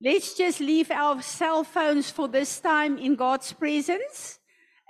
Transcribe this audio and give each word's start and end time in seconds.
let's 0.00 0.34
just 0.34 0.60
leave 0.60 0.90
our 0.90 1.22
cell 1.22 1.64
phones 1.64 2.10
for 2.10 2.28
this 2.28 2.60
time 2.60 2.98
in 2.98 3.14
God's 3.14 3.52
presence, 3.52 4.38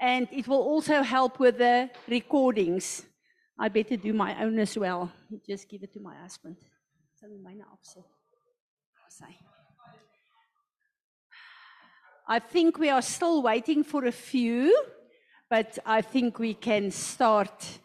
and 0.01 0.29
it 0.31 0.49
will 0.49 0.63
also 0.63 1.03
help 1.03 1.39
with 1.39 1.59
the 1.59 1.91
recordings. 2.09 3.07
I 3.59 3.69
better 3.69 3.97
do 3.97 4.13
my 4.13 4.43
own 4.43 4.59
as 4.59 4.77
well. 4.77 5.11
Just 5.47 5.69
give 5.69 5.83
it 5.83 5.93
to 5.95 6.01
my 6.01 6.15
husband. 6.17 6.57
I 12.29 12.41
think 12.41 12.79
we 12.79 12.91
are 12.91 13.03
still 13.03 13.41
waiting 13.43 13.85
for 13.85 14.05
a 14.05 14.13
few, 14.13 14.77
but 15.49 15.79
I 15.87 16.03
think 16.03 16.39
we 16.39 16.55
can 16.55 16.91
start. 16.91 17.79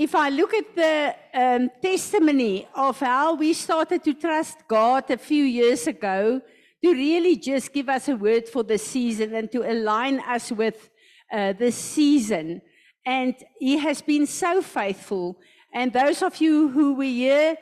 If 0.00 0.14
I 0.14 0.30
look 0.30 0.54
at 0.54 0.74
the 0.74 1.14
um, 1.34 1.70
testimony 1.82 2.66
of 2.74 2.98
how 3.00 3.34
we 3.34 3.52
started 3.52 4.02
to 4.04 4.14
trust 4.14 4.66
God 4.66 5.10
a 5.10 5.18
few 5.18 5.44
years 5.44 5.86
ago, 5.86 6.40
to 6.82 6.90
really 6.94 7.36
just 7.36 7.70
give 7.74 7.90
us 7.90 8.08
a 8.08 8.16
word 8.16 8.48
for 8.48 8.62
the 8.62 8.78
season 8.78 9.34
and 9.34 9.52
to 9.52 9.60
align 9.70 10.20
us 10.20 10.50
with 10.52 10.88
uh, 11.30 11.52
this 11.52 11.76
season. 11.76 12.62
And 13.04 13.34
He 13.58 13.76
has 13.76 14.00
been 14.00 14.26
so 14.26 14.62
faithful. 14.62 15.38
And 15.74 15.92
those 15.92 16.22
of 16.22 16.40
you 16.40 16.70
who 16.70 16.94
were 16.94 17.04
here 17.04 17.58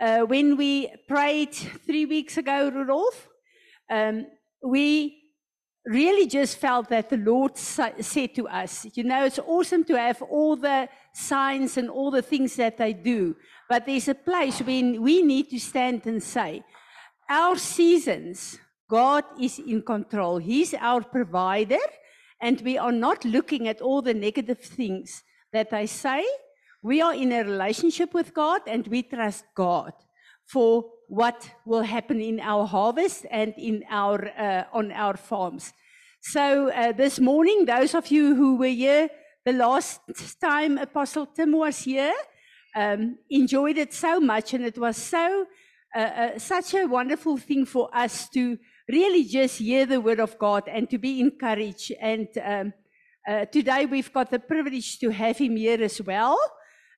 uh, 0.00 0.20
when 0.20 0.56
we 0.56 0.90
prayed 1.06 1.52
three 1.52 2.06
weeks 2.06 2.38
ago, 2.38 2.70
Rudolf, 2.70 3.28
um, 3.90 4.28
we 4.62 5.22
really 5.84 6.26
just 6.26 6.56
felt 6.56 6.88
that 6.88 7.10
the 7.10 7.16
Lord 7.16 7.58
said 7.58 8.34
to 8.34 8.48
us, 8.48 8.86
you 8.94 9.04
know, 9.04 9.26
it's 9.26 9.40
awesome 9.40 9.84
to 9.84 9.98
have 9.98 10.22
all 10.22 10.56
the 10.56 10.88
signs 11.12 11.76
and 11.76 11.90
all 11.90 12.10
the 12.10 12.22
things 12.22 12.56
that 12.56 12.78
they 12.78 12.92
do, 12.92 13.36
but 13.68 13.86
there's 13.86 14.08
a 14.08 14.14
place 14.14 14.60
when 14.60 15.02
we 15.02 15.22
need 15.22 15.50
to 15.50 15.58
stand 15.58 16.06
and 16.06 16.22
say, 16.22 16.62
our 17.28 17.56
seasons, 17.56 18.58
God 18.88 19.24
is 19.40 19.58
in 19.58 19.82
control. 19.82 20.38
He's 20.38 20.74
our 20.74 21.02
provider, 21.02 21.84
and 22.40 22.60
we 22.60 22.76
are 22.76 22.92
not 22.92 23.24
looking 23.24 23.68
at 23.68 23.80
all 23.80 24.02
the 24.02 24.14
negative 24.14 24.60
things 24.60 25.22
that 25.52 25.70
they 25.70 25.86
say. 25.86 26.24
We 26.82 27.00
are 27.00 27.14
in 27.14 27.32
a 27.32 27.44
relationship 27.44 28.12
with 28.12 28.34
God, 28.34 28.62
and 28.66 28.86
we 28.88 29.02
trust 29.02 29.44
God 29.54 29.92
for 30.46 30.84
what 31.08 31.48
will 31.64 31.82
happen 31.82 32.20
in 32.20 32.40
our 32.40 32.66
harvest 32.66 33.26
and 33.30 33.54
in 33.56 33.84
our 33.88 34.28
uh, 34.38 34.64
on 34.72 34.92
our 34.92 35.16
farms. 35.16 35.72
So 36.20 36.70
uh, 36.70 36.92
this 36.92 37.18
morning, 37.18 37.64
those 37.64 37.94
of 37.94 38.08
you 38.08 38.34
who 38.34 38.56
were 38.56 38.66
here 38.66 39.08
the 39.44 39.52
last 39.52 40.00
time 40.40 40.78
Apostle 40.78 41.26
Tim 41.26 41.52
was 41.52 41.78
here, 41.80 42.14
um, 42.76 43.18
enjoyed 43.30 43.78
it 43.78 43.92
so 43.92 44.20
much, 44.20 44.54
and 44.54 44.64
it 44.64 44.78
was 44.78 44.96
so 44.96 45.46
uh, 45.94 45.98
uh, 45.98 46.38
such 46.38 46.72
a 46.74 46.86
wonderful 46.86 47.36
thing 47.36 47.66
for 47.66 47.94
us 47.94 48.28
to 48.30 48.58
really 48.88 49.24
just 49.24 49.58
hear 49.58 49.84
the 49.84 50.00
word 50.00 50.20
of 50.20 50.38
God 50.38 50.66
and 50.66 50.88
to 50.88 50.96
be 50.96 51.20
encouraged. 51.20 51.92
And 52.00 52.28
um, 52.42 52.72
uh, 53.28 53.44
today 53.46 53.84
we've 53.84 54.10
got 54.10 54.30
the 54.30 54.38
privilege 54.38 54.98
to 55.00 55.10
have 55.10 55.36
him 55.36 55.56
here 55.56 55.82
as 55.82 56.00
well. 56.00 56.38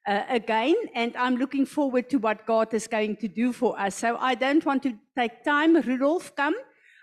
Uh, 0.07 0.23
again, 0.29 0.77
and 0.95 1.17
I'm 1.17 1.37
looking 1.37 1.67
forward 1.67 2.09
to 2.11 2.19
what 2.19 2.47
God 2.47 2.73
is 2.73 2.87
going 2.87 3.17
to 3.17 3.27
do 3.27 3.53
for 3.53 3.77
us. 3.81 3.97
So 3.97 4.17
I 4.21 4.35
don't 4.37 4.65
want 4.65 4.83
to 4.85 4.97
take 5.19 5.43
time. 5.43 5.75
Rudolf, 5.75 6.37
come. 6.37 6.55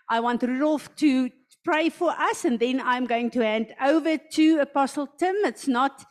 I 0.08 0.20
want 0.22 0.44
Rudolf 0.44 0.96
to 0.98 1.30
pray 1.64 1.90
for 1.90 2.12
us, 2.12 2.46
and 2.46 2.60
then 2.60 2.82
I'm 2.82 3.06
going 3.06 3.30
to 3.32 3.42
hand 3.42 3.74
over 3.82 4.18
to 4.18 4.60
Apostle 4.60 5.08
Tim. 5.08 5.36
It's 5.46 5.68
not 5.68 6.06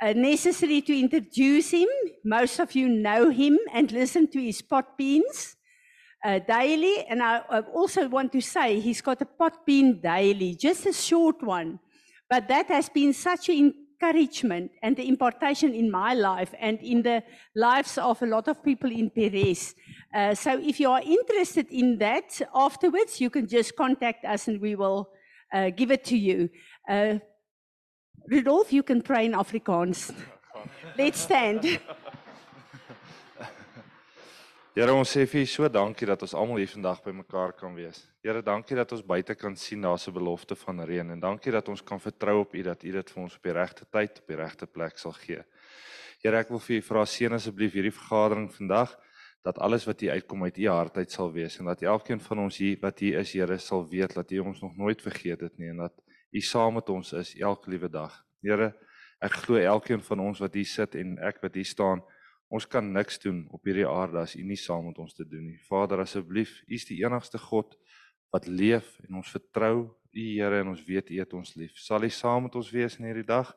uh, 0.00 0.12
necessary 0.12 0.80
to 0.82 0.98
introduce 0.98 1.70
him. 1.70 1.88
Most 2.24 2.58
of 2.58 2.74
you 2.74 2.88
know 2.88 3.30
him 3.30 3.58
and 3.72 3.90
listen 3.92 4.28
to 4.28 4.42
his 4.42 4.62
Podbeans 4.62 5.56
uh, 6.24 6.38
daily. 6.40 7.04
And 7.08 7.22
I, 7.22 7.42
I 7.48 7.60
also 7.60 8.08
want 8.08 8.32
to 8.32 8.40
say 8.40 8.80
he's 8.80 9.00
got 9.00 9.22
a 9.22 9.26
Podbean 9.26 10.02
daily, 10.02 10.54
just 10.54 10.86
a 10.86 10.92
short 10.92 11.42
one. 11.42 11.78
But 12.28 12.48
that 12.48 12.66
has 12.68 12.88
been 12.88 13.12
such 13.12 13.48
an 13.48 13.72
encouragement 13.96 14.70
and 14.82 14.96
the 14.96 15.06
importation 15.06 15.74
in 15.74 15.90
my 15.90 16.14
life 16.14 16.54
and 16.60 16.78
in 16.80 17.02
the 17.02 17.22
lives 17.54 17.98
of 17.98 18.22
a 18.22 18.26
lot 18.26 18.48
of 18.48 18.62
people 18.62 18.90
in 18.90 19.10
Parys. 19.10 19.74
Uh, 20.14 20.34
so 20.34 20.58
if 20.58 20.80
you 20.80 20.90
are 20.90 21.02
interested 21.02 21.66
in 21.70 21.98
that 21.98 22.40
afterwards, 22.54 23.20
you 23.20 23.30
can 23.30 23.46
just 23.46 23.76
contact 23.76 24.24
us 24.24 24.48
and 24.48 24.60
we 24.60 24.74
will 24.74 25.08
uh, 25.52 25.70
give 25.70 25.90
it 25.90 26.04
to 26.04 26.16
you. 26.16 26.48
Uh, 26.88 27.18
Rudolf, 28.28 28.72
you 28.72 28.82
can 28.82 29.02
pray 29.02 29.26
in 29.26 29.32
Afrikaans. 29.32 30.14
Let's 30.98 31.20
stand. 31.20 31.78
Here 34.76 34.92
ons 34.92 35.08
sê 35.08 35.22
vir 35.24 35.40
U 35.40 35.48
so 35.48 35.68
dankie 35.72 36.04
dat 36.04 36.20
ons 36.20 36.34
almal 36.36 36.58
hier 36.60 36.68
vandag 36.68 36.98
bymekaar 37.00 37.54
kan 37.56 37.72
wees. 37.72 38.02
Here, 38.20 38.42
dankie 38.44 38.76
dat 38.76 38.90
ons 38.92 39.00
buite 39.08 39.32
kan 39.32 39.54
sien 39.56 39.80
daar's 39.80 40.04
'n 40.06 40.12
belofte 40.12 40.54
van 40.54 40.84
reën 40.84 41.10
en 41.12 41.20
dankie 41.20 41.50
dat 41.50 41.68
ons 41.72 41.80
kan 41.80 41.98
vertrou 41.98 42.40
op 42.40 42.52
U 42.54 42.62
dat 42.62 42.84
U 42.84 42.92
dit 42.92 43.10
vir 43.10 43.22
ons 43.22 43.36
op 43.36 43.42
die 43.42 43.52
regte 43.52 43.86
tyd 43.90 44.18
op 44.20 44.26
die 44.26 44.36
regte 44.36 44.66
plek 44.66 44.98
sal 44.98 45.12
gee. 45.12 45.40
Here, 46.22 46.36
ek 46.36 46.50
wil 46.50 46.58
vir 46.58 46.76
U 46.76 46.80
vra 46.82 47.06
seën 47.06 47.32
asseblief 47.32 47.72
hierdie 47.72 47.90
vergadering 47.90 48.52
vandag 48.52 48.98
dat 49.42 49.58
alles 49.58 49.86
wat 49.86 50.00
hier 50.00 50.12
uitkom 50.12 50.44
uit 50.44 50.58
U 50.58 50.68
hart 50.68 50.96
uit 50.98 51.10
sal 51.10 51.32
wees 51.32 51.58
en 51.58 51.64
dat 51.64 51.82
elkeen 51.82 52.20
van 52.20 52.38
ons 52.38 52.58
hier 52.58 52.76
wat 52.82 52.98
hier 52.98 53.18
is, 53.20 53.32
Here, 53.32 53.58
sal 53.58 53.88
weet 53.88 54.14
dat 54.14 54.30
U 54.30 54.38
ons 54.40 54.60
nog 54.60 54.76
nooit 54.76 55.00
vergeet 55.00 55.40
het 55.40 55.58
nie 55.58 55.70
en 55.70 55.76
dat 55.76 55.94
U 56.34 56.40
saam 56.40 56.74
met 56.74 56.88
ons 56.90 57.12
is 57.12 57.34
elke 57.40 57.70
liewe 57.70 57.88
dag. 57.88 58.12
Here, 58.42 58.74
ek 59.22 59.32
glo 59.32 59.56
elkeen 59.56 60.02
van 60.02 60.20
ons 60.20 60.38
wat 60.38 60.54
hier 60.54 60.68
sit 60.68 60.94
en 60.94 61.18
ek 61.18 61.40
wat 61.40 61.54
hier 61.54 61.64
staan 61.64 62.02
Ons 62.48 62.66
kan 62.70 62.84
niks 62.92 63.18
doen 63.18 63.44
op 63.50 63.64
hierdie 63.66 63.86
aarde 63.88 64.20
as 64.22 64.36
U 64.38 64.42
nie 64.46 64.58
saam 64.60 64.86
met 64.86 64.98
ons 65.02 65.14
te 65.14 65.24
doen 65.26 65.48
nie. 65.50 65.58
Vader, 65.66 66.04
asseblief, 66.04 66.60
U 66.66 66.74
is 66.74 66.86
die 66.86 67.00
enigste 67.02 67.38
God 67.42 67.74
wat 68.34 68.46
leef 68.46 68.96
en 69.06 69.18
ons 69.22 69.30
vertrou 69.34 69.88
U 70.16 70.26
Here 70.26 70.62
en 70.62 70.72
ons 70.72 70.82
weet 70.86 71.10
U 71.10 71.18
het 71.20 71.32
ons 71.36 71.54
lief. 71.58 71.74
Sal 71.82 72.06
U 72.06 72.10
saam 72.10 72.46
met 72.46 72.54
ons 72.56 72.70
wees 72.72 72.98
in 73.00 73.08
hierdie 73.08 73.26
dag? 73.26 73.50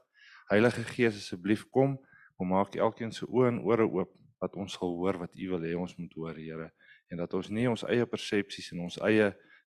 Heilige 0.49 0.83
Gees, 0.89 1.19
asseblief 1.21 1.67
kom, 1.69 1.99
kom 2.35 2.49
maak 2.51 2.75
elkeen 2.75 3.13
se 3.13 3.27
oë 3.29 3.51
en 3.53 3.61
ore 3.67 3.85
oop 3.85 4.15
dat 4.41 4.55
ons 4.57 4.73
sal 4.79 4.95
hoor 4.97 5.19
wat 5.21 5.35
U 5.35 5.51
wil 5.53 5.67
hê 5.67 5.75
ons 5.77 5.93
moet 5.99 6.15
hoor, 6.17 6.39
Here, 6.39 6.71
en 7.11 7.21
dat 7.21 7.33
ons 7.37 7.51
nie 7.53 7.67
ons 7.69 7.83
eie 7.91 8.05
persepsies 8.07 8.71
en 8.73 8.85
ons 8.87 8.97
eie 9.05 9.29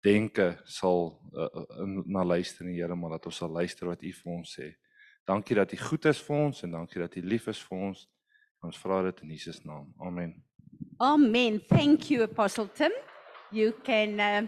denke 0.02 0.48
sal 0.64 1.12
uh, 1.34 1.48
uh, 1.50 1.86
na 2.06 2.24
luister 2.24 2.66
nie, 2.66 2.78
Here, 2.80 2.96
maar 2.96 3.18
dat 3.18 3.28
ons 3.30 3.42
sal 3.42 3.52
luister 3.52 3.90
wat 3.90 4.02
U 4.02 4.12
vir 4.22 4.32
ons 4.32 4.56
sê. 4.58 4.72
Dankie 5.28 5.58
dat 5.58 5.74
U 5.74 5.78
goed 5.82 6.08
is 6.10 6.22
vir 6.22 6.38
ons 6.46 6.64
en 6.64 6.78
dankie 6.78 7.02
dat 7.02 7.18
U 7.18 7.24
lief 7.26 7.50
is 7.52 7.62
vir 7.68 7.86
ons. 7.90 8.06
Ons 8.62 8.78
vra 8.78 9.02
dit 9.02 9.20
in 9.24 9.30
Jesus 9.34 9.60
naam. 9.66 9.88
Amen. 10.00 10.34
Amen. 11.00 11.60
Thank 11.68 12.10
you, 12.10 12.22
Apostle 12.22 12.68
Tim. 12.68 12.92
You 13.50 13.72
can 13.82 14.20
uh, 14.20 14.46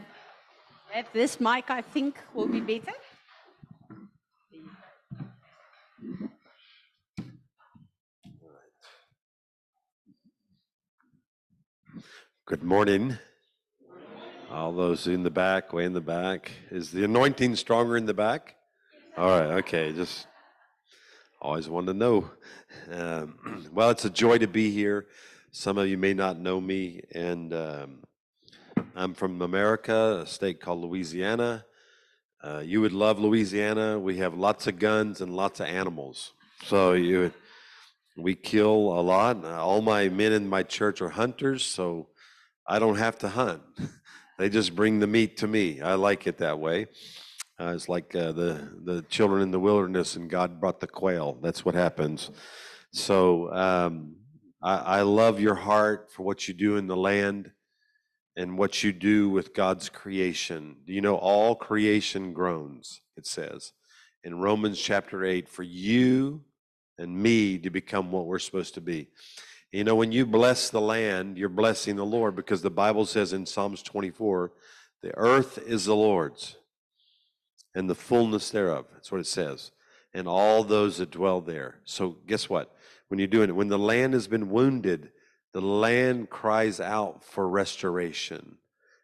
have 0.90 1.08
this 1.12 1.40
mic, 1.40 1.68
I 1.68 1.82
think, 1.82 2.16
will 2.32 2.46
be 2.46 2.60
better. 2.60 2.92
Good 12.46 12.62
morning. 12.62 13.18
All 14.50 14.72
those 14.72 15.08
in 15.08 15.24
the 15.24 15.30
back, 15.30 15.72
way 15.72 15.86
in 15.86 15.92
the 15.92 16.00
back. 16.00 16.52
Is 16.70 16.92
the 16.92 17.02
anointing 17.04 17.56
stronger 17.56 17.96
in 17.96 18.06
the 18.06 18.14
back? 18.14 18.54
All 19.16 19.28
right, 19.28 19.58
okay. 19.58 19.92
Just 19.92 20.28
always 21.44 21.68
wanted 21.68 21.92
to 21.92 21.98
know. 21.98 22.30
Um, 22.90 23.68
well, 23.72 23.90
it's 23.90 24.06
a 24.06 24.10
joy 24.10 24.38
to 24.38 24.48
be 24.48 24.70
here. 24.70 25.06
Some 25.52 25.76
of 25.76 25.86
you 25.86 25.98
may 25.98 26.14
not 26.14 26.38
know 26.40 26.60
me, 26.60 27.02
and 27.12 27.52
um, 27.52 27.98
I'm 28.96 29.12
from 29.14 29.42
America, 29.42 30.22
a 30.22 30.26
state 30.26 30.60
called 30.60 30.80
Louisiana. 30.80 31.66
Uh, 32.42 32.62
you 32.64 32.80
would 32.80 32.92
love 32.92 33.18
Louisiana. 33.18 33.98
We 33.98 34.16
have 34.16 34.34
lots 34.34 34.66
of 34.66 34.78
guns 34.78 35.20
and 35.20 35.36
lots 35.36 35.60
of 35.60 35.66
animals. 35.66 36.32
So 36.64 36.94
you, 36.94 37.30
we 38.16 38.34
kill 38.34 38.98
a 38.98 39.02
lot. 39.02 39.44
All 39.44 39.82
my 39.82 40.08
men 40.08 40.32
in 40.32 40.48
my 40.48 40.62
church 40.62 41.02
are 41.02 41.10
hunters, 41.10 41.64
so 41.64 42.08
I 42.66 42.78
don't 42.78 42.96
have 42.96 43.18
to 43.18 43.28
hunt. 43.28 43.62
they 44.38 44.48
just 44.48 44.74
bring 44.74 44.98
the 44.98 45.06
meat 45.06 45.36
to 45.38 45.46
me. 45.46 45.82
I 45.82 45.94
like 45.94 46.26
it 46.26 46.38
that 46.38 46.58
way. 46.58 46.86
Uh, 47.60 47.72
it's 47.74 47.88
like 47.88 48.14
uh, 48.16 48.32
the 48.32 48.68
the 48.82 49.02
children 49.02 49.42
in 49.42 49.50
the 49.52 49.60
wilderness, 49.60 50.16
and 50.16 50.28
God 50.28 50.60
brought 50.60 50.80
the 50.80 50.88
quail. 50.88 51.38
That's 51.40 51.64
what 51.64 51.74
happens. 51.74 52.30
So 52.92 53.52
um, 53.52 54.16
I, 54.62 54.76
I 54.76 55.02
love 55.02 55.40
your 55.40 55.54
heart 55.54 56.10
for 56.10 56.24
what 56.24 56.48
you 56.48 56.54
do 56.54 56.76
in 56.76 56.86
the 56.86 56.96
land 56.96 57.52
and 58.36 58.58
what 58.58 58.82
you 58.82 58.92
do 58.92 59.28
with 59.28 59.54
God's 59.54 59.88
creation. 59.88 60.76
Do 60.86 60.92
you 60.92 61.00
know 61.00 61.16
all 61.16 61.54
creation 61.54 62.32
groans? 62.32 63.00
It 63.16 63.26
says 63.26 63.72
in 64.24 64.40
Romans 64.40 64.80
chapter 64.80 65.24
eight 65.24 65.48
for 65.48 65.62
you 65.62 66.42
and 66.98 67.16
me 67.16 67.58
to 67.58 67.70
become 67.70 68.10
what 68.10 68.26
we're 68.26 68.38
supposed 68.38 68.74
to 68.74 68.80
be. 68.80 69.08
You 69.70 69.84
know, 69.84 69.96
when 69.96 70.12
you 70.12 70.24
bless 70.24 70.70
the 70.70 70.80
land, 70.80 71.36
you're 71.36 71.48
blessing 71.48 71.96
the 71.96 72.06
Lord 72.06 72.34
because 72.36 72.62
the 72.62 72.70
Bible 72.70 73.06
says 73.06 73.32
in 73.32 73.44
Psalms 73.44 73.82
24, 73.82 74.52
the 75.02 75.16
earth 75.16 75.58
is 75.58 75.84
the 75.84 75.96
Lord's 75.96 76.56
and 77.74 77.88
the 77.88 77.94
fullness 77.94 78.50
thereof. 78.50 78.86
That's 78.92 79.10
what 79.10 79.20
it 79.20 79.26
says. 79.26 79.72
and 80.14 80.28
all 80.28 80.62
those 80.62 80.98
that 80.98 81.10
dwell 81.10 81.40
there. 81.40 81.80
So, 81.84 82.16
guess 82.26 82.48
what? 82.48 82.74
When 83.08 83.18
you're 83.18 83.26
doing 83.26 83.50
it, 83.50 83.56
when 83.56 83.68
the 83.68 83.78
land 83.78 84.14
has 84.14 84.28
been 84.28 84.48
wounded, 84.48 85.10
the 85.52 85.60
land 85.60 86.30
cries 86.30 86.80
out 86.80 87.24
for 87.24 87.48
restoration. 87.48 88.58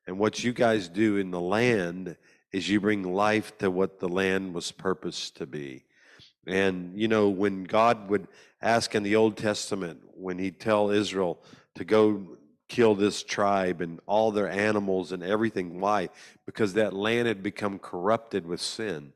And 0.07 0.19
what 0.19 0.43
you 0.43 0.53
guys 0.53 0.89
do 0.89 1.17
in 1.17 1.31
the 1.31 1.41
land 1.41 2.17
is 2.53 2.69
you 2.69 2.81
bring 2.81 3.03
life 3.03 3.57
to 3.59 3.71
what 3.71 3.99
the 3.99 4.09
land 4.09 4.55
was 4.55 4.73
purposed 4.73 5.37
to 5.37 5.47
be. 5.47 5.85
And, 6.47 6.99
you 6.99 7.09
know, 7.09 7.29
when 7.29 7.65
God 7.65 8.09
would 8.09 8.27
ask 8.63 8.95
in 8.95 9.03
the 9.03 9.17
Old 9.17 9.37
Testament, 9.37 10.01
when 10.15 10.39
he'd 10.39 10.59
tell 10.59 10.91
Israel 10.91 11.43
to 11.75 11.85
go 11.85 12.39
kill 12.71 12.95
this 12.95 13.23
tribe 13.23 13.83
and 13.83 14.01
all 14.07 14.31
their 14.31 14.49
animals 14.49 15.13
and 15.13 15.23
everything. 15.23 15.81
Why? 15.81 16.09
Because 16.47 16.73
that 16.75 16.95
land 16.95 17.29
had 17.29 17.43
become 17.43 17.79
corrupted 17.79 18.47
with 18.47 18.63
sin 18.63 19.13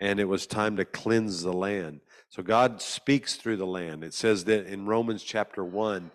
and 0.00 0.20
it 0.20 0.28
was 0.28 0.46
time 0.46 0.76
to 0.76 0.84
cleanse 0.84 1.42
the 1.42 1.52
land. 1.52 2.00
So 2.28 2.42
God 2.42 2.82
speaks 2.82 3.36
through 3.36 3.56
the 3.56 3.66
land. 3.66 4.04
It 4.04 4.12
says 4.12 4.44
that 4.44 4.66
in 4.66 4.86
Romans 4.86 5.22
chapter 5.22 5.64
1 5.64 6.10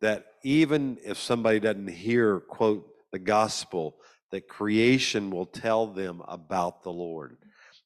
that 0.00 0.26
even 0.42 0.98
if 1.04 1.18
somebody 1.18 1.60
doesn't 1.60 1.88
hear, 1.88 2.40
quote, 2.40 2.88
the 3.12 3.18
gospel, 3.18 3.96
that 4.30 4.48
creation 4.48 5.30
will 5.30 5.46
tell 5.46 5.86
them 5.86 6.22
about 6.26 6.82
the 6.82 6.92
Lord. 6.92 7.36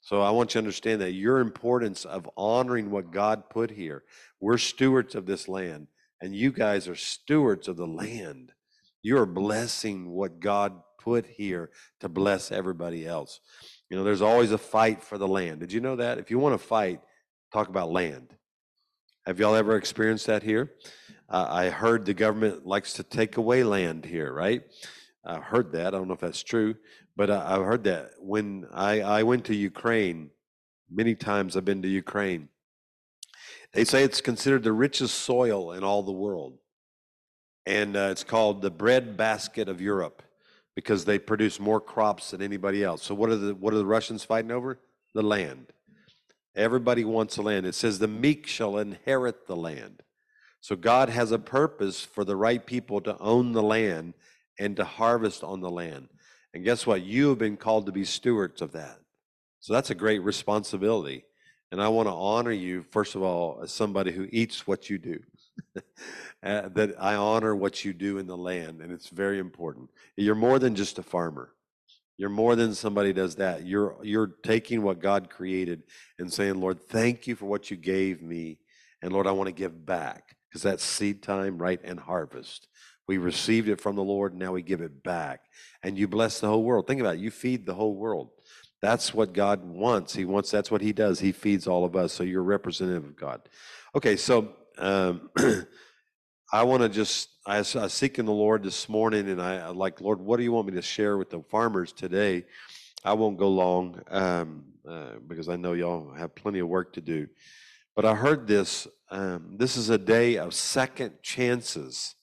So 0.01 0.23
I 0.23 0.31
want 0.31 0.51
you 0.51 0.53
to 0.55 0.59
understand 0.61 1.01
that 1.01 1.13
your 1.13 1.41
importance 1.41 2.05
of 2.05 2.29
honoring 2.37 2.91
what 2.91 3.11
God 3.11 3.51
put 3.51 3.71
here. 3.71 4.05
We're 4.41 4.59
stewards 4.59 5.15
of 5.15 5.27
this 5.27 5.49
land 5.49 5.89
and 6.21 6.35
you 6.35 6.53
guys 6.53 6.89
are 6.89 6.95
stewards 6.95 7.69
of 7.69 7.77
the 7.77 7.87
land. 7.87 8.53
You're 9.03 9.27
blessing 9.27 10.11
what 10.11 10.41
God 10.41 10.75
put 10.99 11.27
here 11.27 11.71
to 12.01 12.09
bless 12.09 12.51
everybody 12.51 13.07
else. 13.07 13.41
You 13.89 13.97
know, 13.97 14.05
there's 14.05 14.23
always 14.23 14.53
a 14.53 14.59
fight 14.59 15.03
for 15.03 15.17
the 15.17 15.29
land. 15.29 15.61
Did 15.61 15.73
you 15.73 15.81
know 15.81 15.97
that? 15.97 16.19
If 16.19 16.31
you 16.31 16.39
want 16.39 16.61
to 16.61 16.67
fight, 16.67 17.01
talk 17.53 17.69
about 17.69 17.91
land. 17.91 18.35
Have 19.27 19.39
y'all 19.39 19.55
ever 19.55 19.77
experienced 19.77 20.27
that 20.27 20.43
here? 20.43 20.73
Uh, 21.29 21.47
I 21.49 21.71
heard 21.71 22.05
the 22.05 22.15
government 22.15 22.67
likes 22.67 22.95
to 22.95 23.03
take 23.03 23.37
away 23.37 23.63
land 23.63 24.05
here, 24.05 24.33
right? 24.33 24.63
I 25.25 25.39
heard 25.39 25.73
that. 25.73 25.89
I 25.89 25.91
don't 25.91 26.09
know 26.09 26.15
if 26.15 26.21
that's 26.21 26.43
true, 26.43 26.75
but 27.17 27.31
I've 27.31 27.65
heard 27.65 27.85
that. 27.85 28.13
When 28.19 28.67
I, 28.73 29.01
I 29.03 29.23
went 29.23 29.45
to 29.47 29.55
Ukraine, 29.55 30.31
many 30.91 31.15
times 31.15 31.57
I've 31.57 31.65
been 31.65 31.83
to 31.83 31.89
Ukraine, 31.89 32.49
they 33.73 33.85
say 33.85 34.03
it's 34.03 34.21
considered 34.21 34.63
the 34.63 34.73
richest 34.73 35.17
soil 35.19 35.73
in 35.73 35.85
all 35.85 36.03
the 36.03 36.13
world. 36.13 36.59
And 37.67 37.97
uh, 37.97 38.09
it's 38.11 38.25
called 38.25 38.63
the 38.63 38.71
bread 38.71 39.17
basket 39.17 39.69
of 39.69 39.81
Europe 39.81 40.23
because 40.75 41.05
they 41.05 41.19
produce 41.19 41.61
more 41.61 41.81
crops 41.81 42.31
than 42.31 42.41
anybody 42.41 42.83
else. 42.83 43.03
So 43.03 43.15
what 43.15 43.31
are 43.31 43.37
the 43.37 43.55
what 43.55 43.75
are 43.75 43.79
the 43.79 43.85
Russians 43.87 44.25
fighting 44.25 44.51
over? 44.51 44.79
The 45.15 45.23
land. 45.23 45.67
Everybody 46.55 47.05
wants 47.05 47.37
the 47.37 47.43
land. 47.43 47.67
It 47.67 47.75
says 47.75 47.99
the 47.99 48.09
meek 48.09 48.47
shall 48.47 48.79
inherit 48.79 49.47
the 49.47 49.57
land. 49.57 50.03
So 50.61 50.77
God 50.77 51.09
has 51.09 51.31
a 51.31 51.39
purpose 51.39 52.01
for 52.01 52.25
the 52.25 52.37
right 52.37 52.65
people 52.65 53.01
to 53.03 53.19
own 53.19 53.53
the 53.53 53.63
land 53.63 54.15
and 54.59 54.77
to 54.77 54.85
harvest 54.85 55.45
on 55.45 55.61
the 55.61 55.71
land. 55.71 56.09
And 56.55 56.65
guess 56.65 56.87
what? 56.87 57.03
You 57.03 57.29
have 57.29 57.39
been 57.39 57.57
called 57.57 57.87
to 57.87 57.93
be 57.93 58.05
stewards 58.05 58.63
of 58.63 58.73
that. 58.73 58.99
So 59.61 59.73
that's 59.73 59.91
a 59.91 59.95
great 59.95 60.21
responsibility. 60.21 61.25
And 61.71 61.83
I 61.83 61.89
want 61.89 62.09
to 62.09 62.15
honor 62.15 62.53
you, 62.53 62.83
first 62.83 63.15
of 63.15 63.23
all, 63.23 63.61
as 63.63 63.71
somebody 63.73 64.11
who 64.11 64.27
eats 64.33 64.67
what 64.67 64.89
you 64.89 64.99
do. 64.99 65.21
uh, 66.43 66.69
that 66.69 66.95
I 66.99 67.15
honor 67.15 67.55
what 67.55 67.85
you 67.85 67.93
do 67.93 68.19
in 68.19 68.27
the 68.27 68.37
land, 68.37 68.81
and 68.81 68.93
it's 68.93 69.09
very 69.09 69.39
important. 69.39 69.91
You're 70.17 70.35
more 70.35 70.59
than 70.59 70.75
just 70.75 70.99
a 70.99 71.03
farmer. 71.03 71.53
You're 72.17 72.31
more 72.31 72.57
than 72.57 72.75
somebody 72.75 73.13
does 73.13 73.37
that. 73.37 73.67
You're 73.67 73.97
you're 74.03 74.35
taking 74.43 74.83
what 74.83 75.01
God 75.01 75.31
created 75.31 75.83
and 76.19 76.33
saying, 76.33 76.61
Lord, 76.61 76.81
thank 76.81 77.27
you 77.27 77.37
for 77.37 77.47
what 77.47 77.71
you 77.71 77.77
gave 77.77 78.23
me, 78.23 78.59
and 79.03 79.13
Lord, 79.13 79.27
I 79.27 79.33
want 79.33 79.49
to 79.49 79.53
give 79.53 79.87
back 79.87 80.37
because 80.49 80.63
that's 80.63 80.85
seed 80.85 81.23
time, 81.23 81.59
right, 81.59 81.81
and 81.85 82.01
harvest. 82.01 82.69
We 83.07 83.19
received 83.19 83.69
it 83.69 83.81
from 83.81 83.97
the 83.97 84.05
Lord, 84.05 84.35
now 84.35 84.53
we 84.53 84.63
give 84.63 84.81
it 84.81 85.03
back, 85.03 85.41
and 85.83 85.97
you 85.99 86.09
bless 86.09 86.41
the 86.41 86.49
whole 86.49 86.63
world. 86.63 86.87
Think 86.87 87.01
about 87.01 87.15
it. 87.15 87.21
You 87.21 87.31
feed 87.31 87.65
the 87.65 87.75
whole 87.75 87.95
world. 87.95 88.31
That's 88.81 89.13
what 89.13 89.33
God 89.33 89.65
wants. 89.65 90.15
He 90.15 90.25
wants, 90.25 90.51
that's 90.51 90.71
what 90.71 90.81
He 90.81 90.93
does. 90.93 91.21
He 91.21 91.33
feeds 91.33 91.67
all 91.67 91.85
of 91.85 91.97
us. 91.97 92.13
So 92.13 92.23
you're 92.23 92.43
representative 92.43 93.05
of 93.05 93.17
God. 93.17 93.49
Okay, 93.95 94.17
so 94.17 94.55
um, 94.79 95.31
I 96.53 96.63
want 96.63 96.83
to 96.83 96.89
just, 96.89 97.29
I 97.47 97.57
I 97.57 97.59
was 97.59 97.93
seeking 97.93 98.25
the 98.25 98.33
Lord 98.33 98.63
this 98.63 98.89
morning, 98.89 99.29
and 99.29 99.43
I, 99.43 99.57
I 99.57 99.69
like, 99.69 100.01
Lord, 100.01 100.21
what 100.21 100.37
do 100.37 100.45
you 100.45 100.53
want 100.53 100.69
me 100.69 100.75
to 100.75 100.83
share 100.83 101.19
with 101.19 101.31
the 101.31 101.43
farmers 101.43 101.93
today? 101.93 102.45
I 103.05 103.13
won't 103.15 103.39
go 103.39 103.49
long 103.49 104.01
um, 104.09 104.65
uh, 104.89 105.15
because 105.27 105.49
I 105.49 105.57
know 105.57 105.73
y'all 105.73 106.13
have 106.15 106.35
plenty 106.35 106.59
of 106.61 106.69
work 106.69 106.93
to 106.95 107.01
do. 107.01 107.29
But 107.95 108.05
I 108.05 108.15
heard 108.15 108.47
this. 108.47 108.87
Um, 109.11 109.57
this 109.57 109.77
is 109.77 109.91
a 109.91 109.99
day 109.99 110.37
of 110.37 110.55
second 110.55 111.23
chances. 111.23 112.15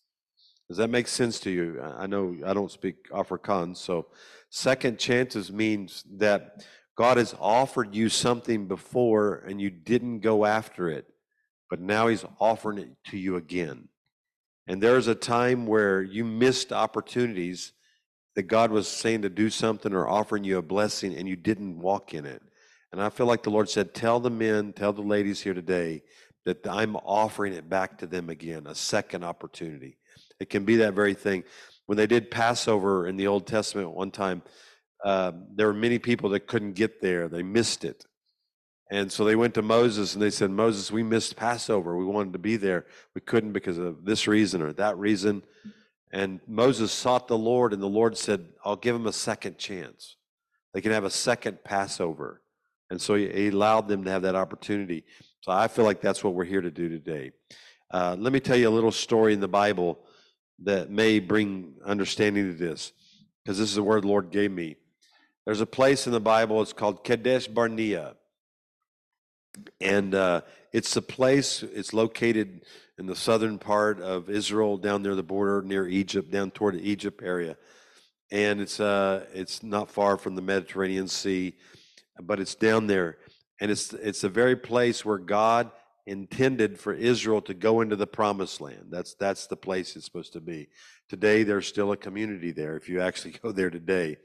Does 0.68 0.78
that 0.78 0.90
make 0.90 1.08
sense 1.08 1.40
to 1.42 1.52
you? 1.52 1.82
I 1.82 2.08
know 2.08 2.36
I 2.46 2.54
don't 2.54 2.72
speak 2.72 3.10
Afrikaans, 3.12 3.78
so 3.78 4.08
Second 4.56 4.98
chances 4.98 5.52
means 5.52 6.06
that 6.18 6.66
God 6.96 7.18
has 7.18 7.36
offered 7.42 7.94
you 7.94 8.08
something 8.08 8.70
before 8.70 9.44
and 9.46 9.60
you 9.60 9.70
didn't 9.70 10.20
go 10.22 10.46
after 10.46 10.88
it, 10.90 11.06
but 11.70 11.82
now 11.82 12.08
He's 12.08 12.24
offering 12.40 12.78
it 12.78 12.92
to 13.08 13.18
you 13.18 13.36
again. 13.36 13.90
And 14.66 14.82
there's 14.82 15.10
a 15.10 15.14
time 15.14 15.66
where 15.68 16.02
you 16.02 16.24
missed 16.24 16.72
opportunities 16.72 17.74
that 18.36 18.44
God 18.44 18.72
was 18.72 18.88
saying 18.88 19.24
to 19.24 19.30
do 19.30 19.50
something 19.50 19.92
or 19.92 20.08
offering 20.08 20.46
you 20.46 20.58
a 20.58 20.62
blessing 20.62 21.14
and 21.14 21.28
you 21.28 21.36
didn't 21.36 21.82
walk 21.82 22.14
in 22.14 22.26
it. 22.26 22.42
And 22.94 23.02
I 23.02 23.10
feel 23.10 23.26
like 23.26 23.44
the 23.44 23.50
Lord 23.52 23.70
said, 23.70 23.94
Tell 23.94 24.22
the 24.22 24.30
men, 24.30 24.72
tell 24.72 24.94
the 24.94 25.02
ladies 25.02 25.42
here 25.42 25.54
today 25.54 26.02
that 26.46 26.66
I'm 26.66 26.96
offering 26.96 27.52
it 27.52 27.70
back 27.70 27.98
to 27.98 28.08
them 28.08 28.30
again, 28.30 28.68
a 28.68 28.76
second 28.76 29.26
opportunity. 29.26 29.98
It 30.40 30.50
can 30.50 30.66
be 30.66 30.78
that 30.78 30.94
very 30.94 31.14
thing 31.14 31.44
when 31.86 31.98
they 31.98 32.08
did 32.08 32.32
Passover 32.32 33.08
in 33.08 33.18
the 33.18 33.28
Old 33.28 33.46
Testament 33.48 33.92
one 33.92 34.12
time, 34.12 34.42
uh, 35.04 35.32
there 35.56 35.68
were 35.68 35.74
many 35.74 36.00
people 36.00 36.30
that 36.32 36.48
couldn't 36.48 36.74
get 36.74 37.02
there. 37.02 37.28
They 37.28 37.44
missed 37.44 37.86
it. 37.86 38.06
And 38.92 39.12
so 39.12 39.24
they 39.24 39.36
went 39.36 39.54
to 39.56 39.62
Moses 39.62 40.14
and 40.14 40.22
they 40.22 40.30
said, 40.30 40.52
Moses, 40.52 40.92
we 40.92 41.04
missed 41.04 41.36
Passover. 41.36 41.98
We 41.98 42.06
wanted 42.06 42.34
to 42.34 42.40
be 42.40 42.56
there. 42.56 42.86
We 43.14 43.22
couldn't 43.22 43.52
because 43.52 43.78
of 43.78 44.06
this 44.06 44.28
reason 44.28 44.62
or 44.62 44.74
that 44.74 44.98
reason. 44.98 45.44
And 46.12 46.40
Moses 46.48 46.92
sought 46.92 47.28
the 47.28 47.38
Lord, 47.38 47.74
and 47.74 47.82
the 47.82 47.88
Lord 47.88 48.18
said, 48.18 48.48
I'll 48.64 48.78
give 48.78 48.96
them 48.96 49.08
a 49.08 49.12
second 49.12 49.58
chance. 49.58 50.16
They 50.74 50.82
can 50.82 50.92
have 50.92 51.04
a 51.04 51.10
second 51.10 51.64
Passover. 51.64 52.42
And 52.90 53.02
so 53.02 53.16
he 53.16 53.48
allowed 53.48 53.88
them 53.88 54.04
to 54.06 54.12
have 54.12 54.22
that 54.22 54.36
opportunity. 54.36 55.04
So 55.42 55.52
I 55.52 55.68
feel 55.68 55.84
like 55.84 56.00
that's 56.00 56.24
what 56.24 56.34
we're 56.34 56.46
here 56.46 56.62
to 56.62 56.72
do 56.72 56.88
today. 56.88 57.32
Uh, 57.92 58.16
let 58.18 58.32
me 58.32 58.40
tell 58.40 58.56
you 58.56 58.70
a 58.70 58.72
little 58.72 58.92
story 58.92 59.34
in 59.34 59.40
the 59.40 59.48
Bible 59.48 60.00
that 60.64 60.90
may 60.90 61.20
bring 61.20 61.76
understanding 61.86 62.52
to 62.52 62.58
this, 62.58 62.94
because 63.44 63.58
this 63.58 63.70
is 63.70 63.76
the 63.76 63.84
word 63.84 64.04
the 64.04 64.08
Lord 64.08 64.32
gave 64.32 64.52
me. 64.52 64.78
There's 65.46 65.62
a 65.62 65.66
place 65.66 66.08
in 66.08 66.14
the 66.14 66.20
Bible, 66.20 66.62
it's 66.62 66.74
called 66.74 67.04
Kadesh 67.04 67.48
Barnea. 67.48 68.16
And 69.80 70.16
uh, 70.16 70.42
it's 70.74 70.96
a 70.96 71.02
place, 71.02 71.64
it's 71.64 71.94
located 71.94 72.66
in 72.98 73.06
the 73.06 73.16
southern 73.16 73.60
part 73.60 74.02
of 74.02 74.30
Israel, 74.30 74.78
down 74.78 75.04
near 75.04 75.16
the 75.16 75.24
border, 75.24 75.62
near 75.62 75.88
Egypt, 75.88 76.32
down 76.32 76.52
toward 76.52 76.76
the 76.76 76.90
Egypt 76.90 77.22
area. 77.24 77.58
And 78.32 78.60
it's, 78.60 78.80
uh, 78.80 79.26
it's 79.34 79.62
not 79.62 79.90
far 79.90 80.18
from 80.18 80.36
the 80.36 80.42
Mediterranean 80.42 81.08
Sea, 81.08 81.56
but 82.20 82.40
it's 82.40 82.56
down 82.56 82.88
there. 82.88 83.18
And 83.62 83.70
it's, 83.72 83.94
it's 83.94 84.22
the 84.22 84.30
very 84.30 84.56
place 84.56 85.06
where 85.06 85.18
God 85.18 85.72
intended 86.08 86.80
for 86.80 86.94
Israel 86.94 87.42
to 87.42 87.54
go 87.54 87.82
into 87.82 87.96
the 87.96 88.08
promised 88.08 88.62
land. 88.62 88.88
That's 88.90 89.16
that's 89.16 89.48
the 89.48 89.56
place 89.56 89.96
it's 89.96 90.06
supposed 90.06 90.34
to 90.34 90.42
be. 90.42 90.70
Today 91.10 91.44
there's 91.44 91.68
still 91.68 91.92
a 91.92 91.98
community 91.98 92.52
there. 92.52 92.76
If 92.76 92.90
you 92.90 93.02
actually 93.08 93.32
go 93.32 93.52
there 93.52 93.70
today, 93.70 94.18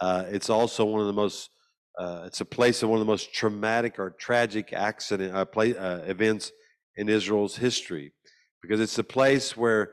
uh, 0.00 0.24
it's 0.28 0.50
also 0.50 0.84
one 0.84 1.00
of 1.00 1.06
the 1.06 1.12
most. 1.12 1.50
Uh, 1.96 2.24
it's 2.26 2.40
a 2.40 2.44
place 2.44 2.82
of 2.82 2.88
one 2.88 2.98
of 2.98 3.06
the 3.06 3.10
most 3.10 3.32
traumatic 3.32 4.00
or 4.00 4.10
tragic 4.18 4.72
accident 4.72 5.34
uh, 5.34 5.44
play, 5.44 5.76
uh, 5.76 5.98
events 5.98 6.50
in 6.96 7.08
Israel's 7.08 7.56
history, 7.56 8.12
because 8.60 8.80
it's 8.80 8.98
a 8.98 9.04
place 9.04 9.56
where 9.56 9.92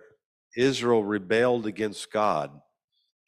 Israel 0.58 1.04
rebelled 1.04 1.68
against 1.68 2.12
God, 2.12 2.50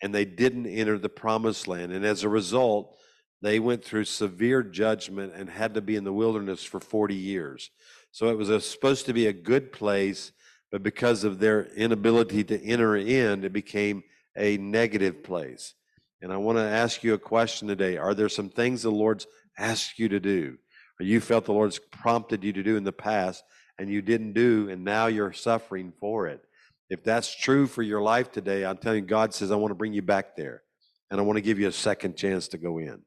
and 0.01 0.13
they 0.13 0.25
didn't 0.25 0.65
enter 0.65 0.98
the 0.98 1.07
promised 1.07 1.67
land, 1.67 1.91
and 1.91 2.03
as 2.03 2.24
a 2.24 2.29
result, 2.29 2.98
they 3.43 3.60
went 3.60 3.83
through 3.83 4.05
severe 4.05 4.63
judgment 4.63 5.33
and 5.36 5.50
had 5.50 5.74
to 5.74 5.81
be 5.81 5.95
in 5.98 6.05
the 6.05 6.13
wilderness 6.13 6.63
for 6.63 6.79
40 6.79 7.13
years. 7.13 7.69
So 8.13 8.29
it 8.29 8.38
was 8.38 8.50
a, 8.50 8.62
supposed 8.62 9.08
to 9.08 9.13
be 9.13 9.25
a 9.25 9.34
good 9.34 9.72
place, 9.72 10.34
but 10.72 10.84
because 10.84 11.24
of 11.24 11.39
their 11.39 11.65
inability 11.74 12.43
to 12.43 12.63
enter 12.63 12.96
in, 12.96 13.43
it 13.43 13.51
became 13.51 14.03
a 14.38 14.55
negative 14.58 15.24
place. 15.24 15.74
And 16.22 16.32
I 16.32 16.38
want 16.38 16.60
to 16.60 16.63
ask 16.63 17.03
you 17.03 17.15
a 17.15 17.17
question 17.17 17.67
today. 17.67 17.98
Are 17.98 18.13
there 18.13 18.29
some 18.29 18.50
things 18.50 18.84
the 18.84 18.91
Lord's 18.91 19.25
asked 19.58 19.98
you 19.98 20.10
to 20.10 20.20
do, 20.20 20.60
or 21.00 21.05
you 21.08 21.20
felt 21.22 21.46
the 21.46 21.53
Lord's 21.53 21.79
prompted 21.79 22.43
you 22.43 22.53
to 22.53 22.62
do 22.62 22.77
in 22.77 22.84
the 22.84 22.91
past 22.91 23.43
and 23.79 23.89
you 23.89 24.03
didn't 24.03 24.34
do, 24.34 24.70
and 24.70 24.84
now 24.84 25.08
you're 25.08 25.34
suffering 25.34 25.91
for 26.00 26.27
it? 26.27 26.46
If 26.91 27.03
that's 27.03 27.36
true 27.36 27.65
for 27.65 27.82
your 27.82 28.03
life 28.03 28.32
today, 28.32 28.63
I'm 28.63 28.77
telling 28.77 29.05
you, 29.05 29.10
God 29.10 29.34
says, 29.34 29.51
I 29.51 29.55
want 29.55 29.72
to 29.72 29.75
bring 29.75 29.93
you 29.93 30.03
back 30.03 30.36
there, 30.36 30.62
and 31.10 31.20
I 31.20 31.24
want 31.24 31.38
to 31.38 31.41
give 31.41 31.60
you 31.60 31.67
a 31.67 31.72
second 31.72 32.15
chance 32.15 32.48
to 32.50 32.60
go 32.60 32.77
in. 32.77 33.01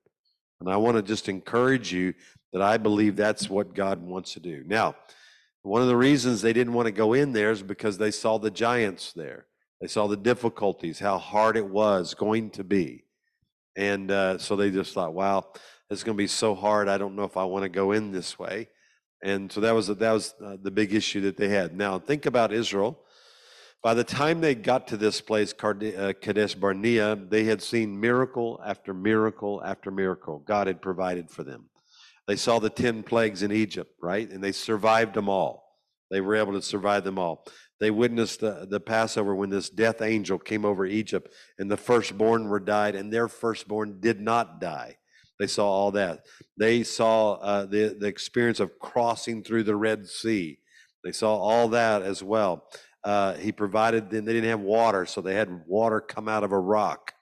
And 0.59 0.69
I 0.69 0.79
want 0.79 0.97
to 0.97 1.03
just 1.03 1.29
encourage 1.29 1.93
you 1.93 2.15
that 2.57 2.63
I 2.63 2.79
believe 2.79 3.17
that's 3.17 3.51
what 3.51 3.75
God 3.75 4.01
wants 4.01 4.33
to 4.33 4.41
do. 4.41 4.65
Now, 4.67 4.97
one 5.61 5.83
of 5.83 5.89
the 5.89 5.97
reasons 5.97 6.41
they 6.41 6.55
didn't 6.55 6.73
want 6.73 6.87
to 6.87 6.91
go 6.91 7.13
in 7.13 7.35
there 7.35 7.51
is 7.51 7.63
because 7.63 7.99
they 7.99 8.11
saw 8.11 8.39
the 8.39 8.51
giants 8.51 9.13
there. 9.13 9.45
They 9.79 9.89
saw 9.89 10.07
the 10.07 10.17
difficulties, 10.17 10.99
how 10.99 11.19
hard 11.19 11.59
it 11.59 11.67
was 11.67 12.15
going 12.15 12.49
to 12.53 12.65
be. 12.65 13.05
And 13.77 14.11
uh, 14.11 14.39
so 14.39 14.57
they 14.57 14.71
just 14.71 14.95
thought, 14.95 15.13
wow, 15.13 15.49
it's 15.91 16.03
going 16.03 16.17
to 16.17 16.23
be 16.23 16.27
so 16.27 16.55
hard. 16.55 16.89
I 16.89 16.97
don't 16.97 17.15
know 17.15 17.25
if 17.25 17.37
I 17.37 17.45
want 17.45 17.65
to 17.65 17.69
go 17.69 17.93
in 17.93 18.11
this 18.11 18.39
way. 18.39 18.71
And 19.23 19.53
so 19.53 19.61
that 19.61 19.75
was 19.75 19.89
that 19.89 20.13
was 20.13 20.35
uh, 20.43 20.57
the 20.63 20.71
big 20.71 20.95
issue 20.95 21.21
that 21.23 21.37
they 21.37 21.49
had. 21.49 21.77
Now 21.77 21.99
think 21.99 22.25
about 22.25 22.55
Israel. 22.55 22.99
By 23.83 23.93
the 23.93 24.03
time 24.03 24.41
they 24.41 24.55
got 24.55 24.89
to 24.89 24.97
this 24.97 25.21
place, 25.21 25.53
uh, 25.63 26.15
Kadesh 26.23 26.55
Barnea, 26.55 27.17
they 27.17 27.45
had 27.45 27.61
seen 27.61 28.01
miracle 28.01 28.63
after 28.65 28.95
miracle 28.95 29.63
after 29.63 29.91
miracle. 29.91 30.39
God 30.39 30.69
had 30.69 30.81
provided 30.81 31.31
for 31.31 31.45
them. 31.45 31.69
They 32.27 32.37
saw 32.37 32.59
the 32.59 32.71
10 32.71 33.03
plagues 33.05 33.43
in 33.43 33.53
Egypt, 33.53 33.93
right? 34.03 34.29
And 34.29 34.43
they 34.43 34.53
survived 34.53 35.15
them 35.15 35.29
all. 35.29 35.65
They 36.11 36.21
were 36.21 36.37
able 36.37 36.53
to 36.53 36.63
survive 36.63 37.05
them 37.05 37.19
all. 37.19 37.45
They 37.79 37.91
witnessed 37.91 38.41
the, 38.41 38.67
the 38.69 38.81
Passover 38.81 39.35
when 39.35 39.51
this 39.51 39.69
death 39.69 40.01
angel 40.01 40.39
came 40.39 40.65
over 40.65 40.87
Egypt 40.87 41.33
and 41.59 41.71
the 41.71 41.77
firstborn 41.77 42.49
were 42.49 42.61
died 42.61 42.95
and 42.95 43.13
their 43.13 43.29
firstborn 43.29 44.01
did 44.01 44.21
not 44.21 44.61
die. 44.61 44.97
They 45.39 45.47
saw 45.47 45.69
all 45.69 45.91
that. 45.93 46.25
They 46.57 46.83
saw 46.83 47.35
uh, 47.35 47.67
the, 47.67 47.97
the 47.99 48.07
experience 48.07 48.61
of 48.61 48.79
crossing 48.79 49.43
through 49.43 49.65
the 49.65 49.77
Red 49.77 50.07
Sea. 50.07 50.59
They 51.05 51.13
saw 51.13 51.37
all 51.37 51.69
that 51.69 52.03
as 52.03 52.23
well. 52.23 52.65
Uh, 53.05 53.35
he 53.35 53.53
provided 53.53 54.11
them, 54.11 54.25
they 54.25 54.33
didn't 54.33 54.51
have 54.51 54.61
water, 54.61 55.07
so 55.07 55.21
they 55.21 55.35
had 55.35 55.63
water 55.67 56.01
come 56.01 56.29
out 56.29 56.43
of 56.43 56.53
a 56.53 56.59
rock. 56.59 57.13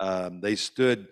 Um, 0.00 0.40
they 0.40 0.56
stood 0.56 1.06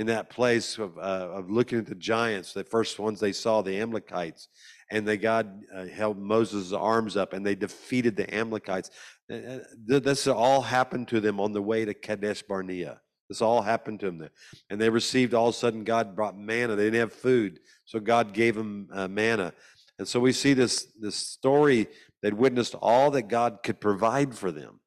in 0.00 0.06
that 0.06 0.30
place 0.30 0.78
of, 0.78 0.96
uh, 0.96 1.28
of 1.34 1.50
looking 1.50 1.78
at 1.78 1.84
the 1.84 1.94
giants, 1.94 2.54
the 2.54 2.64
first 2.64 2.98
ones 2.98 3.20
they 3.20 3.32
saw, 3.32 3.60
the 3.60 3.78
Amalekites, 3.78 4.48
and 4.90 5.06
they 5.06 5.18
God 5.18 5.60
uh, 5.76 5.84
held 5.84 6.18
Moses' 6.18 6.72
arms 6.72 7.18
up 7.18 7.34
and 7.34 7.44
they 7.44 7.54
defeated 7.54 8.16
the 8.16 8.34
Amalekites. 8.34 8.90
Uh, 9.30 9.34
uh, 9.36 9.58
this 10.00 10.26
all 10.26 10.62
happened 10.62 11.06
to 11.08 11.20
them 11.20 11.38
on 11.38 11.52
the 11.52 11.60
way 11.60 11.84
to 11.84 11.92
Kadesh 11.92 12.40
Barnea. 12.40 12.98
This 13.28 13.42
all 13.42 13.60
happened 13.60 14.00
to 14.00 14.06
them. 14.06 14.16
there. 14.16 14.30
And 14.70 14.80
they 14.80 14.88
received, 14.88 15.34
all 15.34 15.48
of 15.48 15.54
a 15.54 15.58
sudden, 15.58 15.84
God 15.84 16.16
brought 16.16 16.38
manna. 16.38 16.76
They 16.76 16.84
didn't 16.84 17.00
have 17.00 17.12
food, 17.12 17.60
so 17.84 18.00
God 18.00 18.32
gave 18.32 18.54
them 18.54 18.88
uh, 18.94 19.06
manna. 19.06 19.52
And 19.98 20.08
so 20.08 20.18
we 20.18 20.32
see 20.32 20.54
this, 20.54 20.94
this 20.98 21.16
story 21.16 21.88
that 22.22 22.32
witnessed 22.32 22.74
all 22.74 23.10
that 23.10 23.28
God 23.28 23.58
could 23.62 23.82
provide 23.82 24.34
for 24.34 24.50
them. 24.50 24.80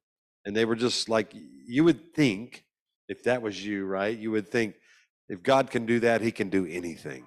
And 0.43 0.55
they 0.55 0.65
were 0.65 0.75
just 0.75 1.07
like, 1.07 1.35
you 1.67 1.83
would 1.83 2.15
think, 2.15 2.65
if 3.07 3.21
that 3.25 3.43
was 3.43 3.63
you, 3.63 3.85
right? 3.85 4.17
You 4.17 4.31
would 4.31 4.49
think, 4.49 4.73
if 5.29 5.41
God 5.41 5.71
can 5.71 5.85
do 5.85 5.99
that, 6.01 6.21
He 6.21 6.31
can 6.31 6.49
do 6.49 6.65
anything. 6.65 7.25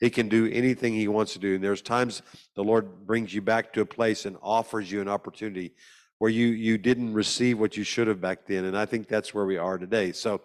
He 0.00 0.10
can 0.10 0.28
do 0.28 0.50
anything 0.50 0.94
He 0.94 1.08
wants 1.08 1.32
to 1.34 1.38
do. 1.38 1.54
And 1.54 1.64
there's 1.64 1.82
times 1.82 2.22
the 2.54 2.64
Lord 2.64 3.06
brings 3.06 3.32
you 3.34 3.42
back 3.42 3.72
to 3.74 3.80
a 3.80 3.86
place 3.86 4.26
and 4.26 4.36
offers 4.42 4.90
you 4.90 5.00
an 5.00 5.08
opportunity 5.08 5.74
where 6.22 6.30
you 6.30 6.46
you 6.46 6.78
didn't 6.78 7.12
receive 7.12 7.58
what 7.58 7.76
you 7.76 7.82
should 7.82 8.06
have 8.06 8.20
back 8.20 8.46
then 8.46 8.64
and 8.66 8.78
i 8.78 8.86
think 8.86 9.08
that's 9.08 9.34
where 9.34 9.44
we 9.44 9.56
are 9.56 9.76
today 9.76 10.12
so 10.12 10.40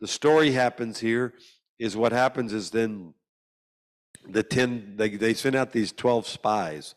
the 0.00 0.06
story 0.06 0.52
happens 0.52 1.00
here 1.00 1.34
is 1.80 1.96
what 1.96 2.12
happens 2.12 2.52
is 2.52 2.70
then 2.70 3.12
the 4.28 4.44
10 4.44 4.94
they, 4.94 5.08
they 5.08 5.34
sent 5.34 5.56
out 5.56 5.72
these 5.72 5.90
12 5.90 6.28
spies 6.28 6.94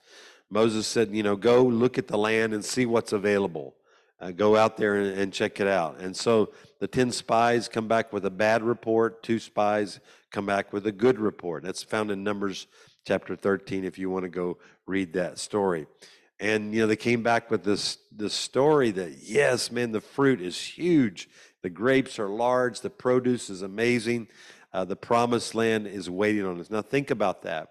moses 0.47 0.85
said 0.85 1.09
you 1.09 1.23
know 1.23 1.35
go 1.35 1.63
look 1.63 1.97
at 1.97 2.07
the 2.07 2.19
land 2.19 2.53
and 2.53 2.63
see 2.63 2.85
what's 2.85 3.13
available 3.13 3.73
uh, 4.21 4.31
go 4.31 4.55
out 4.55 4.77
there 4.77 4.95
and, 4.95 5.17
and 5.17 5.33
check 5.33 5.59
it 5.59 5.67
out. 5.67 5.99
And 5.99 6.15
so 6.15 6.51
the 6.79 6.87
10 6.87 7.11
spies 7.11 7.67
come 7.67 7.87
back 7.87 8.11
with 8.11 8.25
a 8.25 8.31
bad 8.31 8.63
report 8.63 9.23
two 9.23 9.39
spies 9.39 9.99
come 10.31 10.45
back 10.45 10.71
with 10.71 10.85
a 10.87 10.91
good 10.91 11.19
report. 11.19 11.63
That's 11.63 11.83
found 11.83 12.11
in 12.11 12.23
numbers 12.23 12.67
chapter 13.05 13.35
13 13.35 13.83
if 13.83 13.97
you 13.97 14.09
want 14.09 14.23
to 14.23 14.29
go 14.29 14.57
read 14.85 15.13
that 15.13 15.39
story. 15.39 15.87
And 16.39 16.73
you 16.73 16.81
know 16.81 16.87
they 16.87 16.95
came 16.95 17.23
back 17.23 17.51
with 17.51 17.63
this 17.63 17.97
this 18.11 18.33
story 18.33 18.91
that 18.91 19.17
yes 19.21 19.71
man 19.71 19.91
the 19.91 20.01
fruit 20.01 20.41
is 20.41 20.59
huge. 20.59 21.29
The 21.61 21.69
grapes 21.69 22.19
are 22.19 22.29
large. 22.29 22.79
The 22.79 22.89
produce 22.89 23.49
is 23.49 23.61
amazing. 23.61 24.27
Uh, 24.71 24.85
the 24.85 24.95
promised 24.95 25.55
land 25.55 25.87
is 25.87 26.09
waiting 26.09 26.45
on 26.45 26.59
us. 26.59 26.69
Now 26.69 26.81
think 26.81 27.11
about 27.11 27.41
that. 27.41 27.69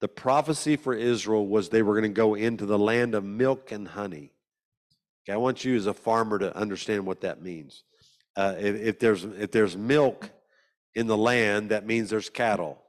The 0.00 0.08
prophecy 0.08 0.76
for 0.76 0.94
israel 0.94 1.46
was 1.46 1.68
they 1.68 1.82
were 1.82 1.94
going 1.94 2.10
to 2.10 2.16
go 2.16 2.34
into 2.34 2.64
the 2.64 2.78
land 2.78 3.14
of 3.14 3.24
milk 3.24 3.72
and 3.72 3.88
honey 3.88 4.31
okay, 5.24 5.34
i 5.34 5.36
want 5.36 5.64
you 5.64 5.76
as 5.76 5.86
a 5.86 5.94
farmer 5.94 6.38
to 6.38 6.54
understand 6.56 7.04
what 7.04 7.20
that 7.20 7.42
means 7.42 7.84
uh, 8.36 8.54
if, 8.58 8.76
if 8.76 8.98
there's 8.98 9.24
if 9.24 9.50
there's 9.50 9.76
milk 9.76 10.30
in 10.94 11.06
the 11.06 11.16
land 11.16 11.70
that 11.70 11.86
means 11.86 12.10
there's 12.10 12.30
cattle 12.30 12.82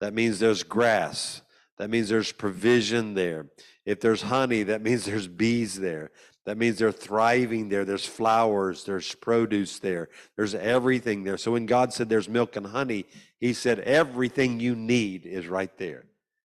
that 0.00 0.14
means 0.14 0.38
there's 0.38 0.62
grass 0.62 1.42
that 1.78 1.90
means 1.90 2.08
there's 2.08 2.32
provision 2.32 3.14
there 3.14 3.46
if 3.86 4.00
there's 4.00 4.22
honey, 4.22 4.62
that 4.64 4.82
means 4.82 5.04
there's 5.04 5.28
bees 5.28 5.78
there. 5.78 6.10
That 6.46 6.58
means 6.58 6.78
they're 6.78 6.92
thriving 6.92 7.68
there. 7.68 7.84
There's 7.84 8.06
flowers, 8.06 8.84
there's 8.84 9.14
produce 9.14 9.78
there, 9.78 10.08
there's 10.36 10.54
everything 10.54 11.24
there. 11.24 11.38
So 11.38 11.52
when 11.52 11.66
God 11.66 11.92
said 11.92 12.08
there's 12.08 12.28
milk 12.28 12.56
and 12.56 12.66
honey, 12.66 13.06
He 13.40 13.52
said 13.52 13.80
everything 13.80 14.60
you 14.60 14.74
need 14.74 15.26
is 15.26 15.46
right 15.46 15.76
there. 15.78 16.04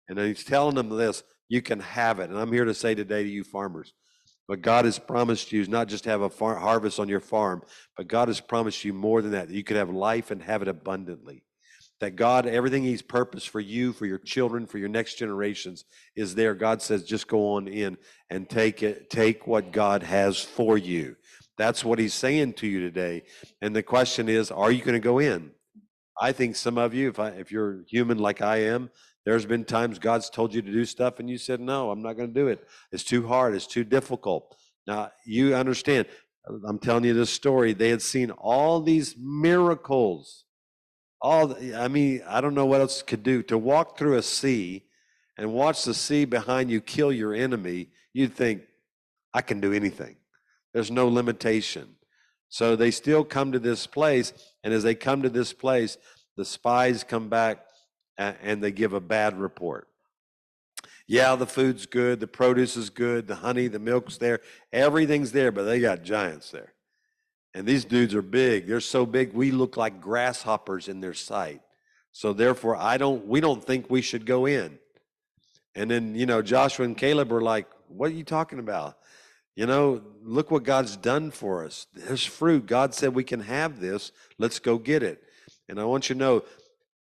And 0.09 0.19
He's 0.19 0.45
telling 0.45 0.75
them 0.75 0.89
this 0.91 1.23
you 1.49 1.63
can 1.63 1.81
have 1.81 2.21
it. 2.21 2.31
And 2.31 2.39
I'm 2.39 2.53
here 2.53 2.65
to 2.65 2.75
say 2.75 2.95
today 2.95 3.23
to 3.23 3.29
you 3.29 3.45
farmers, 3.45 3.93
what 4.47 4.63
God 4.63 4.85
has 4.85 4.99
promised 4.99 5.53
you 5.53 5.67
not 5.67 5.89
just 5.89 6.05
to 6.05 6.11
have 6.11 6.23
a 6.23 6.31
far- 6.31 6.57
harvest 6.57 7.01
on 7.01 7.09
your 7.09 7.21
farm, 7.21 7.63
but 7.97 8.09
God 8.09 8.29
has 8.29 8.41
promised 8.41 8.85
you 8.85 8.93
more 8.93 9.23
than 9.23 9.33
that, 9.33 9.49
that 9.49 9.55
you 9.55 9.65
could 9.65 9.77
have 9.77 9.91
life 9.91 10.31
and 10.31 10.43
have 10.43 10.63
it 10.63 10.69
abundantly 10.69 11.43
that 12.01 12.17
God, 12.17 12.47
everything 12.47 12.83
He's 12.83 13.03
purposed 13.03 13.49
for 13.49 13.61
you, 13.61 13.93
for 13.93 14.07
your 14.07 14.19
children, 14.19 14.67
for 14.67 14.79
your 14.79 14.89
next 14.89 15.15
generations 15.15 15.85
is 16.15 16.35
there. 16.35 16.55
God 16.55 16.83
says, 16.83 17.05
just 17.05 17.27
go 17.27 17.55
on 17.55 17.69
in 17.69 17.97
and 18.31 18.49
take 18.49 18.83
it, 18.83 19.09
take 19.09 19.47
what 19.47 19.73
God 19.73 20.03
has 20.03 20.41
for 20.41 20.77
you. 20.77 21.17
That's 21.57 21.85
what 21.85 21.99
He's 21.99 22.15
saying 22.15 22.55
to 22.55 22.67
you 22.67 22.81
today. 22.81 23.23
And 23.63 23.75
the 23.75 23.83
question 23.83 24.29
is, 24.29 24.51
are 24.51 24.71
you 24.71 24.83
going 24.83 24.95
to 24.95 25.01
go 25.01 25.19
in? 25.19 25.53
I 26.21 26.33
think 26.33 26.57
some 26.57 26.79
of 26.79 26.95
you, 26.95 27.09
if 27.09 27.19
I, 27.19 27.29
if 27.31 27.51
you're 27.51 27.83
human 27.89 28.19
like 28.19 28.43
I 28.43 28.59
am, 28.65 28.91
there's 29.27 29.45
been 29.45 29.65
times 29.65 29.99
God's 29.99 30.31
told 30.31 30.55
you 30.55 30.63
to 30.63 30.73
do 30.73 30.87
stuff 30.87 31.21
and 31.21 31.29
you 31.29 31.37
said, 31.37 31.61
no, 31.61 31.91
I'm 31.91 32.01
not 32.01 32.15
going 32.15 32.33
to 32.33 32.35
do 32.35 32.47
it. 32.47 32.67
It's 32.91 33.05
too 33.05 33.27
hard. 33.27 33.55
It's 33.55 33.67
too 33.67 33.85
difficult. 33.85 34.57
Now, 34.87 35.11
you 35.27 35.55
understand. 35.55 36.07
I'm 36.67 36.79
telling 36.79 37.05
you 37.05 37.13
this 37.13 37.29
story. 37.29 37.75
They 37.75 37.91
had 37.91 38.01
seen 38.01 38.31
all 38.31 38.81
these 38.81 39.17
miracles 39.19 40.45
all 41.21 41.49
the, 41.49 41.75
I 41.75 41.89
mean, 41.89 42.23
I 42.29 42.41
don't 42.41 42.55
know 42.55 42.67
what 42.67 42.81
else 42.81 43.03
could 43.03 43.23
do. 43.23 43.43
To 43.45 43.59
walk 43.59 43.99
through 43.99 44.17
a 44.17 44.23
sea 44.23 44.85
and 45.37 45.53
watch 45.53 45.85
the 45.85 45.95
sea 45.95 46.25
behind 46.25 46.71
you 46.71 46.81
kill 46.81 47.13
your 47.13 47.35
enemy, 47.35 47.89
you'd 48.13 48.35
think, 48.35 48.63
I 49.35 49.43
can 49.43 49.61
do 49.61 49.73
anything. 49.73 50.17
There's 50.73 50.91
no 50.91 51.09
limitation. 51.09 51.97
So 52.49 52.77
they 52.77 52.91
still 52.91 53.25
come 53.25 53.53
to 53.53 53.59
this 53.59 53.87
place, 53.87 54.33
and 54.63 54.73
as 54.73 54.83
they 54.83 54.95
come 54.95 55.23
to 55.23 55.29
this 55.29 55.53
place, 55.53 55.99
the 56.37 56.45
spies 56.45 57.03
come 57.03 57.29
back 57.29 57.66
and 58.19 58.63
they 58.63 58.71
give 58.71 58.93
a 58.93 59.01
bad 59.01 59.39
report. 59.39 59.89
Yeah, 61.07 61.37
the 61.37 61.47
food's 61.47 61.87
good, 61.87 62.19
the 62.19 62.27
produce 62.27 62.77
is 62.77 62.91
good, 62.91 63.29
the 63.29 63.37
honey, 63.37 63.69
the 63.69 63.79
milk's 63.79 64.19
there, 64.19 64.41
everything's 64.73 65.33
there, 65.33 65.53
but 65.53 65.63
they 65.65 65.79
got 65.79 66.03
giants 66.03 66.51
there. 66.51 66.73
And 67.55 67.67
these 67.67 67.85
dudes 67.85 68.15
are 68.15 68.23
big. 68.23 68.67
They're 68.67 68.81
so 68.81 69.07
big 69.07 69.33
we 69.33 69.51
look 69.51 69.77
like 69.77 70.01
grasshoppers 70.01 70.89
in 70.89 71.01
their 71.01 71.15
sight. 71.15 71.61
So 72.13 72.33
therefore 72.33 72.77
I 72.77 72.97
don't 72.97 73.27
we 73.27 73.41
don't 73.41 73.65
think 73.65 73.89
we 73.89 74.03
should 74.03 74.27
go 74.27 74.47
in. 74.47 74.79
And 75.75 75.91
then, 75.91 76.15
you 76.15 76.27
know, 76.27 76.43
Joshua 76.43 76.85
and 76.87 76.97
Caleb 76.97 77.33
are 77.33 77.43
like, 77.43 77.67
"What 77.89 78.11
are 78.11 78.15
you 78.15 78.25
talking 78.25 78.59
about?" 78.59 78.99
You 79.55 79.67
know, 79.67 80.03
look 80.23 80.51
what 80.51 80.65
God's 80.65 80.97
done 80.97 81.31
for 81.31 81.65
us. 81.65 81.87
There's 81.95 82.25
fruit. 82.25 82.67
God 82.67 82.95
said 82.95 83.15
we 83.15 83.25
can 83.25 83.41
have 83.41 83.81
this. 83.81 84.13
Let's 84.39 84.59
go 84.59 84.77
get 84.77 85.03
it. 85.03 85.23
And 85.69 85.81
I 85.81 85.85
want 85.85 86.09
you 86.09 86.15
to 86.15 86.19
know 86.19 86.45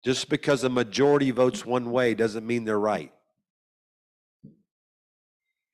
just 0.06 0.28
because 0.28 0.62
a 0.62 0.68
majority 0.68 1.32
votes 1.32 1.66
one 1.66 1.90
way 1.90 2.14
doesn't 2.14 2.46
mean 2.46 2.64
they're 2.64 2.78
right. 2.78 3.12
You 4.44 4.52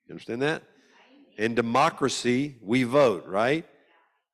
understand 0.09 0.41
that? 0.41 0.63
In 1.37 1.55
democracy, 1.55 2.57
we 2.63 2.85
vote, 2.85 3.27
right? 3.27 3.67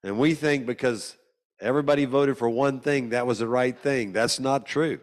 And 0.05 0.17
we 0.17 0.35
think 0.35 0.67
because 0.67 1.17
everybody 1.61 2.05
voted 2.05 2.39
for 2.39 2.49
one 2.49 2.79
thing, 2.79 3.09
that 3.09 3.27
was 3.27 3.41
the 3.41 3.49
right 3.49 3.77
thing. 3.77 4.13
That's 4.13 4.39
not 4.39 4.67
true. 4.67 5.01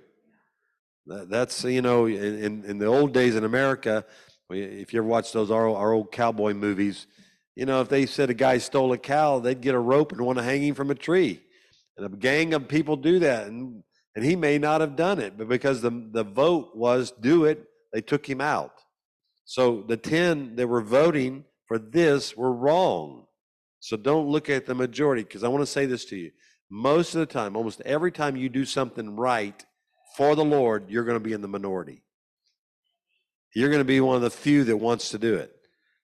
That's, 1.05 1.65
you 1.65 1.81
know, 1.81 2.05
in, 2.05 2.63
in 2.63 2.77
the 2.77 2.85
old 2.85 3.11
days 3.11 3.35
in 3.35 3.43
America, 3.43 4.05
if 4.49 4.93
you 4.93 5.01
ever 5.01 5.07
watch 5.09 5.33
those 5.33 5.51
our, 5.51 5.75
our 5.75 5.91
old 5.91 6.13
cowboy 6.13 6.53
movies, 6.53 7.05
you 7.53 7.65
know, 7.65 7.81
if 7.81 7.89
they 7.89 8.05
said 8.05 8.29
a 8.29 8.33
guy 8.33 8.59
stole 8.59 8.93
a 8.93 8.97
cow, 8.97 9.39
they'd 9.39 9.59
get 9.59 9.75
a 9.75 9.79
rope 9.79 10.13
and 10.13 10.21
want 10.21 10.37
to 10.37 10.43
hang 10.43 10.63
him 10.63 10.73
from 10.73 10.89
a 10.89 10.95
tree. 10.95 11.41
And 11.97 12.05
a 12.05 12.09
gang 12.15 12.53
of 12.53 12.69
people 12.69 12.95
do 12.95 13.19
that. 13.19 13.47
And, 13.47 13.83
and 14.15 14.23
he 14.23 14.35
may 14.35 14.57
not 14.57 14.81
have 14.81 14.95
done 14.95 15.19
it, 15.19 15.37
but 15.37 15.49
because 15.49 15.81
the, 15.81 15.91
the 16.11 16.23
vote 16.23 16.75
was 16.75 17.11
do 17.11 17.45
it, 17.45 17.65
they 17.91 18.01
took 18.01 18.27
him 18.27 18.41
out. 18.41 18.73
So 19.45 19.83
the 19.87 19.97
10 19.97 20.55
that 20.55 20.67
were 20.67 20.81
voting 20.81 21.45
for 21.67 21.77
this 21.77 22.35
were 22.35 22.53
wrong. 22.53 23.25
So 23.79 23.97
don't 23.97 24.27
look 24.27 24.49
at 24.49 24.65
the 24.65 24.73
majority 24.73 25.23
because 25.23 25.43
I 25.43 25.47
want 25.47 25.61
to 25.61 25.71
say 25.71 25.85
this 25.85 26.05
to 26.05 26.15
you. 26.15 26.31
Most 26.69 27.13
of 27.13 27.19
the 27.19 27.25
time, 27.27 27.55
almost 27.55 27.81
every 27.81 28.11
time 28.11 28.35
you 28.35 28.49
do 28.49 28.65
something 28.65 29.15
right 29.15 29.63
for 30.17 30.35
the 30.35 30.43
Lord, 30.43 30.89
you're 30.89 31.03
going 31.03 31.17
to 31.17 31.23
be 31.23 31.33
in 31.33 31.41
the 31.41 31.47
minority. 31.47 32.01
You're 33.53 33.69
going 33.69 33.81
to 33.81 33.85
be 33.85 34.01
one 34.01 34.15
of 34.15 34.21
the 34.21 34.31
few 34.31 34.63
that 34.63 34.77
wants 34.77 35.09
to 35.09 35.17
do 35.17 35.35
it. 35.35 35.55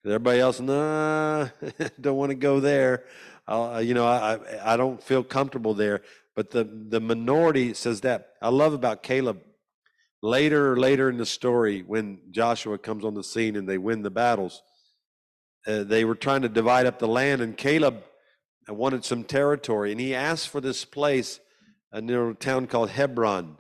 Everybody 0.06 0.40
else, 0.40 0.60
nah, 0.60 1.50
don't 2.02 2.18
want 2.18 2.30
to 2.30 2.36
go 2.36 2.60
there. 2.60 3.06
Uh, 3.48 3.82
you 3.84 3.94
know, 3.94 4.06
I, 4.06 4.40
I 4.64 4.78
don't 4.78 5.02
feel 5.02 5.24
comfortable 5.24 5.74
there. 5.74 6.02
But 6.36 6.52
the, 6.52 6.64
the 6.64 7.00
minority 7.00 7.74
says 7.74 8.02
that. 8.02 8.30
I 8.42 8.50
love 8.50 8.74
about 8.74 9.04
Caleb. 9.04 9.42
Later, 10.24 10.78
later 10.78 11.10
in 11.10 11.18
the 11.18 11.26
story, 11.26 11.82
when 11.82 12.20
Joshua 12.32 12.78
comes 12.78 13.04
on 13.04 13.16
the 13.16 13.24
scene 13.24 13.56
and 13.56 13.68
they 13.68 13.78
win 13.78 14.04
the 14.04 14.12
battles, 14.12 14.62
uh, 15.68 15.84
they 15.84 16.06
were 16.06 16.16
trying 16.16 16.44
to 16.44 16.50
divide 16.50 16.86
up 16.86 17.00
the 17.00 17.08
land, 17.08 17.42
and 17.42 17.58
Caleb 17.58 18.04
wanted 18.68 19.04
some 19.04 19.24
territory, 19.24 19.92
and 19.92 20.00
he 20.00 20.16
asked 20.16 20.50
for 20.50 20.62
this 20.62 20.86
place, 20.86 21.40
a 21.92 22.02
little 22.02 22.34
town 22.34 22.68
called 22.68 22.90
Hebron. 22.90 23.58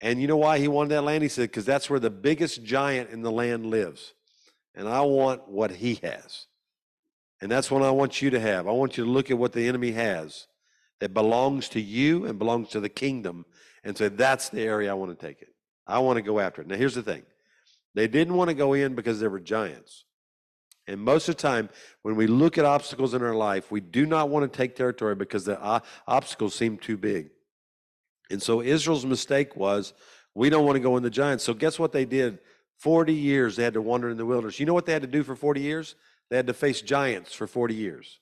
And 0.00 0.20
you 0.20 0.26
know 0.26 0.36
why 0.36 0.58
he 0.58 0.68
wanted 0.68 0.90
that 0.90 1.02
land? 1.02 1.22
He 1.22 1.28
said, 1.28 1.50
because 1.50 1.64
that's 1.64 1.88
where 1.88 2.00
the 2.00 2.10
biggest 2.10 2.64
giant 2.64 3.10
in 3.10 3.22
the 3.22 3.30
land 3.30 3.66
lives. 3.66 4.12
And 4.74 4.88
I 4.88 5.02
want 5.02 5.48
what 5.48 5.70
he 5.70 5.94
has. 6.02 6.46
And 7.40 7.50
that's 7.50 7.70
what 7.70 7.82
I 7.82 7.90
want 7.90 8.20
you 8.20 8.30
to 8.30 8.40
have. 8.40 8.66
I 8.66 8.72
want 8.72 8.96
you 8.96 9.04
to 9.04 9.10
look 9.10 9.30
at 9.30 9.38
what 9.38 9.52
the 9.52 9.66
enemy 9.68 9.92
has 9.92 10.46
that 11.00 11.14
belongs 11.14 11.68
to 11.70 11.80
you 11.80 12.26
and 12.26 12.38
belongs 12.38 12.68
to 12.70 12.80
the 12.80 12.88
kingdom 12.88 13.44
and 13.84 13.96
say, 13.96 14.08
that's 14.08 14.48
the 14.48 14.62
area 14.62 14.90
I 14.90 14.94
want 14.94 15.18
to 15.18 15.26
take 15.26 15.42
it. 15.42 15.54
I 15.86 15.98
want 15.98 16.16
to 16.16 16.22
go 16.22 16.40
after 16.40 16.62
it. 16.62 16.68
Now, 16.68 16.76
here's 16.76 16.94
the 16.94 17.02
thing 17.02 17.22
they 17.94 18.08
didn't 18.08 18.34
want 18.34 18.48
to 18.48 18.54
go 18.54 18.74
in 18.74 18.94
because 18.94 19.20
there 19.20 19.30
were 19.30 19.40
giants. 19.40 20.04
And 20.88 21.00
most 21.00 21.28
of 21.28 21.36
the 21.36 21.42
time, 21.42 21.68
when 22.02 22.14
we 22.14 22.26
look 22.26 22.58
at 22.58 22.64
obstacles 22.64 23.14
in 23.14 23.22
our 23.22 23.34
life, 23.34 23.72
we 23.72 23.80
do 23.80 24.06
not 24.06 24.28
want 24.28 24.50
to 24.50 24.56
take 24.56 24.76
territory 24.76 25.16
because 25.16 25.44
the 25.44 25.60
uh, 25.60 25.80
obstacles 26.06 26.54
seem 26.54 26.78
too 26.78 26.96
big. 26.96 27.30
And 28.30 28.40
so 28.40 28.62
Israel's 28.62 29.04
mistake 29.04 29.56
was 29.56 29.94
we 30.34 30.50
don't 30.50 30.64
want 30.64 30.76
to 30.76 30.80
go 30.80 30.96
in 30.96 31.02
the 31.02 31.10
giants. 31.10 31.42
So 31.44 31.54
guess 31.54 31.78
what 31.78 31.92
they 31.92 32.04
did? 32.04 32.38
40 32.78 33.12
years 33.14 33.56
they 33.56 33.64
had 33.64 33.74
to 33.74 33.82
wander 33.82 34.10
in 34.10 34.16
the 34.16 34.26
wilderness. 34.26 34.60
You 34.60 34.66
know 34.66 34.74
what 34.74 34.86
they 34.86 34.92
had 34.92 35.02
to 35.02 35.08
do 35.08 35.22
for 35.22 35.34
40 35.34 35.60
years? 35.60 35.94
They 36.28 36.36
had 36.36 36.46
to 36.46 36.54
face 36.54 36.82
giants 36.82 37.32
for 37.32 37.46
40 37.46 37.74
years. 37.74 38.20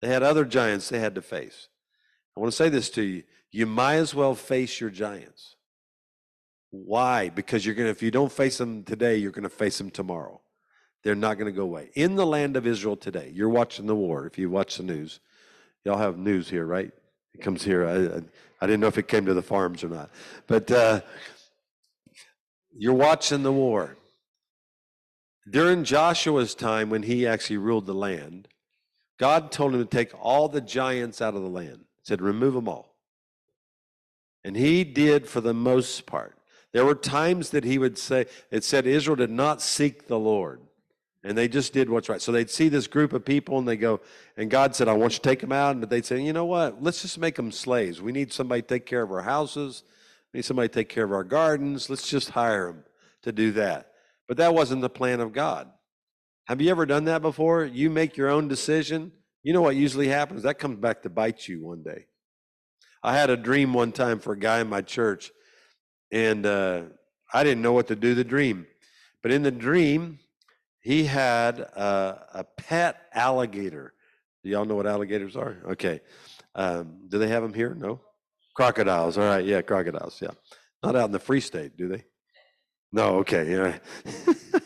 They 0.00 0.08
had 0.08 0.22
other 0.22 0.44
giants 0.44 0.88
they 0.88 0.98
had 0.98 1.14
to 1.14 1.22
face. 1.22 1.68
I 2.36 2.40
want 2.40 2.52
to 2.52 2.56
say 2.56 2.68
this 2.68 2.90
to 2.90 3.02
you. 3.02 3.22
You 3.50 3.66
might 3.66 3.96
as 3.96 4.14
well 4.14 4.34
face 4.34 4.80
your 4.80 4.90
giants. 4.90 5.56
Why? 6.70 7.28
Because 7.28 7.66
you're 7.66 7.74
going 7.74 7.86
to, 7.86 7.90
if 7.90 8.02
you 8.02 8.10
don't 8.10 8.32
face 8.32 8.58
them 8.58 8.84
today, 8.84 9.16
you're 9.16 9.32
going 9.32 9.42
to 9.42 9.48
face 9.48 9.78
them 9.78 9.90
tomorrow. 9.90 10.40
They're 11.02 11.14
not 11.14 11.34
going 11.34 11.52
to 11.52 11.56
go 11.56 11.64
away. 11.64 11.90
In 11.94 12.14
the 12.14 12.26
land 12.26 12.56
of 12.56 12.66
Israel 12.66 12.96
today, 12.96 13.30
you're 13.34 13.48
watching 13.48 13.86
the 13.86 13.96
war. 13.96 14.26
If 14.26 14.38
you 14.38 14.50
watch 14.50 14.76
the 14.76 14.84
news, 14.84 15.20
y'all 15.84 15.98
have 15.98 16.16
news 16.16 16.48
here, 16.48 16.64
right? 16.64 16.92
It 17.34 17.40
comes 17.40 17.64
here. 17.64 17.86
I, 17.86 18.18
I, 18.18 18.22
I 18.60 18.66
didn't 18.66 18.80
know 18.80 18.86
if 18.86 18.98
it 18.98 19.08
came 19.08 19.26
to 19.26 19.34
the 19.34 19.42
farms 19.42 19.82
or 19.82 19.88
not. 19.88 20.10
But 20.46 20.70
uh, 20.70 21.00
you're 22.76 22.94
watching 22.94 23.42
the 23.42 23.52
war. 23.52 23.96
During 25.48 25.84
Joshua's 25.84 26.54
time, 26.54 26.90
when 26.90 27.02
he 27.02 27.26
actually 27.26 27.56
ruled 27.56 27.86
the 27.86 27.94
land, 27.94 28.46
God 29.20 29.52
told 29.52 29.74
him 29.74 29.80
to 29.80 29.86
take 29.86 30.12
all 30.18 30.48
the 30.48 30.62
giants 30.62 31.20
out 31.20 31.34
of 31.34 31.42
the 31.42 31.48
land. 31.48 31.76
He 31.76 32.04
said, 32.04 32.22
remove 32.22 32.54
them 32.54 32.68
all. 32.68 32.94
And 34.42 34.56
he 34.56 34.82
did 34.82 35.28
for 35.28 35.42
the 35.42 35.52
most 35.52 36.06
part. 36.06 36.38
There 36.72 36.86
were 36.86 36.94
times 36.94 37.50
that 37.50 37.62
he 37.62 37.76
would 37.76 37.98
say, 37.98 38.24
it 38.50 38.64
said 38.64 38.86
Israel 38.86 39.16
did 39.16 39.30
not 39.30 39.60
seek 39.60 40.06
the 40.06 40.18
Lord. 40.18 40.62
And 41.22 41.36
they 41.36 41.48
just 41.48 41.74
did 41.74 41.90
what's 41.90 42.08
right. 42.08 42.22
So 42.22 42.32
they'd 42.32 42.48
see 42.48 42.70
this 42.70 42.86
group 42.86 43.12
of 43.12 43.22
people 43.22 43.58
and 43.58 43.68
they 43.68 43.76
go, 43.76 44.00
and 44.38 44.50
God 44.50 44.74
said, 44.74 44.88
I 44.88 44.94
want 44.94 45.12
you 45.12 45.18
to 45.18 45.28
take 45.28 45.40
them 45.40 45.52
out. 45.52 45.78
But 45.78 45.90
they'd 45.90 46.06
say, 46.06 46.18
you 46.22 46.32
know 46.32 46.46
what? 46.46 46.82
Let's 46.82 47.02
just 47.02 47.18
make 47.18 47.34
them 47.34 47.52
slaves. 47.52 48.00
We 48.00 48.12
need 48.12 48.32
somebody 48.32 48.62
to 48.62 48.68
take 48.68 48.86
care 48.86 49.02
of 49.02 49.12
our 49.12 49.20
houses. 49.20 49.82
We 50.32 50.38
need 50.38 50.46
somebody 50.46 50.68
to 50.68 50.74
take 50.74 50.88
care 50.88 51.04
of 51.04 51.12
our 51.12 51.24
gardens. 51.24 51.90
Let's 51.90 52.08
just 52.08 52.30
hire 52.30 52.68
them 52.68 52.84
to 53.20 53.32
do 53.32 53.52
that. 53.52 53.92
But 54.26 54.38
that 54.38 54.54
wasn't 54.54 54.80
the 54.80 54.88
plan 54.88 55.20
of 55.20 55.34
God. 55.34 55.70
Have 56.50 56.60
you 56.60 56.68
ever 56.72 56.84
done 56.84 57.04
that 57.04 57.22
before? 57.22 57.64
You 57.64 57.90
make 57.90 58.16
your 58.16 58.28
own 58.28 58.48
decision. 58.48 59.12
You 59.44 59.52
know 59.52 59.62
what 59.62 59.76
usually 59.76 60.08
happens? 60.08 60.42
That 60.42 60.58
comes 60.58 60.80
back 60.80 61.02
to 61.02 61.08
bite 61.08 61.46
you 61.46 61.64
one 61.64 61.84
day. 61.84 62.06
I 63.04 63.16
had 63.16 63.30
a 63.30 63.36
dream 63.36 63.72
one 63.72 63.92
time 63.92 64.18
for 64.18 64.32
a 64.32 64.36
guy 64.36 64.58
in 64.58 64.68
my 64.68 64.82
church, 64.82 65.30
and 66.10 66.44
uh, 66.44 66.82
I 67.32 67.44
didn't 67.44 67.62
know 67.62 67.72
what 67.72 67.86
to 67.86 67.94
do 67.94 68.16
the 68.16 68.24
dream. 68.24 68.66
But 69.22 69.30
in 69.30 69.44
the 69.44 69.52
dream, 69.52 70.18
he 70.80 71.04
had 71.04 71.60
a, 71.60 72.26
a 72.34 72.44
pet 72.56 73.00
alligator. 73.14 73.94
Do 74.42 74.50
y'all 74.50 74.64
know 74.64 74.74
what 74.74 74.88
alligators 74.88 75.36
are? 75.36 75.56
Okay. 75.70 76.00
Um, 76.56 77.02
do 77.06 77.20
they 77.20 77.28
have 77.28 77.44
them 77.44 77.54
here? 77.54 77.76
No? 77.76 78.00
Crocodiles. 78.56 79.18
All 79.18 79.24
right. 79.24 79.44
Yeah, 79.44 79.62
crocodiles. 79.62 80.20
Yeah. 80.20 80.32
Not 80.82 80.96
out 80.96 81.06
in 81.06 81.12
the 81.12 81.20
Free 81.20 81.42
State, 81.42 81.76
do 81.76 81.86
they? 81.86 82.02
No. 82.90 83.18
Okay. 83.18 83.52
Yeah. 83.52 83.78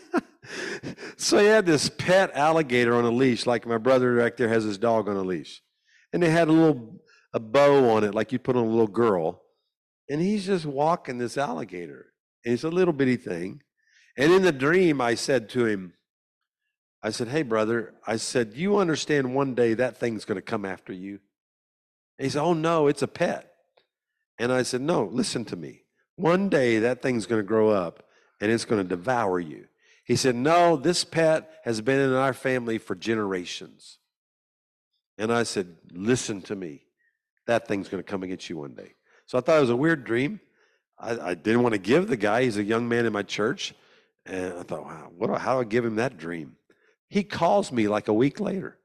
so 1.24 1.38
he 1.38 1.46
had 1.46 1.64
this 1.64 1.88
pet 1.88 2.30
alligator 2.34 2.94
on 2.94 3.04
a 3.04 3.10
leash, 3.10 3.46
like 3.46 3.66
my 3.66 3.78
brother 3.78 4.18
back 4.18 4.36
there 4.36 4.48
has 4.48 4.64
his 4.64 4.78
dog 4.78 5.08
on 5.08 5.16
a 5.16 5.22
leash. 5.22 5.62
And 6.12 6.22
they 6.22 6.30
had 6.30 6.48
a 6.48 6.52
little 6.52 7.00
a 7.32 7.40
bow 7.40 7.90
on 7.90 8.04
it, 8.04 8.14
like 8.14 8.30
you 8.30 8.38
put 8.38 8.56
on 8.56 8.64
a 8.64 8.70
little 8.70 8.86
girl. 8.86 9.42
And 10.08 10.20
he's 10.20 10.46
just 10.46 10.66
walking 10.66 11.18
this 11.18 11.38
alligator. 11.38 12.12
And 12.44 12.52
it's 12.52 12.62
a 12.62 12.68
little 12.68 12.92
bitty 12.92 13.16
thing. 13.16 13.62
And 14.16 14.32
in 14.32 14.42
the 14.42 14.52
dream, 14.52 15.00
I 15.00 15.14
said 15.14 15.48
to 15.50 15.64
him, 15.64 15.94
I 17.02 17.10
said, 17.10 17.28
Hey, 17.28 17.42
brother, 17.42 17.94
I 18.06 18.16
said, 18.16 18.52
You 18.54 18.76
understand 18.76 19.34
one 19.34 19.54
day 19.54 19.74
that 19.74 19.96
thing's 19.96 20.24
going 20.24 20.36
to 20.36 20.42
come 20.42 20.64
after 20.64 20.92
you? 20.92 21.20
And 22.18 22.26
he 22.26 22.30
said, 22.30 22.42
Oh, 22.42 22.52
no, 22.52 22.86
it's 22.86 23.02
a 23.02 23.08
pet. 23.08 23.50
And 24.38 24.52
I 24.52 24.62
said, 24.62 24.82
No, 24.82 25.04
listen 25.04 25.44
to 25.46 25.56
me. 25.56 25.84
One 26.16 26.48
day 26.48 26.78
that 26.80 27.02
thing's 27.02 27.26
going 27.26 27.40
to 27.40 27.46
grow 27.46 27.70
up 27.70 28.04
and 28.40 28.52
it's 28.52 28.64
going 28.64 28.82
to 28.82 28.88
devour 28.88 29.40
you. 29.40 29.66
He 30.04 30.16
said, 30.16 30.36
No, 30.36 30.76
this 30.76 31.04
pet 31.04 31.50
has 31.64 31.80
been 31.80 32.00
in 32.00 32.12
our 32.12 32.32
family 32.34 32.78
for 32.78 32.94
generations. 32.94 33.98
And 35.18 35.32
I 35.32 35.42
said, 35.42 35.76
Listen 35.92 36.42
to 36.42 36.54
me. 36.54 36.82
That 37.46 37.66
thing's 37.66 37.88
going 37.88 38.02
to 38.02 38.08
come 38.08 38.22
against 38.22 38.48
you 38.48 38.58
one 38.58 38.74
day. 38.74 38.94
So 39.26 39.38
I 39.38 39.40
thought 39.40 39.58
it 39.58 39.62
was 39.62 39.70
a 39.70 39.76
weird 39.76 40.04
dream. 40.04 40.40
I, 40.98 41.18
I 41.30 41.34
didn't 41.34 41.62
want 41.62 41.74
to 41.74 41.78
give 41.78 42.08
the 42.08 42.16
guy, 42.16 42.44
he's 42.44 42.56
a 42.56 42.64
young 42.64 42.88
man 42.88 43.06
in 43.06 43.12
my 43.12 43.22
church. 43.22 43.74
And 44.26 44.54
I 44.54 44.62
thought, 44.62 44.84
wow, 44.84 45.10
what, 45.16 45.38
how 45.40 45.54
do 45.54 45.60
I 45.60 45.64
give 45.64 45.84
him 45.84 45.96
that 45.96 46.16
dream? 46.16 46.56
He 47.08 47.22
calls 47.22 47.70
me 47.70 47.88
like 47.88 48.08
a 48.08 48.12
week 48.12 48.40
later, 48.40 48.78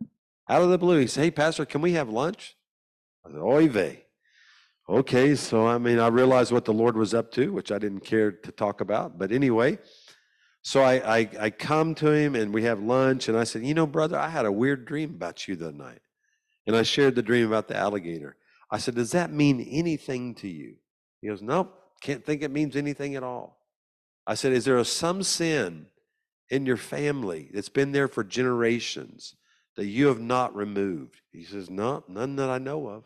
out 0.49 0.61
of 0.61 0.69
the 0.69 0.77
blue. 0.77 0.99
He 0.99 1.07
said, 1.07 1.23
Hey, 1.23 1.31
Pastor, 1.31 1.65
can 1.65 1.81
we 1.81 1.93
have 1.93 2.09
lunch? 2.09 2.55
I 3.25 3.31
said, 3.31 3.39
Oy 3.39 3.67
vey. 3.67 4.05
Okay, 4.87 5.35
so 5.35 5.67
I 5.67 5.77
mean, 5.77 5.99
I 5.99 6.07
realized 6.07 6.51
what 6.51 6.65
the 6.65 6.73
Lord 6.73 6.97
was 6.97 7.13
up 7.13 7.31
to, 7.33 7.53
which 7.53 7.71
I 7.71 7.77
didn't 7.77 8.01
care 8.01 8.31
to 8.31 8.51
talk 8.51 8.81
about. 8.81 9.19
But 9.19 9.31
anyway, 9.31 9.77
so 10.61 10.81
I, 10.83 11.19
I, 11.19 11.29
I 11.39 11.49
come 11.49 11.95
to 11.95 12.11
him 12.11 12.35
and 12.35 12.53
we 12.53 12.63
have 12.63 12.81
lunch, 12.81 13.27
and 13.29 13.37
I 13.37 13.43
said, 13.43 13.63
You 13.63 13.73
know, 13.73 13.87
brother, 13.87 14.17
I 14.17 14.29
had 14.29 14.45
a 14.45 14.51
weird 14.51 14.85
dream 14.85 15.11
about 15.11 15.47
you 15.47 15.55
that 15.57 15.75
night. 15.75 16.01
And 16.67 16.75
I 16.75 16.83
shared 16.83 17.15
the 17.15 17.23
dream 17.23 17.47
about 17.47 17.67
the 17.67 17.77
alligator. 17.77 18.35
I 18.69 18.77
said, 18.77 18.95
Does 18.95 19.11
that 19.11 19.31
mean 19.31 19.61
anything 19.71 20.35
to 20.35 20.47
you? 20.47 20.75
He 21.21 21.27
goes, 21.27 21.41
Nope, 21.41 21.73
can't 22.01 22.25
think 22.25 22.41
it 22.41 22.51
means 22.51 22.75
anything 22.75 23.15
at 23.15 23.23
all. 23.23 23.57
I 24.27 24.35
said, 24.35 24.53
Is 24.53 24.65
there 24.65 24.83
some 24.83 25.23
sin 25.23 25.87
in 26.49 26.65
your 26.65 26.77
family 26.77 27.49
that's 27.53 27.69
been 27.69 27.91
there 27.91 28.07
for 28.07 28.23
generations 28.23 29.35
that 29.75 29.87
you 29.87 30.07
have 30.07 30.19
not 30.19 30.55
removed? 30.55 31.21
He 31.31 31.43
says, 31.43 31.69
No, 31.69 32.03
none 32.07 32.35
that 32.35 32.49
I 32.49 32.57
know 32.57 32.87
of. 32.87 33.05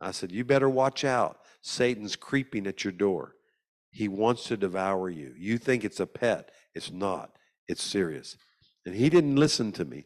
I 0.00 0.10
said, 0.10 0.30
You 0.30 0.44
better 0.44 0.68
watch 0.68 1.04
out. 1.04 1.40
Satan's 1.62 2.16
creeping 2.16 2.66
at 2.66 2.84
your 2.84 2.92
door. 2.92 3.34
He 3.90 4.08
wants 4.08 4.44
to 4.44 4.56
devour 4.58 5.08
you. 5.08 5.32
You 5.38 5.56
think 5.56 5.82
it's 5.82 6.00
a 6.00 6.06
pet. 6.06 6.50
It's 6.76 6.92
not, 6.92 7.30
it's 7.66 7.82
serious. 7.82 8.36
And 8.84 8.94
he 8.94 9.08
didn't 9.08 9.36
listen 9.36 9.72
to 9.72 9.84
me. 9.84 10.04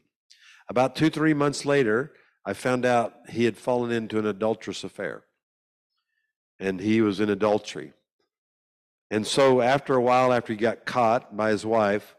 About 0.68 0.94
two, 0.94 1.10
three 1.10 1.34
months 1.34 1.66
later, 1.66 2.12
I 2.46 2.52
found 2.52 2.86
out 2.86 3.12
he 3.28 3.44
had 3.44 3.56
fallen 3.58 3.90
into 3.90 4.18
an 4.18 4.26
adulterous 4.26 4.84
affair 4.84 5.24
and 6.60 6.78
he 6.78 7.00
was 7.00 7.18
in 7.18 7.28
adultery. 7.28 7.92
And 9.10 9.26
so, 9.26 9.60
after 9.60 9.96
a 9.96 10.00
while, 10.00 10.32
after 10.32 10.52
he 10.52 10.56
got 10.56 10.84
caught 10.84 11.36
by 11.36 11.50
his 11.50 11.66
wife, 11.66 12.14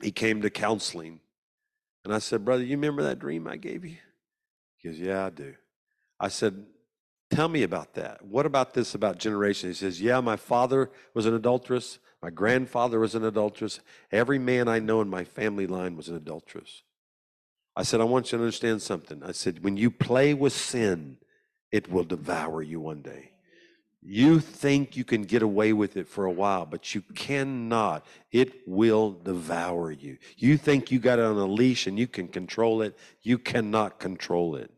he 0.00 0.12
came 0.12 0.42
to 0.42 0.50
counseling. 0.50 1.18
And 2.04 2.14
I 2.14 2.18
said, 2.20 2.44
Brother, 2.44 2.62
you 2.62 2.76
remember 2.76 3.02
that 3.02 3.18
dream 3.18 3.48
I 3.48 3.56
gave 3.56 3.84
you? 3.84 3.96
He 4.76 4.88
goes, 4.88 4.98
Yeah, 5.00 5.26
I 5.26 5.30
do. 5.30 5.54
I 6.20 6.28
said, 6.28 6.64
Tell 7.30 7.48
me 7.48 7.64
about 7.64 7.94
that. 7.94 8.24
What 8.24 8.46
about 8.46 8.74
this 8.74 8.94
about 8.94 9.18
generation? 9.18 9.70
He 9.70 9.74
says, 9.74 10.00
Yeah, 10.00 10.20
my 10.20 10.36
father 10.36 10.92
was 11.14 11.26
an 11.26 11.34
adulteress. 11.34 11.98
My 12.24 12.30
grandfather 12.30 13.00
was 13.00 13.14
an 13.14 13.22
adulteress. 13.22 13.80
Every 14.10 14.38
man 14.38 14.66
I 14.66 14.78
know 14.78 15.02
in 15.02 15.10
my 15.10 15.24
family 15.24 15.66
line 15.66 15.94
was 15.94 16.08
an 16.08 16.16
adulteress. 16.16 16.82
I 17.76 17.82
said, 17.82 18.00
I 18.00 18.04
want 18.04 18.32
you 18.32 18.38
to 18.38 18.44
understand 18.44 18.80
something. 18.80 19.22
I 19.22 19.32
said, 19.32 19.62
when 19.62 19.76
you 19.76 19.90
play 19.90 20.32
with 20.32 20.54
sin, 20.54 21.18
it 21.70 21.90
will 21.90 22.02
devour 22.02 22.62
you 22.62 22.80
one 22.80 23.02
day. 23.02 23.32
You 24.00 24.40
think 24.40 24.96
you 24.96 25.04
can 25.04 25.24
get 25.24 25.42
away 25.42 25.74
with 25.74 25.98
it 25.98 26.08
for 26.08 26.24
a 26.24 26.32
while, 26.32 26.64
but 26.64 26.94
you 26.94 27.02
cannot. 27.14 28.06
It 28.32 28.66
will 28.66 29.10
devour 29.10 29.92
you. 29.92 30.16
You 30.38 30.56
think 30.56 30.90
you 30.90 31.00
got 31.00 31.18
it 31.18 31.26
on 31.26 31.36
a 31.36 31.44
leash 31.44 31.86
and 31.86 31.98
you 31.98 32.06
can 32.06 32.28
control 32.28 32.80
it. 32.80 32.96
You 33.20 33.36
cannot 33.36 33.98
control 33.98 34.56
it. 34.56 34.70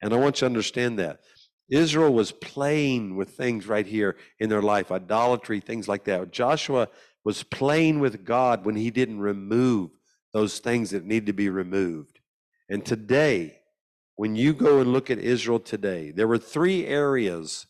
And 0.00 0.12
I 0.12 0.16
want 0.16 0.38
you 0.38 0.40
to 0.40 0.46
understand 0.46 0.98
that. 0.98 1.20
Israel 1.70 2.12
was 2.12 2.32
playing 2.32 3.16
with 3.16 3.30
things 3.30 3.66
right 3.66 3.86
here 3.86 4.16
in 4.38 4.48
their 4.48 4.62
life, 4.62 4.92
idolatry, 4.92 5.60
things 5.60 5.88
like 5.88 6.04
that. 6.04 6.30
Joshua 6.32 6.88
was 7.24 7.42
playing 7.42 8.00
with 8.00 8.24
God 8.24 8.64
when 8.64 8.76
he 8.76 8.90
didn't 8.90 9.20
remove 9.20 9.90
those 10.32 10.58
things 10.58 10.90
that 10.90 11.04
need 11.04 11.26
to 11.26 11.32
be 11.32 11.48
removed. 11.48 12.20
And 12.68 12.84
today, 12.84 13.58
when 14.16 14.34
you 14.34 14.52
go 14.52 14.80
and 14.80 14.92
look 14.92 15.10
at 15.10 15.18
Israel 15.18 15.60
today, 15.60 16.10
there 16.10 16.28
were 16.28 16.38
three 16.38 16.86
areas 16.86 17.66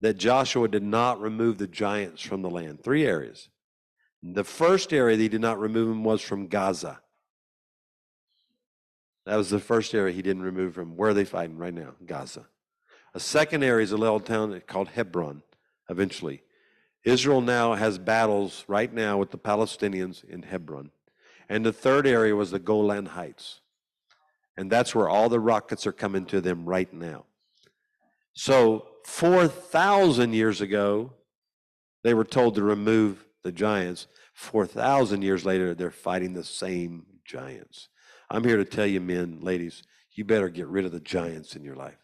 that 0.00 0.18
Joshua 0.18 0.68
did 0.68 0.82
not 0.82 1.20
remove 1.20 1.58
the 1.58 1.66
giants 1.66 2.22
from 2.22 2.42
the 2.42 2.50
land. 2.50 2.82
Three 2.82 3.06
areas. 3.06 3.48
The 4.22 4.44
first 4.44 4.92
area 4.92 5.16
that 5.16 5.22
he 5.22 5.28
did 5.28 5.40
not 5.40 5.58
remove 5.58 5.88
them 5.88 6.04
was 6.04 6.20
from 6.20 6.48
Gaza. 6.48 7.00
That 9.26 9.36
was 9.36 9.50
the 9.50 9.60
first 9.60 9.94
area 9.94 10.12
he 10.12 10.22
didn't 10.22 10.42
remove 10.42 10.74
from. 10.74 10.96
Where 10.96 11.10
are 11.10 11.14
they 11.14 11.24
fighting 11.24 11.56
right 11.56 11.72
now? 11.72 11.94
Gaza. 12.04 12.46
A 13.14 13.20
second 13.20 13.62
area 13.62 13.84
is 13.84 13.92
a 13.92 13.96
little 13.96 14.18
town 14.18 14.60
called 14.66 14.88
Hebron, 14.88 15.42
eventually. 15.88 16.42
Israel 17.04 17.40
now 17.40 17.74
has 17.74 17.98
battles 17.98 18.64
right 18.66 18.92
now 18.92 19.18
with 19.18 19.30
the 19.30 19.38
Palestinians 19.38 20.24
in 20.24 20.42
Hebron. 20.42 20.90
And 21.48 21.64
the 21.64 21.72
third 21.72 22.06
area 22.06 22.34
was 22.34 22.50
the 22.50 22.58
Golan 22.58 23.06
Heights. 23.06 23.60
And 24.56 24.70
that's 24.70 24.94
where 24.94 25.08
all 25.08 25.28
the 25.28 25.40
rockets 25.40 25.86
are 25.86 25.92
coming 25.92 26.24
to 26.26 26.40
them 26.40 26.64
right 26.64 26.92
now. 26.92 27.26
So, 28.32 28.86
4,000 29.04 30.32
years 30.32 30.60
ago, 30.60 31.12
they 32.02 32.14
were 32.14 32.24
told 32.24 32.54
to 32.54 32.62
remove 32.62 33.24
the 33.42 33.52
giants. 33.52 34.06
4,000 34.32 35.22
years 35.22 35.44
later, 35.44 35.74
they're 35.74 35.90
fighting 35.90 36.32
the 36.32 36.42
same 36.42 37.06
giants. 37.24 37.88
I'm 38.30 38.44
here 38.44 38.56
to 38.56 38.64
tell 38.64 38.86
you, 38.86 39.00
men, 39.00 39.38
ladies, 39.40 39.82
you 40.12 40.24
better 40.24 40.48
get 40.48 40.66
rid 40.66 40.84
of 40.84 40.92
the 40.92 41.00
giants 41.00 41.54
in 41.54 41.62
your 41.62 41.76
life. 41.76 42.03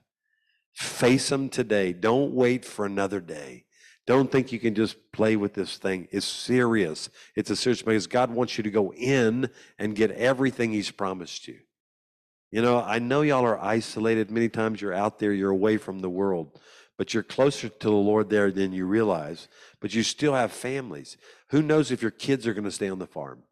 Face 0.72 1.28
them 1.28 1.48
today. 1.48 1.92
Don't 1.92 2.32
wait 2.32 2.64
for 2.64 2.86
another 2.86 3.20
day. 3.20 3.64
Don't 4.06 4.32
think 4.32 4.50
you 4.50 4.58
can 4.58 4.74
just 4.74 5.12
play 5.12 5.36
with 5.36 5.54
this 5.54 5.76
thing. 5.76 6.08
It's 6.10 6.26
serious. 6.26 7.10
It's 7.36 7.50
a 7.50 7.56
serious 7.56 7.82
because 7.82 8.06
God 8.06 8.30
wants 8.30 8.56
you 8.56 8.64
to 8.64 8.70
go 8.70 8.92
in 8.92 9.50
and 9.78 9.94
get 9.94 10.10
everything 10.12 10.72
He's 10.72 10.90
promised 10.90 11.46
you. 11.46 11.58
You 12.50 12.62
know, 12.62 12.80
I 12.80 12.98
know 12.98 13.22
y'all 13.22 13.44
are 13.44 13.62
isolated. 13.62 14.30
Many 14.30 14.48
times 14.48 14.80
you're 14.80 14.94
out 14.94 15.18
there, 15.18 15.32
you're 15.32 15.50
away 15.50 15.76
from 15.76 16.00
the 16.00 16.10
world, 16.10 16.58
but 16.98 17.14
you're 17.14 17.22
closer 17.22 17.68
to 17.68 17.88
the 17.88 17.92
Lord 17.92 18.30
there 18.30 18.50
than 18.50 18.72
you 18.72 18.86
realize. 18.86 19.46
But 19.80 19.94
you 19.94 20.02
still 20.02 20.34
have 20.34 20.50
families. 20.50 21.16
Who 21.50 21.62
knows 21.62 21.92
if 21.92 22.02
your 22.02 22.10
kids 22.10 22.46
are 22.46 22.54
going 22.54 22.64
to 22.64 22.70
stay 22.72 22.88
on 22.88 22.98
the 22.98 23.06
farm? 23.06 23.44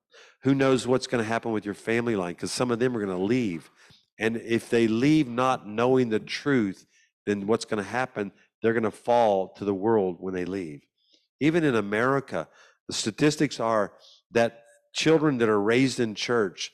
Who 0.42 0.54
knows 0.54 0.87
what's 0.87 1.07
going 1.07 1.22
to 1.22 1.28
happen 1.28 1.52
with 1.52 1.64
your 1.64 1.74
family 1.74 2.16
line? 2.16 2.35
Because 2.35 2.52
some 2.52 2.70
of 2.70 2.78
them 2.78 2.96
are 2.96 3.04
going 3.04 3.16
to 3.16 3.24
leave. 3.24 3.70
And 4.18 4.37
if 4.37 4.68
they 4.70 4.88
leave 4.88 5.28
not 5.28 5.68
knowing 5.68 6.09
the 6.09 6.18
truth, 6.18 6.87
then 7.28 7.46
what's 7.46 7.66
going 7.66 7.82
to 7.82 7.88
happen? 7.88 8.32
They're 8.62 8.72
going 8.72 8.82
to 8.84 8.90
fall 8.90 9.48
to 9.58 9.64
the 9.64 9.74
world 9.74 10.16
when 10.18 10.32
they 10.32 10.46
leave. 10.46 10.80
Even 11.40 11.62
in 11.62 11.74
America, 11.74 12.48
the 12.86 12.94
statistics 12.94 13.60
are 13.60 13.92
that 14.30 14.62
children 14.94 15.38
that 15.38 15.48
are 15.48 15.60
raised 15.60 16.00
in 16.00 16.14
church, 16.14 16.72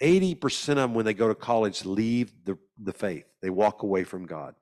80% 0.00 0.70
of 0.70 0.76
them, 0.76 0.94
when 0.94 1.04
they 1.04 1.12
go 1.12 1.28
to 1.28 1.34
college, 1.34 1.84
leave 1.84 2.32
the, 2.44 2.56
the 2.82 2.92
faith. 2.92 3.24
They 3.42 3.50
walk 3.50 3.82
away 3.82 4.04
from 4.04 4.26
God. 4.26 4.54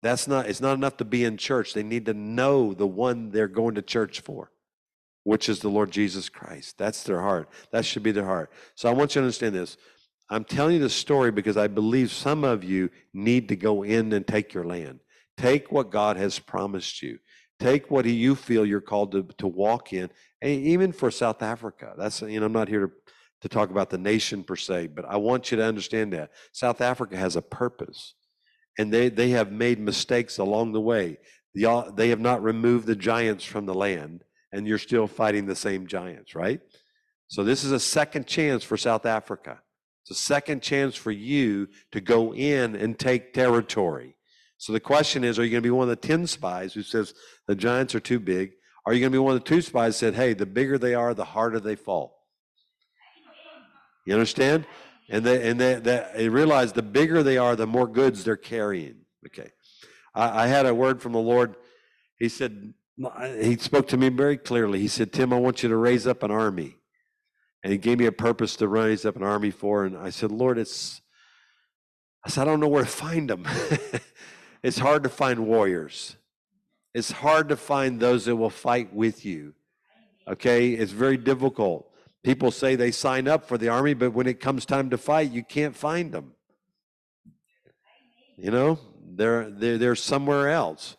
That's 0.00 0.28
not, 0.28 0.46
it's 0.46 0.60
not 0.60 0.74
enough 0.74 0.96
to 0.98 1.04
be 1.04 1.24
in 1.24 1.36
church. 1.36 1.74
They 1.74 1.82
need 1.82 2.06
to 2.06 2.14
know 2.14 2.72
the 2.72 2.86
one 2.86 3.30
they're 3.30 3.48
going 3.48 3.74
to 3.74 3.82
church 3.82 4.20
for, 4.20 4.52
which 5.24 5.48
is 5.48 5.58
the 5.58 5.68
Lord 5.68 5.90
Jesus 5.90 6.28
Christ. 6.28 6.78
That's 6.78 7.02
their 7.02 7.20
heart. 7.20 7.48
That 7.72 7.84
should 7.84 8.04
be 8.04 8.12
their 8.12 8.24
heart. 8.24 8.52
So 8.76 8.88
I 8.88 8.92
want 8.92 9.14
you 9.14 9.20
to 9.20 9.24
understand 9.24 9.56
this. 9.56 9.76
I'm 10.30 10.44
telling 10.44 10.74
you 10.74 10.80
this 10.80 10.94
story 10.94 11.30
because 11.30 11.56
I 11.56 11.68
believe 11.68 12.12
some 12.12 12.44
of 12.44 12.62
you 12.62 12.90
need 13.14 13.48
to 13.48 13.56
go 13.56 13.82
in 13.82 14.12
and 14.12 14.26
take 14.26 14.52
your 14.52 14.64
land. 14.64 15.00
Take 15.36 15.72
what 15.72 15.90
God 15.90 16.16
has 16.16 16.38
promised 16.38 17.02
you. 17.02 17.18
Take 17.58 17.90
what 17.90 18.04
you 18.04 18.34
feel 18.34 18.66
you're 18.66 18.80
called 18.80 19.12
to, 19.12 19.22
to 19.38 19.46
walk 19.46 19.92
in, 19.92 20.10
and 20.40 20.52
even 20.52 20.92
for 20.92 21.10
South 21.10 21.42
Africa. 21.42 21.94
That's 21.96 22.22
you 22.22 22.38
know 22.38 22.46
I'm 22.46 22.52
not 22.52 22.68
here 22.68 22.86
to, 22.86 22.92
to 23.42 23.48
talk 23.48 23.70
about 23.70 23.90
the 23.90 23.98
nation 23.98 24.44
per 24.44 24.54
se, 24.54 24.88
but 24.88 25.04
I 25.04 25.16
want 25.16 25.50
you 25.50 25.56
to 25.56 25.64
understand 25.64 26.12
that 26.12 26.30
South 26.52 26.80
Africa 26.80 27.16
has 27.16 27.34
a 27.34 27.42
purpose, 27.42 28.14
and 28.78 28.92
they 28.92 29.08
they 29.08 29.30
have 29.30 29.50
made 29.50 29.80
mistakes 29.80 30.38
along 30.38 30.72
the 30.72 30.80
way. 30.80 31.18
The, 31.54 31.66
uh, 31.66 31.90
they 31.90 32.10
have 32.10 32.20
not 32.20 32.42
removed 32.44 32.86
the 32.86 32.94
giants 32.94 33.44
from 33.44 33.66
the 33.66 33.74
land, 33.74 34.22
and 34.52 34.66
you're 34.66 34.78
still 34.78 35.08
fighting 35.08 35.46
the 35.46 35.56
same 35.56 35.88
giants, 35.88 36.36
right? 36.36 36.60
So 37.26 37.42
this 37.42 37.64
is 37.64 37.72
a 37.72 37.80
second 37.80 38.28
chance 38.28 38.62
for 38.62 38.76
South 38.76 39.04
Africa. 39.04 39.60
It's 40.08 40.20
a 40.20 40.22
second 40.22 40.62
chance 40.62 40.96
for 40.96 41.10
you 41.10 41.68
to 41.92 42.00
go 42.00 42.32
in 42.32 42.74
and 42.74 42.98
take 42.98 43.34
territory. 43.34 44.16
So 44.56 44.72
the 44.72 44.80
question 44.80 45.22
is, 45.22 45.38
are 45.38 45.44
you 45.44 45.50
going 45.50 45.62
to 45.62 45.66
be 45.66 45.70
one 45.70 45.90
of 45.90 46.00
the 46.00 46.08
10 46.08 46.26
spies 46.26 46.72
who 46.72 46.82
says 46.82 47.12
the 47.46 47.54
giants 47.54 47.94
are 47.94 48.00
too 48.00 48.18
big? 48.18 48.52
Are 48.86 48.94
you 48.94 49.00
going 49.00 49.12
to 49.12 49.16
be 49.16 49.22
one 49.22 49.36
of 49.36 49.44
the 49.44 49.48
two 49.48 49.60
spies 49.60 50.00
who 50.00 50.06
said, 50.06 50.14
hey, 50.14 50.32
the 50.32 50.46
bigger 50.46 50.78
they 50.78 50.94
are, 50.94 51.12
the 51.12 51.26
harder 51.26 51.60
they 51.60 51.76
fall? 51.76 52.22
You 54.06 54.14
understand? 54.14 54.64
And 55.10 55.26
they 55.26 55.50
and 55.50 55.60
they, 55.60 55.74
they 55.74 56.28
realize 56.30 56.72
the 56.72 56.80
bigger 56.80 57.22
they 57.22 57.36
are, 57.36 57.54
the 57.54 57.66
more 57.66 57.86
goods 57.86 58.24
they're 58.24 58.36
carrying. 58.36 59.00
Okay. 59.26 59.50
I, 60.14 60.44
I 60.44 60.46
had 60.46 60.64
a 60.64 60.74
word 60.74 61.02
from 61.02 61.12
the 61.12 61.18
Lord. 61.18 61.54
He 62.18 62.30
said, 62.30 62.72
he 63.38 63.56
spoke 63.58 63.88
to 63.88 63.98
me 63.98 64.08
very 64.08 64.38
clearly. 64.38 64.80
He 64.80 64.88
said, 64.88 65.12
Tim, 65.12 65.34
I 65.34 65.38
want 65.38 65.62
you 65.62 65.68
to 65.68 65.76
raise 65.76 66.06
up 66.06 66.22
an 66.22 66.30
army. 66.30 66.77
And 67.62 67.72
he 67.72 67.78
gave 67.78 67.98
me 67.98 68.06
a 68.06 68.12
purpose 68.12 68.56
to 68.56 68.68
raise 68.68 69.04
up 69.04 69.16
an 69.16 69.22
army 69.22 69.50
for. 69.50 69.84
And 69.84 69.96
I 69.96 70.10
said, 70.10 70.30
Lord, 70.30 70.58
it's, 70.58 71.00
I 72.24 72.30
said, 72.30 72.42
I 72.42 72.44
don't 72.44 72.60
know 72.60 72.68
where 72.68 72.84
to 72.84 72.90
find 72.90 73.28
them. 73.28 73.46
It's 74.62 74.78
hard 74.78 75.02
to 75.04 75.08
find 75.08 75.46
warriors. 75.46 76.16
It's 76.94 77.10
hard 77.10 77.48
to 77.50 77.56
find 77.56 78.00
those 78.00 78.24
that 78.24 78.36
will 78.36 78.50
fight 78.50 78.92
with 78.92 79.24
you. 79.24 79.54
Okay? 80.26 80.70
It's 80.70 80.92
very 80.92 81.16
difficult. 81.16 81.90
People 82.24 82.50
say 82.50 82.74
they 82.74 82.90
sign 82.90 83.28
up 83.28 83.46
for 83.46 83.56
the 83.56 83.68
army, 83.68 83.94
but 83.94 84.12
when 84.12 84.26
it 84.26 84.40
comes 84.40 84.66
time 84.66 84.90
to 84.90 84.98
fight, 84.98 85.30
you 85.30 85.44
can't 85.44 85.76
find 85.76 86.12
them. 86.12 86.32
You 88.36 88.50
know, 88.50 88.78
they're, 89.14 89.50
they're, 89.50 89.78
they're 89.78 89.94
somewhere 89.94 90.50
else. 90.50 90.96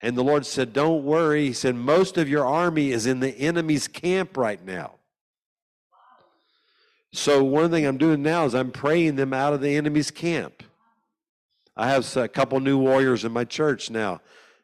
And 0.00 0.16
the 0.16 0.22
Lord 0.22 0.46
said, 0.46 0.72
Don't 0.72 1.04
worry. 1.04 1.46
He 1.46 1.52
said, 1.52 1.74
Most 1.74 2.18
of 2.18 2.28
your 2.28 2.46
army 2.46 2.90
is 2.90 3.06
in 3.06 3.18
the 3.20 3.30
enemy's 3.30 3.88
camp 3.88 4.36
right 4.36 4.64
now. 4.64 4.97
So, 7.18 7.42
one 7.42 7.72
thing 7.72 7.84
I'm 7.84 7.98
doing 7.98 8.22
now 8.22 8.44
is 8.44 8.54
I'm 8.54 8.70
praying 8.70 9.16
them 9.16 9.32
out 9.32 9.52
of 9.52 9.60
the 9.60 9.74
enemy's 9.74 10.12
camp. 10.12 10.62
I 11.76 11.88
have 11.88 12.16
a 12.16 12.28
couple 12.28 12.60
new 12.60 12.78
warriors 12.78 13.24
in 13.24 13.32
my 13.32 13.44
church 13.44 13.90
now. 13.90 14.20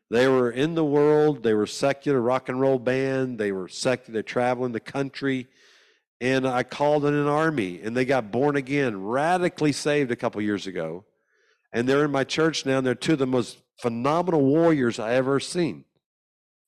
They 0.08 0.28
were 0.28 0.52
in 0.52 0.76
the 0.76 0.84
world. 0.84 1.42
They 1.42 1.52
were 1.52 1.66
secular 1.66 2.20
rock 2.20 2.48
and 2.48 2.60
roll 2.60 2.78
band. 2.78 3.38
They 3.38 3.50
were 3.50 3.66
secular. 3.66 4.22
Traveling 4.22 4.70
the 4.70 4.78
country, 4.78 5.48
and 6.20 6.46
I 6.46 6.62
called 6.62 7.04
in 7.04 7.14
an 7.14 7.26
army, 7.26 7.80
and 7.82 7.96
they 7.96 8.04
got 8.04 8.30
born 8.30 8.54
again, 8.54 9.02
radically 9.02 9.72
saved 9.72 10.12
a 10.12 10.16
couple 10.16 10.40
years 10.40 10.68
ago, 10.68 11.04
and 11.72 11.88
they're 11.88 12.04
in 12.04 12.12
my 12.12 12.22
church 12.22 12.64
now. 12.64 12.78
And 12.78 12.86
they're 12.86 12.94
two 12.94 13.14
of 13.14 13.18
the 13.18 13.26
most 13.26 13.58
phenomenal 13.80 14.42
warriors 14.42 15.00
I 15.00 15.14
ever 15.14 15.40
seen, 15.40 15.86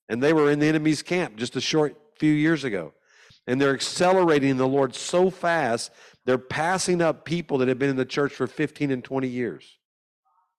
and 0.08 0.20
they 0.20 0.32
were 0.32 0.50
in 0.50 0.58
the 0.58 0.66
enemy's 0.66 1.04
camp 1.04 1.36
just 1.36 1.54
a 1.54 1.60
short 1.60 1.96
few 2.18 2.32
years 2.32 2.64
ago, 2.64 2.92
and 3.46 3.60
they're 3.60 3.74
accelerating 3.74 4.56
the 4.56 4.66
Lord 4.66 4.94
so 4.94 5.30
fast. 5.30 5.92
They're 6.24 6.38
passing 6.38 7.00
up 7.00 7.24
people 7.24 7.58
that 7.58 7.68
have 7.68 7.78
been 7.78 7.90
in 7.90 7.96
the 7.96 8.04
church 8.04 8.32
for 8.32 8.46
15 8.46 8.90
and 8.90 9.04
20 9.04 9.28
years 9.28 9.78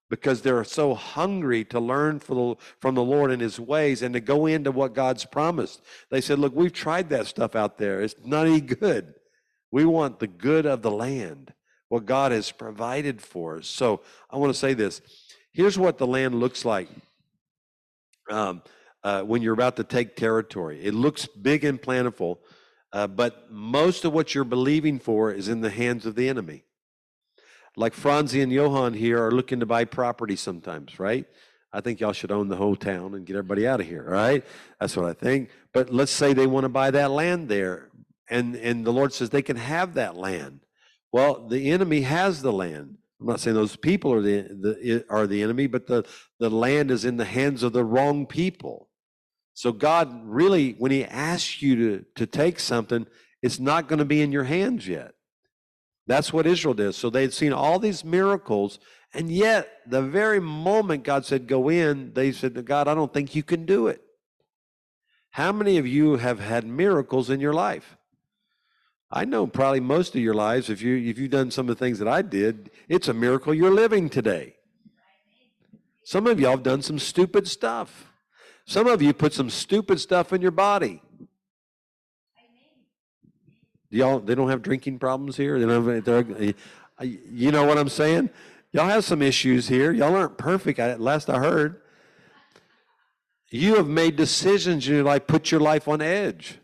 because 0.10 0.42
they're 0.42 0.64
so 0.64 0.94
hungry 0.94 1.66
to 1.66 1.80
learn 1.80 2.20
the, 2.20 2.56
from 2.80 2.96
the 2.96 3.04
Lord 3.04 3.32
and 3.32 3.42
His 3.42 3.60
ways 3.60 4.02
and 4.02 4.14
to 4.14 4.20
go 4.20 4.46
into 4.46 4.72
what 4.72 4.94
God's 4.94 5.26
promised. 5.26 5.82
They 6.10 6.22
said, 6.22 6.40
Look, 6.40 6.56
we've 6.56 6.74
tried 6.74 7.10
that 7.10 7.28
stuff 7.28 7.56
out 7.56 7.78
there. 7.78 8.02
It's 8.02 8.16
not 8.24 8.48
any 8.48 8.62
good. 8.62 9.16
We 9.72 9.86
want 9.86 10.20
the 10.20 10.28
good 10.28 10.66
of 10.66 10.82
the 10.82 10.92
land, 10.92 11.54
what 11.90 12.06
God 12.06 12.32
has 12.32 12.52
provided 12.52 13.22
for 13.22 13.58
us. 13.58 13.68
So 13.68 14.02
I 14.30 14.38
want 14.38 14.54
to 14.54 14.60
say 14.60 14.74
this 14.74 15.02
here's 15.52 15.78
what 15.78 15.98
the 15.98 16.08
land 16.08 16.36
looks 16.36 16.64
like 16.64 16.88
um, 18.30 18.62
uh, 19.04 19.24
when 19.24 19.42
you're 19.42 19.54
about 19.54 19.76
to 19.78 19.84
take 19.84 20.16
territory. 20.16 20.80
It 20.84 20.94
looks 20.94 21.26
big 21.26 21.66
and 21.66 21.82
plentiful, 21.82 22.40
uh, 22.94 23.08
but 23.08 23.52
most 23.52 24.06
of 24.06 24.14
what 24.14 24.34
you're 24.34 24.44
believing 24.44 25.00
for 25.00 25.32
is 25.32 25.48
in 25.48 25.62
the 25.62 25.70
hands 25.70 26.06
of 26.06 26.16
the 26.16 26.30
enemy 26.30 26.64
like 27.78 27.94
Franzi 27.94 28.42
and 28.42 28.52
Johan 28.52 28.96
here 28.96 29.24
are 29.24 29.32
looking 29.32 29.60
to 29.62 29.66
buy 29.66 29.86
property 29.86 30.36
sometimes, 30.36 31.00
right? 31.00 31.26
I 31.72 31.80
think 31.80 32.00
y'all 32.00 32.12
should 32.12 32.32
own 32.32 32.48
the 32.48 32.56
whole 32.56 32.76
town 32.76 33.14
and 33.14 33.26
get 33.26 33.36
everybody 33.36 33.68
out 33.68 33.80
of 33.80 33.86
here, 33.86 34.04
right? 34.04 34.44
That's 34.80 34.98
what 34.98 35.06
I 35.06 35.14
think. 35.14 35.52
But 35.74 35.94
let's 35.94 36.12
say 36.12 36.34
they 36.34 36.48
want 36.48 36.64
to 36.64 36.70
buy 36.70 36.92
that 36.92 37.12
land 37.12 37.50
there, 37.50 37.90
and, 38.30 38.56
and 38.56 38.84
the 38.84 38.92
Lord 38.92 39.14
says 39.14 39.30
they 39.30 39.44
can 39.44 39.58
have 39.58 39.94
that 39.94 40.16
land. 40.16 40.62
Well, 41.12 41.48
the 41.48 41.70
enemy 41.72 42.02
has 42.02 42.42
the 42.42 42.52
land. 42.52 42.98
I'm 43.22 43.28
not 43.28 43.40
saying 43.40 43.56
those 43.56 43.76
people 43.76 44.12
are 44.12 44.22
the, 44.22 44.42
the 44.42 45.06
are 45.10 45.28
the 45.28 45.44
enemy, 45.44 45.68
but 45.68 45.88
the, 45.88 46.04
the 46.40 46.50
land 46.50 46.90
is 46.90 47.06
in 47.06 47.18
the 47.18 47.26
hands 47.26 47.64
of 47.64 47.74
the 47.74 47.86
wrong 47.86 48.26
people. 48.26 48.90
So 49.58 49.72
God 49.72 50.22
really, 50.24 50.74
when 50.74 50.92
He 50.92 51.04
asks 51.04 51.64
you 51.64 51.76
to, 51.76 52.06
to 52.14 52.28
take 52.28 52.60
something, 52.60 53.08
it's 53.42 53.58
not 53.60 53.88
going 53.88 53.98
to 53.98 54.06
be 54.06 54.22
in 54.22 54.32
your 54.32 54.44
hands 54.44 54.88
yet. 54.88 55.16
That's 56.06 56.32
what 56.32 56.46
Israel 56.46 56.76
did. 56.76 56.94
So 56.94 57.10
they'd 57.10 57.34
seen 57.34 57.54
all 57.54 57.80
these 57.80 58.06
miracles, 58.06 58.78
And 59.16 59.32
yet, 59.32 59.68
the 59.88 60.04
very 60.04 60.40
moment 60.40 61.04
God 61.04 61.26
said, 61.26 61.48
go 61.48 61.70
in, 61.70 62.14
they 62.14 62.32
said, 62.34 62.64
God, 62.66 62.88
I 62.88 62.94
don't 62.94 63.12
think 63.12 63.34
you 63.34 63.42
can 63.42 63.66
do 63.66 63.88
it. 63.88 64.00
How 65.32 65.52
many 65.52 65.80
of 65.80 65.88
you 65.88 66.18
have 66.18 66.40
had 66.40 66.64
miracles 66.64 67.32
in 67.32 67.40
your 67.40 67.54
life? 67.54 67.98
I 69.10 69.26
know 69.26 69.48
probably 69.48 69.80
most 69.80 70.14
of 70.14 70.22
your 70.22 70.36
lives, 70.36 70.70
if, 70.70 70.84
you, 70.84 70.98
if 70.98 71.18
you've 71.18 71.32
done 71.32 71.50
some 71.50 71.68
of 71.68 71.76
the 71.76 71.84
things 71.84 71.98
that 71.98 72.08
I 72.08 72.22
did, 72.22 72.70
it's 72.88 73.08
a 73.08 73.14
miracle 73.14 73.56
you're 73.56 73.72
living 73.72 74.08
today. 74.08 74.54
Some 76.04 76.28
of 76.28 76.40
y'all 76.40 76.52
have 76.52 76.62
done 76.62 76.84
some 76.84 77.00
stupid 77.00 77.48
stuff. 77.48 78.07
Some 78.68 78.88
of 78.88 79.02
you 79.02 79.14
put 79.14 79.34
some 79.34 79.50
stupid 79.50 79.98
stuff 80.02 80.34
in 80.34 80.42
your 80.42 80.52
body. 80.52 81.02
Y'all, 83.90 84.20
they 84.20 84.36
don't 84.36 84.50
have 84.50 84.62
drinking 84.62 85.00
problems 85.00 85.38
here. 85.38 85.58
They 85.58 85.66
don't 85.66 86.06
have, 86.06 86.54
you 87.02 87.52
know 87.52 87.64
what 87.64 87.78
I'm 87.78 87.88
saying? 87.88 88.30
Y'all 88.74 88.90
have 88.90 89.06
some 89.06 89.22
issues 89.22 89.70
here. 89.70 89.94
Y'all 89.94 90.14
aren't 90.14 90.38
perfect. 90.38 90.80
At 90.80 91.00
last 91.00 91.30
I 91.30 91.40
heard, 91.40 91.82
you 93.50 93.76
have 93.76 93.88
made 93.88 94.18
decisions 94.18 94.86
in 94.86 94.96
your 94.96 95.04
life, 95.06 95.28
put 95.28 95.50
your 95.50 95.62
life 95.62 95.88
on 95.88 96.02
edge. 96.02 96.60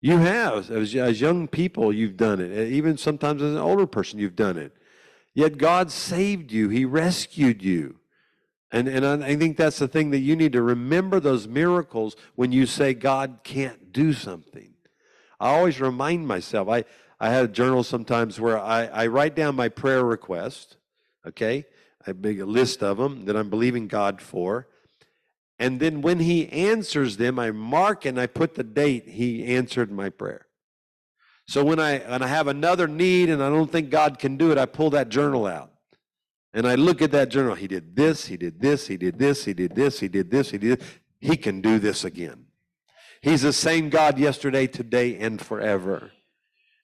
You 0.00 0.18
have, 0.18 0.68
as, 0.72 0.96
as 0.96 1.20
young 1.20 1.46
people, 1.46 1.92
you've 1.92 2.16
done 2.16 2.40
it. 2.40 2.72
Even 2.72 2.96
sometimes 2.96 3.40
as 3.40 3.52
an 3.52 3.58
older 3.58 3.86
person, 3.86 4.18
you've 4.18 4.34
done 4.34 4.58
it. 4.58 4.72
Yet 5.32 5.58
God 5.58 5.92
saved 5.92 6.50
you. 6.50 6.70
He 6.70 6.84
rescued 6.84 7.62
you. 7.62 7.99
And, 8.72 8.86
and 8.86 9.24
I 9.24 9.34
think 9.36 9.56
that's 9.56 9.78
the 9.78 9.88
thing 9.88 10.10
that 10.10 10.20
you 10.20 10.36
need 10.36 10.52
to 10.52 10.62
remember 10.62 11.18
those 11.18 11.48
miracles 11.48 12.14
when 12.36 12.52
you 12.52 12.66
say 12.66 12.94
God 12.94 13.40
can't 13.42 13.92
do 13.92 14.12
something. 14.12 14.74
I 15.40 15.50
always 15.50 15.80
remind 15.80 16.28
myself. 16.28 16.68
I, 16.68 16.84
I 17.18 17.30
had 17.30 17.44
a 17.44 17.48
journal 17.48 17.82
sometimes 17.82 18.38
where 18.38 18.58
I, 18.58 18.84
I 18.86 19.06
write 19.08 19.34
down 19.34 19.56
my 19.56 19.68
prayer 19.68 20.04
request, 20.04 20.76
okay? 21.26 21.64
I 22.06 22.12
make 22.12 22.38
a 22.38 22.44
list 22.44 22.82
of 22.82 22.98
them 22.98 23.24
that 23.24 23.36
I'm 23.36 23.50
believing 23.50 23.88
God 23.88 24.22
for. 24.22 24.68
And 25.58 25.80
then 25.80 26.00
when 26.00 26.20
he 26.20 26.48
answers 26.48 27.16
them, 27.16 27.38
I 27.38 27.50
mark 27.50 28.04
and 28.04 28.18
I 28.20 28.26
put 28.26 28.54
the 28.54 28.64
date 28.64 29.08
he 29.08 29.44
answered 29.44 29.90
my 29.90 30.08
prayer. 30.08 30.46
So 31.46 31.64
when 31.64 31.80
I 31.80 31.98
when 31.98 32.22
I 32.22 32.28
have 32.28 32.46
another 32.46 32.86
need 32.86 33.28
and 33.28 33.42
I 33.42 33.50
don't 33.50 33.70
think 33.70 33.90
God 33.90 34.18
can 34.18 34.36
do 34.36 34.52
it, 34.52 34.58
I 34.58 34.66
pull 34.66 34.90
that 34.90 35.08
journal 35.08 35.46
out. 35.46 35.69
And 36.52 36.66
I 36.66 36.74
look 36.74 37.00
at 37.00 37.12
that 37.12 37.28
journal. 37.28 37.54
He 37.54 37.68
did 37.68 37.94
this, 37.94 38.26
he 38.26 38.36
did 38.36 38.60
this, 38.60 38.86
he 38.88 38.96
did 38.96 39.18
this, 39.18 39.44
he 39.44 39.54
did 39.54 39.74
this, 39.74 40.00
he 40.00 40.08
did 40.08 40.30
this, 40.30 40.50
he 40.50 40.58
did 40.58 40.80
this. 40.80 40.88
He 41.20 41.36
can 41.36 41.60
do 41.60 41.78
this 41.78 42.04
again. 42.04 42.46
He's 43.22 43.42
the 43.42 43.52
same 43.52 43.90
God 43.90 44.18
yesterday, 44.18 44.66
today, 44.66 45.16
and 45.18 45.40
forever. 45.40 46.12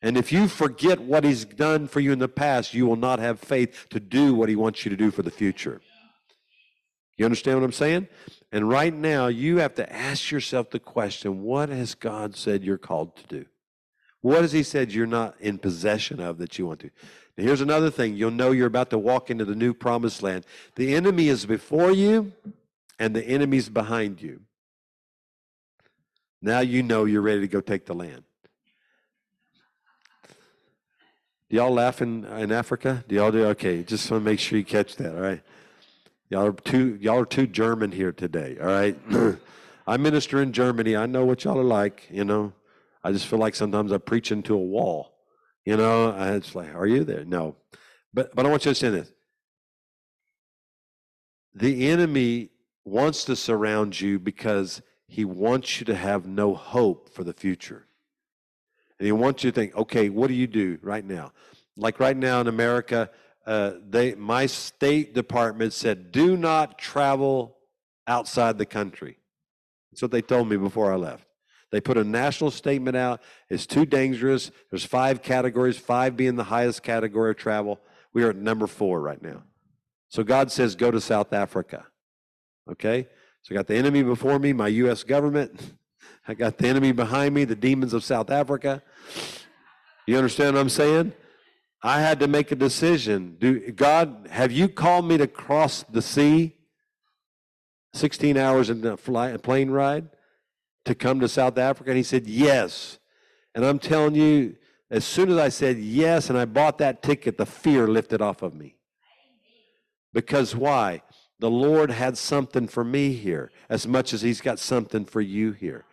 And 0.02 0.16
if 0.16 0.30
you 0.30 0.46
forget 0.46 1.00
what 1.00 1.24
he's 1.24 1.44
done 1.44 1.88
for 1.88 2.00
you 2.00 2.12
in 2.12 2.18
the 2.18 2.28
past, 2.28 2.74
you 2.74 2.86
will 2.86 2.96
not 2.96 3.18
have 3.18 3.40
faith 3.40 3.86
to 3.90 3.98
do 3.98 4.34
what 4.34 4.48
he 4.48 4.54
wants 4.54 4.84
you 4.84 4.90
to 4.90 4.96
do 4.96 5.10
for 5.10 5.22
the 5.22 5.30
future. 5.30 5.80
You 7.16 7.24
understand 7.24 7.58
what 7.58 7.64
I'm 7.64 7.72
saying? 7.72 8.08
And 8.52 8.68
right 8.68 8.94
now, 8.94 9.26
you 9.28 9.58
have 9.58 9.74
to 9.76 9.92
ask 9.92 10.30
yourself 10.30 10.70
the 10.70 10.78
question 10.78 11.42
what 11.42 11.70
has 11.70 11.94
God 11.94 12.36
said 12.36 12.62
you're 12.62 12.76
called 12.78 13.16
to 13.16 13.26
do? 13.26 13.46
What 14.20 14.42
has 14.42 14.50
He 14.50 14.64
said 14.64 14.92
you're 14.92 15.06
not 15.06 15.40
in 15.40 15.58
possession 15.58 16.20
of 16.20 16.38
that 16.38 16.58
you 16.58 16.66
want 16.66 16.80
to? 16.80 16.90
Now, 17.36 17.44
here's 17.44 17.60
another 17.60 17.90
thing 17.90 18.16
you'll 18.16 18.30
know 18.30 18.52
you're 18.52 18.66
about 18.66 18.90
to 18.90 18.98
walk 18.98 19.30
into 19.30 19.44
the 19.44 19.54
new 19.54 19.74
promised 19.74 20.22
land. 20.22 20.46
The 20.74 20.94
enemy 20.94 21.28
is 21.28 21.44
before 21.46 21.90
you, 21.90 22.32
and 22.98 23.14
the 23.14 23.24
enemy's 23.24 23.68
behind 23.68 24.22
you. 24.22 24.40
Now 26.40 26.60
you 26.60 26.82
know 26.82 27.04
you're 27.04 27.22
ready 27.22 27.40
to 27.40 27.48
go 27.48 27.60
take 27.60 27.86
the 27.86 27.94
land. 27.94 28.22
Do 31.48 31.56
y'all 31.56 31.72
laugh 31.72 32.02
in, 32.02 32.24
in 32.24 32.52
Africa? 32.52 33.04
Do 33.08 33.14
y'all 33.14 33.30
do? 33.30 33.46
Okay, 33.46 33.82
just 33.82 34.10
want 34.10 34.24
to 34.24 34.30
make 34.30 34.40
sure 34.40 34.58
you 34.58 34.64
catch 34.64 34.96
that, 34.96 35.14
all 35.14 35.20
right? 35.20 35.42
Y'all 36.28 36.46
are 36.46 36.52
too 36.52 36.98
y'all 37.00 37.20
are 37.20 37.26
too 37.26 37.46
German 37.46 37.92
here 37.92 38.12
today, 38.12 38.56
all 38.60 38.66
right? 38.66 38.96
I 39.86 39.96
minister 39.96 40.42
in 40.42 40.52
Germany. 40.52 40.96
I 40.96 41.06
know 41.06 41.24
what 41.24 41.44
y'all 41.44 41.58
are 41.58 41.64
like, 41.64 42.08
you 42.10 42.24
know. 42.24 42.52
I 43.04 43.12
just 43.12 43.26
feel 43.26 43.38
like 43.38 43.54
sometimes 43.54 43.92
I 43.92 43.98
preach 43.98 44.32
into 44.32 44.54
a 44.54 44.58
wall. 44.58 45.15
You 45.66 45.76
know, 45.76 46.14
it's 46.36 46.54
like, 46.54 46.74
are 46.74 46.86
you 46.86 47.04
there? 47.04 47.24
No. 47.24 47.56
But 48.14 48.34
but 48.34 48.46
I 48.46 48.48
want 48.48 48.62
you 48.64 48.72
to 48.72 48.86
understand 48.86 48.94
this. 48.94 49.12
The 51.54 51.88
enemy 51.88 52.50
wants 52.84 53.24
to 53.24 53.34
surround 53.34 54.00
you 54.00 54.18
because 54.18 54.80
he 55.08 55.24
wants 55.24 55.80
you 55.80 55.86
to 55.86 55.94
have 55.94 56.26
no 56.26 56.54
hope 56.54 57.10
for 57.10 57.24
the 57.24 57.32
future. 57.32 57.86
And 58.98 59.06
he 59.06 59.12
wants 59.12 59.42
you 59.42 59.50
to 59.50 59.54
think, 59.54 59.76
okay, 59.76 60.08
what 60.08 60.28
do 60.28 60.34
you 60.34 60.46
do 60.46 60.78
right 60.82 61.04
now? 61.04 61.32
Like 61.76 62.00
right 62.00 62.16
now 62.16 62.40
in 62.40 62.46
America, 62.46 63.10
uh, 63.46 63.72
they, 63.88 64.14
my 64.14 64.46
State 64.46 65.14
Department 65.14 65.72
said, 65.72 66.12
do 66.12 66.36
not 66.36 66.78
travel 66.78 67.56
outside 68.06 68.58
the 68.58 68.66
country. 68.66 69.18
That's 69.90 70.02
what 70.02 70.10
they 70.10 70.22
told 70.22 70.48
me 70.48 70.56
before 70.56 70.92
I 70.92 70.96
left. 70.96 71.26
They 71.72 71.80
put 71.80 71.96
a 71.96 72.04
national 72.04 72.50
statement 72.50 72.96
out. 72.96 73.20
It's 73.50 73.66
too 73.66 73.84
dangerous. 73.84 74.50
There's 74.70 74.84
five 74.84 75.22
categories, 75.22 75.76
five 75.76 76.16
being 76.16 76.36
the 76.36 76.44
highest 76.44 76.82
category 76.82 77.30
of 77.30 77.36
travel. 77.36 77.80
We 78.12 78.22
are 78.22 78.30
at 78.30 78.36
number 78.36 78.66
four 78.66 79.00
right 79.00 79.20
now. 79.20 79.42
So 80.08 80.22
God 80.22 80.52
says, 80.52 80.76
go 80.76 80.90
to 80.90 81.00
South 81.00 81.32
Africa. 81.32 81.86
Okay? 82.70 83.08
So 83.42 83.54
I 83.54 83.56
got 83.56 83.66
the 83.66 83.74
enemy 83.74 84.02
before 84.02 84.38
me, 84.38 84.52
my 84.52 84.68
U.S. 84.68 85.02
government. 85.02 85.74
I 86.28 86.34
got 86.34 86.58
the 86.58 86.68
enemy 86.68 86.92
behind 86.92 87.34
me, 87.34 87.44
the 87.44 87.56
demons 87.56 87.92
of 87.92 88.04
South 88.04 88.30
Africa. 88.30 88.82
You 90.06 90.16
understand 90.16 90.54
what 90.54 90.60
I'm 90.60 90.68
saying? 90.68 91.12
I 91.82 92.00
had 92.00 92.20
to 92.20 92.28
make 92.28 92.52
a 92.52 92.56
decision. 92.56 93.36
Do 93.38 93.72
God 93.72 94.28
have 94.30 94.50
you 94.50 94.68
called 94.68 95.04
me 95.06 95.18
to 95.18 95.26
cross 95.26 95.84
the 95.84 96.02
sea? 96.02 96.56
16 97.92 98.36
hours 98.36 98.70
in 98.70 98.84
a 98.84 98.96
plane 98.96 99.70
ride 99.70 100.08
to 100.86 100.94
come 100.94 101.20
to 101.20 101.28
South 101.28 101.58
Africa? 101.58 101.90
And 101.90 101.96
he 101.96 102.02
said, 102.02 102.26
Yes. 102.26 102.98
And 103.54 103.64
I'm 103.64 103.78
telling 103.78 104.14
you, 104.14 104.56
as 104.90 105.04
soon 105.04 105.30
as 105.30 105.38
I 105.38 105.48
said 105.48 105.78
yes 105.78 106.28
and 106.30 106.38
I 106.38 106.44
bought 106.44 106.78
that 106.78 107.02
ticket, 107.02 107.38
the 107.38 107.46
fear 107.46 107.88
lifted 107.88 108.20
off 108.20 108.42
of 108.42 108.54
me. 108.54 108.76
Because 110.12 110.54
why? 110.54 111.02
The 111.38 111.50
Lord 111.50 111.90
had 111.90 112.16
something 112.16 112.68
for 112.68 112.84
me 112.84 113.12
here 113.12 113.50
as 113.68 113.86
much 113.86 114.12
as 114.12 114.22
He's 114.22 114.40
got 114.40 114.58
something 114.58 115.04
for 115.04 115.20
you 115.20 115.52
here. 115.52 115.84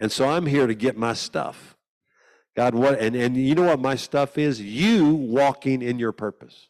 And 0.00 0.10
so 0.10 0.28
I'm 0.28 0.46
here 0.46 0.66
to 0.66 0.74
get 0.74 0.96
my 0.96 1.12
stuff. 1.12 1.76
God, 2.56 2.74
what, 2.74 2.98
and, 2.98 3.14
and 3.14 3.36
you 3.36 3.54
know 3.54 3.66
what 3.66 3.80
my 3.80 3.94
stuff 3.94 4.36
is? 4.36 4.60
You 4.60 5.14
walking 5.14 5.80
in 5.80 5.98
your 5.98 6.12
purpose. 6.12 6.68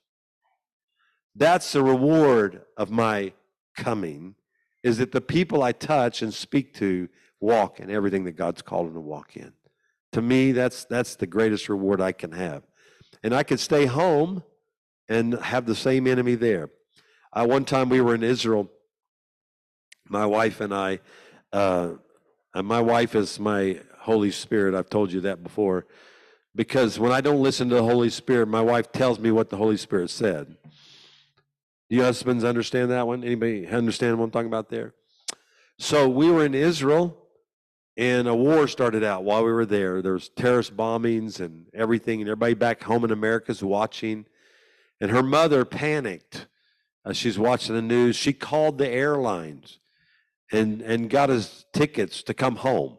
That's 1.35 1.73
the 1.73 1.83
reward 1.83 2.63
of 2.77 2.91
my 2.91 3.33
coming, 3.77 4.35
is 4.83 4.99
that 4.99 5.13
the 5.13 5.21
people 5.21 5.63
I 5.63 5.73
touch 5.73 6.23
and 6.23 6.33
speak 6.33 6.75
to 6.75 7.09
walk 7.43 7.81
in 7.81 7.91
everything 7.91 8.25
that 8.25 8.33
God's 8.33 8.63
called 8.63 8.87
them 8.87 8.95
to 8.95 9.01
walk 9.01 9.37
in. 9.37 9.53
To 10.13 10.23
me, 10.23 10.53
that's, 10.53 10.85
that's 10.85 11.17
the 11.17 11.27
greatest 11.27 11.69
reward 11.69 12.01
I 12.01 12.13
can 12.13 12.33
have. 12.33 12.63
And 13.23 13.35
I 13.35 13.43
could 13.43 13.61
stay 13.61 13.87
home 13.87 14.43
and 15.09 15.35
have 15.35 15.67
the 15.67 15.75
same 15.75 16.07
enemy 16.07 16.37
there. 16.37 16.71
Uh, 17.33 17.47
one 17.47 17.65
time 17.65 17.89
we 17.89 18.01
were 18.01 18.15
in 18.15 18.23
Israel, 18.23 18.71
my 20.09 20.25
wife 20.25 20.61
and 20.61 20.73
I, 20.73 21.01
uh, 21.53 21.95
and 22.55 22.67
my 22.67 22.81
wife 22.81 23.15
is 23.15 23.41
my 23.41 23.81
Holy 23.99 24.31
Spirit. 24.31 24.75
I've 24.75 24.91
told 24.91 25.13
you 25.13 25.23
that 25.23 25.43
before. 25.43 25.87
Because 26.55 26.99
when 26.99 27.13
I 27.13 27.23
don't 27.23 27.43
listen 27.43 27.69
to 27.71 27.77
the 27.77 27.83
Holy 27.83 28.11
Spirit, 28.11 28.47
my 28.47 28.61
wife 28.61 28.93
tells 28.93 29.19
me 29.19 29.31
what 29.31 29.49
the 29.49 29.57
Holy 29.57 29.79
Spirit 29.79 30.11
said. 30.11 30.57
Do 31.89 31.97
you 31.97 32.03
husbands 32.03 32.45
understand 32.45 32.91
that 32.91 33.07
one? 33.07 33.25
Anybody 33.25 33.67
understand 33.67 34.19
what 34.19 34.27
I'm 34.27 34.31
talking 34.31 34.49
about 34.49 34.69
there? 34.69 34.95
So 35.79 36.09
we 36.09 36.31
were 36.31 36.45
in 36.45 36.55
Israel, 36.55 37.22
and 37.97 38.27
a 38.27 38.35
war 38.35 38.67
started 38.69 39.05
out 39.05 39.25
while 39.25 39.45
we 39.45 39.53
were 39.53 39.67
there. 39.67 40.01
There 40.01 40.15
was 40.15 40.31
terrorist 40.31 40.77
bombings 40.77 41.41
and 41.41 41.67
everything, 41.75 42.21
and 42.21 42.29
everybody 42.29 42.55
back 42.55 42.83
home 42.83 43.05
in 43.05 43.11
America 43.11 43.53
is 43.53 43.63
watching. 43.63 44.27
And 45.01 45.11
her 45.11 45.23
mother 45.23 45.65
panicked. 45.65 46.47
Uh, 47.05 47.13
she's 47.13 47.39
watching 47.39 47.75
the 47.75 47.83
news. 47.83 48.17
She 48.17 48.33
called 48.33 48.79
the 48.79 48.89
airlines 48.89 49.81
and, 50.53 50.81
and 50.81 51.11
got 51.11 51.29
us 51.29 51.65
tickets 51.73 52.23
to 52.25 52.35
come 52.35 52.57
home. 52.57 52.99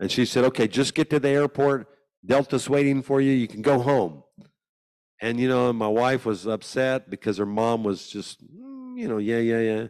And 0.00 0.10
she 0.10 0.24
said, 0.24 0.44
okay, 0.44 0.68
just 0.68 0.94
get 0.94 1.10
to 1.10 1.18
the 1.18 1.28
airport. 1.28 1.88
Delta's 2.24 2.68
waiting 2.68 3.02
for 3.02 3.20
you. 3.20 3.32
You 3.32 3.48
can 3.48 3.62
go 3.62 3.80
home. 3.80 4.22
And, 5.20 5.40
you 5.40 5.48
know, 5.48 5.72
my 5.72 5.88
wife 5.88 6.24
was 6.24 6.46
upset 6.46 7.10
because 7.10 7.38
her 7.38 7.46
mom 7.46 7.82
was 7.82 8.08
just, 8.08 8.44
mm, 8.44 8.96
you 8.96 9.08
know, 9.08 9.18
yeah, 9.18 9.38
yeah, 9.38 9.60
yeah. 9.60 9.86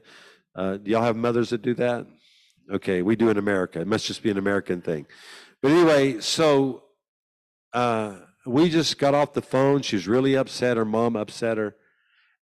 Uh, 0.54 0.76
do 0.78 0.90
y'all 0.90 1.02
have 1.02 1.16
mothers 1.16 1.50
that 1.50 1.60
do 1.60 1.74
that? 1.74 2.06
Okay, 2.70 3.02
we 3.02 3.16
do 3.16 3.30
in 3.30 3.38
America. 3.38 3.80
It 3.80 3.86
must 3.86 4.06
just 4.06 4.22
be 4.22 4.30
an 4.30 4.38
American 4.38 4.80
thing. 4.82 5.06
But 5.62 5.72
anyway, 5.72 6.20
so 6.20 6.82
uh, 7.72 8.16
we 8.44 8.68
just 8.68 8.98
got 8.98 9.14
off 9.14 9.32
the 9.32 9.42
phone. 9.42 9.82
She 9.82 9.96
was 9.96 10.06
really 10.06 10.36
upset. 10.36 10.76
Her 10.76 10.84
mom 10.84 11.16
upset 11.16 11.56
her. 11.56 11.76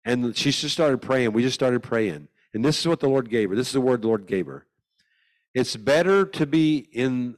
And 0.06 0.36
she 0.36 0.52
just 0.52 0.74
started 0.74 1.02
praying. 1.02 1.34
We 1.34 1.42
just 1.42 1.56
started 1.56 1.84
praying. 1.84 2.28
And 2.54 2.64
this 2.64 2.80
is 2.80 2.88
what 2.88 3.00
the 3.00 3.10
Lord 3.10 3.30
gave 3.30 3.50
her. 3.50 3.56
This 3.56 3.68
is 3.68 3.74
the 3.74 3.82
word 3.82 4.02
the 4.02 4.08
Lord 4.08 4.28
gave 4.28 4.48
her. 4.48 4.66
It's 5.54 5.76
better 5.76 6.26
to 6.26 6.46
be 6.46 6.78
in 6.78 7.38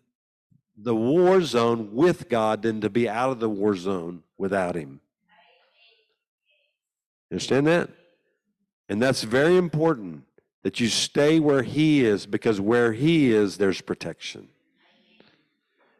the 0.78 0.96
war 0.96 1.42
zone 1.42 1.94
with 1.94 2.30
God 2.30 2.62
than 2.62 2.82
to 2.82 2.90
be 2.90 3.10
out 3.10 3.32
of 3.32 3.40
the 3.40 3.50
war 3.50 3.76
zone 3.76 4.24
without 4.38 4.76
Him. 4.76 5.02
Understand 7.32 7.68
that? 7.68 7.90
And 8.88 9.02
that's 9.02 9.24
very 9.24 9.58
important 9.58 10.24
that 10.66 10.80
you 10.80 10.88
stay 10.88 11.40
where 11.40 11.62
He 11.62 12.04
is 12.04 12.26
because 12.26 12.60
where 12.60 12.92
He 12.92 13.32
is, 13.32 13.58
there's 13.58 13.82
protection. 13.82 14.48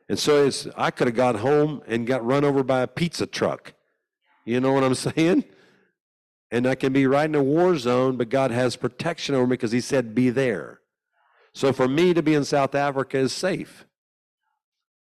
And 0.10 0.18
so 0.18 0.48
it's, 0.48 0.68
I 0.76 0.90
could 0.90 1.06
have 1.06 1.16
got 1.16 1.36
home 1.36 1.84
and 1.86 2.08
got 2.08 2.26
run 2.26 2.44
over 2.44 2.64
by 2.64 2.82
a 2.82 2.88
pizza 2.88 3.28
truck. 3.28 3.76
You 4.44 4.60
know 4.60 4.74
what 4.74 4.84
I'm 4.84 4.96
saying? 4.96 5.44
And 6.50 6.66
I 6.66 6.74
can 6.74 6.94
be 6.94 7.06
right 7.06 7.30
in 7.30 7.36
a 7.36 7.44
war 7.44 7.78
zone, 7.78 8.18
but 8.18 8.30
God 8.30 8.50
has 8.50 8.76
protection 8.76 9.36
over 9.36 9.46
me 9.46 9.52
because 9.52 9.72
He 9.72 9.82
said, 9.82 10.16
be 10.16 10.32
there. 10.32 10.80
So 11.54 11.72
for 11.72 11.88
me 11.88 12.16
to 12.16 12.24
be 12.24 12.34
in 12.34 12.44
South 12.44 12.74
Africa 12.74 13.20
is 13.20 13.34
safe. 13.34 13.86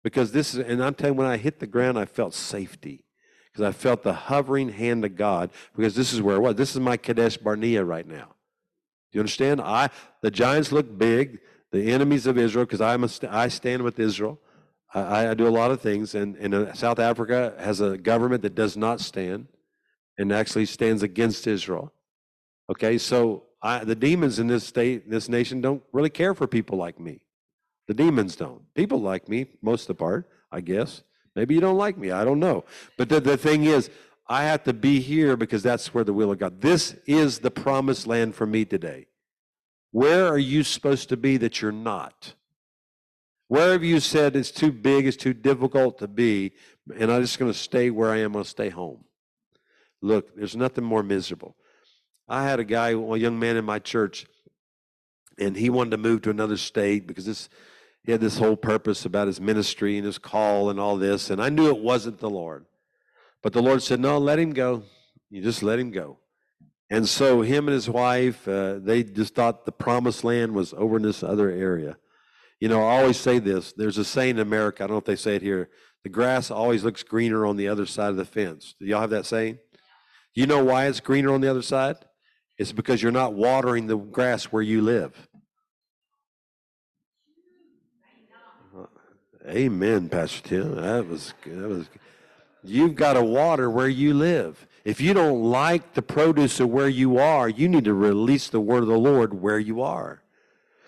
Because 0.04 0.34
this 0.34 0.54
is, 0.54 0.60
and 0.60 0.84
I'm 0.84 0.94
telling 0.94 1.14
you, 1.14 1.20
when 1.20 1.28
I 1.28 1.38
hit 1.38 1.62
the 1.62 1.68
ground, 1.68 1.98
I 1.98 2.04
felt 2.04 2.34
safety. 2.34 3.06
Because 3.50 3.66
I 3.66 3.72
felt 3.72 4.04
the 4.04 4.12
hovering 4.12 4.74
hand 4.74 5.06
of 5.06 5.16
God, 5.16 5.52
because 5.74 5.96
this 5.96 6.12
is 6.12 6.22
where 6.22 6.36
I 6.36 6.40
was. 6.40 6.56
This 6.56 6.72
is 6.72 6.82
my 6.82 6.98
Kadesh 6.98 7.38
Barnea 7.38 7.86
right 7.86 8.06
now. 8.06 8.36
You 9.14 9.22
understand? 9.22 9.62
I 9.62 9.90
the 10.22 10.32
giants 10.32 10.72
look 10.72 10.98
big, 10.98 11.40
the 11.72 11.92
enemies 11.92 12.26
of 12.26 12.38
Israel, 12.38 12.66
because 12.66 12.82
I'm 12.82 13.08
I 13.30 13.48
stand 13.48 13.84
with 13.84 14.00
Israel. 14.00 14.40
I, 14.94 15.30
I 15.30 15.34
do 15.34 15.48
a 15.48 15.50
lot 15.50 15.72
of 15.72 15.82
things, 15.82 16.14
and, 16.14 16.36
and 16.38 16.54
uh, 16.54 16.74
South 16.74 17.00
Africa 17.00 17.56
has 17.60 17.82
a 17.82 17.98
government 17.98 18.44
that 18.44 18.54
does 18.54 18.78
not 18.78 19.02
stand 19.02 19.48
and 20.18 20.32
actually 20.32 20.66
stands 20.66 21.02
against 21.02 21.48
Israel. 21.48 21.92
Okay, 22.70 22.98
so 22.98 23.44
I, 23.62 23.84
the 23.84 23.96
demons 23.96 24.40
in 24.40 24.48
this 24.48 24.64
state, 24.64 25.10
this 25.10 25.30
nation, 25.30 25.62
don't 25.62 25.82
really 25.92 26.10
care 26.10 26.36
for 26.36 26.46
people 26.48 26.78
like 26.78 27.00
me. 27.00 27.22
The 27.88 27.94
demons 27.94 28.36
don't. 28.36 28.62
People 28.76 29.02
like 29.02 29.28
me 29.28 29.48
most 29.62 29.84
of 29.84 29.88
the 29.88 29.96
part, 29.96 30.30
I 30.52 30.62
guess. 30.62 31.04
Maybe 31.36 31.56
you 31.56 31.62
don't 31.62 31.78
like 31.78 31.98
me. 31.98 32.12
I 32.12 32.24
don't 32.24 32.40
know. 32.40 32.64
But 32.98 33.10
the, 33.10 33.20
the 33.20 33.38
thing 33.38 33.64
is, 33.66 33.90
I 34.34 34.46
have 34.46 34.64
to 34.64 34.74
be 34.74 35.00
here 35.00 35.38
because 35.38 35.62
that's 35.62 35.94
where 35.94 36.04
the 36.04 36.12
will 36.12 36.32
of 36.32 36.40
God. 36.40 36.60
This 36.60 36.96
is 37.06 37.38
the 37.38 37.52
promised 37.52 38.08
land 38.08 38.34
for 38.34 38.48
me 38.48 38.66
today. 38.66 39.06
Where 39.92 40.26
are 40.26 40.40
you 40.40 40.64
supposed 40.64 41.10
to 41.10 41.18
be 41.18 41.38
that 41.38 41.62
you're 41.62 41.72
not? 41.72 42.34
Where 43.48 43.74
have 43.74 43.84
you 43.84 44.00
said 44.00 44.36
it's 44.36 44.50
too 44.50 44.72
big, 44.72 45.06
it's 45.06 45.18
too 45.18 45.36
difficult 45.36 46.00
to 46.00 46.08
be, 46.08 46.54
and 46.98 47.12
I'm 47.12 47.22
just 47.22 47.38
going 47.38 47.52
to 47.52 47.58
stay 47.58 47.92
where 47.92 48.10
I 48.10 48.22
am, 48.22 48.26
I'm 48.26 48.34
going 48.34 48.44
to 48.46 48.50
stay 48.50 48.70
home? 48.70 49.04
Look, 50.02 50.36
there's 50.36 50.56
nothing 50.56 50.84
more 50.84 51.04
miserable. 51.04 51.56
I 52.28 52.44
had 52.44 52.60
a 52.60 52.64
guy, 52.64 52.90
a 52.90 53.18
young 53.18 53.38
man 53.38 53.56
in 53.56 53.66
my 53.66 53.78
church, 53.78 54.26
and 55.38 55.56
he 55.56 55.70
wanted 55.70 55.92
to 55.92 55.98
move 55.98 56.24
to 56.24 56.32
another 56.32 56.58
state 56.58 57.06
because 57.06 57.28
this 57.28 57.50
he 58.02 58.12
had 58.12 58.20
this 58.20 58.40
whole 58.40 58.58
purpose 58.58 59.06
about 59.06 59.28
his 59.28 59.40
ministry 59.40 59.96
and 59.98 60.08
his 60.08 60.18
call 60.18 60.72
and 60.72 60.80
all 60.80 60.98
this, 60.98 61.30
and 61.30 61.40
I 61.40 61.50
knew 61.50 61.68
it 61.68 61.78
wasn't 61.78 62.18
the 62.18 62.32
Lord. 62.32 62.66
But 63.44 63.54
the 63.54 63.62
Lord 63.62 63.84
said, 63.84 64.00
No, 64.00 64.18
let 64.18 64.40
him 64.40 64.54
go. 64.54 64.84
You 65.30 65.44
just 65.44 65.62
let 65.62 65.78
him 65.78 65.92
go. 65.92 66.18
And 66.90 67.08
so 67.08 67.42
him 67.42 67.68
and 67.68 67.74
his 67.74 67.90
wife, 67.90 68.48
uh, 68.48 68.80
they 68.80 69.04
just 69.04 69.36
thought 69.36 69.66
the 69.66 69.72
promised 69.72 70.24
land 70.24 70.54
was 70.54 70.74
over 70.74 70.98
in 70.98 71.04
this 71.04 71.24
other 71.24 71.50
area. 71.50 71.98
You 72.60 72.70
know, 72.70 72.82
I 72.82 73.02
always 73.02 73.18
say 73.18 73.40
this. 73.40 73.74
There's 73.74 73.98
a 73.98 74.06
saying 74.06 74.36
in 74.36 74.40
America, 74.40 74.84
I 74.84 74.88
don't 74.88 74.96
know 74.96 75.00
if 75.00 75.06
they 75.06 75.16
say 75.16 75.36
it 75.36 75.42
here, 75.42 75.70
the 76.04 76.10
grass 76.10 76.52
always 76.52 76.84
looks 76.84 77.04
greener 77.04 77.46
on 77.46 77.58
the 77.58 77.68
other 77.68 77.86
side 77.86 78.10
of 78.10 78.18
the 78.18 78.26
fence. 78.26 78.76
Do 78.80 78.86
y'all 78.86 79.02
have 79.02 79.10
that 79.10 79.26
saying? 79.26 79.60
You 80.34 80.48
know 80.48 80.64
why 80.64 80.86
it's 80.86 81.00
greener 81.00 81.34
on 81.34 81.42
the 81.42 81.50
other 81.50 81.62
side? 81.62 81.98
It's 82.58 82.72
because 82.72 83.02
you're 83.02 83.12
not 83.12 83.34
watering 83.34 83.88
the 83.88 83.98
grass 83.98 84.46
where 84.46 84.62
you 84.62 84.82
live. 84.82 85.28
Amen, 89.48 90.08
Pastor 90.08 90.48
Tim. 90.48 90.76
That 90.76 91.08
was 91.08 91.34
that 91.46 91.68
was. 91.68 91.90
You've 92.64 92.96
got 92.96 93.14
to 93.14 93.24
water 93.24 93.70
where 93.70 93.90
you 93.90 94.14
live. 94.14 94.68
If 94.86 95.00
you 95.02 95.14
don't 95.14 95.44
like 95.44 95.94
the 95.94 96.02
produce 96.02 96.60
of 96.60 96.70
where 96.70 96.90
you 96.90 97.18
are, 97.18 97.48
you 97.48 97.70
need 97.70 97.86
to 97.86 97.94
release 97.94 98.50
the 98.50 98.60
word 98.60 98.84
of 98.84 98.90
the 98.90 98.98
Lord 98.98 99.34
where 99.34 99.60
you 99.60 99.82
are. 99.82 100.24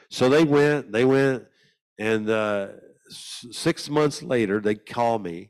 So 0.09 0.29
they 0.29 0.43
went. 0.43 0.91
They 0.91 1.05
went, 1.05 1.45
and 1.97 2.29
uh, 2.29 2.67
six 3.09 3.89
months 3.89 4.21
later, 4.21 4.59
they 4.59 4.75
call 4.75 5.19
me, 5.19 5.49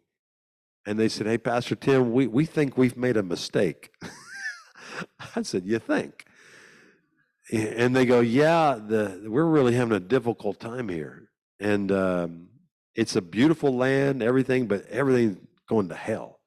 and 0.85 0.99
they 0.99 1.09
said, 1.09 1.27
"Hey, 1.27 1.37
Pastor 1.37 1.75
Tim, 1.75 2.11
we 2.13 2.27
we 2.27 2.45
think 2.45 2.77
we've 2.77 2.97
made 2.97 3.17
a 3.17 3.23
mistake." 3.23 3.91
I 5.35 5.41
said, 5.41 5.65
"You 5.65 5.79
think?" 5.79 6.25
And 7.51 7.95
they 7.95 8.05
go, 8.05 8.21
"Yeah, 8.21 8.79
the 8.79 9.25
we're 9.27 9.45
really 9.45 9.73
having 9.73 9.95
a 9.95 9.99
difficult 9.99 10.59
time 10.59 10.89
here." 10.89 11.29
And 11.59 11.91
um, 11.91 12.47
it's 12.95 13.15
a 13.15 13.21
beautiful 13.21 13.75
land, 13.75 14.23
everything, 14.23 14.67
but 14.67 14.85
everything 14.87 15.47
going 15.67 15.89
to 15.89 15.95
hell. 15.95 16.39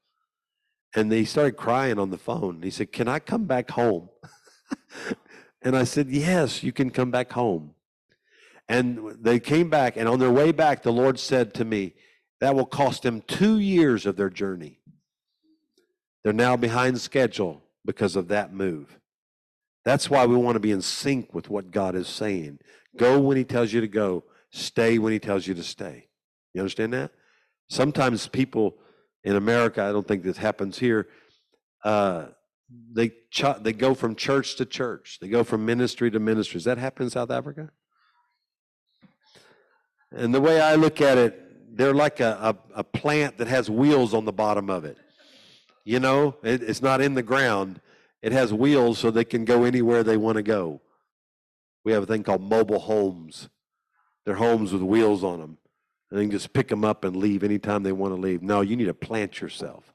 And 0.95 1.13
they 1.13 1.25
started 1.25 1.57
crying 1.57 1.99
on 1.99 2.11
the 2.11 2.19
phone. 2.19 2.63
He 2.63 2.71
said, 2.71 2.93
Can 2.93 3.09
I 3.09 3.19
come 3.19 3.45
back 3.45 3.71
home? 3.71 4.09
and 5.63 5.77
I 5.77 5.85
said, 5.85 6.09
Yes, 6.09 6.63
you 6.63 6.73
can 6.73 6.91
come 6.91 7.11
back 7.11 7.33
home. 7.33 7.75
And 8.69 9.17
they 9.21 9.41
came 9.41 9.71
back, 9.71 9.97
and 9.97 10.09
on 10.09 10.19
their 10.19 10.31
way 10.31 10.53
back, 10.53 10.83
the 10.83 10.93
Lord 10.93 11.19
said 11.19 11.55
to 11.55 11.65
me, 11.65 11.95
That 12.41 12.55
will 12.55 12.67
cost 12.67 13.03
them 13.03 13.23
two 13.23 13.59
years 13.59 14.07
of 14.07 14.17
their 14.17 14.31
journey. 14.31 14.81
They're 16.25 16.33
now 16.33 16.57
behind 16.57 17.01
schedule 17.01 17.63
because 17.85 18.17
of 18.17 18.29
that 18.29 18.53
move. 18.53 18.99
That's 19.85 20.11
why 20.11 20.27
we 20.27 20.37
want 20.37 20.57
to 20.57 20.61
be 20.61 20.73
in 20.73 20.83
sync 20.83 21.35
with 21.35 21.49
what 21.49 21.71
God 21.71 21.95
is 21.95 22.09
saying. 22.09 22.59
Go 22.97 23.21
when 23.21 23.37
He 23.37 23.45
tells 23.45 23.73
you 23.73 23.81
to 23.81 23.89
go, 23.89 24.25
stay 24.51 24.99
when 24.99 25.13
He 25.13 25.19
tells 25.19 25.47
you 25.47 25.55
to 25.55 25.63
stay. 25.63 26.09
You 26.53 26.61
understand 26.61 26.93
that? 26.95 27.13
Sometimes 27.69 28.27
people 28.27 28.77
in 29.25 29.37
America, 29.37 29.83
I 29.83 29.93
don't 29.93 30.07
think 30.07 30.23
this 30.23 30.37
happens 30.37 30.79
here, 30.79 31.09
uh, 31.85 32.27
they, 32.93 33.11
ch- 33.31 33.61
they 33.61 33.73
go 33.73 33.95
from 33.95 34.15
church 34.15 34.57
to 34.57 34.67
church. 34.67 35.19
They 35.21 35.29
go 35.29 35.43
from 35.43 35.65
ministry 35.65 36.11
to 36.11 36.21
ministry. 36.21 36.59
Does 36.59 36.65
that 36.65 36.79
happen 36.79 37.05
in 37.05 37.11
South 37.11 37.31
Africa? 37.31 37.71
And 40.13 40.35
the 40.35 40.41
way 40.41 40.61
I 40.61 40.75
look 40.75 41.01
at 41.01 41.19
it, 41.19 41.77
they're 41.77 41.95
like 41.95 42.21
a, 42.21 42.57
a, 42.75 42.81
a 42.81 42.85
plant 42.85 43.39
that 43.39 43.49
has 43.49 43.71
wheels 43.71 44.13
on 44.15 44.25
the 44.25 44.33
bottom 44.33 44.69
of 44.69 44.85
it. 44.85 44.99
You 45.85 46.01
know, 46.01 46.37
it, 46.43 46.63
it's 46.63 46.83
not 46.83 47.01
in 47.01 47.15
the 47.15 47.23
ground. 47.23 47.81
It 48.23 48.33
has 48.33 48.53
wheels 48.53 48.99
so 48.99 49.11
they 49.11 49.25
can 49.25 49.45
go 49.45 49.65
anywhere 49.65 50.03
they 50.03 50.17
want 50.17 50.37
to 50.37 50.43
go. 50.43 50.81
We 51.85 51.93
have 51.93 52.03
a 52.03 52.07
thing 52.07 52.23
called 52.23 52.43
mobile 52.43 52.81
homes. 52.81 53.49
They're 54.27 54.35
homes 54.35 54.73
with 54.73 54.83
wheels 54.83 55.25
on 55.25 55.41
them 55.41 55.59
and 56.11 56.21
then 56.21 56.31
just 56.31 56.53
pick 56.53 56.69
them 56.69 56.85
up 56.85 57.05
and 57.05 57.17
leave 57.17 57.43
anytime 57.43 57.83
they 57.83 57.93
want 57.93 58.15
to 58.15 58.21
leave. 58.21 58.43
No, 58.43 58.61
you 58.61 58.77
need 58.77 58.87
to 58.87 58.95
plant 58.95 59.41
yourself. 59.41 59.93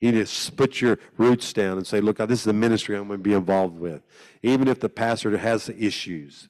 You 0.00 0.12
need 0.12 0.26
to 0.26 0.52
put 0.52 0.80
your 0.80 0.98
roots 1.16 1.52
down 1.52 1.76
and 1.76 1.86
say, 1.86 2.00
look, 2.00 2.18
this 2.18 2.40
is 2.40 2.44
the 2.44 2.52
ministry 2.52 2.96
I'm 2.96 3.08
going 3.08 3.18
to 3.18 3.22
be 3.22 3.34
involved 3.34 3.78
with, 3.78 4.02
even 4.42 4.68
if 4.68 4.78
the 4.78 4.88
pastor 4.88 5.36
has 5.36 5.68
issues. 5.68 6.48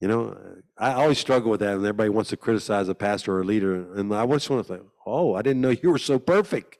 You 0.00 0.08
know, 0.08 0.36
I 0.78 0.94
always 0.94 1.18
struggle 1.18 1.50
with 1.50 1.60
that, 1.60 1.74
and 1.74 1.84
everybody 1.84 2.08
wants 2.08 2.30
to 2.30 2.36
criticize 2.36 2.88
a 2.88 2.94
pastor 2.94 3.36
or 3.36 3.42
a 3.42 3.44
leader. 3.44 3.92
And 3.94 4.12
I 4.14 4.26
just 4.26 4.50
want 4.50 4.66
to 4.66 4.74
say, 4.74 4.80
oh, 5.06 5.34
I 5.34 5.42
didn't 5.42 5.60
know 5.60 5.70
you 5.70 5.90
were 5.90 5.98
so 5.98 6.18
perfect. 6.18 6.78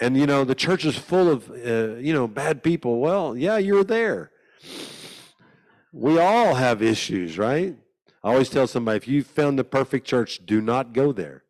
And, 0.00 0.16
you 0.16 0.26
know, 0.26 0.44
the 0.44 0.54
church 0.54 0.84
is 0.84 0.96
full 0.96 1.30
of, 1.30 1.50
uh, 1.50 1.96
you 1.96 2.12
know, 2.12 2.28
bad 2.28 2.62
people. 2.62 3.00
Well, 3.00 3.36
yeah, 3.36 3.56
you're 3.56 3.84
there. 3.84 4.30
We 5.92 6.18
all 6.18 6.54
have 6.54 6.82
issues, 6.82 7.36
right? 7.36 7.76
I 8.24 8.30
always 8.30 8.48
tell 8.48 8.66
somebody 8.66 8.96
if 8.96 9.06
you 9.06 9.22
found 9.22 9.58
the 9.58 9.64
perfect 9.64 10.06
church, 10.06 10.44
do 10.46 10.60
not 10.60 10.92
go 10.92 11.12
there 11.12 11.44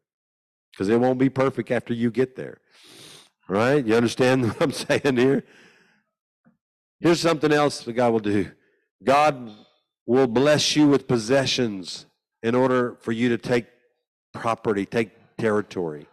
because 0.73 0.89
it 0.89 0.99
won't 0.99 1.19
be 1.19 1.29
perfect 1.29 1.71
after 1.71 1.95
you 1.95 2.11
get 2.11 2.35
there. 2.35 2.59
Right? 3.49 3.85
You 3.85 3.95
understand 3.95 4.45
what 4.49 4.63
I'm 4.63 4.73
saying 4.73 5.17
here? 5.17 5.45
Here's 7.01 7.21
something 7.21 7.53
else 7.53 7.85
that 7.85 7.93
God 7.93 8.13
will 8.13 8.21
do 8.21 8.51
God 9.03 9.53
will 10.07 10.27
bless 10.27 10.75
you 10.75 10.89
with 10.89 11.07
possessions 11.07 12.07
in 12.43 12.55
order 12.55 12.97
for 13.01 13.13
you 13.13 13.29
to 13.29 13.39
take 13.39 13.67
property, 14.33 14.87
take 14.87 15.11
territory. 15.37 16.07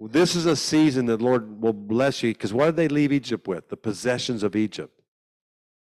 This 0.00 0.34
is 0.34 0.44
a 0.44 0.56
season 0.56 1.06
that 1.06 1.22
Lord 1.22 1.62
will 1.62 1.72
bless 1.72 2.22
you 2.22 2.34
because 2.34 2.52
what 2.52 2.66
did 2.66 2.76
they 2.76 2.88
leave 2.88 3.12
Egypt 3.12 3.48
with? 3.48 3.68
The 3.68 3.76
possessions 3.76 4.42
of 4.42 4.54
Egypt. 4.54 5.00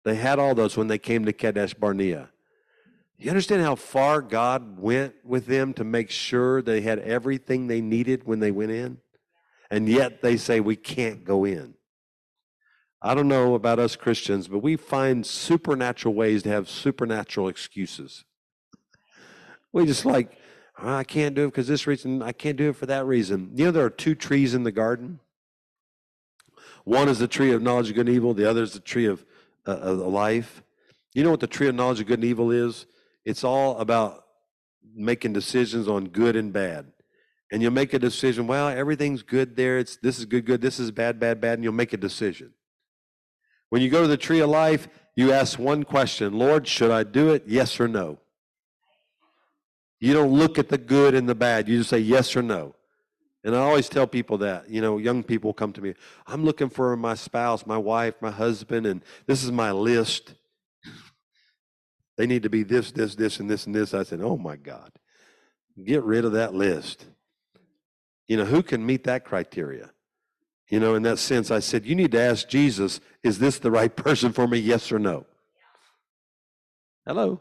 They 0.05 0.17
had 0.17 0.39
all 0.39 0.55
those 0.55 0.77
when 0.77 0.89
they 0.89 0.99
came 0.99 1.25
to 1.25 1.33
Kadesh 1.33 1.75
Barnea. 1.75 2.31
You 3.19 3.31
understand 3.31 3.63
how 3.63 3.77
far 3.77 4.21
God 4.21 4.81
went 4.81 5.15
with 5.25 5.47
them 5.47 5.75
to 5.75 5.85
make 5.85 6.11
sure 6.11 6.61
they 6.61 6.81
had 6.81 6.99
everything 6.99 7.67
they 7.67 7.81
needed 7.81 8.25
when 8.25 8.41
they 8.41 8.51
went 8.51 8.73
in? 8.73 8.99
And 9.71 9.89
yet 9.89 10.23
they 10.23 10.37
say, 10.37 10.59
we 10.59 10.75
can't 10.75 11.25
go 11.25 11.45
in. 11.45 11.75
I 13.01 13.15
don't 13.15 13.29
know 13.29 13.55
about 13.55 13.79
us 13.79 13.97
Christians, 13.97 14.49
but 14.49 14.59
we 14.59 14.77
find 14.77 15.25
supernatural 15.25 16.15
ways 16.15 16.43
to 16.43 16.51
have 16.51 16.69
supernatural 16.69 17.49
excuses. 17.49 18.25
We 19.73 19.87
just 19.87 20.05
like, 20.05 20.37
oh, 20.79 20.97
I 20.97 21.05
can't 21.05 21.35
do 21.35 21.45
it 21.45 21.49
because 21.49 21.69
this 21.69 21.87
reason, 21.87 22.23
I 22.23 22.33
can't 22.33 22.57
do 22.57 22.71
it 22.71 22.77
for 22.77 22.87
that 22.87 23.07
reason. 23.07 23.53
You 23.55 23.67
know, 23.67 23.71
there 23.71 23.85
are 23.85 23.91
two 23.91 24.15
trees 24.15 24.53
in 24.53 24.65
the 24.65 24.73
garden. 24.73 25.21
One 26.85 27.09
is 27.09 27.19
the 27.19 27.29
tree 27.29 27.53
of 27.53 27.63
knowledge 27.63 27.89
of 27.89 27.95
good 27.95 28.09
and 28.09 28.15
evil, 28.17 28.35
the 28.35 28.49
other 28.49 28.63
is 28.63 28.73
the 28.73 28.81
tree 28.81 29.07
of 29.07 29.25
uh, 29.67 29.73
of 29.73 29.99
life. 29.99 30.63
You 31.15 31.25
know 31.25 31.31
what 31.31 31.41
the 31.41 31.47
tree 31.47 31.69
of 31.69 31.75
knowledge 31.75 32.01
of 32.01 32.07
good 32.07 32.19
and 32.19 32.25
evil 32.25 32.51
is? 32.51 32.87
It's 33.25 33.45
all 33.45 33.79
about 33.79 34.25
making 34.95 35.33
decisions 35.33 35.89
on 35.89 36.09
good 36.09 36.37
and 36.37 36.53
bad. 36.53 36.93
and 37.53 37.61
you'll 37.61 37.71
make 37.71 37.93
a 37.93 37.99
decision. 37.99 38.47
Well, 38.47 38.69
everything's 38.69 39.23
good 39.23 39.57
there. 39.57 39.79
It's 39.79 39.97
this 39.99 40.19
is 40.19 40.25
good, 40.25 40.47
good. 40.47 40.63
This 40.63 40.81
is 40.81 40.91
bad, 40.91 41.21
bad, 41.21 41.41
bad, 41.41 41.55
and 41.55 41.65
you'll 41.65 41.75
make 41.75 41.93
a 41.93 41.99
decision. 41.99 42.55
When 43.69 43.83
you 43.83 43.91
go 43.91 44.03
to 44.03 44.09
the 44.09 44.17
tree 44.17 44.41
of 44.41 44.49
life, 44.49 44.89
you 45.15 45.33
ask 45.33 45.59
one 45.59 45.85
question: 45.85 46.39
Lord, 46.39 46.67
should 46.67 46.91
I 46.91 47.03
do 47.05 47.31
it? 47.31 47.45
Yes 47.47 47.79
or 47.79 47.89
no. 47.89 48.19
You 50.01 50.15
don't 50.15 50.33
look 50.33 50.59
at 50.59 50.71
the 50.71 50.79
good 50.79 51.15
and 51.15 51.29
the 51.29 51.35
bad. 51.35 51.69
You 51.69 51.79
just 51.79 51.91
say 51.91 51.99
yes 51.99 52.35
or 52.35 52.43
no. 52.43 52.75
And 53.45 53.57
I 53.57 53.59
always 53.59 53.89
tell 53.89 54.07
people 54.07 54.39
that, 54.39 54.71
you 54.71 54.81
know, 54.81 54.99
young 54.99 55.25
people 55.25 55.53
come 55.53 55.73
to 55.73 55.81
me, 55.81 55.95
I'm 56.27 56.45
looking 56.45 56.69
for 56.69 56.97
my 56.97 57.15
spouse, 57.15 57.67
my 57.67 57.77
wife, 57.77 58.15
my 58.21 58.31
husband, 58.31 58.87
and 58.87 59.03
this 59.27 59.43
is 59.43 59.53
my 59.53 59.73
list. 59.73 60.35
They 62.19 62.27
need 62.27 62.43
to 62.43 62.51
be 62.51 62.63
this, 62.63 62.93
this, 62.93 63.15
this, 63.15 63.41
and 63.41 63.49
this, 63.49 63.65
and 63.65 63.75
this. 63.75 63.95
I 63.95 64.03
said, 64.03 64.21
Oh 64.21 64.37
my 64.37 64.57
God, 64.57 64.93
get 65.83 66.05
rid 66.05 66.27
of 66.27 66.33
that 66.33 66.55
list. 66.55 67.07
You 68.29 68.37
know, 68.37 68.45
who 68.45 68.63
can 68.63 68.85
meet 68.85 69.05
that 69.05 69.25
criteria? 69.25 69.91
You 70.69 70.79
know, 70.79 70.95
in 70.95 71.03
that 71.05 71.19
sense, 71.19 71.51
I 71.51 71.61
said, 71.61 71.87
You 71.87 71.95
need 71.95 72.13
to 72.13 72.21
ask 72.21 72.47
Jesus, 72.47 73.01
Is 73.23 73.39
this 73.39 73.59
the 73.59 73.71
right 73.71 73.97
person 73.97 74.31
for 74.33 74.47
me? 74.47 74.59
Yes 74.59 74.93
or 74.93 74.99
no? 74.99 75.25
Hello. 77.07 77.41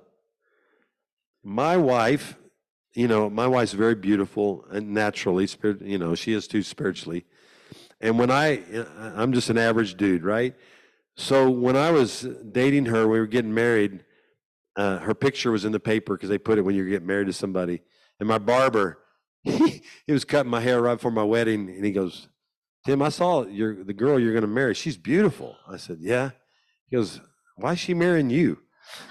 My 1.44 1.76
wife 1.76 2.36
you 2.94 3.08
know, 3.08 3.30
my 3.30 3.48
wife's 3.48 3.74
very 3.74 3.96
beautiful 3.96 4.66
and 4.70 4.94
naturally, 4.94 5.48
spirit, 5.48 5.82
you 5.82 5.98
know, 5.98 6.16
she 6.16 6.34
is 6.34 6.48
too 6.48 6.64
spiritually. 6.64 7.26
And 8.02 8.18
when 8.18 8.32
I, 8.32 8.64
I'm 8.98 9.32
just 9.34 9.50
an 9.50 9.58
average 9.58 9.96
dude, 9.96 10.24
right? 10.24 10.56
So 11.16 11.50
when 11.50 11.76
I 11.76 11.92
was 11.92 12.22
dating 12.52 12.86
her, 12.88 13.08
we 13.08 13.20
were 13.20 13.28
getting 13.28 13.54
married. 13.54 14.04
Uh, 14.76 14.98
her 15.00 15.14
picture 15.14 15.52
was 15.52 15.66
in 15.66 15.72
the 15.72 15.80
paper 15.80 16.16
because 16.16 16.30
they 16.30 16.38
put 16.38 16.58
it 16.58 16.62
when 16.62 16.76
you 16.76 16.90
get 16.90 17.04
married 17.04 17.28
to 17.28 17.34
somebody. 17.34 17.82
And 18.20 18.28
my 18.28 18.40
barber, 18.40 19.00
he, 19.44 19.84
he 20.06 20.14
was 20.14 20.26
cutting 20.26 20.50
my 20.50 20.62
hair 20.62 20.82
right 20.82 20.96
before 20.96 21.12
my 21.12 21.24
wedding, 21.24 21.70
and 21.70 21.84
he 21.84 21.92
goes, 21.92 22.28
"Tim, 22.86 23.02
I 23.02 23.10
saw 23.10 23.46
your 23.46 23.84
the 23.84 23.94
girl 23.94 24.20
you're 24.20 24.34
going 24.34 24.44
to 24.44 24.48
marry. 24.48 24.74
She's 24.76 24.98
beautiful." 24.98 25.58
I 25.68 25.78
said, 25.78 25.98
"Yeah." 26.00 26.32
He 26.86 26.96
goes, 26.96 27.20
"Why 27.56 27.74
is 27.74 27.80
she 27.80 27.94
marrying 27.94 28.30
you?" 28.30 28.60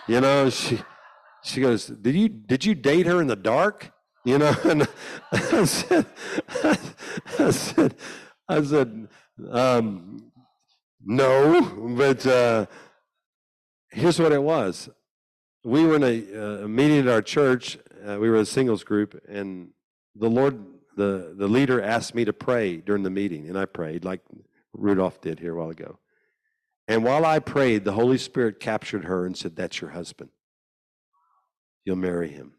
You 0.06 0.20
know, 0.20 0.48
she 0.50 0.80
she 1.42 1.60
goes, 1.60 1.86
"Did 1.86 2.14
you 2.14 2.28
did 2.28 2.64
you 2.64 2.74
date 2.74 3.06
her 3.06 3.20
in 3.20 3.26
the 3.26 3.36
dark?" 3.36 3.92
You 4.24 4.38
know, 4.38 4.54
and 4.64 4.86
I 5.32 5.64
said, 5.64 6.06
I 7.38 7.50
said, 7.50 7.94
I 8.48 8.62
said, 8.62 9.08
um, 9.48 10.30
no, 11.02 11.94
but 11.96 12.26
uh, 12.26 12.66
here's 13.90 14.18
what 14.18 14.32
it 14.32 14.42
was. 14.42 14.90
We 15.64 15.84
were 15.84 15.96
in 15.96 16.02
a, 16.04 16.64
uh, 16.64 16.68
meeting 16.68 16.98
at 16.98 17.08
our 17.08 17.22
church. 17.22 17.78
Uh, 18.06 18.18
we 18.18 18.28
were 18.28 18.36
a 18.36 18.46
singles 18.46 18.84
group, 18.84 19.18
and 19.28 19.70
the 20.14 20.28
Lord, 20.28 20.62
the 20.96 21.34
the 21.36 21.48
leader, 21.48 21.80
asked 21.80 22.14
me 22.14 22.24
to 22.24 22.32
pray 22.32 22.76
during 22.76 23.02
the 23.02 23.10
meeting, 23.10 23.48
and 23.48 23.58
I 23.58 23.64
prayed 23.64 24.04
like 24.04 24.20
Rudolph 24.72 25.20
did 25.20 25.40
here 25.40 25.54
a 25.54 25.58
while 25.58 25.70
ago. 25.70 25.98
And 26.88 27.04
while 27.04 27.24
I 27.24 27.38
prayed, 27.38 27.84
the 27.84 27.92
Holy 27.92 28.18
Spirit 28.18 28.58
captured 28.60 29.04
her 29.04 29.24
and 29.24 29.36
said, 29.36 29.56
"That's 29.56 29.80
your 29.80 29.90
husband." 29.90 30.30
You'll 31.90 31.96
marry 31.96 32.28
him. 32.28 32.52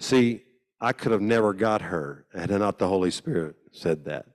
See, 0.00 0.42
I 0.80 0.92
could 0.92 1.12
have 1.12 1.20
never 1.20 1.52
got 1.52 1.80
her 1.80 2.26
had 2.34 2.50
not 2.50 2.78
the 2.78 2.88
Holy 2.88 3.12
Spirit 3.12 3.54
said 3.70 4.04
that. 4.06 4.26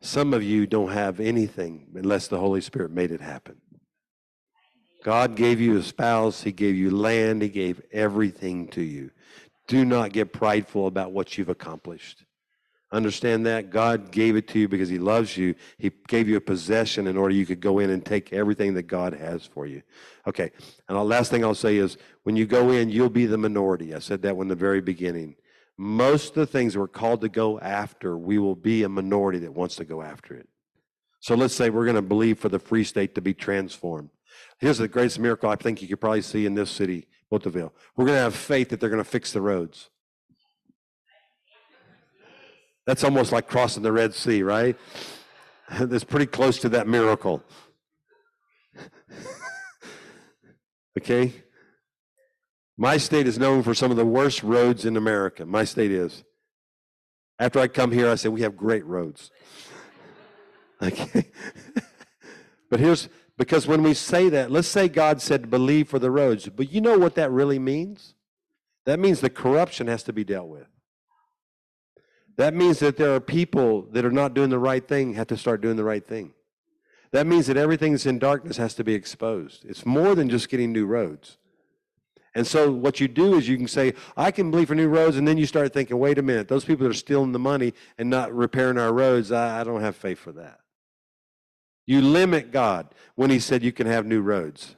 Some 0.00 0.32
of 0.32 0.42
you 0.42 0.66
don't 0.66 0.92
have 0.92 1.20
anything 1.20 1.88
unless 1.94 2.28
the 2.28 2.38
Holy 2.38 2.62
Spirit 2.62 2.90
made 2.90 3.10
it 3.10 3.20
happen. 3.20 3.56
God 5.04 5.36
gave 5.36 5.60
you 5.60 5.76
a 5.76 5.82
spouse, 5.82 6.42
He 6.42 6.52
gave 6.52 6.76
you 6.76 6.90
land, 6.90 7.42
He 7.42 7.48
gave 7.48 7.82
everything 7.92 8.68
to 8.68 8.82
you. 8.82 9.10
Do 9.66 9.84
not 9.84 10.12
get 10.12 10.32
prideful 10.32 10.86
about 10.86 11.12
what 11.12 11.36
you've 11.36 11.50
accomplished. 11.50 12.24
Understand 12.92 13.44
that? 13.46 13.70
God 13.70 14.12
gave 14.12 14.36
it 14.36 14.46
to 14.48 14.60
you 14.60 14.68
because 14.68 14.88
He 14.88 14.98
loves 14.98 15.36
you. 15.36 15.54
He 15.78 15.90
gave 16.06 16.28
you 16.28 16.36
a 16.36 16.40
possession 16.40 17.08
in 17.08 17.16
order 17.16 17.34
you 17.34 17.46
could 17.46 17.60
go 17.60 17.80
in 17.80 17.90
and 17.90 18.04
take 18.04 18.32
everything 18.32 18.74
that 18.74 18.84
God 18.84 19.12
has 19.12 19.44
for 19.44 19.66
you. 19.66 19.82
Okay, 20.26 20.50
and 20.88 20.96
the 20.96 21.02
last 21.02 21.30
thing 21.30 21.44
I'll 21.44 21.54
say 21.54 21.76
is 21.76 21.98
when 22.22 22.36
you 22.36 22.46
go 22.46 22.70
in, 22.70 22.88
you'll 22.88 23.08
be 23.08 23.26
the 23.26 23.38
minority. 23.38 23.94
I 23.94 23.98
said 23.98 24.22
that 24.22 24.36
in 24.36 24.48
the 24.48 24.54
very 24.54 24.80
beginning. 24.80 25.34
Most 25.78 26.30
of 26.30 26.34
the 26.36 26.46
things 26.46 26.76
we're 26.76 26.88
called 26.88 27.20
to 27.20 27.28
go 27.28 27.60
after, 27.60 28.16
we 28.16 28.38
will 28.38 28.54
be 28.54 28.84
a 28.84 28.88
minority 28.88 29.40
that 29.40 29.52
wants 29.52 29.76
to 29.76 29.84
go 29.84 30.00
after 30.00 30.34
it. 30.34 30.48
So 31.20 31.34
let's 31.34 31.54
say 31.54 31.70
we're 31.70 31.84
going 31.84 31.96
to 31.96 32.02
believe 32.02 32.38
for 32.38 32.48
the 32.48 32.58
free 32.58 32.84
state 32.84 33.14
to 33.16 33.20
be 33.20 33.34
transformed. 33.34 34.10
Here's 34.58 34.78
the 34.78 34.88
greatest 34.88 35.18
miracle 35.18 35.50
I 35.50 35.56
think 35.56 35.82
you 35.82 35.88
could 35.88 36.00
probably 36.00 36.22
see 36.22 36.46
in 36.46 36.54
this 36.54 36.70
city, 36.70 37.08
Bothaville. 37.30 37.72
We're 37.96 38.06
going 38.06 38.16
to 38.16 38.22
have 38.22 38.36
faith 38.36 38.70
that 38.70 38.80
they're 38.80 38.90
going 38.90 39.02
to 39.02 39.10
fix 39.10 39.32
the 39.32 39.40
roads. 39.40 39.90
That's 42.86 43.02
almost 43.02 43.32
like 43.32 43.48
crossing 43.48 43.82
the 43.82 43.92
Red 43.92 44.14
Sea, 44.14 44.42
right? 44.42 44.76
That's 45.80 46.04
pretty 46.04 46.26
close 46.26 46.58
to 46.60 46.68
that 46.70 46.86
miracle. 46.86 47.42
okay? 50.98 51.32
My 52.78 52.96
state 52.98 53.26
is 53.26 53.38
known 53.38 53.62
for 53.62 53.74
some 53.74 53.90
of 53.90 53.96
the 53.96 54.06
worst 54.06 54.42
roads 54.42 54.84
in 54.84 54.96
America. 54.96 55.44
My 55.44 55.64
state 55.64 55.90
is. 55.90 56.24
After 57.38 57.58
I 57.58 57.68
come 57.68 57.90
here, 57.90 58.08
I 58.08 58.14
say, 58.14 58.28
we 58.28 58.42
have 58.42 58.56
great 58.56 58.84
roads. 58.84 59.30
okay? 60.82 61.30
but 62.70 62.80
here's 62.80 63.08
because 63.38 63.66
when 63.66 63.82
we 63.82 63.92
say 63.92 64.28
that, 64.30 64.50
let's 64.50 64.68
say 64.68 64.88
God 64.88 65.20
said, 65.20 65.50
believe 65.50 65.88
for 65.88 65.98
the 65.98 66.10
roads. 66.10 66.48
But 66.48 66.72
you 66.72 66.80
know 66.80 66.96
what 66.96 67.14
that 67.16 67.30
really 67.30 67.58
means? 67.58 68.14
That 68.86 68.98
means 68.98 69.20
the 69.20 69.28
corruption 69.28 69.88
has 69.88 70.02
to 70.04 70.12
be 70.12 70.24
dealt 70.24 70.48
with. 70.48 70.68
That 72.36 72.54
means 72.54 72.78
that 72.80 72.96
there 72.96 73.14
are 73.14 73.20
people 73.20 73.82
that 73.92 74.04
are 74.04 74.10
not 74.10 74.34
doing 74.34 74.50
the 74.50 74.58
right 74.58 74.86
thing 74.86 75.14
have 75.14 75.26
to 75.28 75.36
start 75.36 75.60
doing 75.60 75.76
the 75.76 75.84
right 75.84 76.06
thing. 76.06 76.32
That 77.12 77.26
means 77.26 77.46
that 77.46 77.56
everything 77.56 77.92
that's 77.92 78.04
in 78.04 78.18
darkness 78.18 78.58
has 78.58 78.74
to 78.74 78.84
be 78.84 78.94
exposed. 78.94 79.64
It's 79.64 79.86
more 79.86 80.14
than 80.14 80.28
just 80.28 80.48
getting 80.48 80.72
new 80.72 80.86
roads. 80.86 81.38
And 82.34 82.46
so 82.46 82.70
what 82.70 83.00
you 83.00 83.08
do 83.08 83.36
is 83.36 83.48
you 83.48 83.56
can 83.56 83.68
say, 83.68 83.94
I 84.14 84.30
can 84.30 84.50
believe 84.50 84.68
for 84.68 84.74
new 84.74 84.88
roads, 84.88 85.16
and 85.16 85.26
then 85.26 85.38
you 85.38 85.46
start 85.46 85.72
thinking, 85.72 85.98
wait 85.98 86.18
a 86.18 86.22
minute, 86.22 86.48
those 86.48 86.66
people 86.66 86.84
that 86.84 86.90
are 86.90 86.98
stealing 86.98 87.32
the 87.32 87.38
money 87.38 87.72
and 87.96 88.10
not 88.10 88.34
repairing 88.34 88.76
our 88.76 88.92
roads, 88.92 89.32
I, 89.32 89.60
I 89.60 89.64
don't 89.64 89.80
have 89.80 89.96
faith 89.96 90.18
for 90.18 90.32
that. 90.32 90.60
You 91.86 92.02
limit 92.02 92.52
God 92.52 92.94
when 93.14 93.30
He 93.30 93.38
said 93.40 93.62
you 93.62 93.72
can 93.72 93.86
have 93.86 94.04
new 94.04 94.20
roads. 94.20 94.76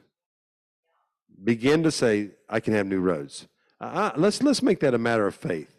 Begin 1.43 1.83
to 1.83 1.91
say, 1.91 2.31
I 2.47 2.61
can 2.61 2.73
have 2.73 2.87
new 2.87 3.01
roads. 3.01 3.47
Uh, 3.81 4.11
let's, 4.15 4.41
let's 4.41 4.61
make 4.61 4.79
that 4.79 4.93
a 4.93 4.97
matter 4.97 5.27
of 5.27 5.35
faith 5.35 5.78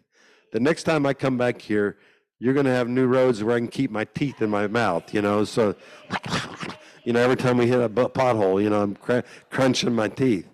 the 0.53 0.61
next 0.61 0.85
time 0.85 1.07
I 1.07 1.15
come 1.15 1.39
back 1.39 1.61
here, 1.61 1.99
you're 2.39 2.55
going 2.55 2.67
to 2.67 2.73
have 2.73 2.89
new 2.89 3.07
roads 3.07 3.45
where 3.45 3.55
I 3.55 3.59
can 3.59 3.69
keep 3.69 3.91
my 3.91 4.05
teeth 4.05 4.41
in 4.41 4.51
my 4.51 4.67
mouth, 4.67 5.13
you 5.13 5.21
know. 5.21 5.45
So, 5.45 5.75
you 7.05 7.13
know, 7.13 7.21
every 7.21 7.37
time 7.37 7.59
we 7.59 7.67
hit 7.67 7.81
a 7.81 7.89
pothole, 7.89 8.63
you 8.63 8.71
know, 8.71 8.83
I'm 8.83 8.97
cr- 8.97 9.21
crunching 9.51 9.95
my 9.95 10.09
teeth. 10.09 10.49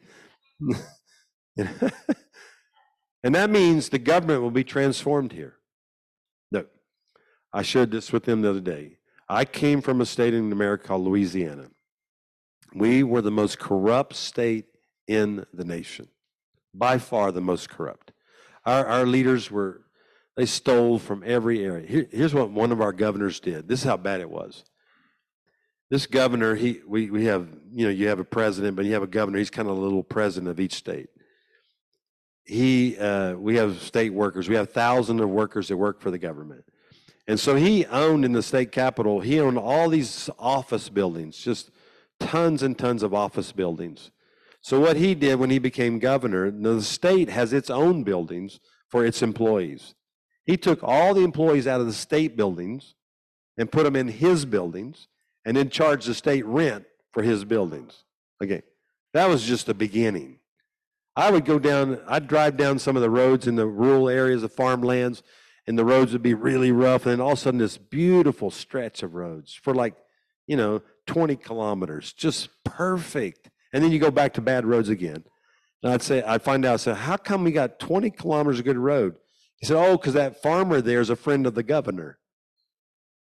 and 1.57 3.35
that 3.35 3.51
means 3.51 3.89
the 3.89 3.99
government 3.99 4.43
will 4.43 4.51
be 4.51 4.65
transformed 4.65 5.33
here. 5.33 5.55
Look, 6.51 6.69
I 7.53 7.63
shared 7.63 7.93
this 7.93 8.13
with 8.13 8.25
them 8.25 8.43
the 8.43 8.51
other 8.51 8.61
day. 8.61 8.99
I 9.29 9.45
came 9.45 9.81
from 9.81 10.01
a 10.01 10.07
state 10.07 10.35
in 10.35 10.53
America 10.53 10.89
called 10.89 11.03
Louisiana. 11.03 11.69
We 12.75 13.03
were 13.03 13.23
the 13.23 13.31
most 13.31 13.59
corrupt 13.59 14.15
state 14.15 14.67
in 15.07 15.47
the 15.55 15.65
nation, 15.65 16.09
by 16.75 16.99
far 16.99 17.31
the 17.33 17.41
most 17.41 17.71
corrupt. 17.71 18.13
Our, 18.65 18.85
our 18.85 19.07
leaders 19.07 19.51
were 19.51 19.86
they 20.37 20.47
stole 20.47 20.99
from 20.99 21.23
every 21.25 21.65
area. 21.65 21.87
Here, 21.87 22.07
here's 22.11 22.35
what 22.35 22.51
one 22.51 22.71
of 22.71 22.81
our 22.81 22.93
governors 22.93 23.41
did. 23.41 23.69
This 23.69 23.81
is 23.81 23.87
how 23.87 23.97
bad 23.97 24.21
it 24.21 24.31
was. 24.31 24.65
This 25.89 26.07
governor, 26.07 26.55
he 26.55 26.81
we, 26.87 27.11
we 27.11 27.25
have, 27.27 27.49
you 27.73 27.87
know, 27.87 27.91
you 27.91 28.09
have 28.09 28.19
a 28.19 28.25
president, 28.25 28.77
but 28.77 28.85
you 28.85 28.93
have 28.93 29.03
a 29.03 29.09
governor. 29.09 29.39
He's 29.39 29.51
kind 29.51 29.69
of 29.69 29.77
a 29.77 29.81
little 29.81 30.03
president 30.03 30.51
of 30.51 30.61
each 30.61 30.75
state. 30.75 31.09
He 32.45 32.99
uh, 32.99 33.35
we 33.35 33.57
have 33.57 33.81
state 33.81 34.13
workers. 34.13 34.49
We 34.49 34.57
have 34.57 34.71
thousands 34.71 35.21
of 35.21 35.29
workers 35.31 35.69
that 35.69 35.77
work 35.77 36.01
for 36.01 36.11
the 36.11 36.19
government. 36.19 36.65
And 37.29 37.41
so 37.41 37.57
he 37.57 37.87
owned 37.87 38.25
in 38.25 38.33
the 38.33 38.43
state 38.43 38.71
capital, 38.71 39.21
he 39.21 39.41
owned 39.41 39.59
all 39.59 39.89
these 39.89 40.31
office 40.39 40.89
buildings, 40.89 41.37
just 41.37 41.71
tons 42.21 42.63
and 42.63 42.79
tons 42.79 43.03
of 43.03 43.13
office 43.15 43.51
buildings. 43.53 44.11
So 44.61 44.81
what 44.81 44.97
he 44.97 45.15
did 45.15 45.37
when 45.37 45.51
he 45.51 45.59
became 45.59 45.99
governor, 45.99 46.51
the 46.51 46.83
state 46.83 47.29
has 47.31 47.53
its 47.53 47.71
own 47.71 48.05
buildings 48.05 48.61
for 48.89 49.05
its 49.05 49.23
employees. 49.23 49.95
He 50.47 50.57
took 50.57 50.83
all 50.83 51.13
the 51.13 51.25
employees 51.25 51.67
out 51.67 51.81
of 51.81 51.87
the 51.87 51.93
state 51.93 52.37
buildings 52.37 52.95
and 53.59 53.71
put 53.71 53.85
them 53.85 53.97
in 53.97 54.09
his 54.09 54.45
buildings 54.45 55.09
and 55.45 55.57
then 55.57 55.71
charged 55.71 56.09
the 56.09 56.15
state 56.15 56.47
rent 56.47 56.85
for 57.13 57.23
his 57.23 57.45
buildings. 57.45 58.05
Okay, 58.43 58.63
that 59.13 59.29
was 59.29 59.45
just 59.45 59.67
the 59.67 59.75
beginning. 59.75 60.39
I 61.17 61.31
would 61.31 61.45
go 61.45 61.59
down, 61.59 61.99
I'd 62.07 62.29
drive 62.29 62.57
down 62.57 62.79
some 62.79 62.95
of 62.95 63.03
the 63.03 63.11
roads 63.11 63.47
in 63.47 63.57
the 63.57 63.67
rural 63.67 64.09
areas 64.09 64.43
of 64.43 64.53
farmlands, 64.53 65.23
and 65.67 65.79
the 65.79 65.85
roads 65.85 66.13
would 66.13 66.23
be 66.23 66.35
really 66.35 66.71
rough. 66.71 67.07
And 67.07 67.13
then 67.13 67.21
all 67.21 67.33
of 67.33 67.39
a 67.39 67.41
sudden, 67.41 67.59
this 67.59 67.79
beautiful 67.79 68.51
stretch 68.51 69.03
of 69.03 69.15
roads 69.15 69.55
for 69.55 69.75
like, 69.75 69.95
you 70.47 70.57
know, 70.57 70.83
20 71.07 71.37
kilometers, 71.37 72.13
just 72.13 72.51
perfect. 72.65 73.51
And 73.73 73.83
then 73.83 73.91
you 73.91 73.99
go 73.99 74.11
back 74.11 74.35
to 74.35 74.41
bad 74.41 74.67
roads 74.67 74.91
again. 74.91 75.25
And 75.83 75.93
I'd 75.93 76.03
say, 76.03 76.23
I'd 76.23 76.43
find 76.43 76.65
out, 76.65 76.81
say, 76.81 76.95
how 76.95 77.17
come 77.17 77.45
we 77.45 77.53
got 77.53 77.79
20 77.79 78.11
kilometers 78.11 78.59
of 78.59 78.65
good 78.65 78.77
road? 78.77 79.17
He 79.59 79.67
said, 79.67 79.77
Oh, 79.77 79.97
because 79.97 80.15
that 80.15 80.43
farmer 80.43 80.81
there 80.81 81.01
is 81.01 81.11
a 81.11 81.17
friend 81.17 81.47
of 81.47 81.55
the 81.55 81.63
governor. 81.63 82.19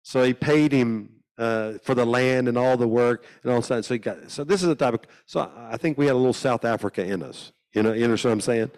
So 0.02 0.22
he 0.22 0.32
paid 0.32 0.72
him 0.72 1.10
uh, 1.38 1.74
for 1.82 1.94
the 1.94 2.04
land 2.04 2.48
and 2.48 2.56
all 2.56 2.76
the 2.76 2.88
work 2.88 3.24
and 3.42 3.52
all 3.52 3.60
that. 3.60 3.84
So 3.84 3.94
he 3.94 3.98
got. 3.98 4.30
So 4.30 4.44
this 4.44 4.62
is 4.62 4.68
the 4.68 4.74
type 4.74 4.94
of. 4.94 5.00
So 5.26 5.50
I 5.56 5.76
think 5.76 5.98
we 5.98 6.06
had 6.06 6.14
a 6.14 6.18
little 6.18 6.32
South 6.32 6.64
Africa 6.64 7.04
in 7.04 7.22
us. 7.22 7.52
You 7.72 7.82
know, 7.82 7.92
you 7.92 8.04
understand 8.04 8.30
what 8.30 8.34
I'm 8.34 8.40
saying? 8.40 8.70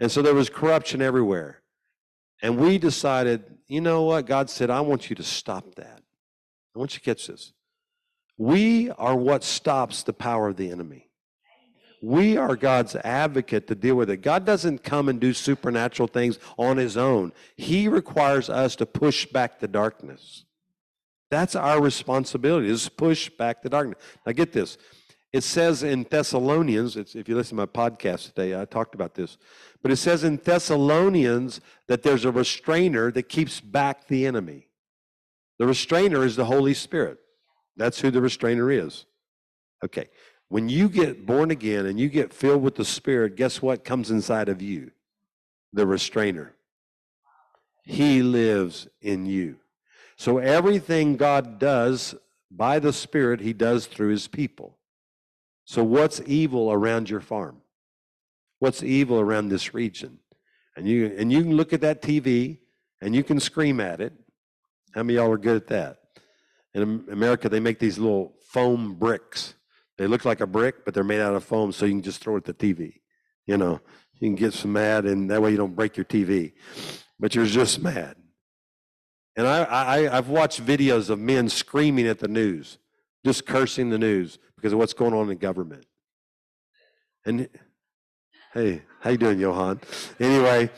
And 0.00 0.10
so 0.10 0.22
there 0.22 0.34
was 0.34 0.50
corruption 0.50 1.00
everywhere. 1.00 1.62
And 2.42 2.58
we 2.58 2.78
decided, 2.78 3.44
you 3.68 3.80
know 3.80 4.02
what? 4.02 4.26
God 4.26 4.50
said, 4.50 4.70
I 4.70 4.80
want 4.80 5.08
you 5.08 5.16
to 5.16 5.22
stop 5.22 5.76
that. 5.76 6.02
I 6.74 6.78
want 6.78 6.94
you 6.94 6.98
to 6.98 7.04
catch 7.04 7.26
this. 7.26 7.52
We 8.36 8.90
are 8.90 9.16
what 9.16 9.44
stops 9.44 10.02
the 10.02 10.12
power 10.12 10.48
of 10.48 10.56
the 10.56 10.70
enemy. 10.70 11.10
We 12.04 12.36
are 12.36 12.54
God's 12.54 12.96
advocate 12.96 13.66
to 13.68 13.74
deal 13.74 13.94
with 13.94 14.10
it. 14.10 14.18
God 14.18 14.44
doesn't 14.44 14.84
come 14.84 15.08
and 15.08 15.18
do 15.18 15.32
supernatural 15.32 16.06
things 16.06 16.38
on 16.58 16.76
his 16.76 16.98
own. 16.98 17.32
He 17.56 17.88
requires 17.88 18.50
us 18.50 18.76
to 18.76 18.84
push 18.84 19.24
back 19.24 19.58
the 19.58 19.68
darkness. 19.68 20.44
That's 21.30 21.56
our 21.56 21.80
responsibility, 21.80 22.68
is 22.68 22.90
push 22.90 23.30
back 23.30 23.62
the 23.62 23.70
darkness. 23.70 23.98
Now 24.26 24.32
get 24.32 24.52
this. 24.52 24.76
It 25.32 25.44
says 25.44 25.82
in 25.82 26.06
Thessalonians, 26.10 26.96
if 26.96 27.26
you 27.26 27.34
listen 27.34 27.56
to 27.56 27.62
my 27.62 27.66
podcast 27.66 28.34
today, 28.34 28.60
I 28.60 28.66
talked 28.66 28.94
about 28.94 29.14
this, 29.14 29.38
but 29.80 29.90
it 29.90 29.96
says 29.96 30.24
in 30.24 30.36
Thessalonians 30.36 31.62
that 31.88 32.02
there's 32.02 32.26
a 32.26 32.30
restrainer 32.30 33.10
that 33.12 33.30
keeps 33.30 33.62
back 33.62 34.08
the 34.08 34.26
enemy. 34.26 34.68
The 35.58 35.66
restrainer 35.66 36.22
is 36.22 36.36
the 36.36 36.44
Holy 36.44 36.74
Spirit. 36.74 37.16
That's 37.78 38.00
who 38.00 38.10
the 38.10 38.20
restrainer 38.20 38.70
is. 38.70 39.06
Okay. 39.82 40.08
When 40.54 40.68
you 40.68 40.88
get 40.88 41.26
born 41.26 41.50
again 41.50 41.84
and 41.86 41.98
you 41.98 42.08
get 42.08 42.32
filled 42.32 42.62
with 42.62 42.76
the 42.76 42.84
Spirit, 42.84 43.34
guess 43.34 43.60
what 43.60 43.84
comes 43.84 44.12
inside 44.12 44.48
of 44.48 44.62
you? 44.62 44.92
The 45.72 45.84
restrainer. 45.84 46.54
He 47.82 48.22
lives 48.22 48.86
in 49.02 49.26
you. 49.26 49.56
So 50.14 50.38
everything 50.38 51.16
God 51.16 51.58
does 51.58 52.14
by 52.52 52.78
the 52.78 52.92
Spirit, 52.92 53.40
He 53.40 53.52
does 53.52 53.86
through 53.86 54.10
His 54.10 54.28
people. 54.28 54.78
So, 55.64 55.82
what's 55.82 56.22
evil 56.24 56.70
around 56.70 57.10
your 57.10 57.18
farm? 57.18 57.60
What's 58.60 58.84
evil 58.84 59.18
around 59.18 59.48
this 59.48 59.74
region? 59.74 60.20
And 60.76 60.86
you, 60.86 61.16
and 61.18 61.32
you 61.32 61.42
can 61.42 61.56
look 61.56 61.72
at 61.72 61.80
that 61.80 62.00
TV 62.00 62.58
and 63.00 63.12
you 63.12 63.24
can 63.24 63.40
scream 63.40 63.80
at 63.80 64.00
it. 64.00 64.12
How 64.94 65.02
many 65.02 65.16
y'all 65.16 65.32
are 65.32 65.36
good 65.36 65.56
at 65.56 65.66
that? 65.66 65.98
In 66.74 67.06
America, 67.10 67.48
they 67.48 67.58
make 67.58 67.80
these 67.80 67.98
little 67.98 68.34
foam 68.46 68.94
bricks. 68.94 69.53
They 69.96 70.06
look 70.06 70.24
like 70.24 70.40
a 70.40 70.46
brick, 70.46 70.84
but 70.84 70.94
they're 70.94 71.04
made 71.04 71.20
out 71.20 71.34
of 71.34 71.44
foam, 71.44 71.72
so 71.72 71.86
you 71.86 71.92
can 71.92 72.02
just 72.02 72.20
throw 72.20 72.36
it 72.36 72.48
at 72.48 72.58
the 72.58 72.74
TV. 72.74 73.00
You 73.46 73.56
know, 73.56 73.80
you 74.14 74.28
can 74.28 74.34
get 74.34 74.54
some 74.54 74.72
mad, 74.72 75.04
and 75.04 75.30
that 75.30 75.40
way 75.40 75.50
you 75.50 75.56
don't 75.56 75.76
break 75.76 75.96
your 75.96 76.04
TV. 76.04 76.52
But 77.18 77.34
you're 77.34 77.46
just 77.46 77.80
mad. 77.80 78.16
And 79.36 79.46
I, 79.46 79.62
I, 79.64 80.16
I've 80.16 80.28
watched 80.28 80.64
videos 80.64 81.10
of 81.10 81.18
men 81.18 81.48
screaming 81.48 82.06
at 82.06 82.18
the 82.18 82.28
news, 82.28 82.78
just 83.24 83.46
cursing 83.46 83.90
the 83.90 83.98
news 83.98 84.38
because 84.56 84.72
of 84.72 84.78
what's 84.78 84.94
going 84.94 85.12
on 85.12 85.30
in 85.30 85.38
government. 85.38 85.86
And 87.26 87.48
hey, 88.52 88.82
how 89.00 89.10
you 89.10 89.16
doing, 89.16 89.38
Johan? 89.40 89.80
Anyway, 90.20 90.70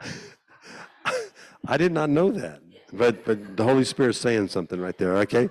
I 1.66 1.76
did 1.76 1.92
not 1.92 2.10
know 2.10 2.30
that. 2.32 2.60
But 2.92 3.24
but 3.24 3.56
the 3.56 3.64
Holy 3.64 3.84
Spirit's 3.84 4.18
saying 4.18 4.48
something 4.48 4.80
right 4.80 4.96
there, 4.98 5.16
okay? 5.18 5.48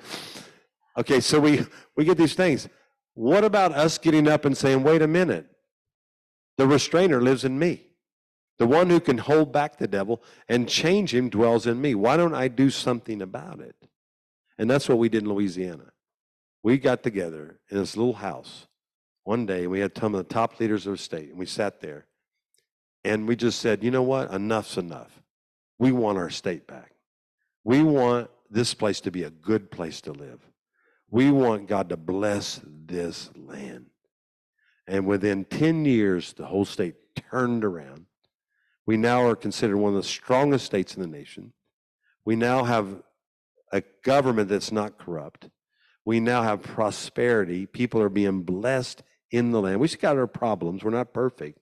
Okay, 0.97 1.19
so 1.19 1.39
we 1.39 1.65
we 1.95 2.05
get 2.05 2.17
these 2.17 2.33
things. 2.33 2.67
What 3.13 3.43
about 3.43 3.73
us 3.73 3.97
getting 3.97 4.27
up 4.27 4.45
and 4.45 4.57
saying, 4.57 4.83
wait 4.83 5.01
a 5.01 5.07
minute, 5.07 5.47
the 6.57 6.67
restrainer 6.67 7.21
lives 7.21 7.43
in 7.43 7.57
me. 7.57 7.87
The 8.57 8.67
one 8.67 8.89
who 8.89 8.99
can 8.99 9.17
hold 9.17 9.51
back 9.51 9.77
the 9.77 9.87
devil 9.87 10.21
and 10.47 10.69
change 10.69 11.13
him 11.13 11.29
dwells 11.29 11.65
in 11.65 11.81
me. 11.81 11.95
Why 11.95 12.15
don't 12.15 12.35
I 12.35 12.47
do 12.47 12.69
something 12.69 13.21
about 13.21 13.59
it? 13.59 13.75
And 14.57 14.69
that's 14.69 14.87
what 14.87 14.99
we 14.99 15.09
did 15.09 15.23
in 15.23 15.29
Louisiana. 15.29 15.91
We 16.61 16.77
got 16.77 17.01
together 17.01 17.59
in 17.71 17.77
this 17.77 17.97
little 17.97 18.13
house 18.13 18.67
one 19.23 19.47
day, 19.47 19.63
and 19.63 19.71
we 19.71 19.79
had 19.79 19.97
some 19.97 20.13
of 20.13 20.19
the 20.19 20.33
top 20.33 20.59
leaders 20.59 20.85
of 20.85 20.93
the 20.93 20.97
state, 20.99 21.29
and 21.29 21.39
we 21.39 21.47
sat 21.47 21.81
there, 21.81 22.05
and 23.03 23.27
we 23.27 23.35
just 23.35 23.59
said, 23.59 23.83
you 23.83 23.89
know 23.89 24.03
what? 24.03 24.31
Enough's 24.31 24.77
enough. 24.77 25.23
We 25.79 25.91
want 25.91 26.19
our 26.19 26.29
state 26.29 26.67
back. 26.67 26.93
We 27.63 27.81
want 27.81 28.29
this 28.51 28.75
place 28.75 29.01
to 29.01 29.11
be 29.11 29.23
a 29.23 29.31
good 29.31 29.71
place 29.71 30.01
to 30.01 30.11
live. 30.11 30.50
We 31.11 31.29
want 31.29 31.67
God 31.67 31.89
to 31.89 31.97
bless 31.97 32.61
this 32.63 33.29
land. 33.35 33.87
And 34.87 35.05
within 35.05 35.45
10 35.45 35.85
years, 35.85 36.33
the 36.33 36.45
whole 36.45 36.65
state 36.65 36.95
turned 37.15 37.63
around. 37.63 38.05
We 38.85 38.97
now 38.97 39.27
are 39.27 39.35
considered 39.35 39.77
one 39.77 39.93
of 39.93 40.01
the 40.01 40.07
strongest 40.07 40.65
states 40.65 40.95
in 40.95 41.01
the 41.01 41.07
nation. 41.07 41.53
We 42.25 42.35
now 42.35 42.63
have 42.63 43.03
a 43.71 43.83
government 44.03 44.49
that's 44.49 44.71
not 44.71 44.97
corrupt. 44.97 45.49
We 46.05 46.19
now 46.19 46.43
have 46.43 46.61
prosperity. 46.61 47.65
People 47.65 48.01
are 48.01 48.09
being 48.09 48.41
blessed 48.43 49.03
in 49.31 49.51
the 49.51 49.61
land. 49.61 49.79
We 49.79 49.87
still 49.87 50.01
got 50.01 50.17
our 50.17 50.27
problems. 50.27 50.83
We're 50.83 50.91
not 50.91 51.13
perfect, 51.13 51.59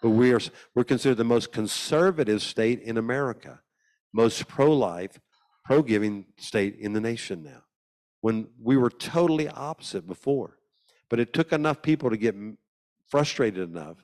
but 0.00 0.10
we 0.10 0.32
are, 0.32 0.40
we're 0.74 0.84
considered 0.84 1.18
the 1.18 1.24
most 1.24 1.52
conservative 1.52 2.42
state 2.42 2.80
in 2.80 2.96
America, 2.96 3.60
most 4.12 4.48
pro 4.48 4.72
life, 4.72 5.20
pro 5.64 5.82
giving 5.82 6.26
state 6.38 6.76
in 6.78 6.92
the 6.92 7.00
nation 7.00 7.42
now, 7.42 7.62
when 8.22 8.48
we 8.62 8.78
were 8.78 8.88
totally 8.88 9.48
opposite 9.48 10.06
before. 10.06 10.56
But 11.10 11.20
it 11.20 11.34
took 11.34 11.52
enough 11.52 11.82
people 11.82 12.08
to 12.08 12.16
get 12.16 12.34
frustrated 13.08 13.68
enough 13.68 13.98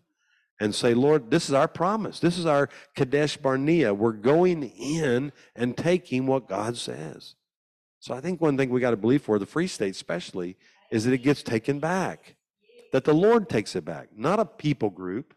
and 0.60 0.74
say, 0.74 0.92
Lord, 0.92 1.30
this 1.30 1.48
is 1.48 1.54
our 1.54 1.68
promise. 1.68 2.20
This 2.20 2.36
is 2.36 2.44
our 2.44 2.68
Kadesh 2.94 3.36
Barnea. 3.38 3.94
We're 3.94 4.12
going 4.12 4.64
in 4.64 5.32
and 5.56 5.76
taking 5.76 6.26
what 6.26 6.48
God 6.48 6.76
says. 6.76 7.36
So 8.00 8.12
I 8.12 8.20
think 8.20 8.40
one 8.40 8.56
thing 8.56 8.70
we 8.70 8.80
got 8.80 8.90
to 8.90 8.96
believe 8.96 9.22
for 9.22 9.38
the 9.38 9.46
free 9.46 9.68
state, 9.68 9.92
especially, 9.92 10.56
is 10.90 11.04
that 11.04 11.14
it 11.14 11.18
gets 11.18 11.42
taken 11.42 11.78
back. 11.78 12.34
That 12.92 13.04
the 13.04 13.14
Lord 13.14 13.48
takes 13.48 13.76
it 13.76 13.84
back, 13.84 14.08
not 14.16 14.40
a 14.40 14.44
people 14.44 14.90
group, 14.90 15.34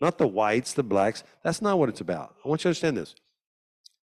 not 0.00 0.16
the 0.16 0.28
whites, 0.28 0.72
the 0.72 0.82
blacks. 0.82 1.24
That's 1.42 1.60
not 1.60 1.78
what 1.78 1.88
it's 1.88 2.00
about. 2.00 2.36
I 2.44 2.48
want 2.48 2.60
you 2.60 2.64
to 2.64 2.68
understand 2.70 2.96
this. 2.96 3.14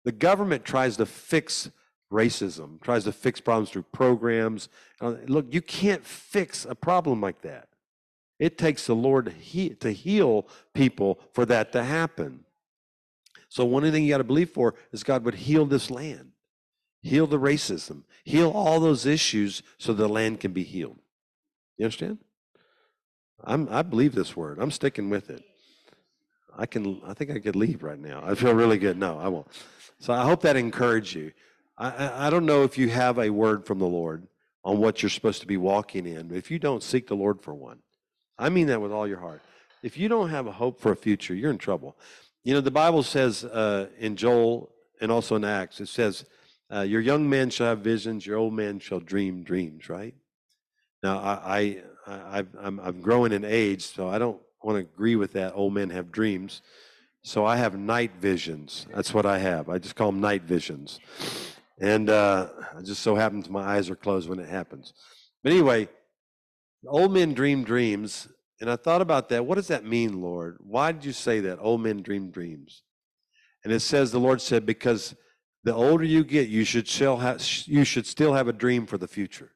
The 0.05 0.11
government 0.11 0.65
tries 0.65 0.97
to 0.97 1.05
fix 1.05 1.71
racism, 2.13 2.79
tries 2.81 3.03
to 3.03 3.11
fix 3.11 3.41
problems 3.41 3.71
through 3.71 3.83
programs. 3.91 4.69
Uh, 5.01 5.15
look, 5.27 5.47
you 5.49 5.61
can't 5.61 6.05
fix 6.05 6.63
a 6.63 6.75
problem 6.75 7.19
like 7.19 7.41
that. 7.41 7.67
It 8.39 8.57
takes 8.57 8.85
the 8.85 8.95
Lord 8.95 9.33
to 9.79 9.91
heal 9.91 10.47
people 10.73 11.19
for 11.33 11.45
that 11.45 11.71
to 11.73 11.83
happen. 11.83 12.45
So, 13.49 13.65
one 13.65 13.89
thing 13.91 14.03
you 14.03 14.09
got 14.09 14.17
to 14.17 14.23
believe 14.23 14.49
for 14.49 14.75
is 14.91 15.03
God 15.03 15.25
would 15.25 15.35
heal 15.35 15.65
this 15.65 15.91
land, 15.91 16.31
heal 17.01 17.27
the 17.27 17.39
racism, 17.39 18.03
heal 18.23 18.51
all 18.51 18.79
those 18.79 19.05
issues 19.05 19.61
so 19.77 19.93
the 19.93 20.07
land 20.07 20.39
can 20.39 20.53
be 20.53 20.63
healed. 20.63 20.99
You 21.77 21.85
understand? 21.85 22.19
I'm, 23.43 23.67
I 23.69 23.81
believe 23.81 24.15
this 24.15 24.35
word. 24.35 24.59
I'm 24.59 24.71
sticking 24.71 25.09
with 25.09 25.29
it. 25.29 25.43
I 26.57 26.65
can. 26.65 27.01
I 27.05 27.13
think 27.13 27.31
I 27.31 27.39
could 27.39 27.55
leave 27.55 27.81
right 27.83 27.99
now. 27.99 28.23
I 28.23 28.35
feel 28.35 28.53
really 28.53 28.77
good. 28.77 28.97
No, 28.97 29.17
I 29.17 29.27
won't. 29.27 29.47
So 29.99 30.13
I 30.13 30.23
hope 30.23 30.41
that 30.41 30.55
encouraged 30.55 31.15
you. 31.15 31.31
I, 31.77 32.27
I 32.27 32.29
don't 32.29 32.45
know 32.45 32.63
if 32.63 32.77
you 32.77 32.89
have 32.89 33.17
a 33.17 33.29
word 33.29 33.65
from 33.65 33.79
the 33.79 33.87
Lord 33.87 34.27
on 34.63 34.77
what 34.77 35.01
you're 35.01 35.09
supposed 35.09 35.41
to 35.41 35.47
be 35.47 35.57
walking 35.57 36.05
in. 36.05 36.33
If 36.33 36.51
you 36.51 36.59
don't 36.59 36.83
seek 36.83 37.07
the 37.07 37.15
Lord 37.15 37.41
for 37.41 37.53
one, 37.53 37.79
I 38.37 38.49
mean 38.49 38.67
that 38.67 38.81
with 38.81 38.91
all 38.91 39.07
your 39.07 39.19
heart. 39.19 39.41
If 39.81 39.97
you 39.97 40.07
don't 40.07 40.29
have 40.29 40.47
a 40.47 40.51
hope 40.51 40.79
for 40.79 40.91
a 40.91 40.95
future, 40.95 41.33
you're 41.33 41.51
in 41.51 41.57
trouble. 41.57 41.97
You 42.43 42.53
know, 42.53 42.61
the 42.61 42.71
Bible 42.71 43.03
says 43.03 43.43
uh, 43.43 43.87
in 43.97 44.15
Joel 44.15 44.71
and 45.01 45.11
also 45.11 45.35
in 45.35 45.43
Acts, 45.43 45.81
it 45.81 45.89
says, 45.89 46.25
uh, 46.73 46.81
Your 46.81 47.01
young 47.01 47.29
men 47.29 47.49
shall 47.49 47.67
have 47.67 47.79
visions, 47.79 48.25
your 48.25 48.37
old 48.37 48.53
men 48.53 48.79
shall 48.79 48.99
dream 48.99 49.43
dreams, 49.43 49.89
right? 49.89 50.15
Now, 51.01 51.17
I, 51.17 51.81
I, 52.07 52.15
I, 52.39 52.45
I'm, 52.61 52.79
I'm 52.79 53.01
growing 53.01 53.33
in 53.33 53.43
age, 53.43 53.81
so 53.81 54.07
I 54.07 54.19
don't 54.19 54.39
want 54.61 54.77
to 54.77 54.79
agree 54.79 55.17
with 55.17 55.33
that. 55.33 55.53
Old 55.53 55.73
men 55.73 55.89
have 55.89 56.11
dreams. 56.11 56.61
So 57.23 57.45
I 57.45 57.57
have 57.57 57.77
night 57.77 58.11
visions. 58.19 58.85
That's 58.93 59.13
what 59.13 59.25
I 59.25 59.39
have. 59.39 59.69
I 59.69 59.77
just 59.77 59.95
call 59.95 60.11
them 60.11 60.21
night 60.21 60.43
visions. 60.43 60.99
And 61.79 62.09
uh, 62.09 62.49
it 62.79 62.85
just 62.85 63.01
so 63.01 63.15
happens 63.15 63.49
my 63.49 63.63
eyes 63.63 63.89
are 63.89 63.95
closed 63.95 64.29
when 64.29 64.39
it 64.39 64.49
happens. 64.49 64.93
But 65.43 65.53
anyway, 65.53 65.89
old 66.87 67.11
men 67.11 67.33
dream 67.33 67.63
dreams. 67.63 68.27
And 68.61 68.69
I 68.69 68.75
thought 68.75 69.01
about 69.01 69.29
that. 69.29 69.45
What 69.45 69.55
does 69.55 69.67
that 69.67 69.83
mean, 69.83 70.21
Lord? 70.21 70.57
Why 70.61 70.91
did 70.91 71.03
you 71.03 71.11
say 71.11 71.41
that? 71.41 71.59
Old 71.59 71.81
men 71.81 72.01
dream 72.01 72.31
dreams. 72.31 72.83
And 73.63 73.73
it 73.73 73.81
says, 73.81 74.11
the 74.11 74.19
Lord 74.19 74.41
said, 74.41 74.65
because 74.65 75.15
the 75.63 75.73
older 75.73 76.03
you 76.03 76.23
get, 76.23 76.49
you 76.49 76.63
should 76.63 76.87
still 76.87 77.17
have, 77.17 77.45
you 77.65 77.83
should 77.83 78.05
still 78.05 78.33
have 78.33 78.47
a 78.47 78.53
dream 78.53 78.85
for 78.85 78.97
the 78.97 79.07
future. 79.07 79.51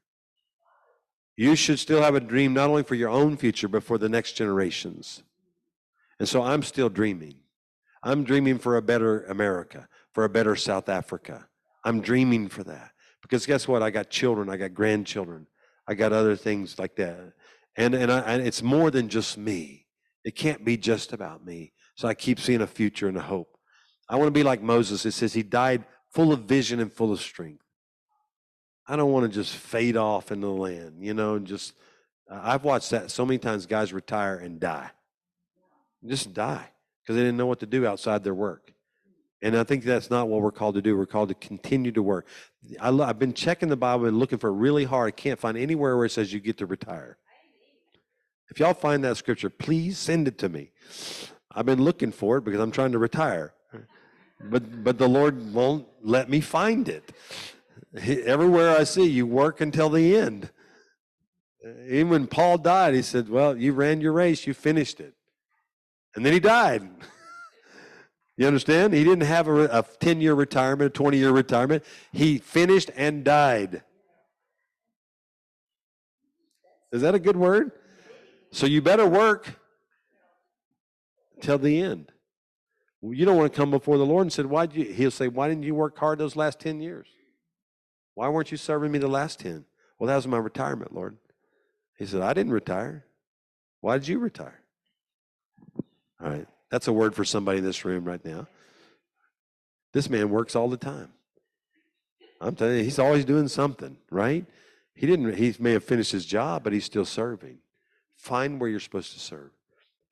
You 1.36 1.54
should 1.54 1.78
still 1.78 2.02
have 2.02 2.14
a 2.14 2.20
dream 2.20 2.54
not 2.54 2.68
only 2.68 2.82
for 2.82 2.96
your 2.96 3.10
own 3.10 3.36
future, 3.36 3.68
but 3.68 3.84
for 3.84 3.96
the 3.96 4.08
next 4.08 4.32
generations. 4.32 5.22
And 6.18 6.28
so 6.28 6.42
I'm 6.42 6.62
still 6.62 6.88
dreaming. 6.88 7.36
I'm 8.02 8.24
dreaming 8.24 8.58
for 8.58 8.76
a 8.76 8.82
better 8.82 9.24
America, 9.24 9.88
for 10.12 10.24
a 10.24 10.28
better 10.28 10.56
South 10.56 10.88
Africa. 10.88 11.47
I'm 11.84 12.00
dreaming 12.00 12.48
for 12.48 12.64
that. 12.64 12.92
Because 13.22 13.46
guess 13.46 13.66
what? 13.68 13.82
I 13.82 13.90
got 13.90 14.10
children, 14.10 14.48
I 14.48 14.56
got 14.56 14.74
grandchildren, 14.74 15.46
I 15.86 15.94
got 15.94 16.12
other 16.12 16.36
things 16.36 16.78
like 16.78 16.96
that. 16.96 17.32
And, 17.76 17.94
and, 17.94 18.10
I, 18.10 18.20
and 18.20 18.46
it's 18.46 18.62
more 18.62 18.90
than 18.90 19.08
just 19.08 19.38
me. 19.38 19.86
It 20.24 20.34
can't 20.34 20.64
be 20.64 20.76
just 20.76 21.12
about 21.12 21.44
me. 21.44 21.72
So 21.96 22.08
I 22.08 22.14
keep 22.14 22.40
seeing 22.40 22.60
a 22.60 22.66
future 22.66 23.08
and 23.08 23.16
a 23.16 23.22
hope. 23.22 23.56
I 24.08 24.16
want 24.16 24.28
to 24.28 24.32
be 24.32 24.42
like 24.42 24.62
Moses. 24.62 25.04
It 25.04 25.12
says 25.12 25.32
he 25.32 25.42
died 25.42 25.84
full 26.10 26.32
of 26.32 26.40
vision 26.40 26.80
and 26.80 26.92
full 26.92 27.12
of 27.12 27.20
strength. 27.20 27.64
I 28.86 28.96
don't 28.96 29.12
want 29.12 29.30
to 29.30 29.38
just 29.38 29.54
fade 29.54 29.96
off 29.96 30.32
in 30.32 30.40
the 30.40 30.48
land, 30.48 31.04
you 31.04 31.12
know, 31.12 31.38
just 31.38 31.74
I've 32.30 32.64
watched 32.64 32.90
that 32.90 33.10
so 33.10 33.24
many 33.24 33.38
times 33.38 33.66
guys 33.66 33.92
retire 33.92 34.36
and 34.36 34.60
die. 34.60 34.90
Just 36.06 36.32
die 36.32 36.70
because 37.02 37.16
they 37.16 37.22
didn't 37.22 37.36
know 37.36 37.46
what 37.46 37.60
to 37.60 37.66
do 37.66 37.86
outside 37.86 38.22
their 38.22 38.34
work. 38.34 38.72
And 39.40 39.56
I 39.56 39.62
think 39.62 39.84
that's 39.84 40.10
not 40.10 40.28
what 40.28 40.42
we're 40.42 40.50
called 40.50 40.74
to 40.74 40.82
do. 40.82 40.96
We're 40.96 41.06
called 41.06 41.28
to 41.28 41.34
continue 41.34 41.92
to 41.92 42.02
work. 42.02 42.26
I 42.80 42.90
have 42.90 43.18
been 43.18 43.34
checking 43.34 43.68
the 43.68 43.76
Bible 43.76 44.06
and 44.06 44.18
looking 44.18 44.38
for 44.38 44.48
it 44.48 44.54
really 44.54 44.84
hard. 44.84 45.08
I 45.08 45.10
can't 45.12 45.38
find 45.38 45.56
anywhere 45.56 45.96
where 45.96 46.06
it 46.06 46.10
says 46.10 46.32
you 46.32 46.40
get 46.40 46.58
to 46.58 46.66
retire. 46.66 47.18
If 48.50 48.58
y'all 48.58 48.74
find 48.74 49.04
that 49.04 49.16
scripture, 49.16 49.50
please 49.50 49.98
send 49.98 50.26
it 50.26 50.38
to 50.38 50.48
me. 50.48 50.72
I've 51.52 51.66
been 51.66 51.82
looking 51.82 52.12
for 52.12 52.38
it 52.38 52.44
because 52.44 52.60
I'm 52.60 52.70
trying 52.70 52.92
to 52.92 52.98
retire. 52.98 53.54
But 54.40 54.84
but 54.84 54.98
the 54.98 55.08
Lord 55.08 55.52
won't 55.52 55.86
let 56.02 56.30
me 56.30 56.40
find 56.40 56.88
it. 56.88 57.12
Everywhere 57.96 58.76
I 58.76 58.84
see 58.84 59.04
you 59.04 59.26
work 59.26 59.60
until 59.60 59.88
the 59.88 60.16
end. 60.16 60.50
Even 61.86 62.08
when 62.08 62.26
Paul 62.26 62.58
died, 62.58 62.94
he 62.94 63.02
said, 63.02 63.28
Well, 63.28 63.56
you 63.56 63.72
ran 63.72 64.00
your 64.00 64.12
race, 64.12 64.46
you 64.46 64.54
finished 64.54 65.00
it. 65.00 65.14
And 66.14 66.24
then 66.24 66.32
he 66.32 66.40
died. 66.40 66.88
You 68.38 68.46
understand? 68.46 68.94
He 68.94 69.02
didn't 69.02 69.24
have 69.24 69.48
a, 69.48 69.64
a 69.64 69.84
10 69.98 70.20
year 70.20 70.32
retirement, 70.32 70.86
a 70.86 70.90
20 70.90 71.18
year 71.18 71.32
retirement. 71.32 71.84
He 72.12 72.38
finished 72.38 72.90
and 72.96 73.24
died. 73.24 73.82
Is 76.92 77.02
that 77.02 77.16
a 77.16 77.18
good 77.18 77.36
word? 77.36 77.72
So 78.52 78.64
you 78.66 78.80
better 78.80 79.06
work 79.06 79.60
till 81.42 81.58
the 81.58 81.82
end. 81.82 82.12
You 83.02 83.26
don't 83.26 83.36
want 83.36 83.52
to 83.52 83.56
come 83.56 83.72
before 83.72 83.98
the 83.98 84.06
Lord 84.06 84.22
and 84.22 84.32
say, 84.32 84.44
why 84.44 84.66
did 84.66 84.76
you 84.76 84.94
he'll 84.94 85.10
say, 85.10 85.28
Why 85.28 85.48
didn't 85.48 85.64
you 85.64 85.74
work 85.74 85.98
hard 85.98 86.18
those 86.18 86.36
last 86.36 86.60
10 86.60 86.80
years? 86.80 87.08
Why 88.14 88.28
weren't 88.28 88.52
you 88.52 88.56
serving 88.56 88.90
me 88.90 88.98
the 88.98 89.08
last 89.08 89.40
10? 89.40 89.64
Well, 89.98 90.06
that 90.06 90.16
was 90.16 90.28
my 90.28 90.38
retirement, 90.38 90.94
Lord. 90.94 91.16
He 91.96 92.06
said, 92.06 92.22
I 92.22 92.32
didn't 92.34 92.52
retire. 92.52 93.04
Why 93.80 93.98
did 93.98 94.06
you 94.06 94.20
retire? 94.20 94.60
All 96.20 96.30
right. 96.30 96.46
That's 96.70 96.88
a 96.88 96.92
word 96.92 97.14
for 97.14 97.24
somebody 97.24 97.58
in 97.58 97.64
this 97.64 97.84
room 97.84 98.04
right 98.04 98.24
now. 98.24 98.46
This 99.92 100.10
man 100.10 100.30
works 100.30 100.54
all 100.54 100.68
the 100.68 100.76
time. 100.76 101.12
I'm 102.40 102.54
telling 102.54 102.76
you, 102.76 102.84
he's 102.84 102.98
always 102.98 103.24
doing 103.24 103.48
something, 103.48 103.96
right? 104.10 104.46
He 104.94 105.06
didn't, 105.06 105.34
he 105.34 105.54
may 105.58 105.72
have 105.72 105.84
finished 105.84 106.12
his 106.12 106.26
job, 106.26 106.64
but 106.64 106.72
he's 106.72 106.84
still 106.84 107.04
serving. 107.04 107.58
Find 108.16 108.60
where 108.60 108.68
you're 108.68 108.80
supposed 108.80 109.12
to 109.14 109.20
serve. 109.20 109.50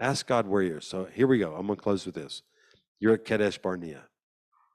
Ask 0.00 0.26
God 0.26 0.46
where 0.46 0.62
you're. 0.62 0.80
So 0.80 1.06
here 1.12 1.26
we 1.26 1.38
go. 1.38 1.54
I'm 1.54 1.66
going 1.66 1.76
to 1.76 1.82
close 1.82 2.06
with 2.06 2.14
this. 2.14 2.42
You're 2.98 3.14
at 3.14 3.24
Kadesh 3.24 3.58
Barnea. 3.58 4.02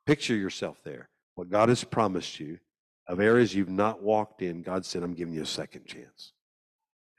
Picture 0.05 0.35
yourself 0.35 0.81
there. 0.83 1.09
What 1.35 1.49
God 1.49 1.69
has 1.69 1.83
promised 1.83 2.39
you 2.39 2.59
of 3.07 3.19
areas 3.19 3.55
you've 3.55 3.69
not 3.69 4.01
walked 4.01 4.41
in, 4.41 4.61
God 4.61 4.85
said, 4.85 5.03
I'm 5.03 5.13
giving 5.13 5.33
you 5.33 5.41
a 5.41 5.45
second 5.45 5.85
chance. 5.85 6.33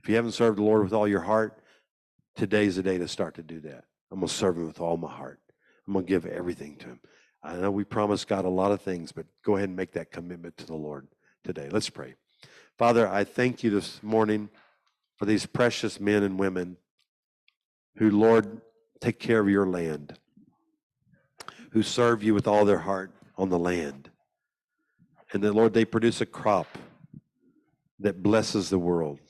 If 0.02 0.08
you 0.08 0.16
haven't 0.16 0.32
served 0.32 0.58
the 0.58 0.62
Lord 0.62 0.82
with 0.82 0.92
all 0.92 1.08
your 1.08 1.20
heart, 1.20 1.58
today's 2.36 2.76
the 2.76 2.82
day 2.82 2.98
to 2.98 3.08
start 3.08 3.34
to 3.36 3.42
do 3.42 3.60
that. 3.60 3.84
I'm 4.12 4.18
going 4.18 4.28
to 4.28 4.34
serve 4.34 4.58
Him 4.58 4.66
with 4.66 4.80
all 4.80 4.98
my 4.98 5.10
heart. 5.10 5.40
I'm 5.86 5.94
going 5.94 6.04
to 6.04 6.08
give 6.08 6.26
everything 6.26 6.76
to 6.76 6.86
Him. 6.86 7.00
I 7.42 7.56
know 7.56 7.70
we 7.70 7.84
promised 7.84 8.28
God 8.28 8.44
a 8.44 8.50
lot 8.50 8.70
of 8.70 8.82
things, 8.82 9.10
but 9.10 9.24
go 9.42 9.56
ahead 9.56 9.70
and 9.70 9.76
make 9.76 9.92
that 9.92 10.12
commitment 10.12 10.58
to 10.58 10.66
the 10.66 10.74
Lord 10.74 11.08
today. 11.42 11.68
Let's 11.70 11.88
pray. 11.88 12.14
Father, 12.78 13.08
I 13.08 13.24
thank 13.24 13.64
you 13.64 13.70
this 13.70 14.02
morning 14.02 14.50
for 15.16 15.24
these 15.24 15.46
precious 15.46 15.98
men 15.98 16.22
and 16.22 16.38
women 16.38 16.76
who, 17.96 18.10
Lord, 18.10 18.60
take 19.00 19.18
care 19.18 19.40
of 19.40 19.48
your 19.48 19.66
land 19.66 20.18
who 21.70 21.82
serve 21.82 22.22
you 22.22 22.34
with 22.34 22.46
all 22.46 22.66
their 22.66 22.78
heart 22.78 23.12
on 23.38 23.48
the 23.48 23.58
land. 23.58 24.10
And 25.32 25.42
that, 25.42 25.54
Lord, 25.54 25.72
they 25.72 25.86
produce 25.86 26.20
a 26.20 26.26
crop 26.26 26.66
that 27.98 28.22
blesses 28.22 28.68
the 28.68 28.78
world. 28.78 29.20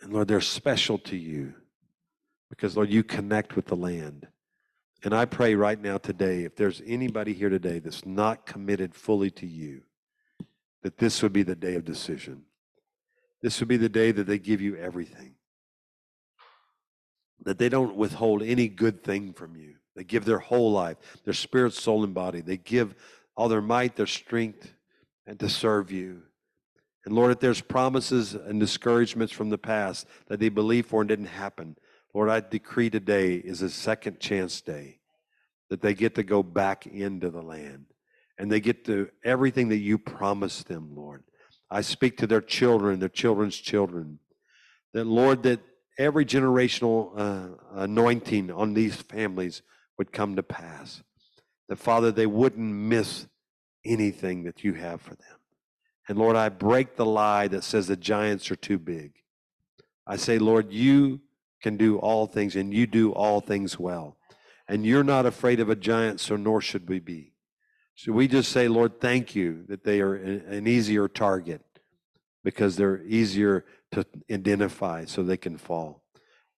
And 0.00 0.12
Lord, 0.12 0.28
they're 0.28 0.40
special 0.40 0.96
to 0.98 1.16
you 1.16 1.54
because, 2.56 2.76
Lord, 2.76 2.88
you 2.88 3.02
connect 3.02 3.56
with 3.56 3.66
the 3.66 3.74
land. 3.74 4.28
And 5.02 5.12
I 5.12 5.24
pray 5.24 5.56
right 5.56 5.80
now 5.80 5.98
today, 5.98 6.44
if 6.44 6.54
there's 6.54 6.80
anybody 6.86 7.34
here 7.34 7.48
today 7.48 7.80
that's 7.80 8.06
not 8.06 8.46
committed 8.46 8.94
fully 8.94 9.30
to 9.32 9.46
you, 9.46 9.82
that 10.82 10.98
this 10.98 11.20
would 11.22 11.32
be 11.32 11.42
the 11.42 11.56
day 11.56 11.74
of 11.74 11.84
decision. 11.84 12.44
This 13.42 13.58
would 13.58 13.68
be 13.68 13.76
the 13.76 13.88
day 13.88 14.12
that 14.12 14.28
they 14.28 14.38
give 14.38 14.60
you 14.60 14.76
everything, 14.76 15.34
that 17.42 17.58
they 17.58 17.68
don't 17.68 17.96
withhold 17.96 18.42
any 18.42 18.68
good 18.68 19.02
thing 19.02 19.32
from 19.32 19.56
you. 19.56 19.74
They 19.96 20.04
give 20.04 20.24
their 20.24 20.38
whole 20.38 20.70
life, 20.70 20.96
their 21.24 21.34
spirit, 21.34 21.72
soul, 21.72 22.04
and 22.04 22.14
body. 22.14 22.40
They 22.40 22.56
give 22.56 22.94
all 23.36 23.48
their 23.48 23.60
might, 23.60 23.96
their 23.96 24.06
strength, 24.06 24.72
and 25.26 25.40
to 25.40 25.48
serve 25.48 25.90
you. 25.90 26.22
And 27.04 27.14
Lord, 27.14 27.32
if 27.32 27.40
there's 27.40 27.60
promises 27.60 28.34
and 28.34 28.60
discouragements 28.60 29.32
from 29.32 29.50
the 29.50 29.58
past 29.58 30.06
that 30.28 30.38
they 30.38 30.48
believed 30.48 30.88
for 30.88 31.02
and 31.02 31.08
didn't 31.08 31.26
happen, 31.26 31.76
Lord, 32.14 32.30
I 32.30 32.40
decree 32.40 32.90
today 32.90 33.34
is 33.34 33.60
a 33.60 33.68
second 33.68 34.20
chance 34.20 34.60
day 34.60 35.00
that 35.68 35.82
they 35.82 35.94
get 35.94 36.14
to 36.14 36.22
go 36.22 36.44
back 36.44 36.86
into 36.86 37.28
the 37.28 37.42
land 37.42 37.86
and 38.38 38.50
they 38.50 38.60
get 38.60 38.84
to 38.84 39.10
everything 39.24 39.68
that 39.70 39.78
you 39.78 39.98
promised 39.98 40.68
them, 40.68 40.94
Lord. 40.94 41.24
I 41.70 41.80
speak 41.80 42.16
to 42.18 42.28
their 42.28 42.40
children, 42.40 43.00
their 43.00 43.08
children's 43.08 43.56
children, 43.56 44.20
that, 44.92 45.06
Lord, 45.06 45.42
that 45.42 45.60
every 45.98 46.24
generational 46.24 47.12
uh, 47.16 47.56
anointing 47.74 48.50
on 48.50 48.74
these 48.74 48.94
families 48.94 49.62
would 49.98 50.12
come 50.12 50.36
to 50.36 50.42
pass. 50.42 51.02
That, 51.68 51.80
Father, 51.80 52.12
they 52.12 52.26
wouldn't 52.26 52.74
miss 52.74 53.26
anything 53.84 54.44
that 54.44 54.62
you 54.62 54.74
have 54.74 55.00
for 55.00 55.16
them. 55.16 55.38
And 56.08 56.18
Lord, 56.18 56.36
I 56.36 56.48
break 56.48 56.96
the 56.96 57.06
lie 57.06 57.48
that 57.48 57.64
says 57.64 57.88
the 57.88 57.96
giants 57.96 58.50
are 58.50 58.56
too 58.56 58.78
big. 58.78 59.14
I 60.06 60.16
say, 60.16 60.38
Lord, 60.38 60.70
you 60.70 61.20
can 61.64 61.78
do 61.78 61.96
all 61.96 62.26
things 62.26 62.56
and 62.56 62.74
you 62.74 62.86
do 62.86 63.10
all 63.12 63.40
things 63.40 63.78
well. 63.78 64.18
And 64.68 64.84
you're 64.84 65.02
not 65.02 65.24
afraid 65.24 65.60
of 65.60 65.70
a 65.70 65.74
giant, 65.74 66.20
so 66.20 66.36
nor 66.36 66.60
should 66.60 66.90
we 66.90 67.00
be. 67.00 67.32
So 67.96 68.12
we 68.12 68.28
just 68.28 68.52
say, 68.52 68.68
Lord, 68.68 69.00
thank 69.00 69.34
you 69.34 69.64
that 69.68 69.82
they 69.82 70.00
are 70.00 70.14
an 70.14 70.68
easier 70.68 71.08
target 71.08 71.62
because 72.42 72.76
they're 72.76 73.02
easier 73.04 73.64
to 73.92 74.04
identify 74.30 75.06
so 75.06 75.22
they 75.22 75.38
can 75.38 75.56
fall. 75.56 76.02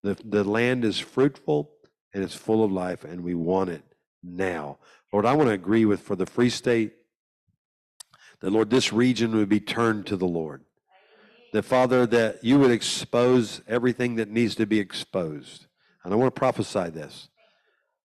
The, 0.02 0.18
the 0.24 0.42
land 0.42 0.84
is 0.84 0.98
fruitful 0.98 1.70
and 2.12 2.24
it's 2.24 2.34
full 2.34 2.64
of 2.64 2.72
life, 2.72 3.04
and 3.04 3.22
we 3.22 3.34
want 3.34 3.70
it 3.70 3.84
now. 4.24 4.78
Lord, 5.12 5.24
I 5.24 5.34
want 5.34 5.50
to 5.50 5.54
agree 5.54 5.84
with 5.84 6.00
for 6.00 6.16
the 6.16 6.26
Free 6.26 6.50
State 6.50 6.94
that, 8.40 8.50
Lord, 8.50 8.70
this 8.70 8.92
region 8.92 9.36
would 9.36 9.48
be 9.48 9.60
turned 9.60 10.06
to 10.06 10.16
the 10.16 10.26
Lord. 10.26 10.64
That, 11.52 11.64
Father, 11.64 12.06
that 12.06 12.44
you 12.44 12.58
would 12.58 12.70
expose 12.70 13.62
everything 13.66 14.16
that 14.16 14.28
needs 14.28 14.54
to 14.56 14.66
be 14.66 14.78
exposed. 14.78 15.66
And 16.04 16.12
I 16.12 16.16
want 16.16 16.34
to 16.34 16.38
prophesy 16.38 16.90
this 16.90 17.28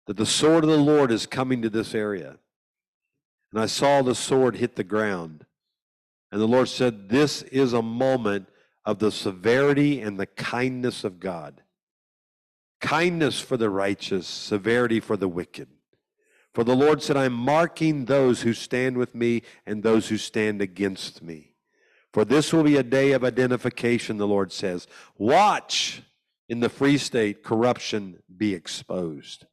that 0.07 0.17
the 0.17 0.25
sword 0.25 0.63
of 0.63 0.69
the 0.69 0.77
Lord 0.77 1.11
is 1.11 1.27
coming 1.27 1.61
to 1.61 1.69
this 1.69 1.93
area. 1.93 2.37
And 3.51 3.61
I 3.61 3.67
saw 3.67 4.01
the 4.01 4.15
sword 4.15 4.55
hit 4.55 4.75
the 4.75 4.83
ground. 4.83 5.45
And 6.31 6.41
the 6.41 6.47
Lord 6.47 6.69
said, 6.69 7.09
This 7.09 7.43
is 7.43 7.73
a 7.73 7.81
moment 7.81 8.47
of 8.85 8.99
the 8.99 9.11
severity 9.11 10.01
and 10.01 10.19
the 10.19 10.25
kindness 10.25 11.03
of 11.03 11.19
God 11.19 11.61
kindness 12.79 13.39
for 13.39 13.57
the 13.57 13.69
righteous, 13.69 14.27
severity 14.27 14.99
for 14.99 15.17
the 15.17 15.27
wicked. 15.27 15.67
For 16.53 16.63
the 16.63 16.75
Lord 16.75 17.01
said, 17.03 17.17
I'm 17.17 17.33
marking 17.33 18.05
those 18.05 18.41
who 18.41 18.53
stand 18.53 18.97
with 18.97 19.13
me 19.13 19.43
and 19.65 19.83
those 19.83 20.09
who 20.09 20.17
stand 20.17 20.61
against 20.61 21.21
me. 21.21 21.48
For 22.13 22.25
this 22.25 22.51
will 22.51 22.63
be 22.63 22.77
a 22.77 22.83
day 22.83 23.11
of 23.11 23.23
identification, 23.23 24.17
the 24.17 24.27
Lord 24.27 24.51
says. 24.51 24.87
Watch 25.17 26.01
in 26.47 26.59
the 26.59 26.69
free 26.69 26.97
state 26.97 27.43
corruption 27.43 28.23
be 28.35 28.53
exposed. 28.53 29.45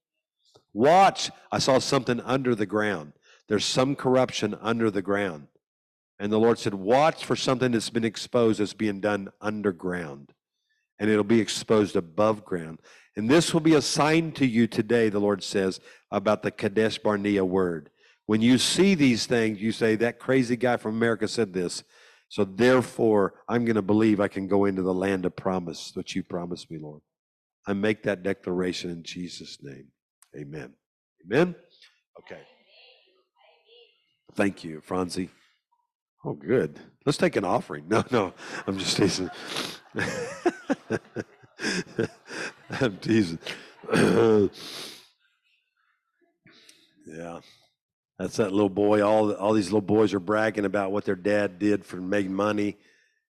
Watch. 0.72 1.30
I 1.52 1.58
saw 1.58 1.78
something 1.78 2.20
under 2.20 2.54
the 2.54 2.66
ground. 2.66 3.12
There's 3.48 3.64
some 3.64 3.94
corruption 3.94 4.56
under 4.60 4.90
the 4.90 5.02
ground. 5.02 5.48
And 6.18 6.32
the 6.32 6.38
Lord 6.38 6.58
said, 6.58 6.74
Watch 6.74 7.24
for 7.24 7.36
something 7.36 7.72
that's 7.72 7.90
been 7.90 8.04
exposed 8.04 8.60
that's 8.60 8.72
being 8.72 9.00
done 9.00 9.30
underground. 9.40 10.32
And 10.98 11.10
it'll 11.10 11.24
be 11.24 11.40
exposed 11.40 11.94
above 11.94 12.44
ground. 12.44 12.80
And 13.16 13.28
this 13.28 13.52
will 13.52 13.60
be 13.60 13.74
a 13.74 13.82
sign 13.82 14.32
to 14.32 14.46
you 14.46 14.66
today, 14.66 15.08
the 15.08 15.18
Lord 15.18 15.42
says, 15.42 15.80
about 16.10 16.42
the 16.42 16.50
Kadesh 16.50 16.98
Barnea 16.98 17.44
word. 17.44 17.90
When 18.24 18.40
you 18.40 18.58
see 18.58 18.94
these 18.94 19.26
things, 19.26 19.60
you 19.60 19.72
say, 19.72 19.94
That 19.96 20.18
crazy 20.18 20.56
guy 20.56 20.78
from 20.78 20.96
America 20.96 21.28
said 21.28 21.52
this. 21.52 21.84
So 22.28 22.44
therefore, 22.44 23.34
I'm 23.48 23.64
going 23.64 23.76
to 23.76 23.82
believe 23.82 24.20
I 24.20 24.28
can 24.28 24.48
go 24.48 24.64
into 24.64 24.82
the 24.82 24.94
land 24.94 25.24
of 25.26 25.36
promise, 25.36 25.92
which 25.94 26.16
you 26.16 26.22
promised 26.22 26.70
me, 26.70 26.78
Lord. 26.78 27.02
I 27.66 27.72
make 27.72 28.02
that 28.04 28.22
declaration 28.22 28.90
in 28.90 29.02
Jesus' 29.02 29.58
name. 29.62 29.88
Amen. 30.36 30.74
Amen? 31.24 31.54
Okay. 32.20 32.42
Thank 34.34 34.64
you, 34.64 34.82
Franzi. 34.82 35.30
Oh, 36.24 36.34
good. 36.34 36.78
Let's 37.04 37.18
take 37.18 37.36
an 37.36 37.44
offering. 37.44 37.84
No, 37.90 38.04
no, 38.10 38.32
I'm 38.66 38.78
just 38.78 38.96
teasing. 38.96 39.30
I'm 42.80 42.96
teasing. 42.98 43.38
Yeah. 47.06 47.40
That's 48.18 48.36
that 48.36 48.52
little 48.52 48.70
boy. 48.70 49.02
All, 49.02 49.32
all 49.34 49.52
these 49.52 49.66
little 49.66 49.80
boys 49.82 50.14
are 50.14 50.20
bragging 50.20 50.64
about 50.64 50.90
what 50.90 51.04
their 51.04 51.16
dad 51.16 51.58
did 51.58 51.84
for 51.84 51.96
making 51.96 52.34
money. 52.34 52.78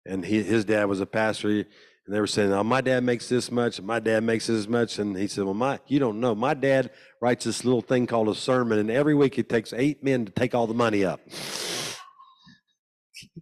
And 0.06 0.24
he, 0.24 0.44
his 0.44 0.66
dad 0.66 0.86
was 0.86 1.02
a 1.02 1.06
pastor. 1.08 1.50
And 1.50 1.66
they 2.08 2.20
were 2.20 2.28
saying, 2.28 2.54
oh, 2.54 2.64
my 2.64 2.82
dad 2.82 3.04
makes 3.04 3.28
this 3.28 3.50
much. 3.50 3.82
My 3.82 4.00
dad 4.00 4.24
makes 4.24 4.46
this 4.46 4.68
much. 4.68 5.00
And 5.00 5.18
he 5.18 5.28
said, 5.28 5.44
well, 5.46 5.56
my, 5.56 5.80
you 5.88 5.98
don't 5.98 6.20
know. 6.20 6.36
My 6.36 6.54
dad 6.54 6.92
writes 7.20 7.46
this 7.46 7.66
little 7.66 7.82
thing 7.82 8.06
called 8.06 8.30
a 8.30 8.36
sermon. 8.36 8.78
And 8.78 8.92
every 8.92 9.16
week 9.16 9.40
it 9.40 9.50
takes 9.50 9.74
eight 9.74 10.04
men 10.04 10.26
to 10.26 10.32
take 10.32 10.54
all 10.54 10.68
the 10.68 10.76
money 10.76 11.04
up. 11.04 11.20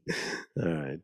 all 0.64 0.72
right. 0.72 1.00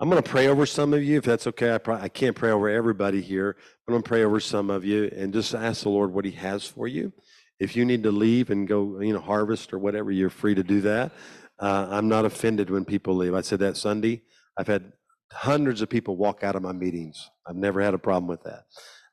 I'm 0.00 0.08
going 0.08 0.22
to 0.22 0.28
pray 0.28 0.48
over 0.48 0.64
some 0.64 0.94
of 0.94 1.02
you, 1.04 1.18
if 1.18 1.24
that's 1.24 1.46
okay. 1.46 1.74
I, 1.74 1.78
probably, 1.78 2.04
I 2.04 2.08
can't 2.08 2.34
pray 2.34 2.50
over 2.50 2.70
everybody 2.70 3.20
here, 3.20 3.54
but 3.86 3.92
I'm 3.92 3.94
going 3.94 4.02
to 4.02 4.08
pray 4.08 4.24
over 4.24 4.40
some 4.40 4.70
of 4.70 4.82
you 4.84 5.12
and 5.14 5.32
just 5.32 5.54
ask 5.54 5.82
the 5.82 5.90
Lord 5.90 6.12
what 6.12 6.24
He 6.24 6.30
has 6.32 6.64
for 6.64 6.88
you. 6.88 7.12
If 7.60 7.76
you 7.76 7.84
need 7.84 8.02
to 8.04 8.10
leave 8.10 8.50
and 8.50 8.66
go, 8.66 9.00
you 9.00 9.12
know, 9.12 9.20
harvest 9.20 9.72
or 9.72 9.78
whatever, 9.78 10.10
you're 10.10 10.30
free 10.30 10.54
to 10.54 10.62
do 10.62 10.80
that. 10.82 11.12
Uh, 11.58 11.88
I'm 11.90 12.08
not 12.08 12.24
offended 12.24 12.70
when 12.70 12.84
people 12.84 13.14
leave. 13.14 13.34
I 13.34 13.42
said 13.42 13.60
that 13.60 13.76
Sunday. 13.76 14.22
I've 14.56 14.66
had 14.66 14.92
hundreds 15.30 15.82
of 15.82 15.90
people 15.90 16.16
walk 16.16 16.42
out 16.42 16.56
of 16.56 16.62
my 16.62 16.72
meetings. 16.72 17.30
I've 17.46 17.56
never 17.56 17.80
had 17.80 17.94
a 17.94 17.98
problem 17.98 18.26
with 18.26 18.42
that. 18.44 18.64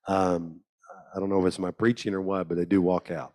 Um, 0.08 0.62
I 1.14 1.20
don't 1.20 1.30
know 1.30 1.42
if 1.42 1.48
it's 1.48 1.60
my 1.60 1.72
preaching 1.72 2.14
or 2.14 2.22
what, 2.22 2.48
but 2.48 2.58
they 2.58 2.66
do 2.66 2.82
walk 2.82 3.12
out. 3.12 3.34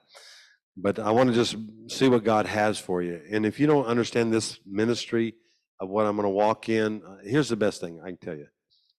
But 0.77 0.99
I 0.99 1.11
want 1.11 1.29
to 1.29 1.35
just 1.35 1.57
see 1.89 2.09
what 2.09 2.25
God 2.25 2.47
has 2.47 2.79
for 2.79 3.03
you. 3.03 3.21
And 3.31 3.45
if 3.45 3.61
you 3.61 3.67
don't 3.67 3.85
understand 3.85 4.33
this 4.33 4.59
ministry, 4.67 5.35
of 5.83 5.89
what 5.89 6.07
I'm 6.07 6.15
going 6.15 6.25
to 6.25 6.31
walk 6.31 6.69
in. 6.69 7.03
Uh, 7.05 7.17
here's 7.25 7.49
the 7.49 7.57
best 7.57 7.81
thing 7.81 8.01
I 8.03 8.07
can 8.07 8.17
tell 8.17 8.37
you. 8.37 8.47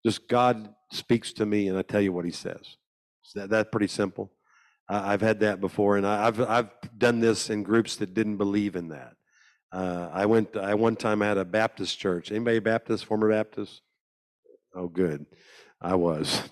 Just 0.05 0.27
God 0.27 0.75
speaks 0.91 1.31
to 1.33 1.45
me 1.45 1.69
and 1.69 1.77
I 1.77 1.81
tell 1.81 2.01
you 2.01 2.11
what 2.11 2.25
he 2.25 2.31
says. 2.31 2.59
Is 3.25 3.31
that, 3.35 3.49
that 3.51 3.71
pretty 3.71 3.87
simple? 3.87 4.32
I've 4.89 5.21
had 5.21 5.39
that 5.41 5.61
before 5.61 5.97
and 5.97 6.05
I've, 6.05 6.39
I've 6.41 6.69
done 6.97 7.19
this 7.19 7.49
in 7.49 7.63
groups 7.63 7.95
that 7.97 8.13
didn't 8.13 8.37
believe 8.37 8.75
in 8.75 8.89
that. 8.89 9.15
Uh, 9.71 10.09
I 10.11 10.25
went, 10.25 10.55
I 10.55 10.75
one 10.75 10.95
time 10.95 11.21
I 11.21 11.27
had 11.27 11.37
a 11.37 11.45
Baptist 11.45 11.97
church. 11.97 12.31
Anybody 12.31 12.59
Baptist, 12.59 13.05
former 13.05 13.29
Baptist? 13.29 13.81
Oh, 14.75 14.87
good. 14.87 15.25
I 15.81 15.95
was. 15.95 16.43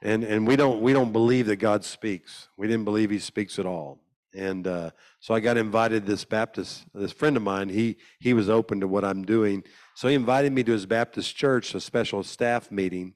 And, 0.00 0.24
and 0.24 0.46
we 0.46 0.56
don't, 0.56 0.80
we 0.80 0.92
don't 0.92 1.12
believe 1.12 1.46
that 1.46 1.56
God 1.56 1.84
speaks. 1.84 2.48
We 2.56 2.66
didn't 2.66 2.84
believe 2.84 3.10
he 3.10 3.18
speaks 3.18 3.58
at 3.58 3.66
all. 3.66 4.00
And 4.34 4.66
uh, 4.66 4.90
so 5.20 5.34
I 5.34 5.40
got 5.40 5.56
invited 5.56 6.06
this 6.06 6.24
Baptist, 6.24 6.84
this 6.94 7.12
friend 7.12 7.36
of 7.36 7.42
mine, 7.42 7.68
he, 7.68 7.96
he 8.18 8.32
was 8.32 8.48
open 8.48 8.80
to 8.80 8.88
what 8.88 9.04
I'm 9.04 9.24
doing. 9.24 9.62
So 9.94 10.08
he 10.08 10.14
invited 10.14 10.52
me 10.52 10.64
to 10.64 10.72
his 10.72 10.86
Baptist 10.86 11.36
church, 11.36 11.74
a 11.74 11.80
special 11.80 12.22
staff 12.22 12.70
meeting, 12.70 13.14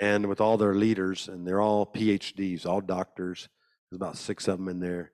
and 0.00 0.26
with 0.26 0.40
all 0.40 0.56
their 0.56 0.74
leaders, 0.74 1.28
and 1.28 1.46
they're 1.46 1.60
all 1.60 1.84
PhDs, 1.84 2.64
all 2.64 2.80
doctors. 2.80 3.48
There's 3.90 3.98
about 3.98 4.16
six 4.16 4.46
of 4.48 4.58
them 4.58 4.68
in 4.68 4.80
there. 4.80 5.12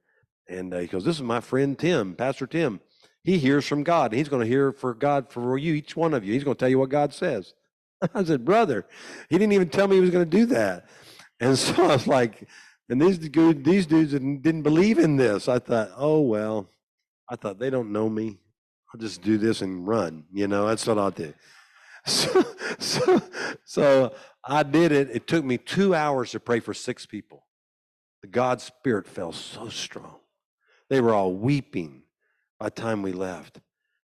And 0.48 0.72
uh, 0.74 0.78
he 0.78 0.86
goes, 0.86 1.04
This 1.04 1.16
is 1.16 1.22
my 1.22 1.40
friend 1.40 1.78
Tim, 1.78 2.14
Pastor 2.14 2.46
Tim. 2.46 2.80
He 3.24 3.38
hears 3.38 3.66
from 3.66 3.82
God. 3.82 4.12
He's 4.12 4.28
going 4.28 4.42
to 4.42 4.48
hear 4.48 4.72
for 4.72 4.94
God 4.94 5.32
for 5.32 5.58
you, 5.58 5.74
each 5.74 5.96
one 5.96 6.14
of 6.14 6.24
you. 6.24 6.32
He's 6.32 6.44
going 6.44 6.56
to 6.56 6.58
tell 6.58 6.68
you 6.68 6.78
what 6.78 6.90
God 6.90 7.12
says. 7.12 7.54
I 8.14 8.22
said, 8.22 8.44
Brother, 8.44 8.86
he 9.28 9.38
didn't 9.38 9.52
even 9.52 9.68
tell 9.68 9.88
me 9.88 9.96
he 9.96 10.00
was 10.00 10.10
going 10.10 10.28
to 10.28 10.36
do 10.36 10.46
that. 10.46 10.88
And 11.40 11.58
so 11.58 11.84
I 11.84 11.88
was 11.88 12.06
like, 12.06 12.46
and 12.88 13.00
these 13.00 13.18
dudes, 13.18 13.64
these 13.64 13.86
dudes 13.86 14.12
didn't 14.12 14.62
believe 14.62 14.98
in 14.98 15.16
this. 15.16 15.48
I 15.48 15.58
thought, 15.58 15.90
oh 15.96 16.20
well, 16.20 16.70
I 17.28 17.36
thought 17.36 17.58
they 17.58 17.70
don't 17.70 17.92
know 17.92 18.08
me. 18.08 18.38
I'll 18.94 19.00
just 19.00 19.22
do 19.22 19.38
this 19.38 19.62
and 19.62 19.86
run. 19.86 20.24
You 20.32 20.46
know, 20.46 20.68
that's 20.68 20.86
what 20.86 20.98
I'll 20.98 21.10
do. 21.10 21.32
So, 22.08 22.44
so, 22.78 23.20
so 23.64 24.14
I 24.44 24.62
did 24.62 24.92
it. 24.92 25.10
It 25.12 25.26
took 25.26 25.44
me 25.44 25.58
two 25.58 25.92
hours 25.92 26.30
to 26.30 26.38
pray 26.38 26.60
for 26.60 26.72
six 26.72 27.04
people. 27.04 27.45
The 28.26 28.32
God 28.32 28.60
Spirit 28.60 29.06
fell 29.06 29.30
so 29.30 29.68
strong. 29.68 30.16
They 30.90 31.00
were 31.00 31.14
all 31.14 31.32
weeping 31.32 32.02
by 32.58 32.66
the 32.66 32.70
time 32.72 33.02
we 33.02 33.12
left. 33.12 33.60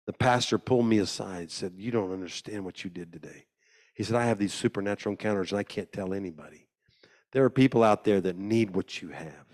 The 0.08 0.12
pastor 0.12 0.58
pulled 0.58 0.86
me 0.86 0.98
aside, 0.98 1.52
said, 1.52 1.74
You 1.76 1.92
don't 1.92 2.12
understand 2.12 2.64
what 2.64 2.82
you 2.82 2.90
did 2.90 3.12
today. 3.12 3.46
He 3.94 4.02
said, 4.02 4.16
I 4.16 4.26
have 4.26 4.40
these 4.40 4.52
supernatural 4.52 5.12
encounters 5.12 5.52
and 5.52 5.60
I 5.60 5.62
can't 5.62 5.92
tell 5.92 6.12
anybody. 6.12 6.66
There 7.30 7.44
are 7.44 7.50
people 7.50 7.84
out 7.84 8.02
there 8.02 8.20
that 8.22 8.36
need 8.36 8.74
what 8.74 9.00
you 9.00 9.10
have. 9.10 9.46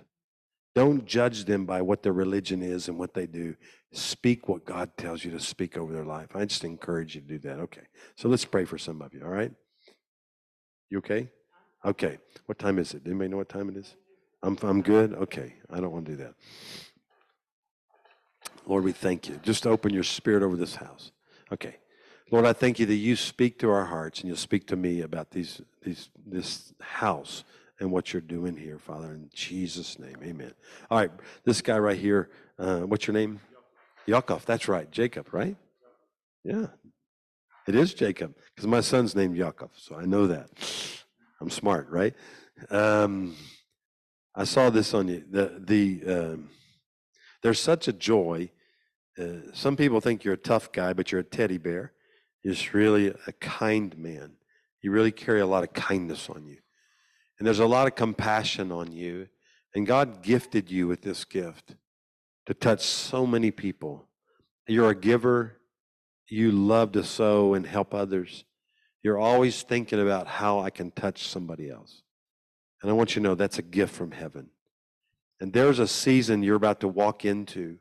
Don't 0.75 1.05
judge 1.05 1.45
them 1.45 1.67
by 1.67 1.83
what 1.83 2.03
their 2.03 2.15
religion 2.15 2.63
is 2.63 2.89
and 2.89 2.99
what 2.99 3.13
they 3.13 3.27
do. 3.27 3.57
Speak 3.93 4.49
what 4.49 4.65
God 4.65 4.97
tells 4.97 5.27
you 5.27 5.31
to 5.33 5.41
speak 5.41 5.77
over 5.77 5.93
their 5.93 6.07
life. 6.07 6.35
I 6.35 6.47
just 6.47 6.65
encourage 6.65 7.17
you 7.17 7.21
to 7.21 7.27
do 7.27 7.39
that. 7.41 7.59
Okay. 7.59 7.87
So 8.17 8.31
let's 8.31 8.47
pray 8.47 8.65
for 8.65 8.79
some 8.79 9.03
of 9.03 9.13
you, 9.13 9.21
all 9.25 9.29
right? 9.29 9.53
You 10.89 10.99
okay? 10.99 11.29
Okay. 11.85 12.17
What 12.47 12.59
time 12.59 12.79
is 12.79 12.95
it? 12.95 13.03
Anybody 13.05 13.29
know 13.29 13.37
what 13.37 13.51
time 13.51 13.69
it 13.69 13.77
is? 13.77 13.95
I'm, 14.45 14.59
I'm 14.63 14.83
good? 14.83 15.15
Okay. 15.15 15.55
I 15.71 15.81
don't 15.81 15.91
want 15.91 16.05
to 16.05 16.13
do 16.13 16.17
that. 16.19 16.35
Lord, 18.67 18.85
we 18.85 18.93
thank 18.93 19.29
you. 19.29 19.41
Just 19.43 19.67
open 19.67 19.93
your 19.93 20.03
spirit 20.03 20.43
over 20.43 20.57
this 20.57 20.77
house. 20.77 21.13
Okay. 21.51 21.77
Lord, 22.31 22.45
I 22.45 22.53
thank 22.53 22.79
you 22.79 22.87
that 22.87 22.95
you 22.95 23.17
speak 23.17 23.59
to 23.61 23.71
our 23.71 23.87
hearts 23.87 24.21
and 24.21 24.29
you'll 24.29 24.37
speak 24.37 24.67
to 24.69 24.77
me 24.77 25.01
about 25.01 25.31
these, 25.31 25.63
these, 25.83 26.11
this 26.27 26.75
house 26.81 27.45
and 27.81 27.91
what 27.91 28.13
you're 28.13 28.23
doing 28.23 28.57
here, 28.57 28.79
Father, 28.79 29.13
in 29.13 29.31
Jesus' 29.33 29.99
name. 29.99 30.17
Amen. 30.23 30.53
All 30.91 30.99
right, 30.99 31.11
this 31.45 31.61
guy 31.61 31.79
right 31.79 31.99
here, 31.99 32.31
uh, 32.59 32.81
what's 32.81 33.07
your 33.07 33.15
name? 33.15 33.41
Yaakov. 34.07 34.45
That's 34.45 34.69
right. 34.69 34.91
Jacob, 34.91 35.33
right? 35.33 35.57
Yeah. 36.45 36.67
It 37.67 37.75
is 37.75 37.95
Jacob 37.95 38.35
because 38.55 38.67
my 38.67 38.81
son's 38.81 39.17
named 39.17 39.37
Yaakov, 39.37 39.71
so 39.77 39.97
I 39.97 40.05
know 40.05 40.27
that. 40.27 40.51
I'm 41.41 41.51
smart, 41.51 41.89
right? 41.89 42.15
Um, 42.71 43.37
I 44.35 44.45
saw 44.45 44.71
this 44.71 44.95
on 44.95 45.09
you. 45.09 45.25
The, 45.31 45.63
the, 45.65 46.03
um, 46.07 46.51
there's 47.43 47.61
such 47.61 47.87
a 47.89 47.93
joy. 47.93 48.51
Uh, 49.19 49.53
some 49.53 49.77
people 49.77 50.01
think 50.01 50.25
you're 50.25 50.35
a 50.35 50.39
tough 50.39 50.73
guy, 50.73 50.93
but 50.93 51.13
you're 51.13 51.21
a 51.21 51.25
teddy 51.25 51.59
bear. 51.59 51.93
You're 52.43 52.55
just 52.55 52.75
really 52.75 53.15
a 53.27 53.33
kind 53.33 53.97
man. 53.97 54.33
You 54.83 54.91
really 54.91 55.13
carry 55.13 55.41
a 55.41 55.47
lot 55.47 55.63
of 55.63 55.73
kindness 55.73 56.29
on 56.29 56.47
you. 56.47 56.59
And 57.39 57.47
there's 57.47 57.61
a 57.61 57.67
lot 57.67 57.87
of 57.87 57.95
compassion 57.95 58.73
on 58.73 58.93
you. 58.93 59.29
And 59.75 59.87
God 59.87 60.23
gifted 60.23 60.71
you 60.71 60.87
with 60.87 61.03
this 61.03 61.25
gift 61.25 61.75
to 62.47 62.55
touch 62.55 62.85
so 62.85 63.27
many 63.27 63.51
people. 63.51 64.09
You're 64.67 64.91
a 64.91 64.95
giver. 64.95 65.59
You 66.29 66.53
love 66.53 66.93
to 66.93 67.05
sow 67.05 67.55
and 67.55 67.67
help 67.67 67.93
others. 67.93 68.45
You're 69.03 69.19
always 69.19 69.63
thinking 69.63 70.01
about 70.01 70.27
how 70.27 70.61
I 70.61 70.71
can 70.71 70.91
touch 70.91 71.29
somebody 71.29 71.71
else. 71.71 72.04
And 72.85 72.91
I 72.91 72.95
want 72.95 73.17
you 73.17 73.23
to 73.23 73.29
know 73.29 73.35
that's 73.35 73.59
a 73.59 73.63
gift 73.63 73.95
from 73.95 74.11
heaven. 74.11 74.51
And 75.41 75.55
there's 75.55 75.79
a 75.79 75.89
season 75.89 76.43
you're 76.43 76.55
about 76.55 76.81
to 76.81 76.89
walk 76.89 77.25
into 77.25 77.79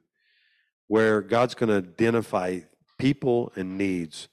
where 0.88 1.20
God's 1.20 1.56
going 1.56 1.68
to 1.68 1.90
identify 1.90 2.62
people 2.98 3.52
and 3.58 3.78
needs. 3.78 4.30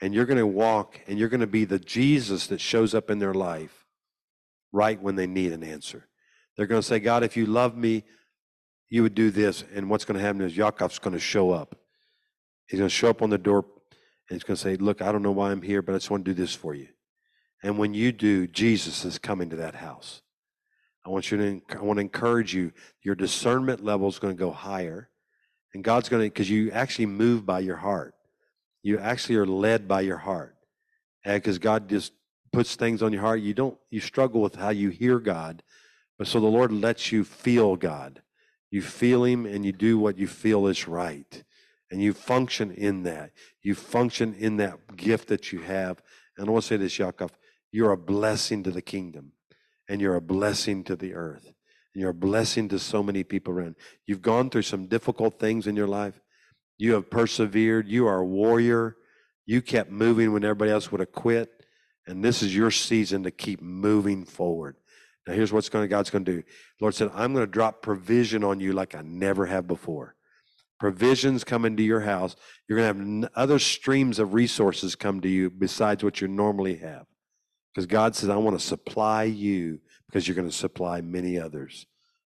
And 0.00 0.14
you're 0.14 0.26
going 0.26 0.38
to 0.38 0.46
walk 0.46 1.00
and 1.08 1.18
you're 1.18 1.28
going 1.28 1.40
to 1.40 1.48
be 1.48 1.64
the 1.64 1.80
Jesus 1.80 2.46
that 2.46 2.60
shows 2.60 2.94
up 2.94 3.10
in 3.10 3.18
their 3.18 3.34
life 3.34 3.84
right 4.70 5.02
when 5.02 5.16
they 5.16 5.26
need 5.26 5.50
an 5.50 5.64
answer. 5.64 6.06
They're 6.56 6.68
going 6.68 6.82
to 6.82 6.86
say, 6.86 7.00
God, 7.00 7.24
if 7.24 7.36
you 7.36 7.44
love 7.46 7.76
me, 7.76 8.04
you 8.88 9.02
would 9.02 9.16
do 9.16 9.32
this. 9.32 9.64
And 9.74 9.90
what's 9.90 10.04
going 10.04 10.20
to 10.20 10.24
happen 10.24 10.42
is 10.42 10.56
Yaakov's 10.56 11.00
going 11.00 11.14
to 11.14 11.18
show 11.18 11.50
up. 11.50 11.74
He's 12.68 12.78
going 12.78 12.88
to 12.88 12.94
show 12.94 13.10
up 13.10 13.22
on 13.22 13.30
the 13.30 13.38
door 13.38 13.64
and 14.30 14.36
he's 14.36 14.44
going 14.44 14.54
to 14.54 14.62
say, 14.62 14.76
Look, 14.76 15.02
I 15.02 15.10
don't 15.10 15.22
know 15.22 15.32
why 15.32 15.50
I'm 15.50 15.62
here, 15.62 15.82
but 15.82 15.96
I 15.96 15.98
just 15.98 16.12
want 16.12 16.24
to 16.24 16.30
do 16.32 16.40
this 16.40 16.54
for 16.54 16.74
you. 16.74 16.86
And 17.62 17.78
when 17.78 17.94
you 17.94 18.12
do, 18.12 18.46
Jesus 18.46 19.04
is 19.04 19.18
coming 19.18 19.50
to 19.50 19.56
that 19.56 19.76
house. 19.76 20.22
I 21.04 21.10
want 21.10 21.30
you 21.30 21.38
to, 21.38 21.76
I 21.76 21.82
want 21.82 21.98
to 21.98 22.02
encourage 22.02 22.54
you. 22.54 22.72
Your 23.02 23.14
discernment 23.14 23.84
level 23.84 24.08
is 24.08 24.18
going 24.18 24.36
to 24.36 24.38
go 24.38 24.50
higher. 24.50 25.08
And 25.74 25.82
God's 25.82 26.08
going 26.08 26.22
to, 26.22 26.28
because 26.28 26.50
you 26.50 26.70
actually 26.70 27.06
move 27.06 27.46
by 27.46 27.60
your 27.60 27.76
heart. 27.76 28.14
You 28.82 28.98
actually 28.98 29.36
are 29.36 29.46
led 29.46 29.88
by 29.88 30.02
your 30.02 30.18
heart. 30.18 30.56
Because 31.24 31.58
God 31.58 31.88
just 31.88 32.12
puts 32.52 32.76
things 32.76 33.02
on 33.02 33.12
your 33.12 33.22
heart, 33.22 33.40
you 33.40 33.54
don't 33.54 33.78
you 33.90 34.00
struggle 34.00 34.42
with 34.42 34.56
how 34.56 34.68
you 34.68 34.90
hear 34.90 35.18
God. 35.18 35.62
But 36.18 36.26
so 36.26 36.38
the 36.40 36.46
Lord 36.46 36.70
lets 36.70 37.10
you 37.10 37.24
feel 37.24 37.76
God. 37.76 38.22
You 38.70 38.82
feel 38.82 39.24
him 39.24 39.46
and 39.46 39.64
you 39.64 39.72
do 39.72 39.98
what 39.98 40.18
you 40.18 40.26
feel 40.26 40.66
is 40.66 40.86
right. 40.86 41.42
And 41.90 42.02
you 42.02 42.12
function 42.12 42.70
in 42.72 43.02
that. 43.04 43.32
You 43.62 43.74
function 43.74 44.34
in 44.34 44.56
that 44.58 44.96
gift 44.96 45.28
that 45.28 45.52
you 45.52 45.60
have. 45.60 46.02
And 46.36 46.48
I 46.48 46.50
want 46.50 46.64
to 46.64 46.68
say 46.68 46.76
this, 46.76 46.96
Yaakov, 46.96 47.30
you're 47.72 47.92
a 47.92 47.96
blessing 47.96 48.62
to 48.62 48.70
the 48.70 48.82
kingdom. 48.82 49.32
And 49.88 50.00
you're 50.00 50.14
a 50.14 50.22
blessing 50.22 50.84
to 50.84 50.96
the 50.96 51.14
earth. 51.14 51.44
And 51.46 52.00
you're 52.00 52.10
a 52.10 52.14
blessing 52.14 52.68
to 52.68 52.78
so 52.78 53.02
many 53.02 53.24
people 53.24 53.52
around. 53.52 53.74
You've 54.06 54.22
gone 54.22 54.48
through 54.48 54.62
some 54.62 54.86
difficult 54.86 55.38
things 55.38 55.66
in 55.66 55.74
your 55.74 55.88
life. 55.88 56.20
You 56.78 56.92
have 56.94 57.10
persevered. 57.10 57.88
You 57.88 58.06
are 58.06 58.20
a 58.20 58.26
warrior. 58.26 58.96
You 59.44 59.60
kept 59.60 59.90
moving 59.90 60.32
when 60.32 60.44
everybody 60.44 60.70
else 60.70 60.92
would 60.92 61.00
have 61.00 61.12
quit. 61.12 61.50
And 62.06 62.24
this 62.24 62.42
is 62.42 62.54
your 62.54 62.70
season 62.70 63.24
to 63.24 63.30
keep 63.30 63.60
moving 63.60 64.24
forward. 64.24 64.76
Now, 65.26 65.34
here's 65.34 65.52
what's 65.52 65.68
going 65.68 65.84
to, 65.84 65.88
God's 65.88 66.10
going 66.10 66.24
to 66.24 66.36
do. 66.36 66.42
Lord 66.80 66.94
said, 66.94 67.10
I'm 67.14 67.32
going 67.32 67.46
to 67.46 67.50
drop 67.50 67.82
provision 67.82 68.42
on 68.42 68.60
you 68.60 68.72
like 68.72 68.94
I 68.94 69.02
never 69.02 69.46
have 69.46 69.66
before. 69.66 70.16
Provisions 70.80 71.44
come 71.44 71.64
into 71.64 71.84
your 71.84 72.00
house. 72.00 72.34
You're 72.68 72.78
going 72.78 73.20
to 73.20 73.26
have 73.26 73.30
other 73.36 73.60
streams 73.60 74.18
of 74.18 74.34
resources 74.34 74.96
come 74.96 75.20
to 75.20 75.28
you 75.28 75.48
besides 75.48 76.02
what 76.02 76.20
you 76.20 76.26
normally 76.26 76.76
have. 76.76 77.06
Because 77.72 77.86
God 77.86 78.14
says, 78.14 78.28
I 78.28 78.36
want 78.36 78.58
to 78.58 78.64
supply 78.64 79.24
you 79.24 79.80
because 80.06 80.28
you're 80.28 80.34
going 80.34 80.48
to 80.48 80.54
supply 80.54 81.00
many 81.00 81.38
others. 81.38 81.86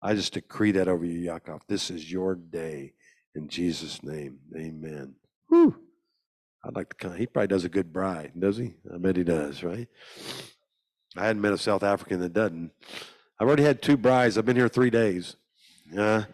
I 0.02 0.14
just 0.14 0.32
decree 0.32 0.72
that 0.72 0.88
over 0.88 1.04
you, 1.04 1.18
Yakov. 1.18 1.62
This 1.68 1.90
is 1.90 2.10
your 2.10 2.34
day 2.34 2.92
in 3.34 3.48
Jesus' 3.48 4.02
name. 4.02 4.38
Amen. 4.56 5.14
Whew. 5.48 5.76
I'd 6.64 6.74
like 6.74 6.88
to 6.90 6.96
come. 6.96 7.16
He 7.16 7.26
probably 7.26 7.48
does 7.48 7.64
a 7.64 7.68
good 7.68 7.92
braai, 7.92 8.30
does 8.38 8.56
he? 8.56 8.74
I 8.92 8.98
bet 8.98 9.16
he 9.16 9.24
does, 9.24 9.62
right? 9.62 9.88
I 11.16 11.26
hadn't 11.26 11.42
met 11.42 11.52
a 11.52 11.58
South 11.58 11.82
African 11.82 12.20
that 12.20 12.32
doesn't. 12.32 12.72
I've 13.38 13.46
already 13.46 13.62
had 13.62 13.82
two 13.82 13.96
braais. 13.96 14.36
I've 14.36 14.46
been 14.46 14.56
here 14.56 14.68
three 14.68 14.90
days. 14.90 15.36
Yeah, 15.92 16.24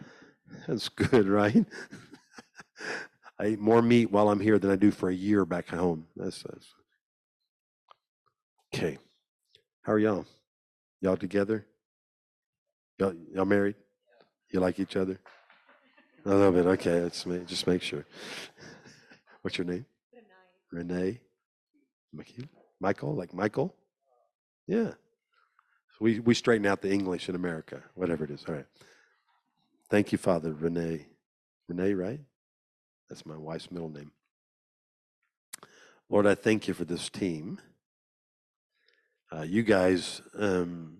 that's 0.67 0.89
good, 0.89 1.27
right? 1.27 1.65
I 3.39 3.47
eat 3.47 3.59
more 3.59 3.81
meat 3.81 4.11
while 4.11 4.29
I'm 4.29 4.39
here 4.39 4.57
than 4.57 4.71
I 4.71 4.75
do 4.75 4.91
for 4.91 5.09
a 5.09 5.13
year 5.13 5.45
back 5.45 5.67
home. 5.67 6.07
That's, 6.15 6.43
that's 6.43 6.73
okay. 8.83 8.97
How 9.81 9.93
are 9.93 9.99
y'all? 9.99 10.25
Y'all 11.01 11.17
together? 11.17 11.65
Y'all, 12.99 13.13
y'all 13.33 13.45
married? 13.45 13.75
You 14.51 14.59
like 14.59 14.79
each 14.79 14.95
other? 14.95 15.19
A 16.25 16.29
little 16.29 16.51
bit. 16.51 16.65
Okay, 16.65 17.01
let's 17.01 17.25
make, 17.25 17.45
just 17.47 17.67
make 17.67 17.81
sure. 17.81 18.05
What's 19.41 19.57
your 19.57 19.65
name? 19.65 19.85
Renee. 20.71 21.19
Renee. 22.13 22.49
Michael, 22.79 23.15
like 23.15 23.33
Michael? 23.33 23.73
Yeah. 24.67 24.91
So 24.91 25.97
we, 25.99 26.19
we 26.19 26.33
straighten 26.33 26.65
out 26.65 26.81
the 26.81 26.91
English 26.91 27.29
in 27.29 27.35
America, 27.35 27.83
whatever 27.95 28.23
it 28.23 28.31
is. 28.31 28.43
All 28.47 28.55
right. 28.55 28.65
Thank 29.89 30.11
you, 30.11 30.17
Father. 30.17 30.53
Renee. 30.53 31.07
Renee, 31.67 31.93
right? 31.93 32.19
That's 33.09 33.25
my 33.25 33.37
wife's 33.37 33.71
middle 33.71 33.89
name. 33.89 34.11
Lord, 36.09 36.25
I 36.27 36.35
thank 36.35 36.67
you 36.67 36.73
for 36.73 36.85
this 36.85 37.09
team. 37.09 37.59
Uh, 39.33 39.41
you 39.41 39.63
guys, 39.63 40.21
um, 40.37 40.97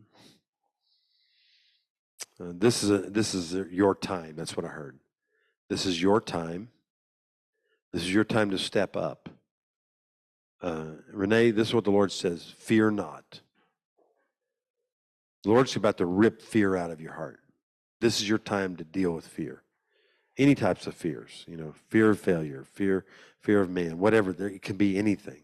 uh, 2.40 2.46
this 2.56 2.82
is 2.82 2.90
a, 2.90 2.98
this 2.98 3.36
is 3.36 3.54
your 3.72 3.94
time. 3.94 4.34
That's 4.36 4.58
what 4.58 4.66
I 4.66 4.70
heard. 4.70 4.98
This 5.70 5.86
is 5.86 6.02
your 6.02 6.20
time. 6.20 6.70
This 7.92 8.02
is 8.02 8.12
your 8.12 8.24
time 8.24 8.50
to 8.50 8.58
step 8.58 8.96
up. 8.98 9.30
Uh, 10.62 10.94
Renee, 11.12 11.52
this 11.52 11.68
is 11.68 11.74
what 11.76 11.84
the 11.84 11.92
Lord 11.92 12.12
says: 12.12 12.56
Fear 12.58 12.92
not. 12.92 13.42
The 15.44 15.50
Lord's 15.50 15.76
about 15.76 15.98
to 16.00 16.06
rip 16.08 16.42
fear 16.42 16.76
out 16.76 16.90
of 16.90 17.00
your 17.00 17.14
heart. 17.14 17.40
This 18.02 18.20
is 18.20 18.28
your 18.28 18.40
time 18.40 18.78
to 18.78 18.84
deal 18.84 19.12
with 19.12 19.28
fear. 19.28 19.62
Any 20.40 20.56
types 20.56 20.88
of 20.88 20.96
fears, 20.96 21.44
you 21.48 21.58
know, 21.58 21.76
fear 21.90 22.10
of 22.10 22.20
failure, 22.20 22.64
fear, 22.64 23.06
fear 23.42 23.62
of 23.62 23.70
man, 23.70 24.00
whatever. 24.00 24.34
There, 24.34 24.48
it 24.48 24.64
can 24.64 24.78
be 24.78 24.98
anything. 24.98 25.44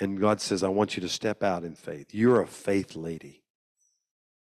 And 0.00 0.18
God 0.18 0.40
says, 0.40 0.62
I 0.62 0.68
want 0.68 0.96
you 0.96 1.02
to 1.02 1.08
step 1.08 1.42
out 1.42 1.62
in 1.62 1.74
faith. 1.74 2.14
You're 2.14 2.40
a 2.40 2.46
faith 2.46 2.96
lady. 2.96 3.42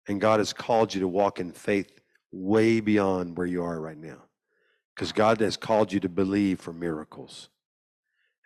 And 0.07 0.21
God 0.21 0.41
has 0.41 0.53
called 0.53 0.95
you 0.95 1.01
to 1.01 1.09
walk 1.09 1.41
in 1.41 1.53
faith 1.53 2.01
way 2.31 2.81
beyond 2.81 3.37
where 3.37 3.47
you 3.47 3.63
are 3.63 3.81
right 3.81 3.97
now. 3.97 4.23
Because 4.95 5.13
God 5.13 5.41
has 5.41 5.57
called 5.57 5.93
you 5.93 6.01
to 6.01 6.09
believe 6.09 6.61
for 6.61 6.73
miracles. 6.73 7.49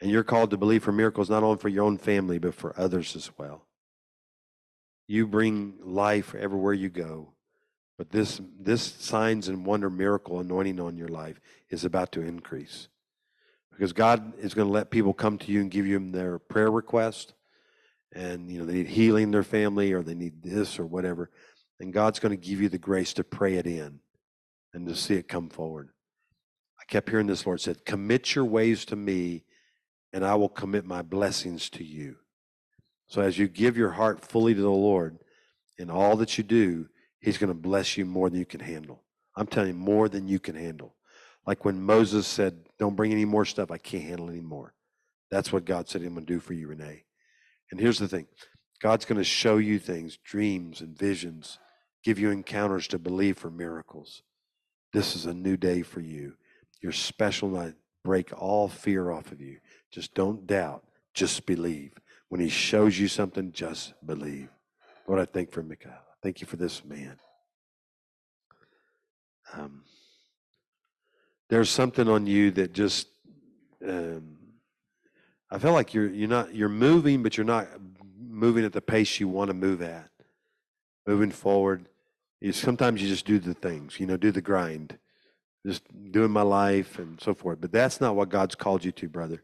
And 0.01 0.11
you're 0.11 0.25
called 0.25 0.51
to 0.51 0.57
believe 0.57 0.85
for 0.85 0.93
miracles 0.93 1.31
not 1.31 1.43
only 1.43 1.59
for 1.59 1.69
your 1.69 1.85
own 1.85 1.99
family, 1.99 2.39
but 2.39 2.55
for 2.55 2.79
others 2.79 3.17
as 3.17 3.31
well. 3.37 3.65
You 5.09 5.27
bring 5.27 5.75
life 5.83 6.35
everywhere 6.35 6.73
you 6.73 6.89
go. 6.89 7.33
But 7.99 8.11
this, 8.11 8.41
this 8.59 8.83
signs 8.83 9.49
and 9.49 9.67
wonder 9.67 9.91
miracle 9.91 10.41
anointing 10.41 10.81
on 10.81 10.97
your 10.97 11.09
life 11.09 11.41
is 11.69 11.85
about 11.85 12.13
to 12.13 12.21
increase. 12.21 12.89
Because 13.73 13.93
God 13.93 14.39
is 14.39 14.55
going 14.55 14.69
to 14.69 14.73
let 14.73 14.91
people 14.91 15.13
come 15.15 15.39
to 15.39 15.51
you 15.51 15.61
and 15.61 15.71
give 15.71 15.87
you 15.87 15.99
their 16.11 16.39
prayer 16.39 16.71
request. 16.71 17.33
And, 18.15 18.51
you 18.51 18.59
know, 18.59 18.67
they 18.67 18.75
need 18.75 18.89
healing 18.89 19.25
in 19.25 19.31
their 19.31 19.43
family 19.43 19.93
or 19.93 20.03
they 20.03 20.15
need 20.15 20.43
this 20.43 20.79
or 20.79 20.87
whatever. 20.87 21.31
And 21.81 21.93
God's 21.93 22.19
going 22.19 22.39
to 22.39 22.49
give 22.49 22.61
you 22.61 22.69
the 22.69 22.79
grace 22.79 23.13
to 23.15 23.25
pray 23.25 23.55
it 23.55 23.67
in 23.67 24.01
and 24.75 24.87
to 24.87 24.95
see 24.95 25.15
it 25.15 25.29
come 25.29 25.49
forward. 25.49 25.91
I 26.81 26.85
kept 26.85 27.09
hearing 27.09 27.27
this, 27.27 27.47
Lord 27.47 27.61
said, 27.61 27.85
Commit 27.85 28.35
your 28.35 28.45
ways 28.45 28.85
to 28.87 28.97
me, 28.97 29.45
and 30.13 30.25
I 30.25 30.35
will 30.35 30.49
commit 30.49 30.85
my 30.85 31.03
blessings 31.03 31.71
to 31.71 31.85
you. 31.85 32.17
So 33.09 33.21
as 33.21 33.39
you 33.39 33.49
give 33.49 33.77
your 33.77 33.91
heart 33.91 34.25
fully 34.25 34.55
to 34.55 34.61
the 34.61 34.71
Lord 34.71 35.19
in 35.79 35.91
all 35.91 36.17
that 36.17 36.39
you 36.39 36.45
do, 36.45 36.89
He's 37.21 37.39
going 37.39 37.49
to 37.49 37.55
bless 37.55 37.97
you 37.97 38.05
more 38.05 38.29
than 38.29 38.39
you 38.39 38.47
can 38.47 38.61
handle. 38.61 39.05
I'm 39.37 39.47
telling 39.47 39.69
you, 39.69 39.75
more 39.75 40.09
than 40.09 40.27
you 40.27 40.41
can 40.41 40.57
handle. 40.57 40.97
Like 41.47 41.65
when 41.65 41.83
Moses 41.83 42.27
said, 42.27 42.69
Don't 42.79 42.97
bring 42.97 43.13
any 43.13 43.25
more 43.25 43.45
stuff, 43.45 43.71
I 43.71 43.79
can't 43.79 44.05
handle 44.05 44.29
anymore. 44.29 44.75
That's 45.31 45.53
what 45.53 45.65
God 45.65 45.89
said 45.89 46.03
going 46.03 46.15
to 46.15 46.21
do 46.21 46.41
for 46.41 46.53
you, 46.53 46.69
Renee. 46.69 47.05
And 47.71 47.81
here's 47.81 47.99
the 47.99 48.09
thing 48.09 48.27
God's 48.81 49.05
going 49.05 49.19
to 49.19 49.25
show 49.25 49.57
you 49.57 49.79
things, 49.79 50.19
dreams 50.19 50.81
and 50.81 50.97
visions, 50.97 51.59
give 52.05 52.19
you 52.19 52.31
encounters 52.31 52.87
to 52.89 52.99
believe 52.99 53.39
for 53.39 53.51
miracles. 53.51 54.23
This 54.93 55.17
is 55.17 55.27
a 55.27 55.35
new 55.35 55.57
day 55.57 55.83
for 55.83 56.01
you. 56.01 56.35
Your 56.83 56.93
special 56.93 57.49
night. 57.49 57.75
Break 58.05 58.33
all 58.37 58.69
fear 58.69 59.13
off 59.13 59.31
of 59.31 59.41
you. 59.41 59.59
Just 59.93 60.13
don't 60.15 60.47
doubt. 60.47 60.85
Just 61.15 61.47
believe. 61.47 61.93
When 62.29 62.41
he 62.41 62.49
shows 62.49 62.99
you 62.99 63.07
something, 63.07 63.53
just 63.53 63.95
believe. 64.05 64.49
Lord, 65.07 65.21
I 65.21 65.25
thank 65.25 65.53
for 65.53 65.63
Mikhail. 65.63 65.93
Thank 66.23 66.41
you 66.41 66.47
for 66.47 66.57
this 66.57 66.85
man. 66.85 67.17
Um, 69.55 69.85
there's 71.53 71.69
something 71.69 72.09
on 72.09 72.27
you 72.27 72.51
that 72.51 72.73
just 72.73 73.09
um, 73.87 74.39
I 75.51 75.59
feel 75.59 75.75
like 75.75 75.93
you're 75.93 76.09
you're 76.09 76.27
not 76.27 76.55
you're 76.55 76.71
moving, 76.71 77.23
but 77.23 77.37
you're 77.37 77.45
not 77.45 77.69
moving 78.19 78.65
at 78.65 78.73
the 78.73 78.81
pace 78.81 79.21
you 79.21 79.29
want 79.29 79.49
to 79.49 79.55
move 79.55 79.83
at. 79.83 80.09
Moving 81.07 81.31
forward, 81.31 81.91
you, 82.41 82.53
sometimes 82.53 83.03
you 83.03 83.09
just 83.09 83.27
do 83.27 83.39
the 83.39 83.53
things, 83.53 84.01
you 84.01 84.07
know, 84.07 84.17
do 84.17 84.31
the 84.31 84.41
grind, 84.41 84.97
just 85.67 85.83
doing 86.11 86.31
my 86.31 86.41
life 86.41 86.99
and 86.99 87.21
so 87.21 87.35
forth. 87.35 87.61
But 87.61 87.71
that's 87.71 88.01
not 88.01 88.17
what 88.17 88.31
God's 88.31 88.55
called 88.55 88.83
you 88.83 88.93
to, 88.93 89.11
brother. 89.11 89.43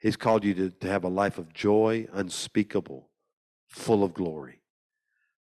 He's 0.00 0.16
called 0.16 0.44
you 0.44 0.54
to, 0.54 0.70
to 0.70 0.88
have 0.88 1.04
a 1.04 1.08
life 1.08 1.36
of 1.36 1.52
joy, 1.52 2.08
unspeakable, 2.14 3.10
full 3.68 4.04
of 4.04 4.14
glory. 4.14 4.62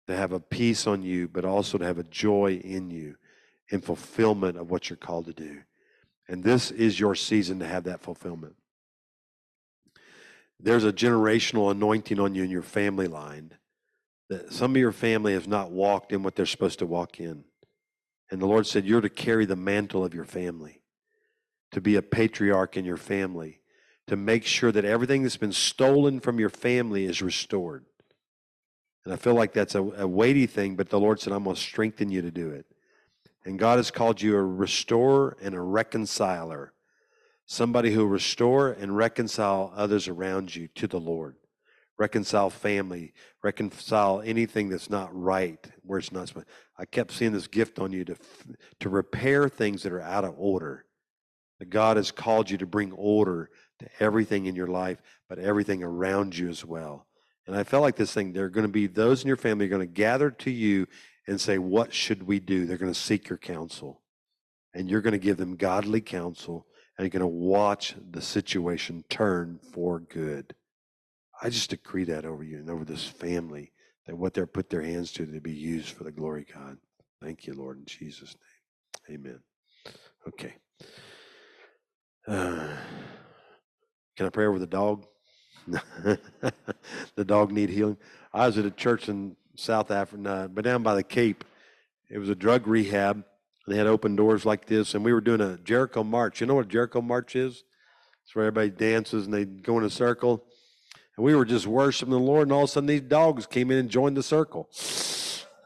To 0.09 0.14
have 0.14 0.32
a 0.32 0.40
peace 0.40 0.86
on 0.86 1.02
you, 1.02 1.28
but 1.28 1.46
also 1.46 1.78
to 1.78 1.84
have 1.86 1.98
a 1.98 2.05
joy 2.05 2.61
in 2.62 2.90
you 2.90 3.16
in 3.70 3.80
fulfillment 3.80 4.59
of 4.59 4.70
what 4.70 4.90
you're 4.90 4.98
called 4.98 5.24
to 5.24 5.32
do. 5.32 5.62
And 6.29 6.43
this 6.43 6.70
is 6.70 6.99
your 6.99 7.14
season 7.14 7.59
to 7.61 7.66
have 7.66 7.85
that 7.85 8.01
fulfillment. 8.01 8.57
There's 10.59 10.85
a 10.85 10.93
generational 10.93 11.70
anointing 11.70 12.18
on 12.18 12.35
you 12.35 12.43
in 12.43 12.51
your 12.51 12.62
family 12.62 13.07
line 13.07 13.53
that 14.31 14.53
some 14.53 14.72
of 14.72 14.77
your 14.79 14.93
family 14.93 15.35
has 15.35 15.47
not 15.47 15.70
walked 15.70 16.12
in 16.12 16.22
what 16.22 16.35
they're 16.35 16.47
supposed 16.47 16.79
to 16.79 16.87
walk 16.87 17.20
in. 17.20 17.45
And 18.31 18.41
the 18.41 18.47
Lord 18.47 18.66
said, 18.66 18.87
You're 18.87 19.03
to 19.03 19.11
carry 19.11 19.45
the 19.45 19.57
mantle 19.57 20.05
of 20.05 20.14
your 20.14 20.25
family, 20.25 20.81
to 21.72 21.81
be 21.81 21.97
a 21.97 22.03
patriarch 22.03 22.77
in 22.77 22.85
your 22.85 22.97
family, 22.97 23.61
to 24.07 24.16
make 24.16 24.45
sure 24.45 24.72
that 24.72 24.85
everything 24.85 25.22
that's 25.22 25.37
been 25.37 25.53
stolen 25.53 26.20
from 26.20 26.39
your 26.39 26.49
family 26.49 27.05
is 27.05 27.20
restored. 27.20 27.85
And 29.05 29.12
I 29.12 29.16
feel 29.16 29.35
like 29.35 29.53
that's 29.53 29.75
a, 29.75 29.83
a 29.83 30.07
weighty 30.07 30.47
thing, 30.47 30.77
but 30.77 30.89
the 30.89 30.99
Lord 30.99 31.20
said, 31.20 31.33
I'm 31.33 31.45
going 31.45 31.57
to 31.57 31.61
strengthen 31.61 32.11
you 32.11 32.22
to 32.22 32.31
do 32.31 32.51
it. 32.51 32.64
And 33.45 33.59
God 33.59 33.78
has 33.78 33.90
called 33.90 34.22
you 34.22 34.36
a 34.36 34.42
restorer 34.42 35.36
and 35.42 35.55
a 35.55 35.61
reconciler, 35.61 36.72
somebody 37.47 37.92
who 37.92 38.07
restore 38.07 38.70
and 38.70 38.97
reconcile 38.97 39.72
others 39.76 40.09
around 40.09 40.55
you 40.55 40.68
to 40.76 40.86
the 40.86 41.01
Lord. 41.01 41.36
Reconcile 41.97 42.51
family, 42.51 43.12
reconcile 43.42 44.20
anything 44.24 44.68
that's 44.68 44.90
not 44.90 45.14
right 45.14 45.64
where 45.82 46.01
it's 46.01 46.11
not. 46.11 46.32
I 46.76 46.86
kept 46.86 47.12
seeing 47.12 47.32
this 47.32 47.47
gift 47.47 47.78
on 47.78 47.92
you 47.92 48.05
to 48.07 48.16
to 48.80 48.88
repair 48.88 49.49
things 49.49 49.84
that 49.84 49.92
are 49.92 50.03
out 50.03 50.24
of 50.24 50.34
order. 50.36 50.86
That 51.61 51.70
God 51.70 51.97
has 51.97 52.11
called 52.11 52.51
you 52.51 52.59
to 52.59 52.66
bring 52.66 52.90
order 52.92 53.51
to 53.78 53.88
everything 54.01 54.47
in 54.47 54.57
your 54.57 54.66
life, 54.66 55.01
but 55.28 55.38
everything 55.38 55.84
around 55.84 56.36
you 56.36 56.49
as 56.49 56.64
well. 56.64 57.07
And 57.47 57.55
I 57.55 57.62
felt 57.62 57.82
like 57.82 57.95
this 57.95 58.12
thing, 58.12 58.32
there 58.32 58.47
are 58.47 58.51
going 58.51 58.66
to 58.66 58.72
be 58.72 58.88
those 58.88 59.22
in 59.22 59.28
your 59.28 59.36
family 59.36 59.66
are 59.66 59.68
going 59.70 59.86
to 59.86 59.86
gather 59.86 60.30
to 60.30 60.51
you 60.51 60.88
and 61.27 61.41
say, 61.41 61.59
What 61.59 61.93
should 61.93 62.25
we 62.25 62.41
do? 62.41 62.66
They're 62.66 62.79
going 62.79 62.93
to 62.93 62.99
seek 62.99 63.29
your 63.29 63.39
counsel. 63.39 64.03
And 64.75 64.91
you're 64.91 65.03
going 65.03 65.12
to 65.12 65.18
give 65.18 65.37
them 65.37 65.57
godly 65.57 66.01
counsel 66.01 66.66
and 66.97 67.05
you're 67.05 67.20
going 67.20 67.20
to 67.20 67.27
watch 67.27 67.95
the 68.11 68.22
situation 68.22 69.05
turn 69.09 69.59
for 69.72 70.01
good. 70.01 70.55
I 71.43 71.49
just 71.51 71.70
decree 71.70 72.05
that 72.05 72.25
over 72.25 72.45
you 72.45 72.59
and 72.59 72.70
over 72.70 72.85
this 72.85 73.05
family 73.05 73.72
that 74.07 74.16
what 74.16 74.35
they're 74.35 74.47
put 74.47 74.70
their 74.70 74.83
hands 74.83 75.12
to 75.12 75.27
to 75.27 75.41
be 75.41 75.53
used 75.53 75.91
for 75.91 76.05
the 76.05 76.12
glory 76.12 76.43
of 76.49 76.55
God. 76.55 76.77
Thank 77.22 77.47
you, 77.47 77.55
Lord, 77.55 77.79
in 77.79 77.85
Jesus' 77.87 78.35
name. 79.09 79.20
Amen. 79.20 79.41
Okay. 80.29 80.55
Uh, 82.29 82.68
can 84.16 84.27
I 84.27 84.31
pray 84.31 84.47
over 84.47 84.59
the 84.59 84.66
dog? 84.66 85.07
the 85.66 87.25
dog 87.25 87.51
need 87.51 87.70
healing. 87.70 87.97
I 88.33 88.47
was 88.47 88.59
at 88.59 88.66
a 88.66 88.70
church 88.70 89.09
in 89.09 89.37
South 89.57 89.90
Africa, 89.90 90.30
uh, 90.30 90.48
but 90.48 90.64
down 90.64 90.82
by 90.82 90.94
the 90.94 91.02
Cape. 91.02 91.44
It 92.11 92.18
was 92.18 92.28
a 92.28 92.34
drug 92.34 92.66
rehab. 92.66 93.24
They 93.66 93.76
had 93.76 93.86
open 93.86 94.14
doors 94.14 94.44
like 94.44 94.66
this, 94.66 94.94
and 94.94 95.05
we 95.05 95.12
were 95.12 95.20
doing 95.20 95.40
a 95.40 95.57
Jericho 95.59 96.05
March. 96.05 96.40
You 96.40 96.46
know 96.46 96.55
what 96.55 96.66
a 96.66 96.68
Jericho 96.68 97.00
March 97.00 97.34
is? 97.34 97.64
It's 98.24 98.34
where 98.34 98.46
everybody 98.46 98.70
dances 98.70 99.24
and 99.26 99.34
they 99.34 99.44
go 99.44 99.78
in 99.78 99.84
a 99.84 99.90
circle. 99.90 100.44
And 101.16 101.24
we 101.24 101.34
were 101.34 101.44
just 101.44 101.66
worshiping 101.66 102.12
the 102.12 102.18
Lord, 102.18 102.48
and 102.48 102.52
all 102.52 102.64
of 102.64 102.68
a 102.68 102.72
sudden 102.72 102.86
these 102.86 103.00
dogs 103.00 103.46
came 103.46 103.70
in 103.70 103.78
and 103.78 103.88
joined 103.88 104.16
the 104.16 104.22
circle. 104.22 104.68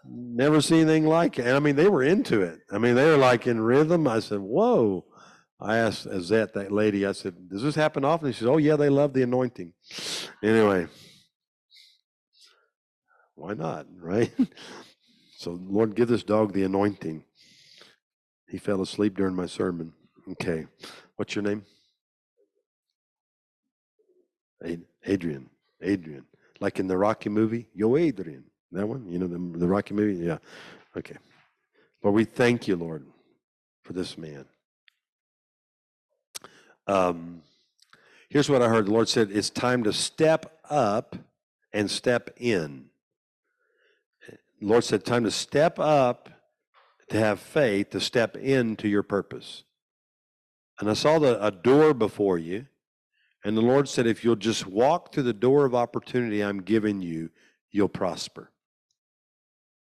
never 0.05 0.61
seen 0.61 0.83
anything 0.83 1.07
like 1.07 1.39
it. 1.39 1.47
And 1.47 1.57
I 1.57 1.59
mean, 1.59 1.77
they 1.77 1.89
were 1.89 2.03
into 2.03 2.43
it. 2.43 2.61
I 2.71 2.79
mean, 2.79 2.95
they 2.95 3.07
were 3.07 3.17
like 3.17 3.47
in 3.47 3.61
rhythm. 3.61 4.07
I 4.07 4.21
said, 4.21 4.41
whoa. 4.41 5.05
I 5.61 5.79
asked 5.79 6.07
Azette, 6.07 6.53
that 6.53 6.71
lady, 6.71 7.05
I 7.05 7.13
said, 7.13 7.49
does 7.49 7.63
this 7.63 7.75
happen 7.75 8.05
often? 8.05 8.31
She 8.31 8.41
said, 8.41 8.49
oh, 8.49 8.59
yeah, 8.59 8.77
they 8.77 8.89
love 8.89 9.13
the 9.13 9.23
anointing. 9.23 9.73
Anyway, 10.41 10.87
why 13.39 13.55
not, 13.55 13.87
right? 14.01 14.33
so, 15.37 15.59
Lord, 15.69 15.95
give 15.95 16.09
this 16.09 16.25
dog 16.25 16.53
the 16.53 16.65
anointing. 16.65 17.25
He 18.49 18.59
fell 18.59 18.83
asleep 18.83 19.17
during 19.17 19.35
my 19.35 19.47
sermon. 19.47 19.93
Okay. 20.33 20.67
What's 21.17 21.35
your 21.35 21.43
name? 21.43 21.65
Adrian. 25.05 25.49
Adrian. 25.83 26.25
Like 26.61 26.81
in 26.81 26.89
the 26.89 26.97
Rocky 26.97 27.29
movie? 27.29 27.69
Yo, 27.75 27.97
Adrian. 27.97 28.45
That 28.73 28.87
one? 28.87 29.07
You 29.11 29.19
know, 29.19 29.27
the, 29.27 29.59
the 29.59 29.69
Rocky 29.69 29.95
movie? 29.95 30.25
Yeah. 30.25 30.39
Okay. 30.97 31.17
Lord, 32.03 32.15
we 32.15 32.25
thank 32.25 32.69
you, 32.69 32.77
Lord, 32.77 33.07
for 33.83 33.93
this 33.93 34.19
man. 34.19 34.45
Um, 36.87 37.43
here's 38.29 38.49
what 38.49 38.63
I 38.63 38.69
heard. 38.69 38.87
The 38.87 38.93
Lord 38.93 39.09
said, 39.09 39.31
It's 39.31 39.51
time 39.51 39.85
to 39.85 39.93
step 39.93 40.59
up 40.69 41.17
and 41.73 41.91
step 41.91 42.31
in. 42.39 42.88
Lord 44.61 44.85
said, 44.85 45.05
Time 45.05 45.25
to 45.25 45.31
step 45.31 45.79
up, 45.79 46.29
to 47.11 47.19
have 47.19 47.41
faith, 47.41 47.91
to 47.91 48.01
step 48.01 48.37
into 48.37 48.89
your 48.89 49.03
purpose. 49.03 49.65
And 50.81 50.91
I 50.91 50.95
saw 50.95 51.19
the, 51.19 51.45
a 51.45 51.51
door 51.51 51.95
before 51.95 52.39
you. 52.39 52.67
And 53.45 53.57
the 53.57 53.63
Lord 53.63 53.89
said, 53.89 54.07
If 54.07 54.25
you'll 54.25 54.37
just 54.37 54.67
walk 54.67 55.13
through 55.13 55.25
the 55.25 55.33
door 55.33 55.65
of 55.65 55.75
opportunity 55.75 56.43
I'm 56.43 56.63
giving 56.63 57.01
you, 57.01 57.31
you'll 57.71 57.89
prosper. 57.89 58.51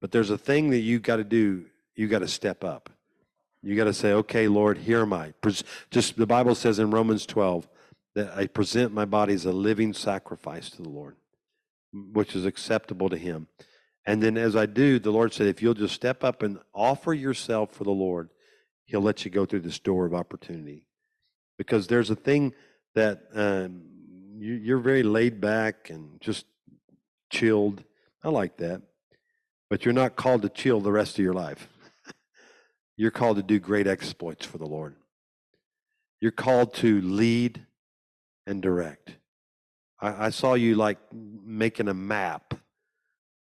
But 0.01 0.11
there's 0.11 0.31
a 0.31 0.39
thing 0.39 0.71
that 0.71 0.81
you 0.81 0.99
got 0.99 1.17
to 1.17 1.25
do. 1.25 1.67
You 1.95 2.09
got 2.09 2.21
to 2.21 2.29
step 2.29 2.65
up. 2.65 2.91
You 3.63 3.77
got 3.77 3.85
to 3.85 3.95
say, 3.95 4.13
okay, 4.13 4.49
Lord, 4.49 4.79
here 4.79 5.03
am 5.03 5.13
I. 5.13 5.35
Just 5.91 6.17
the 6.17 6.27
Bible 6.27 6.55
says 6.55 6.79
in 6.79 6.91
Romans 6.91 7.25
12 7.27 7.69
that 8.15 8.37
I 8.37 8.49
present 8.49 8.93
my 8.93 9.05
body 9.05 9.35
as 9.35 9.45
a 9.45 9.53
living 9.53 9.93
sacrifice 9.93 10.69
to 10.71 10.83
the 10.83 10.89
Lord, 10.89 11.17
which 11.93 12.35
is 12.35 12.45
acceptable 12.45 13.09
to 13.09 13.17
Him. 13.17 13.47
And 14.05 14.23
then 14.23 14.37
as 14.37 14.57
I 14.57 14.67
do, 14.67 14.99
the 14.99 15.13
Lord 15.13 15.33
said, 15.33 15.47
if 15.47 15.63
you'll 15.63 15.75
just 15.75 15.95
step 15.95 16.25
up 16.25 16.43
and 16.43 16.59
offer 16.75 17.15
yourself 17.15 17.73
for 17.73 17.85
the 17.85 17.91
Lord, 17.91 18.31
He'll 18.85 19.01
let 19.01 19.25
you 19.25 19.31
go 19.31 19.47
through 19.47 19.61
this 19.61 19.79
door 19.79 20.07
of 20.07 20.15
opportunity. 20.15 20.87
Because 21.57 21.87
there's 21.87 22.11
a 22.11 22.17
thing 22.17 22.53
that 22.95 23.23
um, 23.35 23.83
you, 24.37 24.55
you're 24.55 24.79
very 24.79 25.03
laid 25.03 25.41
back 25.41 25.89
and 25.89 26.21
just 26.21 26.47
chilled. 27.31 27.85
I 28.25 28.29
like 28.29 28.57
that. 28.59 28.83
But 29.71 29.85
you're 29.85 29.95
not 29.95 30.17
called 30.17 30.43
to 30.43 30.49
chill 30.49 30.81
the 30.81 30.93
rest 30.93 31.19
of 31.19 31.25
your 31.25 31.33
life. 31.33 31.69
You're 32.99 33.11
called 33.11 33.39
to 33.39 33.43
do 33.43 33.59
great 33.59 33.87
exploits 33.87 34.45
for 34.45 34.59
the 34.59 34.67
Lord. 34.67 34.97
You're 36.21 36.31
called 36.31 36.75
to 36.75 37.01
lead 37.01 37.65
and 38.47 38.61
direct. 38.61 39.17
I, 39.99 40.27
I, 40.27 40.31
saw 40.31 40.55
you 40.55 40.75
like 40.75 40.99
making 41.11 41.89
a 41.89 41.95
map 41.95 42.55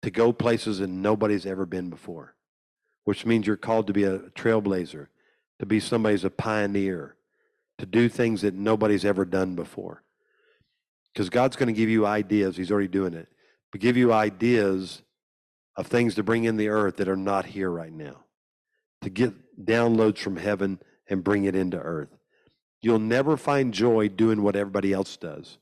to 0.04 0.12
go 0.12 0.32
places 0.32 0.80
that 0.80 0.88
nobody's 0.88 1.46
ever 1.46 1.66
been 1.66 1.90
before, 1.90 2.36
which 3.06 3.26
means 3.26 3.48
you're 3.48 3.58
called 3.58 3.88
to 3.88 3.94
be 3.94 4.04
a 4.04 4.20
trailblazer, 4.20 5.08
to 5.60 5.66
be 5.66 5.80
somebody's 5.80 6.24
a 6.24 6.30
pioneer, 6.30 7.16
to 7.80 7.86
do 7.86 8.08
things 8.08 8.42
that 8.42 8.54
nobody's 8.54 9.06
ever 9.06 9.26
done 9.26 9.56
before. 9.56 10.04
Because 11.12 11.30
God's 11.30 11.56
going 11.56 11.68
to 11.68 11.74
give 11.74 11.90
you 11.90 12.06
ideas. 12.06 12.58
He's 12.58 12.72
already 12.72 12.88
doing 12.88 13.14
it. 13.14 13.28
But 13.72 13.82
give 13.82 13.98
you 13.98 14.14
ideas 14.14 15.02
of 15.76 15.88
things 15.88 16.16
to 16.16 16.24
bring 16.24 16.44
in 16.44 16.58
the 16.58 16.70
earth 16.70 16.98
that 16.98 17.08
are 17.08 17.16
not 17.16 17.46
here 17.46 17.70
right 17.70 17.92
now 17.92 18.24
to 19.04 19.10
get 19.10 19.34
downloads 19.64 20.18
from 20.18 20.38
heaven 20.38 20.80
and 21.10 21.24
bring 21.24 21.46
it 21.46 21.56
into 21.56 21.78
earth. 21.78 22.10
You'll 22.82 23.00
never 23.00 23.38
find 23.38 23.74
joy 23.74 24.10
doing 24.10 24.42
what 24.42 24.56
everybody 24.56 24.92
else 24.92 25.16
does. 25.18 25.58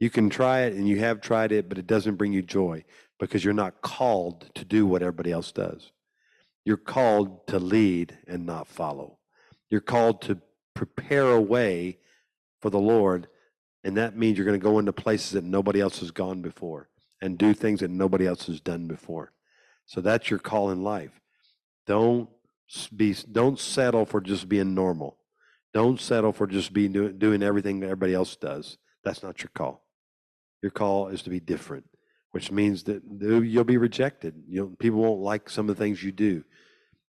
You 0.00 0.10
can 0.10 0.30
try 0.30 0.60
it 0.60 0.74
and 0.74 0.88
you 0.88 0.98
have 0.98 1.20
tried 1.20 1.52
it, 1.52 1.68
but 1.68 1.78
it 1.78 1.86
doesn't 1.86 2.16
bring 2.16 2.32
you 2.32 2.42
joy 2.42 2.84
because 3.18 3.44
you're 3.44 3.54
not 3.54 3.82
called 3.82 4.50
to 4.54 4.64
do 4.64 4.86
what 4.86 5.02
everybody 5.02 5.32
else 5.32 5.50
does. 5.50 5.92
You're 6.64 6.76
called 6.76 7.46
to 7.48 7.58
lead 7.58 8.16
and 8.26 8.46
not 8.46 8.68
follow. 8.68 9.18
You're 9.70 9.80
called 9.80 10.22
to 10.22 10.38
prepare 10.74 11.30
a 11.32 11.40
way 11.40 11.98
for 12.60 12.70
the 12.70 12.78
Lord, 12.78 13.28
and 13.82 13.96
that 13.96 14.16
means 14.16 14.36
you're 14.36 14.46
going 14.46 14.58
to 14.58 14.64
go 14.64 14.78
into 14.78 14.92
places 14.92 15.32
that 15.32 15.44
nobody 15.44 15.80
else 15.80 16.00
has 16.00 16.10
gone 16.10 16.42
before 16.42 16.88
and 17.20 17.38
do 17.38 17.54
things 17.54 17.80
that 17.80 17.90
nobody 17.90 18.26
else 18.26 18.46
has 18.46 18.60
done 18.60 18.86
before. 18.86 19.32
So 19.86 20.00
that's 20.00 20.30
your 20.30 20.38
call 20.38 20.70
in 20.70 20.82
life. 20.82 21.20
Don't 21.86 22.28
be 22.94 23.16
don't 23.32 23.58
settle 23.58 24.04
for 24.04 24.20
just 24.20 24.48
being 24.48 24.74
normal. 24.74 25.16
Don't 25.72 26.00
settle 26.00 26.32
for 26.32 26.46
just 26.46 26.72
being 26.72 26.92
doing, 27.18 27.42
everything 27.42 27.80
that 27.80 27.86
everybody 27.86 28.14
else 28.14 28.36
does. 28.36 28.78
That's 29.04 29.22
not 29.22 29.42
your 29.42 29.50
call. 29.54 29.87
Your 30.62 30.70
call 30.70 31.08
is 31.08 31.22
to 31.22 31.30
be 31.30 31.40
different, 31.40 31.84
which 32.32 32.50
means 32.50 32.84
that 32.84 33.02
you'll 33.20 33.64
be 33.64 33.76
rejected. 33.76 34.34
You 34.48 34.76
people 34.78 35.00
won't 35.00 35.20
like 35.20 35.48
some 35.48 35.68
of 35.68 35.76
the 35.76 35.82
things 35.82 36.02
you 36.02 36.12
do. 36.12 36.44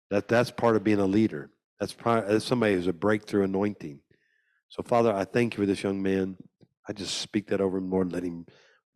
That 0.09 0.27
that's 0.27 0.51
part 0.51 0.75
of 0.75 0.83
being 0.83 0.99
a 0.99 1.05
leader. 1.05 1.51
That's 1.79 1.93
part 1.93 2.25
as 2.25 2.43
somebody 2.43 2.73
who's 2.73 2.87
a 2.87 2.93
breakthrough 2.93 3.43
anointing. 3.43 4.01
So, 4.69 4.83
Father, 4.83 5.13
I 5.13 5.25
thank 5.25 5.53
you 5.53 5.63
for 5.63 5.65
this 5.65 5.83
young 5.83 6.01
man. 6.01 6.37
I 6.87 6.93
just 6.93 7.19
speak 7.19 7.47
that 7.47 7.61
over 7.61 7.77
him, 7.77 7.89
Lord. 7.89 8.11
Let 8.11 8.23
him 8.23 8.45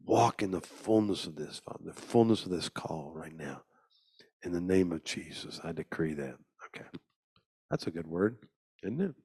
walk 0.06 0.43
in 0.43 0.51
the 0.51 0.62
fullness 0.62 1.26
of 1.26 1.36
this, 1.36 1.62
Father, 1.66 1.84
the 1.86 1.93
fullness 1.93 2.45
of 2.45 2.51
this 2.51 2.70
call 2.70 3.12
right 3.16 3.36
now. 3.36 3.62
In 4.43 4.51
the 4.51 4.62
name 4.62 4.91
of 4.91 5.04
Jesus, 5.04 5.60
I 5.64 5.72
decree 5.72 6.14
that. 6.16 6.36
Okay. 6.68 6.86
That's 7.72 7.88
a 7.88 7.91
good 7.91 8.08
word, 8.08 8.38
isn't 8.84 9.01
it? 9.01 9.16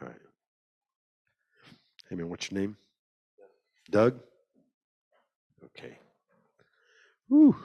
All 0.00 0.08
right. 0.08 0.16
Man, 2.10 2.28
what's 2.28 2.50
your 2.50 2.60
name? 2.60 2.76
Doug? 3.90 4.20
Okay. 5.64 5.98
Whew. 7.28 7.56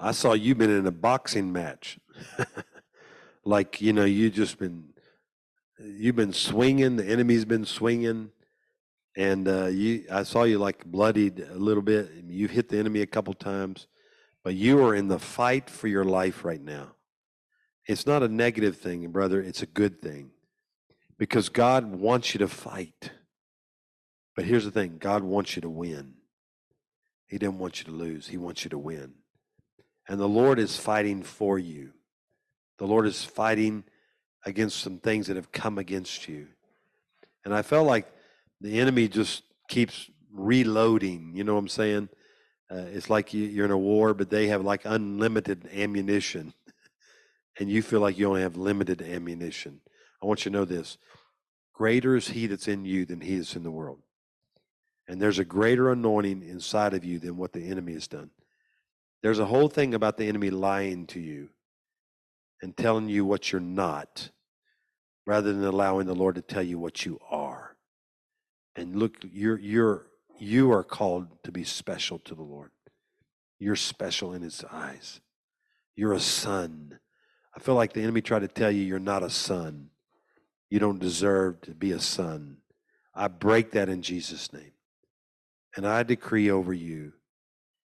I 0.00 0.12
saw 0.12 0.32
you 0.32 0.54
been 0.54 0.70
in 0.70 0.86
a 0.86 0.92
boxing 0.92 1.52
match. 1.52 1.98
like, 3.44 3.80
you 3.80 3.92
know, 3.92 4.04
you 4.04 4.30
just 4.30 4.58
been, 4.58 4.84
you've 5.78 6.16
been 6.16 6.32
swinging, 6.32 6.96
the 6.96 7.06
enemy's 7.06 7.44
been 7.44 7.64
swinging. 7.64 8.30
And 9.16 9.48
uh, 9.48 9.66
you, 9.66 10.04
I 10.12 10.22
saw 10.22 10.44
you 10.44 10.58
like 10.58 10.84
bloodied 10.84 11.40
a 11.40 11.56
little 11.56 11.82
bit. 11.82 12.10
You've 12.28 12.52
hit 12.52 12.68
the 12.68 12.78
enemy 12.78 13.02
a 13.02 13.06
couple 13.06 13.34
times. 13.34 13.88
But 14.44 14.54
you 14.54 14.84
are 14.84 14.94
in 14.94 15.08
the 15.08 15.18
fight 15.18 15.68
for 15.68 15.88
your 15.88 16.04
life 16.04 16.44
right 16.44 16.62
now. 16.62 16.92
It's 17.86 18.06
not 18.06 18.22
a 18.22 18.28
negative 18.28 18.76
thing, 18.76 19.10
brother, 19.10 19.40
it's 19.40 19.62
a 19.62 19.66
good 19.66 20.00
thing. 20.00 20.30
Because 21.18 21.48
God 21.48 21.86
wants 21.86 22.34
you 22.34 22.38
to 22.38 22.48
fight. 22.48 23.10
But 24.38 24.44
here's 24.44 24.64
the 24.64 24.70
thing 24.70 24.98
God 25.00 25.24
wants 25.24 25.56
you 25.56 25.62
to 25.62 25.68
win. 25.68 26.14
He 27.26 27.38
didn't 27.38 27.58
want 27.58 27.80
you 27.80 27.86
to 27.86 27.90
lose, 27.90 28.28
He 28.28 28.36
wants 28.36 28.62
you 28.62 28.70
to 28.70 28.78
win. 28.78 29.14
And 30.08 30.20
the 30.20 30.28
Lord 30.28 30.60
is 30.60 30.76
fighting 30.76 31.24
for 31.24 31.58
you. 31.58 31.90
The 32.78 32.86
Lord 32.86 33.08
is 33.08 33.24
fighting 33.24 33.82
against 34.46 34.78
some 34.78 34.98
things 34.98 35.26
that 35.26 35.34
have 35.34 35.50
come 35.50 35.76
against 35.76 36.28
you. 36.28 36.46
And 37.44 37.52
I 37.52 37.62
felt 37.62 37.88
like 37.88 38.06
the 38.60 38.78
enemy 38.78 39.08
just 39.08 39.42
keeps 39.66 40.08
reloading. 40.32 41.32
You 41.34 41.42
know 41.42 41.54
what 41.54 41.62
I'm 41.62 41.68
saying? 41.68 42.08
Uh, 42.70 42.84
it's 42.92 43.10
like 43.10 43.34
you, 43.34 43.60
are 43.62 43.64
in 43.64 43.72
a 43.72 43.76
war, 43.76 44.14
but 44.14 44.30
they 44.30 44.46
have 44.46 44.64
like 44.64 44.82
unlimited 44.84 45.68
ammunition, 45.74 46.54
and 47.58 47.68
you 47.68 47.82
feel 47.82 47.98
like 47.98 48.16
you 48.16 48.28
only 48.28 48.42
have 48.42 48.56
limited 48.56 49.02
ammunition. 49.02 49.80
I 50.22 50.26
want 50.26 50.44
you 50.44 50.52
to 50.52 50.58
know 50.58 50.64
this 50.64 50.96
greater 51.74 52.14
is 52.14 52.28
He 52.28 52.46
that's 52.46 52.68
in 52.68 52.84
you 52.84 53.04
than 53.04 53.20
He 53.20 53.34
that's 53.34 53.56
in 53.56 53.64
the 53.64 53.72
world. 53.72 53.98
And 55.08 55.20
there's 55.20 55.38
a 55.38 55.44
greater 55.44 55.90
anointing 55.90 56.42
inside 56.42 56.94
of 56.94 57.04
you 57.04 57.18
than 57.18 57.36
what 57.36 57.52
the 57.52 57.66
enemy 57.66 57.94
has 57.94 58.06
done. 58.06 58.30
There's 59.22 59.38
a 59.38 59.46
whole 59.46 59.68
thing 59.68 59.94
about 59.94 60.16
the 60.16 60.28
enemy 60.28 60.50
lying 60.50 61.06
to 61.08 61.20
you 61.20 61.48
and 62.62 62.76
telling 62.76 63.08
you 63.08 63.24
what 63.24 63.50
you're 63.50 63.60
not 63.60 64.30
rather 65.26 65.52
than 65.52 65.64
allowing 65.64 66.06
the 66.06 66.14
Lord 66.14 66.34
to 66.36 66.42
tell 66.42 66.62
you 66.62 66.78
what 66.78 67.04
you 67.04 67.18
are. 67.30 67.76
And 68.76 68.96
look, 68.96 69.16
you're, 69.22 69.58
you're 69.58 70.06
you 70.38 70.72
are 70.72 70.84
called 70.84 71.42
to 71.42 71.52
be 71.52 71.64
special 71.64 72.18
to 72.20 72.34
the 72.34 72.42
Lord. 72.42 72.70
You're 73.58 73.76
special 73.76 74.32
in 74.32 74.42
His 74.42 74.64
eyes. 74.70 75.20
You're 75.96 76.12
a 76.12 76.20
son. 76.20 77.00
I 77.56 77.60
feel 77.60 77.74
like 77.74 77.92
the 77.92 78.02
enemy 78.02 78.20
tried 78.20 78.40
to 78.40 78.48
tell 78.48 78.70
you 78.70 78.82
you're 78.82 79.00
not 79.00 79.24
a 79.24 79.30
son. 79.30 79.90
You 80.70 80.78
don't 80.78 81.00
deserve 81.00 81.60
to 81.62 81.72
be 81.72 81.92
a 81.92 81.98
son. 81.98 82.58
I 83.14 83.26
break 83.26 83.72
that 83.72 83.88
in 83.88 84.02
Jesus' 84.02 84.52
name. 84.52 84.72
And 85.78 85.86
I 85.86 86.02
decree 86.02 86.50
over 86.50 86.72
you 86.72 87.12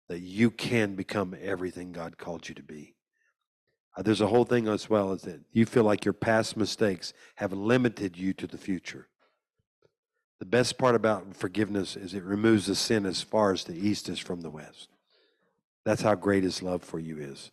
that 0.08 0.20
you 0.20 0.52
can 0.52 0.94
become 0.94 1.36
everything 1.42 1.90
God 1.90 2.18
called 2.18 2.48
you 2.48 2.54
to 2.54 2.62
be. 2.62 2.94
Uh, 3.96 4.02
there's 4.02 4.20
a 4.20 4.28
whole 4.28 4.44
thing 4.44 4.68
as 4.68 4.88
well 4.88 5.10
as 5.10 5.22
that 5.22 5.40
you 5.50 5.66
feel 5.66 5.82
like 5.82 6.04
your 6.04 6.14
past 6.14 6.56
mistakes 6.56 7.12
have 7.34 7.52
limited 7.52 8.16
you 8.16 8.32
to 8.34 8.46
the 8.46 8.56
future. 8.56 9.08
The 10.38 10.46
best 10.46 10.78
part 10.78 10.94
about 10.94 11.34
forgiveness 11.34 11.96
is 11.96 12.14
it 12.14 12.22
removes 12.22 12.66
the 12.66 12.76
sin 12.76 13.04
as 13.06 13.22
far 13.22 13.50
as 13.50 13.64
the 13.64 13.74
east 13.74 14.08
is 14.08 14.20
from 14.20 14.42
the 14.42 14.50
west. 14.50 14.88
That's 15.84 16.02
how 16.02 16.14
great 16.14 16.44
his 16.44 16.62
love 16.62 16.84
for 16.84 17.00
you 17.00 17.18
is. 17.18 17.50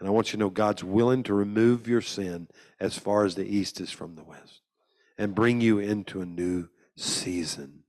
And 0.00 0.08
I 0.08 0.12
want 0.12 0.28
you 0.28 0.38
to 0.38 0.44
know 0.44 0.48
God's 0.48 0.82
willing 0.82 1.24
to 1.24 1.34
remove 1.34 1.86
your 1.86 2.00
sin 2.00 2.48
as 2.80 2.96
far 2.98 3.26
as 3.26 3.34
the 3.34 3.44
east 3.44 3.82
is 3.82 3.90
from 3.90 4.14
the 4.14 4.24
west 4.24 4.62
and 5.18 5.34
bring 5.34 5.60
you 5.60 5.78
into 5.78 6.22
a 6.22 6.26
new 6.26 6.70
season. 6.96 7.83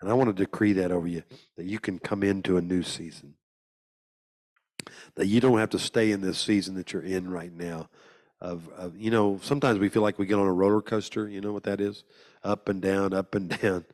And 0.00 0.10
I 0.10 0.14
want 0.14 0.28
to 0.28 0.44
decree 0.44 0.74
that 0.74 0.90
over 0.90 1.06
you 1.06 1.22
that 1.56 1.66
you 1.66 1.78
can 1.78 1.98
come 1.98 2.22
into 2.22 2.56
a 2.56 2.62
new 2.62 2.82
season. 2.82 3.34
That 5.14 5.26
you 5.26 5.40
don't 5.40 5.58
have 5.58 5.70
to 5.70 5.78
stay 5.78 6.12
in 6.12 6.20
this 6.20 6.38
season 6.38 6.74
that 6.74 6.92
you're 6.92 7.02
in 7.02 7.30
right 7.30 7.52
now. 7.52 7.88
Of, 8.40 8.68
of 8.76 8.96
you 8.96 9.10
know, 9.10 9.40
sometimes 9.42 9.78
we 9.78 9.88
feel 9.88 10.02
like 10.02 10.18
we 10.18 10.26
get 10.26 10.38
on 10.38 10.46
a 10.46 10.52
roller 10.52 10.82
coaster. 10.82 11.28
You 11.28 11.40
know 11.40 11.52
what 11.52 11.64
that 11.64 11.80
is? 11.80 12.04
Up 12.44 12.68
and 12.68 12.82
down, 12.82 13.14
up 13.14 13.34
and 13.34 13.48
down. 13.62 13.86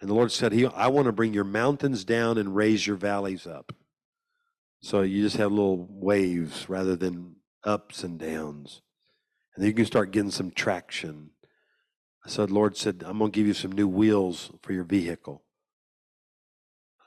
And 0.00 0.10
the 0.10 0.14
Lord 0.14 0.32
said, 0.32 0.52
he, 0.52 0.66
I 0.66 0.88
want 0.88 1.06
to 1.06 1.12
bring 1.12 1.32
your 1.32 1.44
mountains 1.44 2.04
down 2.04 2.36
and 2.36 2.56
raise 2.56 2.86
your 2.86 2.96
valleys 2.96 3.46
up. 3.46 3.72
So 4.80 5.02
you 5.02 5.22
just 5.22 5.36
have 5.36 5.52
little 5.52 5.86
waves 5.88 6.68
rather 6.68 6.96
than 6.96 7.36
ups 7.62 8.02
and 8.02 8.18
downs. 8.18 8.82
And 9.54 9.62
then 9.62 9.68
you 9.68 9.74
can 9.74 9.86
start 9.86 10.10
getting 10.10 10.32
some 10.32 10.50
traction. 10.50 11.30
So 12.26 12.46
the 12.46 12.54
Lord 12.54 12.76
said, 12.76 13.02
I'm 13.04 13.18
going 13.18 13.32
to 13.32 13.36
give 13.36 13.46
you 13.46 13.54
some 13.54 13.72
new 13.72 13.88
wheels 13.88 14.50
for 14.62 14.72
your 14.72 14.84
vehicle. 14.84 15.42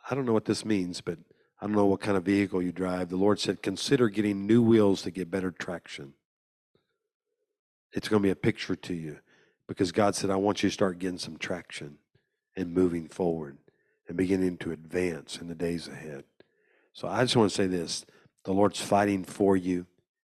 I 0.10 0.14
don't 0.14 0.26
know 0.26 0.34
what 0.34 0.46
this 0.46 0.66
means, 0.66 1.02
but 1.02 1.18
I 1.62 1.66
don't 1.66 1.76
know 1.76 1.86
what 1.86 2.02
kind 2.02 2.18
of 2.18 2.24
vehicle 2.24 2.62
you 2.62 2.72
drive. 2.72 3.10
The 3.10 3.16
Lord 3.16 3.40
said, 3.40 3.64
consider 3.64 4.10
getting 4.10 4.46
new 4.46 4.62
wheels 4.62 5.02
to 5.04 5.12
get 5.12 5.32
better 5.32 5.52
traction. 5.52 6.14
It's 7.94 8.10
going 8.10 8.22
to 8.22 8.28
be 8.28 8.32
a 8.32 8.36
picture 8.36 8.76
to 8.76 8.94
you 8.94 9.20
because 9.68 9.92
God 9.92 10.16
said, 10.16 10.30
I 10.30 10.36
want 10.36 10.62
you 10.62 10.70
to 10.70 10.74
start 10.74 11.00
getting 11.00 11.18
some 11.18 11.38
traction 11.38 11.98
and 12.56 12.74
moving 12.74 13.08
forward 13.08 13.58
and 14.08 14.18
beginning 14.18 14.58
to 14.58 14.72
advance 14.72 15.38
in 15.38 15.48
the 15.48 15.56
days 15.56 15.88
ahead. 15.88 16.26
So 16.94 17.08
I 17.08 17.24
just 17.24 17.36
want 17.36 17.52
to 17.52 17.56
say 17.56 17.68
this 17.68 18.06
the 18.44 18.54
Lord's 18.54 18.82
fighting 18.82 19.24
for 19.24 19.58
you, 19.58 19.88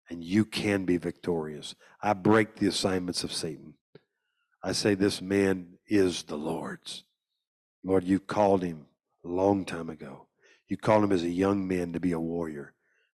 and 0.09 0.23
you 0.23 0.45
can 0.45 0.85
be 0.85 0.97
victorious. 0.97 1.75
I 2.01 2.13
break 2.13 2.55
the 2.55 2.67
assignments 2.67 3.23
of 3.23 3.31
Satan. 3.31 3.75
I 4.63 4.71
say, 4.73 4.95
This 4.95 5.21
man 5.21 5.77
is 5.87 6.23
the 6.23 6.37
Lord's. 6.37 7.03
Lord, 7.83 8.03
you 8.03 8.19
called 8.19 8.63
him 8.63 8.87
a 9.23 9.27
long 9.27 9.65
time 9.65 9.89
ago. 9.89 10.27
You 10.67 10.77
called 10.77 11.03
him 11.03 11.11
as 11.11 11.23
a 11.23 11.29
young 11.29 11.67
man 11.67 11.93
to 11.93 11.99
be 11.99 12.11
a 12.11 12.19
warrior. 12.19 12.73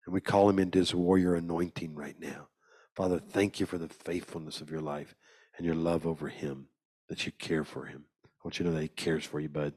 And 0.05 0.13
we 0.13 0.21
call 0.21 0.49
him 0.49 0.59
into 0.59 0.79
his 0.79 0.95
warrior 0.95 1.35
anointing 1.35 1.95
right 1.95 2.19
now. 2.19 2.47
Father, 2.95 3.19
thank 3.19 3.59
you 3.59 3.65
for 3.65 3.77
the 3.77 3.87
faithfulness 3.87 4.61
of 4.61 4.69
your 4.69 4.81
life 4.81 5.15
and 5.57 5.65
your 5.65 5.75
love 5.75 6.05
over 6.07 6.27
him, 6.27 6.67
that 7.09 7.25
you 7.25 7.31
care 7.33 7.63
for 7.63 7.85
him. 7.85 8.05
I 8.41 8.47
want 8.47 8.57
you 8.57 8.65
to 8.65 8.71
know 8.71 8.75
that 8.77 8.81
He 8.81 8.87
cares 8.87 9.23
for 9.23 9.39
you, 9.39 9.49
bud. 9.49 9.73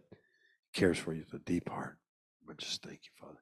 He 0.73 0.81
cares 0.81 0.99
for 0.99 1.12
you 1.12 1.25
with 1.31 1.39
a 1.39 1.45
deep 1.45 1.69
heart. 1.69 1.99
But 2.47 2.57
just 2.57 2.83
thank 2.83 3.01
you, 3.05 3.11
Father. 3.21 3.39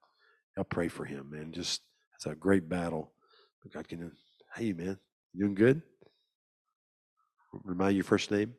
I'll 0.59 0.65
pray 0.65 0.89
for 0.89 1.05
him, 1.05 1.31
man. 1.31 1.53
Just 1.53 1.83
it's 2.17 2.27
a 2.27 2.35
great 2.35 2.69
battle. 2.69 3.13
But 3.63 3.73
God 3.73 3.89
can. 3.89 4.11
Hey, 4.57 4.73
man, 4.73 4.99
you 5.33 5.45
doing 5.45 5.55
good? 5.55 5.83
Remind 7.65 7.95
your 7.95 8.05
first 8.05 8.31
name. 8.31 8.55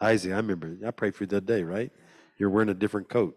Isaac. 0.00 0.32
I 0.32 0.36
remember. 0.36 0.76
I 0.86 0.90
prayed 0.90 1.14
for 1.14 1.24
you 1.24 1.28
that 1.28 1.46
day, 1.46 1.62
right? 1.62 1.90
You're 2.38 2.50
wearing 2.50 2.68
a 2.68 2.74
different 2.74 3.08
coat. 3.08 3.36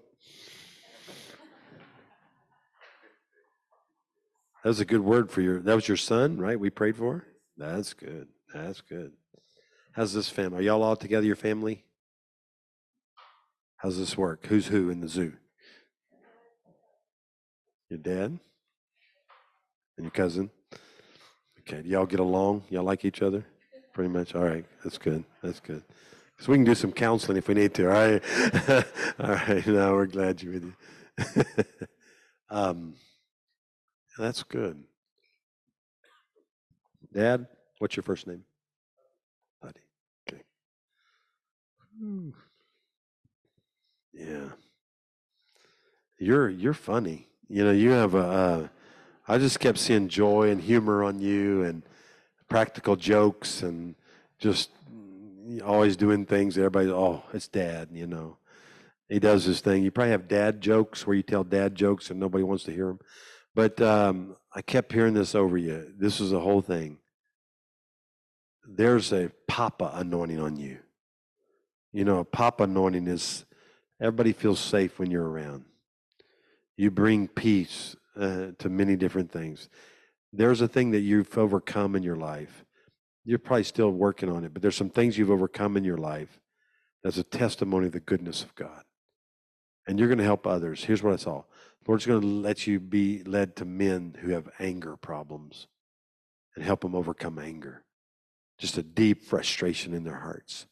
That 4.64 4.70
was 4.70 4.80
a 4.80 4.86
good 4.86 5.02
word 5.02 5.30
for 5.30 5.42
your. 5.42 5.60
That 5.60 5.76
was 5.76 5.88
your 5.88 5.98
son, 5.98 6.38
right? 6.38 6.60
We 6.60 6.70
prayed 6.70 6.96
for. 6.96 7.26
That's 7.58 7.94
good. 7.94 8.28
That's 8.54 8.82
good. 8.82 9.12
How's 9.92 10.14
this 10.14 10.30
family? 10.30 10.60
Are 10.60 10.62
y'all 10.62 10.84
all 10.84 10.96
together? 10.96 11.26
Your 11.26 11.36
family? 11.36 11.84
How's 13.78 13.98
this 13.98 14.18
work? 14.18 14.46
Who's 14.48 14.68
who 14.68 14.90
in 14.90 15.02
the 15.02 15.10
zoo? 15.10 15.34
Your 17.90 18.00
dad? 18.00 18.40
And 19.98 20.06
your 20.06 20.12
cousin? 20.12 20.50
Okay. 21.60 21.82
Do 21.82 21.90
y'all 21.90 22.06
get 22.06 22.22
along? 22.22 22.64
Y'all 22.70 22.84
like 22.84 23.04
each 23.04 23.22
other? 23.22 23.46
Pretty 23.94 24.10
much. 24.10 24.34
All 24.36 24.44
right. 24.44 24.66
That's 24.84 24.98
good. 24.98 25.24
That's 25.42 25.60
good. 25.60 25.84
So 26.40 26.52
we 26.52 26.58
can 26.58 26.66
do 26.66 26.76
some 26.76 26.92
counseling 26.92 27.38
if 27.38 27.48
we 27.48 27.54
need 27.54 27.74
to. 27.76 27.86
All 27.86 27.94
right. 27.94 28.24
all 29.20 29.30
right. 29.30 29.66
Now 29.68 29.94
we're 29.94 30.08
glad 30.08 30.42
you're 30.42 30.54
with 30.54 30.64
you. 30.64 31.44
um, 32.50 32.96
that's 34.18 34.44
good. 34.44 34.84
Dad, 37.14 37.48
what's 37.78 37.96
your 37.96 38.04
first 38.04 38.26
name? 38.26 38.44
Buddy. 39.62 39.82
Okay. 40.28 40.42
Yeah. 44.12 44.50
You're 46.18 46.50
you're 46.50 46.74
funny. 46.74 47.28
You 47.48 47.66
know, 47.66 47.72
you 47.72 47.92
have 47.92 48.16
a. 48.16 48.18
Uh, 48.18 48.68
I 49.28 49.38
just 49.38 49.60
kept 49.60 49.78
seeing 49.78 50.10
joy 50.10 50.50
and 50.50 50.60
humor 50.60 51.04
on 51.04 51.20
you, 51.20 51.64
and 51.64 51.84
practical 52.54 52.96
jokes, 52.96 53.64
and 53.64 53.96
just 54.38 54.70
always 55.66 55.98
doing 55.98 56.24
things. 56.24 56.56
Everybody, 56.56 56.88
oh, 56.92 57.24
it's 57.34 57.48
Dad. 57.48 57.90
You 57.92 58.06
know, 58.06 58.38
he 59.10 59.18
does 59.18 59.44
his 59.44 59.60
thing. 59.60 59.82
You 59.82 59.90
probably 59.90 60.12
have 60.12 60.28
dad 60.28 60.62
jokes 60.62 61.08
where 61.08 61.16
you 61.16 61.24
tell 61.24 61.44
dad 61.44 61.74
jokes 61.74 62.12
and 62.12 62.20
nobody 62.20 62.44
wants 62.44 62.64
to 62.66 62.72
hear 62.72 62.86
them. 62.86 63.00
But 63.56 63.82
um, 63.82 64.36
I 64.54 64.62
kept 64.62 64.94
hearing 64.94 65.16
this 65.16 65.34
over 65.34 65.58
you. 65.58 65.94
This 65.98 66.20
was 66.20 66.30
the 66.30 66.40
whole 66.40 66.62
thing. 66.62 67.00
There's 68.68 69.12
a 69.12 69.32
Papa 69.48 69.90
anointing 69.96 70.40
on 70.40 70.56
you. 70.56 70.78
You 71.92 72.06
know, 72.06 72.20
a 72.20 72.24
Papa 72.24 72.66
anointing 72.66 73.08
is 73.08 73.46
everybody 74.00 74.32
feels 74.32 74.60
safe 74.60 75.00
when 75.00 75.10
you're 75.10 75.28
around. 75.28 75.66
You 76.78 76.92
bring 76.92 77.30
peace 77.30 77.96
uh, 78.16 78.50
to 78.60 78.70
many 78.70 78.96
different 78.96 79.32
things. 79.32 79.70
There's 80.36 80.62
a 80.62 80.68
thing 80.68 80.92
that 80.92 81.02
you've 81.02 81.38
overcome 81.38 81.96
in 81.96 82.02
your 82.02 82.16
life. 82.16 82.66
You're 83.24 83.40
probably 83.40 83.64
still 83.64 83.92
working 83.92 84.30
on 84.30 84.44
it, 84.44 84.52
but 84.52 84.64
there's 84.64 84.76
some 84.76 84.90
things 84.90 85.18
you've 85.18 85.30
overcome 85.30 85.78
in 85.78 85.84
your 85.84 85.98
life 85.98 86.40
that's 87.04 87.18
a 87.18 87.24
testimony 87.24 87.86
of 87.86 87.92
the 87.92 88.00
goodness 88.00 88.44
of 88.44 88.56
God. 88.56 88.84
And 89.88 90.00
you're 90.00 90.08
going 90.08 90.18
to 90.18 90.24
help 90.24 90.48
others. 90.48 90.84
Here's 90.84 91.04
what 91.04 91.14
I 91.14 91.18
saw 91.18 91.44
the 91.84 91.92
Lord's 91.92 92.06
going 92.06 92.22
to 92.22 92.28
let 92.28 92.66
you 92.66 92.80
be 92.80 93.24
led 93.24 93.56
to 93.58 93.66
men 93.66 94.18
who 94.22 94.32
have 94.32 94.50
anger 94.60 94.98
problems 94.98 95.68
and 96.56 96.66
help 96.66 96.82
them 96.82 96.96
overcome 96.96 97.38
anger. 97.38 97.84
Just 98.58 98.78
a 98.78 98.84
deep 98.84 99.24
frustration 99.24 99.94
in 99.94 100.04
their 100.04 100.20
hearts. 100.20 100.66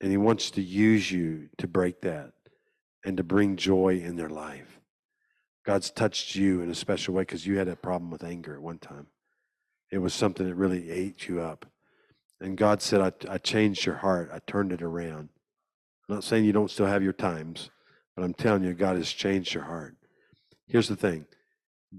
And 0.00 0.10
He 0.10 0.16
wants 0.16 0.50
to 0.52 0.62
use 0.62 1.12
you 1.12 1.48
to 1.58 1.68
break 1.68 2.00
that 2.00 2.32
and 3.04 3.16
to 3.18 3.22
bring 3.22 3.56
joy 3.56 4.00
in 4.02 4.16
their 4.16 4.30
life. 4.30 4.80
God's 5.64 5.90
touched 5.90 6.34
you 6.34 6.60
in 6.60 6.70
a 6.70 6.74
special 6.74 7.14
way 7.14 7.22
because 7.22 7.46
you 7.46 7.58
had 7.58 7.68
a 7.68 7.76
problem 7.76 8.10
with 8.10 8.22
anger 8.22 8.54
at 8.54 8.62
one 8.62 8.78
time. 8.78 9.06
It 9.90 9.98
was 9.98 10.12
something 10.12 10.46
that 10.46 10.54
really 10.54 10.90
ate 10.90 11.28
you 11.28 11.40
up. 11.40 11.66
And 12.40 12.56
God 12.56 12.82
said, 12.82 13.00
I, 13.00 13.32
I 13.32 13.38
changed 13.38 13.86
your 13.86 13.96
heart, 13.96 14.30
I 14.32 14.40
turned 14.46 14.72
it 14.72 14.82
around. 14.82 15.28
I'm 16.08 16.16
not 16.16 16.24
saying 16.24 16.44
you 16.44 16.52
don't 16.52 16.70
still 16.70 16.86
have 16.86 17.02
your 17.02 17.14
times, 17.14 17.70
but 18.14 18.24
I'm 18.24 18.34
telling 18.34 18.64
you, 18.64 18.74
God 18.74 18.96
has 18.96 19.10
changed 19.10 19.54
your 19.54 19.64
heart. 19.64 19.96
Here's 20.66 20.88
the 20.88 20.96
thing 20.96 21.26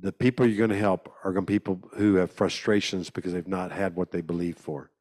the 0.02 0.12
people 0.12 0.46
you're 0.46 0.58
going 0.58 0.70
to 0.70 0.78
help 0.78 1.12
are 1.24 1.32
going 1.32 1.46
to 1.46 1.52
be 1.52 1.60
people 1.60 1.82
who 1.96 2.16
have 2.16 2.32
frustrations 2.32 3.10
because 3.10 3.34
they've 3.34 3.48
not 3.48 3.72
had 3.72 3.96
what 3.96 4.12
they 4.12 4.22
believe 4.22 4.58
for. 4.58 4.92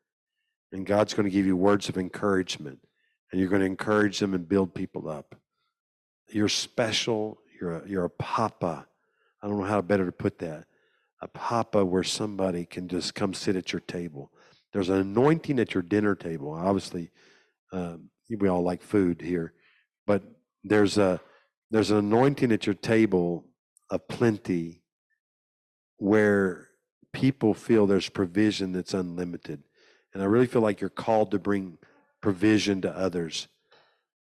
And 0.72 0.86
God's 0.86 1.14
going 1.14 1.24
to 1.24 1.34
give 1.34 1.47
you 1.47 1.56
words 1.56 1.88
of 1.88 1.98
encouragement, 1.98 2.78
and 3.30 3.40
you're 3.40 3.51
going 3.51 3.60
to 3.60 3.66
encourage 3.66 4.18
them 4.18 4.34
and 4.34 4.48
build 4.48 4.74
people 4.74 5.09
up. 5.09 5.34
You're 6.28 6.48
special. 6.48 7.38
You're 7.64 7.76
a, 7.76 7.88
you're 7.88 8.04
a 8.04 8.10
papa. 8.10 8.86
I 9.42 9.48
don't 9.48 9.58
know 9.58 9.64
how 9.64 9.80
better 9.80 10.04
to 10.04 10.12
put 10.12 10.38
that. 10.40 10.66
A 11.22 11.28
papa 11.28 11.82
where 11.82 12.02
somebody 12.02 12.66
can 12.66 12.88
just 12.88 13.14
come 13.14 13.32
sit 13.32 13.56
at 13.56 13.72
your 13.72 13.80
table. 13.80 14.30
There's 14.74 14.90
an 14.90 14.98
anointing 14.98 15.58
at 15.58 15.72
your 15.72 15.82
dinner 15.82 16.14
table. 16.14 16.52
Obviously, 16.52 17.10
um, 17.72 18.10
we 18.28 18.48
all 18.48 18.62
like 18.62 18.82
food 18.82 19.22
here, 19.22 19.54
but 20.06 20.22
there's 20.62 20.98
a 20.98 21.22
there's 21.70 21.90
an 21.90 21.96
anointing 21.96 22.52
at 22.52 22.66
your 22.66 22.74
table 22.74 23.46
of 23.88 24.06
plenty 24.08 24.82
where 25.96 26.68
people 27.14 27.54
feel 27.54 27.86
there's 27.86 28.10
provision 28.10 28.72
that's 28.72 28.92
unlimited. 28.92 29.62
And 30.12 30.22
I 30.22 30.26
really 30.26 30.46
feel 30.46 30.60
like 30.60 30.82
you're 30.82 30.90
called 30.90 31.30
to 31.30 31.38
bring 31.38 31.78
provision 32.20 32.82
to 32.82 32.94
others 32.94 33.48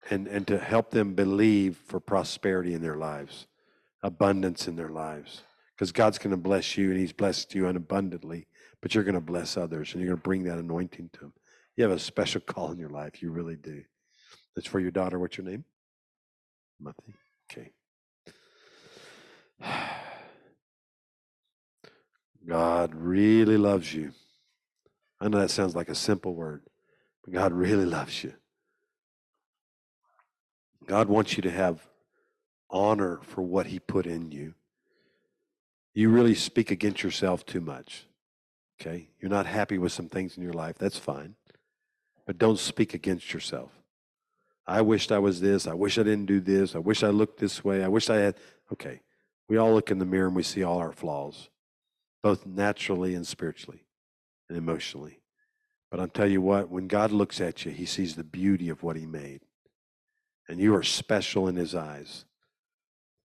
and, 0.10 0.28
and 0.28 0.46
to 0.48 0.58
help 0.58 0.92
them 0.92 1.14
believe 1.14 1.78
for 1.78 2.00
prosperity 2.00 2.74
in 2.74 2.82
their 2.82 2.98
lives, 2.98 3.48
abundance 4.04 4.68
in 4.68 4.76
their 4.76 4.90
lives. 4.90 5.44
Because 5.76 5.92
God's 5.92 6.18
going 6.18 6.32
to 6.32 6.38
bless 6.38 6.78
you 6.78 6.92
and 6.92 7.00
He's 7.00 7.14
blessed 7.14 7.54
you 7.54 7.68
unabundantly, 7.68 8.48
but 8.82 8.96
you're 8.96 9.04
going 9.04 9.16
to 9.16 9.22
bless 9.22 9.58
others 9.58 9.94
and 9.94 10.02
you're 10.02 10.10
going 10.10 10.18
to 10.18 10.24
bring 10.24 10.44
that 10.44 10.58
anointing 10.58 11.10
to 11.14 11.20
them. 11.20 11.34
You 11.76 11.84
have 11.84 11.92
a 11.92 12.00
special 12.00 12.42
call 12.46 12.72
in 12.72 12.80
your 12.80 12.90
life. 12.90 13.22
You 13.22 13.32
really 13.32 13.56
do. 13.56 13.84
That's 14.56 14.68
for 14.68 14.80
your 14.80 14.92
daughter. 14.92 15.20
What's 15.20 15.38
your 15.38 15.46
name? 15.46 15.66
Matthew. 16.80 17.14
Okay. 17.52 17.72
God 22.48 22.94
really 22.94 23.58
loves 23.58 23.94
you. 23.94 24.12
I 25.20 25.28
know 25.28 25.40
that 25.40 25.50
sounds 25.50 25.76
like 25.76 25.90
a 25.90 25.96
simple 25.96 26.36
word, 26.36 26.64
but 27.24 27.34
God 27.34 27.54
really 27.54 27.86
loves 27.86 28.24
you. 28.24 28.34
God 30.86 31.08
wants 31.08 31.36
you 31.36 31.42
to 31.44 31.52
have 31.52 31.88
honor 32.70 33.20
for 33.24 33.42
what 33.42 33.68
He 33.68 33.80
put 33.80 34.06
in 34.06 34.32
you. 34.32 34.54
You 35.94 36.10
really 36.10 36.36
speak 36.36 36.72
against 36.72 37.04
yourself 37.04 37.46
too 37.46 37.62
much. 37.62 38.06
Okay? 38.80 39.08
You're 39.20 39.32
not 39.32 39.46
happy 39.46 39.78
with 39.78 39.92
some 39.92 40.10
things 40.10 40.38
in 40.38 40.44
your 40.44 40.54
life. 40.54 40.78
That's 40.78 41.00
fine. 41.00 41.36
But 42.26 42.38
don't 42.38 42.60
speak 42.60 42.94
against 42.94 43.34
yourself. 43.34 43.72
I 44.68 44.82
wished 44.82 45.12
I 45.12 45.20
was 45.20 45.42
this. 45.42 45.68
I 45.68 45.74
wish 45.74 45.98
I 45.98 46.04
didn't 46.04 46.26
do 46.26 46.40
this. 46.40 46.76
I 46.76 46.80
wish 46.80 47.04
I 47.04 47.10
looked 47.10 47.40
this 47.40 47.64
way. 47.64 47.84
I 47.84 47.88
wish 47.88 48.10
I 48.10 48.18
had. 48.18 48.36
Okay. 48.74 49.02
We 49.48 49.58
all 49.58 49.74
look 49.74 49.92
in 49.92 50.00
the 50.00 50.06
mirror 50.06 50.28
and 50.28 50.36
we 50.36 50.44
see 50.44 50.64
all 50.64 50.80
our 50.80 50.92
flaws, 50.92 51.50
both 52.24 52.46
naturally 52.46 53.14
and 53.14 53.26
spiritually 53.26 53.86
and 54.50 54.58
emotionally. 54.58 55.20
But 55.92 56.00
I'm 56.00 56.10
telling 56.10 56.32
you 56.32 56.42
what, 56.42 56.70
when 56.70 56.88
God 56.88 57.12
looks 57.12 57.40
at 57.40 57.64
you, 57.64 57.72
he 57.72 57.86
sees 57.86 58.16
the 58.16 58.24
beauty 58.24 58.70
of 58.70 58.82
what 58.82 58.96
he 58.96 59.06
made. 59.06 59.42
And 60.48 60.60
you 60.60 60.76
are 60.76 60.84
special 60.84 61.48
in 61.48 61.56
his 61.56 61.74
eyes. 61.74 62.26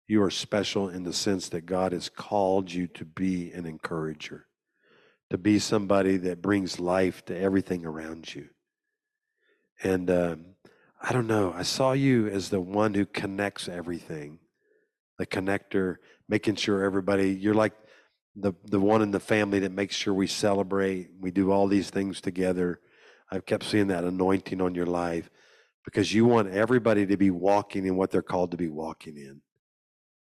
You 0.07 0.21
are 0.23 0.31
special 0.31 0.89
in 0.89 1.03
the 1.03 1.13
sense 1.13 1.49
that 1.49 1.65
God 1.65 1.91
has 1.91 2.09
called 2.09 2.71
you 2.71 2.87
to 2.87 3.05
be 3.05 3.51
an 3.51 3.65
encourager, 3.65 4.47
to 5.29 5.37
be 5.37 5.59
somebody 5.59 6.17
that 6.17 6.41
brings 6.41 6.79
life 6.79 7.23
to 7.25 7.39
everything 7.39 7.85
around 7.85 8.33
you. 8.33 8.49
And 9.81 10.09
um, 10.09 10.45
I 11.01 11.13
don't 11.13 11.27
know, 11.27 11.53
I 11.55 11.63
saw 11.63 11.93
you 11.93 12.27
as 12.27 12.49
the 12.49 12.61
one 12.61 12.93
who 12.93 13.05
connects 13.05 13.67
everything, 13.67 14.39
the 15.17 15.25
connector, 15.25 15.97
making 16.27 16.55
sure 16.55 16.83
everybody, 16.83 17.31
you're 17.31 17.53
like 17.53 17.73
the, 18.35 18.53
the 18.65 18.79
one 18.79 19.01
in 19.01 19.11
the 19.11 19.19
family 19.19 19.59
that 19.59 19.71
makes 19.71 19.95
sure 19.95 20.13
we 20.13 20.27
celebrate, 20.27 21.11
we 21.19 21.31
do 21.31 21.51
all 21.51 21.67
these 21.67 21.89
things 21.89 22.19
together. 22.19 22.79
I've 23.31 23.45
kept 23.45 23.63
seeing 23.63 23.87
that 23.87 24.03
anointing 24.03 24.61
on 24.61 24.75
your 24.75 24.85
life 24.85 25.29
because 25.85 26.13
you 26.13 26.25
want 26.25 26.53
everybody 26.53 27.05
to 27.05 27.17
be 27.17 27.29
walking 27.29 27.85
in 27.85 27.95
what 27.95 28.11
they're 28.11 28.21
called 28.21 28.51
to 28.51 28.57
be 28.57 28.69
walking 28.69 29.17
in. 29.17 29.41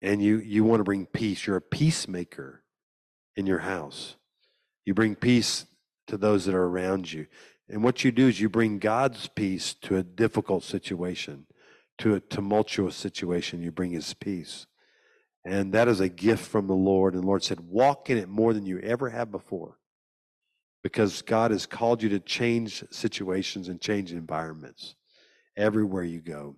And 0.01 0.21
you, 0.21 0.37
you 0.37 0.63
want 0.63 0.79
to 0.79 0.83
bring 0.83 1.05
peace. 1.05 1.45
You're 1.45 1.57
a 1.57 1.61
peacemaker 1.61 2.63
in 3.35 3.45
your 3.45 3.59
house. 3.59 4.15
You 4.85 4.93
bring 4.93 5.15
peace 5.15 5.65
to 6.07 6.17
those 6.17 6.45
that 6.45 6.55
are 6.55 6.65
around 6.65 7.11
you. 7.11 7.27
And 7.69 7.83
what 7.83 8.03
you 8.03 8.11
do 8.11 8.27
is 8.27 8.39
you 8.39 8.49
bring 8.49 8.77
God's 8.77 9.27
peace 9.27 9.73
to 9.81 9.97
a 9.97 10.03
difficult 10.03 10.63
situation, 10.63 11.47
to 11.99 12.13
a 12.15 12.19
tumultuous 12.19 12.95
situation. 12.95 13.61
You 13.61 13.71
bring 13.71 13.91
His 13.91 14.13
peace. 14.13 14.67
And 15.43 15.73
that 15.73 15.87
is 15.87 15.99
a 15.99 16.09
gift 16.09 16.47
from 16.47 16.67
the 16.67 16.73
Lord. 16.73 17.13
And 17.13 17.23
the 17.23 17.27
Lord 17.27 17.43
said, 17.43 17.59
walk 17.59 18.09
in 18.09 18.17
it 18.17 18.29
more 18.29 18.53
than 18.53 18.65
you 18.65 18.79
ever 18.79 19.09
have 19.09 19.31
before. 19.31 19.77
Because 20.83 21.23
God 21.23 21.49
has 21.49 21.65
called 21.65 22.03
you 22.03 22.09
to 22.09 22.19
change 22.19 22.83
situations 22.91 23.69
and 23.69 23.81
change 23.81 24.11
environments 24.11 24.95
everywhere 25.57 26.03
you 26.03 26.21
go. 26.21 26.55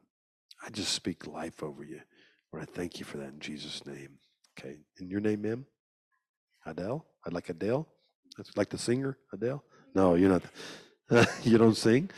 I 0.65 0.69
just 0.69 0.93
speak 0.93 1.27
life 1.27 1.61
over 1.63 1.83
you. 1.83 2.01
Lord, 2.51 2.67
I 2.67 2.71
thank 2.71 2.99
you 2.99 3.05
for 3.05 3.17
that 3.17 3.29
in 3.29 3.39
Jesus' 3.39 3.85
name. 3.85 4.19
Okay. 4.57 4.77
In 4.99 5.09
your 5.09 5.19
name, 5.19 5.41
ma'am? 5.41 5.65
Adele? 6.65 7.05
I'd 7.25 7.33
like 7.33 7.49
Adele. 7.49 7.87
That's 8.37 8.55
like 8.55 8.69
the 8.69 8.77
singer, 8.77 9.17
Adele? 9.33 9.63
No, 9.95 10.15
you're 10.15 10.29
not. 10.29 10.43
you 11.43 11.57
don't 11.57 11.75
sing? 11.75 12.09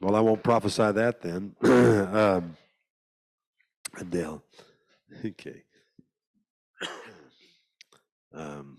Well, 0.00 0.16
I 0.16 0.20
won't 0.20 0.42
prophesy 0.42 0.92
that 0.92 1.22
then. 1.22 1.54
um, 1.64 2.56
Adele. 3.98 4.42
Okay. 5.24 5.62
Um, 8.34 8.78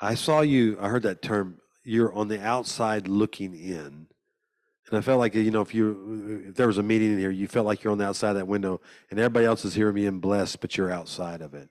I 0.00 0.14
saw 0.14 0.40
you, 0.40 0.78
I 0.80 0.88
heard 0.88 1.02
that 1.02 1.20
term, 1.20 1.58
you're 1.84 2.12
on 2.14 2.28
the 2.28 2.42
outside 2.42 3.08
looking 3.08 3.54
in. 3.54 4.06
And 4.92 4.98
I 4.98 5.00
felt 5.00 5.18
like, 5.18 5.34
you 5.34 5.50
know, 5.50 5.62
if 5.62 5.74
you, 5.74 6.44
if 6.48 6.54
there 6.54 6.68
was 6.68 6.78
a 6.78 6.82
meeting 6.82 7.14
in 7.14 7.18
here, 7.18 7.30
you 7.30 7.48
felt 7.48 7.66
like 7.66 7.82
you're 7.82 7.90
on 7.90 7.98
the 7.98 8.06
outside 8.06 8.30
of 8.30 8.36
that 8.36 8.46
window 8.46 8.80
and 9.10 9.18
everybody 9.18 9.46
else 9.46 9.64
is 9.64 9.74
hearing 9.74 9.94
being 9.94 10.20
blessed, 10.20 10.60
but 10.60 10.76
you're 10.76 10.92
outside 10.92 11.40
of 11.40 11.54
it. 11.54 11.70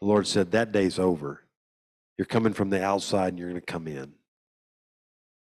The 0.00 0.06
Lord 0.06 0.26
said, 0.26 0.52
that 0.52 0.70
day's 0.70 0.98
over. 0.98 1.44
You're 2.18 2.26
coming 2.26 2.52
from 2.52 2.70
the 2.70 2.84
outside 2.84 3.28
and 3.28 3.38
you're 3.38 3.48
going 3.48 3.60
to 3.60 3.66
come 3.66 3.88
in. 3.88 4.12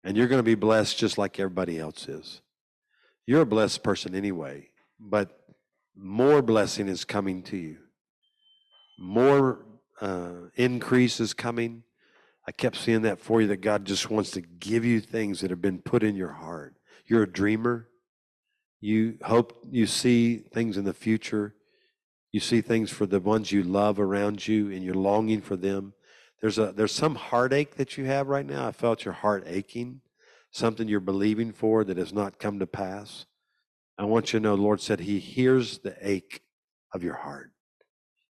And 0.04 0.16
you're 0.16 0.28
going 0.28 0.38
to 0.38 0.44
be 0.44 0.54
blessed 0.54 0.98
just 0.98 1.18
like 1.18 1.40
everybody 1.40 1.78
else 1.78 2.06
is. 2.08 2.40
You're 3.26 3.42
a 3.42 3.46
blessed 3.46 3.82
person 3.82 4.14
anyway, 4.14 4.68
but 5.00 5.40
more 5.96 6.42
blessing 6.42 6.88
is 6.88 7.04
coming 7.04 7.42
to 7.44 7.56
you 7.56 7.78
more 8.98 9.64
uh, 10.00 10.48
increase 10.56 11.20
is 11.20 11.32
coming. 11.32 11.84
I 12.46 12.52
kept 12.52 12.76
seeing 12.76 13.02
that 13.02 13.20
for 13.20 13.40
you 13.40 13.48
that 13.48 13.58
God 13.58 13.84
just 13.84 14.10
wants 14.10 14.30
to 14.32 14.40
give 14.40 14.84
you 14.84 15.00
things 15.00 15.40
that 15.40 15.50
have 15.50 15.62
been 15.62 15.78
put 15.78 16.02
in 16.02 16.16
your 16.16 16.32
heart. 16.32 16.74
You're 17.08 17.24
a 17.24 17.30
dreamer. 17.30 17.88
You 18.80 19.18
hope 19.24 19.58
you 19.70 19.86
see 19.86 20.36
things 20.36 20.76
in 20.76 20.84
the 20.84 20.92
future. 20.92 21.54
You 22.30 22.40
see 22.40 22.60
things 22.60 22.90
for 22.90 23.06
the 23.06 23.20
ones 23.20 23.50
you 23.50 23.62
love 23.62 23.98
around 23.98 24.46
you 24.46 24.70
and 24.70 24.84
you're 24.84 24.94
longing 24.94 25.40
for 25.40 25.56
them. 25.56 25.94
There's 26.40 26.58
a 26.58 26.72
there's 26.72 26.94
some 26.94 27.16
heartache 27.16 27.76
that 27.76 27.96
you 27.96 28.04
have 28.04 28.28
right 28.28 28.46
now. 28.46 28.68
I 28.68 28.72
felt 28.72 29.04
your 29.04 29.14
heart 29.14 29.44
aching, 29.46 30.02
something 30.52 30.86
you're 30.86 31.00
believing 31.00 31.52
for 31.52 31.82
that 31.84 31.96
has 31.96 32.12
not 32.12 32.38
come 32.38 32.58
to 32.60 32.66
pass. 32.66 33.26
I 33.96 34.04
want 34.04 34.32
you 34.32 34.38
to 34.38 34.42
know, 34.42 34.54
the 34.54 34.62
Lord 34.62 34.80
said 34.80 35.00
He 35.00 35.18
hears 35.18 35.78
the 35.78 35.96
ache 36.00 36.42
of 36.94 37.02
your 37.02 37.16
heart. 37.16 37.50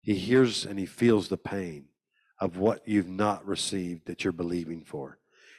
He 0.03 0.15
hears 0.15 0.65
and 0.65 0.79
he 0.79 0.87
feels 0.87 1.29
the 1.29 1.37
pain 1.37 1.87
of 2.41 2.59
what 2.59 2.87
you've 2.87 3.09
not 3.09 3.45
received 3.45 4.07
that 4.07 4.23
you're 4.23 4.33
believing 4.33 4.85
for. 4.85 5.19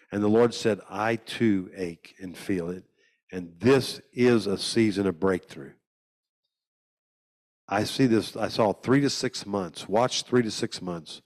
And 0.10 0.24
the 0.24 0.30
Lord 0.30 0.54
said, 0.54 0.80
I 0.90 1.18
too 1.18 1.70
ache 1.76 2.16
and 2.22 2.38
feel 2.38 2.70
it. 2.70 2.86
And 3.32 3.54
this 3.60 4.00
is 4.14 4.48
a 4.48 4.58
season 4.58 5.08
of 5.08 5.20
breakthrough. 5.20 5.74
I 7.68 7.84
see 7.84 8.06
this, 8.06 8.38
I 8.38 8.48
saw 8.48 8.72
three 8.72 9.02
to 9.02 9.10
six 9.10 9.46
months. 9.46 9.90
Watch 9.90 10.24
three 10.24 10.44
to 10.44 10.52
six 10.52 10.82
months. 10.82 11.22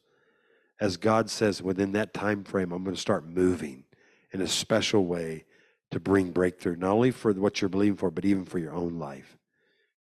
As 0.79 0.97
God 0.97 1.29
says, 1.29 1.61
within 1.61 1.91
that 1.91 2.13
time 2.13 2.43
frame, 2.43 2.71
I'm 2.71 2.83
going 2.83 2.95
to 2.95 3.01
start 3.01 3.27
moving 3.27 3.83
in 4.31 4.41
a 4.41 4.47
special 4.47 5.05
way 5.05 5.45
to 5.91 5.99
bring 5.99 6.31
breakthrough, 6.31 6.77
not 6.77 6.91
only 6.91 7.11
for 7.11 7.31
what 7.33 7.61
you're 7.61 7.69
believing 7.69 7.97
for, 7.97 8.09
but 8.09 8.25
even 8.25 8.45
for 8.45 8.57
your 8.57 8.73
own 8.73 8.97
life. 8.97 9.37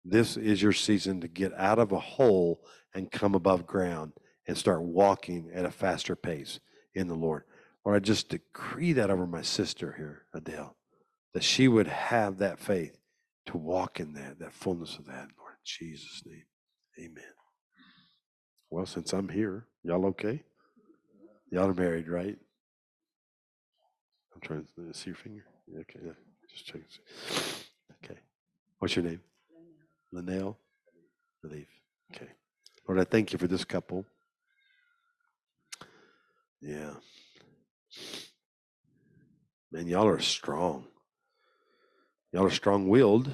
This 0.05 0.37
is 0.37 0.61
your 0.61 0.73
season 0.73 1.21
to 1.23 1.29
get 1.29 1.55
out 1.55 1.79
of 1.79 1.93
a 1.93 1.99
hole 1.99 2.61
and 2.95 3.11
come 3.11 3.35
above 3.35 3.67
ground 3.67 4.13
and 4.47 4.57
start 4.57 4.83
walking 4.83 5.51
at 5.55 5.65
a 5.65 5.71
faster 5.71 6.17
pace 6.17 6.61
in 6.95 7.09
the 7.09 7.15
Lord. 7.15 7.45
Lord, 7.85 7.97
I 7.97 8.01
just 8.01 8.29
decree 8.29 8.93
that 8.95 9.11
over 9.11 9.27
my 9.27 9.43
sister 9.43 9.95
here, 9.97 10.25
Adele, 10.35 10.77
that 11.35 11.43
she 11.43 11.69
would 11.69 11.87
have 11.87 12.39
that 12.39 12.59
faith 12.59 12.99
to 13.47 13.57
walk 13.57 14.01
in 14.01 14.13
that, 14.15 14.39
that 14.39 14.53
fullness 14.53 14.99
of 14.99 15.07
that, 15.07 15.29
Lord, 15.39 15.53
in 15.53 15.65
Jesus' 15.65 16.23
name. 16.27 16.45
Amen. 16.99 17.25
Well, 18.71 18.87
since 18.87 19.13
I'm 19.13 19.29
here, 19.29 19.67
y'all 19.83 20.07
okay? 20.07 20.43
Y'all 21.51 21.71
are 21.71 21.75
married, 21.75 22.09
right? 22.09 22.37
I'm 24.35 24.41
trying 24.41 24.67
to 24.77 24.95
see 24.95 25.11
your 25.11 25.17
finger. 25.17 25.45
Okay, 25.81 26.01
yeah, 26.05 26.13
just 26.51 26.67
check. 26.67 26.83
Okay. 28.05 28.19
What's 28.79 28.95
your 28.95 29.05
name? 29.05 29.21
Linnell? 30.13 30.57
Relief. 31.43 31.67
Okay. 32.15 32.29
Lord, 32.87 33.01
I 33.01 33.05
thank 33.05 33.33
you 33.33 33.39
for 33.41 33.49
this 33.49 33.65
couple. 33.65 34.05
Yeah. 36.61 36.93
Man, 39.73 39.89
y'all 39.89 40.07
are 40.07 40.21
strong. 40.21 40.87
Y'all 42.33 42.45
are 42.45 42.51
strong 42.51 42.89
willed, 42.89 43.33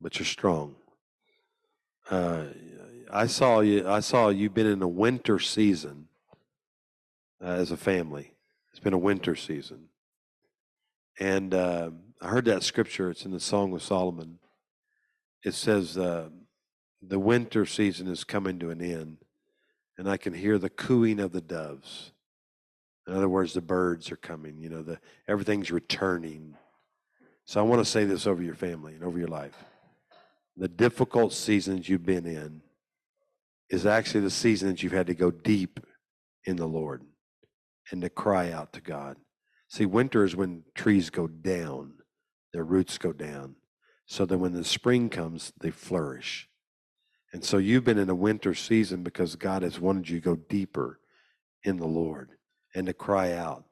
but 0.00 0.18
you're 0.18 0.26
strong. 0.26 0.76
Uh, 2.10 2.44
I 3.10 3.26
saw 3.26 3.60
you. 3.60 3.88
I 3.88 4.00
saw 4.00 4.28
you've 4.28 4.52
been 4.52 4.66
in 4.66 4.82
a 4.82 4.88
winter 4.88 5.38
season 5.38 6.08
uh, 7.42 7.48
as 7.48 7.70
a 7.70 7.76
family. 7.76 8.34
It's 8.70 8.80
been 8.80 8.92
a 8.92 8.98
winter 8.98 9.34
season, 9.34 9.88
and 11.18 11.54
uh, 11.54 11.90
I 12.20 12.28
heard 12.28 12.44
that 12.46 12.62
scripture. 12.62 13.10
It's 13.10 13.24
in 13.24 13.30
the 13.30 13.40
Song 13.40 13.72
of 13.72 13.82
Solomon. 13.82 14.40
It 15.42 15.54
says, 15.54 15.96
uh, 15.96 16.28
the 17.00 17.18
winter 17.18 17.64
season 17.64 18.08
is 18.08 18.24
coming 18.24 18.58
to 18.58 18.70
an 18.70 18.82
end, 18.82 19.18
and 19.96 20.08
I 20.08 20.16
can 20.16 20.34
hear 20.34 20.58
the 20.58 20.70
cooing 20.70 21.20
of 21.20 21.32
the 21.32 21.40
doves. 21.40 22.12
In 23.06 23.14
other 23.14 23.28
words, 23.28 23.52
the 23.52 23.60
birds 23.60 24.10
are 24.10 24.16
coming. 24.16 24.58
You 24.58 24.70
know, 24.70 24.82
the 24.82 24.98
everything's 25.28 25.70
returning. 25.70 26.56
So 27.46 27.60
I 27.60 27.62
want 27.62 27.80
to 27.80 27.90
say 27.90 28.04
this 28.04 28.26
over 28.26 28.42
your 28.42 28.54
family 28.54 28.94
and 28.94 29.04
over 29.04 29.18
your 29.18 29.28
life. 29.28 29.64
The 30.56 30.68
difficult 30.68 31.32
seasons 31.32 31.88
you've 31.88 32.06
been 32.06 32.26
in 32.26 32.62
is 33.68 33.86
actually 33.86 34.20
the 34.20 34.30
season 34.30 34.68
that 34.68 34.82
you've 34.82 34.92
had 34.92 35.08
to 35.08 35.14
go 35.14 35.30
deep 35.30 35.80
in 36.44 36.56
the 36.56 36.66
Lord 36.66 37.02
and 37.90 38.00
to 38.02 38.08
cry 38.08 38.50
out 38.50 38.72
to 38.74 38.80
God. 38.80 39.16
See, 39.68 39.86
winter 39.86 40.24
is 40.24 40.36
when 40.36 40.64
trees 40.74 41.10
go 41.10 41.26
down, 41.26 41.94
their 42.52 42.64
roots 42.64 42.98
go 42.98 43.12
down, 43.12 43.56
so 44.06 44.24
that 44.24 44.38
when 44.38 44.52
the 44.52 44.64
spring 44.64 45.08
comes, 45.08 45.52
they 45.60 45.70
flourish. 45.70 46.48
And 47.32 47.44
so 47.44 47.58
you've 47.58 47.84
been 47.84 47.98
in 47.98 48.10
a 48.10 48.14
winter 48.14 48.54
season 48.54 49.02
because 49.02 49.34
God 49.34 49.62
has 49.62 49.80
wanted 49.80 50.08
you 50.08 50.20
to 50.20 50.24
go 50.24 50.36
deeper 50.36 51.00
in 51.64 51.78
the 51.78 51.86
Lord 51.86 52.30
and 52.74 52.86
to 52.86 52.92
cry 52.92 53.32
out. 53.32 53.64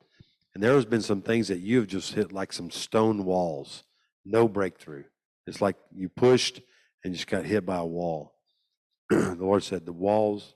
And 0.55 0.63
there 0.63 0.75
has 0.75 0.85
been 0.85 1.03
some 1.03 1.23
things 1.23 1.49
that 1.49 1.61
you've 1.61 1.87
just 1.87 2.13
hit 2.13 2.33
like 2.33 2.53
some 2.53 2.71
stone 2.71 3.25
walls, 3.25 3.85
no 4.25 4.49
breakthrough. 4.49 5.05
It's 5.47 5.61
like 5.61 5.77
you 5.95 6.09
pushed 6.09 6.61
and 7.05 7.15
just 7.15 7.27
got 7.27 7.45
hit 7.45 7.65
by 7.65 7.79
a 7.79 7.87
wall. 7.87 8.35
the 9.11 9.37
Lord 9.39 9.63
said, 9.63 9.87
The 9.87 9.93
walls 9.93 10.55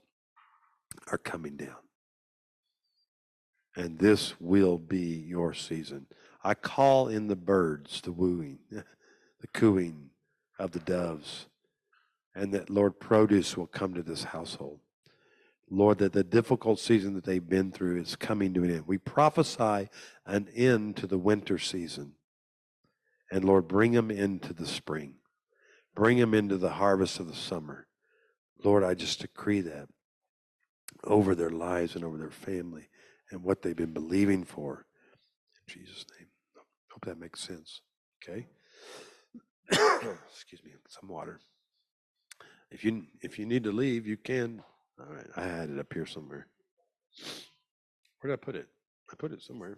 are 1.11 1.17
coming 1.17 1.57
down. 1.57 1.75
And 3.75 3.99
this 3.99 4.39
will 4.39 4.77
be 4.77 5.23
your 5.27 5.53
season. 5.53 6.07
I 6.43 6.53
call 6.53 7.07
in 7.07 7.27
the 7.27 7.35
birds, 7.35 8.01
the 8.01 8.11
wooing, 8.11 8.59
the 8.71 9.47
cooing 9.53 10.09
of 10.59 10.71
the 10.71 10.79
doves, 10.79 11.47
and 12.35 12.53
that, 12.53 12.69
Lord, 12.69 12.99
produce 12.99 13.57
will 13.57 13.67
come 13.67 13.93
to 13.95 14.03
this 14.03 14.23
household. 14.25 14.79
Lord, 15.69 15.97
that 15.97 16.13
the 16.13 16.23
difficult 16.23 16.79
season 16.79 17.13
that 17.15 17.25
they've 17.25 17.47
been 17.47 17.71
through 17.71 17.99
is 17.99 18.15
coming 18.15 18.53
to 18.53 18.63
an 18.63 18.71
end. 18.71 18.87
We 18.87 18.97
prophesy 18.97 19.89
an 20.25 20.47
end 20.55 20.97
to 20.97 21.07
the 21.07 21.17
winter 21.17 21.57
season. 21.57 22.13
And 23.31 23.43
Lord, 23.43 23.67
bring 23.67 23.91
them 23.91 24.09
into 24.09 24.53
the 24.53 24.65
spring. 24.65 25.15
Bring 25.93 26.17
them 26.17 26.33
into 26.33 26.57
the 26.57 26.69
harvest 26.69 27.19
of 27.19 27.27
the 27.27 27.35
summer. 27.35 27.87
Lord, 28.63 28.83
I 28.83 28.93
just 28.93 29.19
decree 29.19 29.61
that 29.61 29.89
over 31.03 31.35
their 31.35 31.49
lives 31.49 31.95
and 31.95 32.05
over 32.05 32.17
their 32.17 32.31
family 32.31 32.89
and 33.31 33.43
what 33.43 33.61
they've 33.61 33.75
been 33.75 33.93
believing 33.93 34.45
for. 34.45 34.85
In 35.67 35.73
Jesus' 35.73 36.05
name. 36.17 36.27
Hope 36.91 37.05
that 37.05 37.19
makes 37.19 37.41
sense. 37.41 37.81
Okay? 38.23 38.47
Excuse 39.69 40.63
me, 40.63 40.71
some 40.87 41.09
water. 41.09 41.41
If 42.71 42.83
you 42.83 43.05
if 43.21 43.37
you 43.37 43.45
need 43.45 43.63
to 43.65 43.71
leave, 43.71 44.07
you 44.07 44.17
can. 44.17 44.63
All 44.99 45.13
right, 45.13 45.27
I 45.35 45.43
had 45.43 45.69
it 45.69 45.79
up 45.79 45.93
here 45.93 46.05
somewhere. 46.05 46.47
Where 48.19 48.35
did 48.35 48.41
I 48.41 48.43
put 48.43 48.55
it? 48.55 48.67
I 49.11 49.15
put 49.15 49.31
it 49.31 49.41
somewhere. 49.41 49.77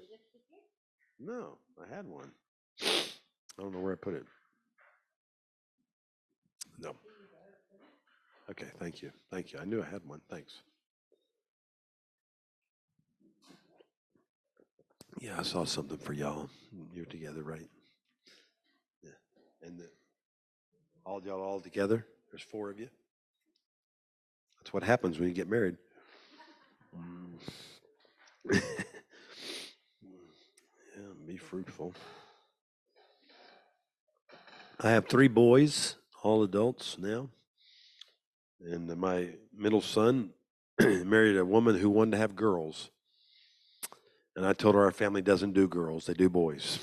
No, 1.19 1.57
I 1.81 1.93
had 1.93 2.05
one. 2.05 2.31
I 2.81 3.61
don't 3.61 3.73
know 3.73 3.79
where 3.79 3.91
I 3.91 3.97
put 3.97 4.13
it. 4.13 4.23
No. 6.79 6.95
Okay, 8.49 8.67
thank 8.79 9.01
you. 9.01 9.11
Thank 9.29 9.51
you. 9.51 9.59
I 9.59 9.65
knew 9.65 9.83
I 9.83 9.85
had 9.85 10.05
one. 10.05 10.21
Thanks. 10.29 10.61
Yeah, 15.19 15.37
I 15.37 15.43
saw 15.43 15.65
something 15.65 15.97
for 15.97 16.13
y'all. 16.13 16.49
You're 16.93 17.05
together, 17.05 17.43
right? 17.43 17.67
Yeah. 19.03 19.11
And 19.61 19.77
the, 19.77 19.89
all 21.05 21.21
y'all 21.25 21.41
all 21.41 21.59
together? 21.59 22.05
There's 22.31 22.41
four 22.41 22.69
of 22.69 22.79
you? 22.79 22.87
That's 24.69 24.73
what 24.75 24.83
happens 24.83 25.17
when 25.17 25.27
you 25.27 25.33
get 25.33 25.49
married. 25.49 25.77
yeah, 28.51 28.59
be 31.25 31.37
fruitful. 31.37 31.95
I 34.79 34.91
have 34.91 35.07
three 35.07 35.27
boys, 35.27 35.95
all 36.21 36.43
adults 36.43 36.99
now. 36.99 37.29
And 38.63 38.95
my 38.95 39.29
middle 39.57 39.81
son 39.81 40.33
married 40.79 41.37
a 41.37 41.45
woman 41.45 41.75
who 41.75 41.89
wanted 41.89 42.11
to 42.11 42.17
have 42.17 42.35
girls. 42.35 42.91
And 44.35 44.45
I 44.45 44.53
told 44.53 44.75
her 44.75 44.85
our 44.85 44.91
family 44.91 45.23
doesn't 45.23 45.53
do 45.53 45.67
girls, 45.67 46.05
they 46.05 46.13
do 46.13 46.29
boys. 46.29 46.77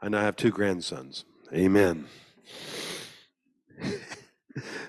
And 0.00 0.16
I 0.16 0.22
have 0.22 0.34
two 0.34 0.50
grandsons. 0.50 1.26
Amen. 1.52 2.06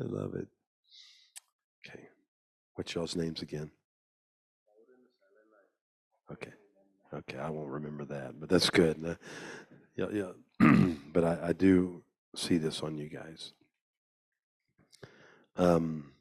I 0.00 0.04
love 0.04 0.34
it. 0.34 0.48
Okay. 1.86 2.08
What's 2.74 2.94
y'all's 2.94 3.16
names 3.16 3.42
again? 3.42 3.70
Okay. 6.30 6.52
Okay, 7.12 7.38
I 7.38 7.48
won't 7.48 7.70
remember 7.70 8.04
that, 8.04 8.38
but 8.38 8.48
that's 8.50 8.68
good. 8.68 9.02
Uh, 9.04 9.14
yeah, 9.96 10.06
yeah. 10.12 10.92
but 11.12 11.24
I, 11.24 11.48
I 11.48 11.52
do 11.52 12.02
see 12.36 12.58
this 12.58 12.82
on 12.82 12.98
you 12.98 13.08
guys. 13.08 13.52
Um, 15.56 16.12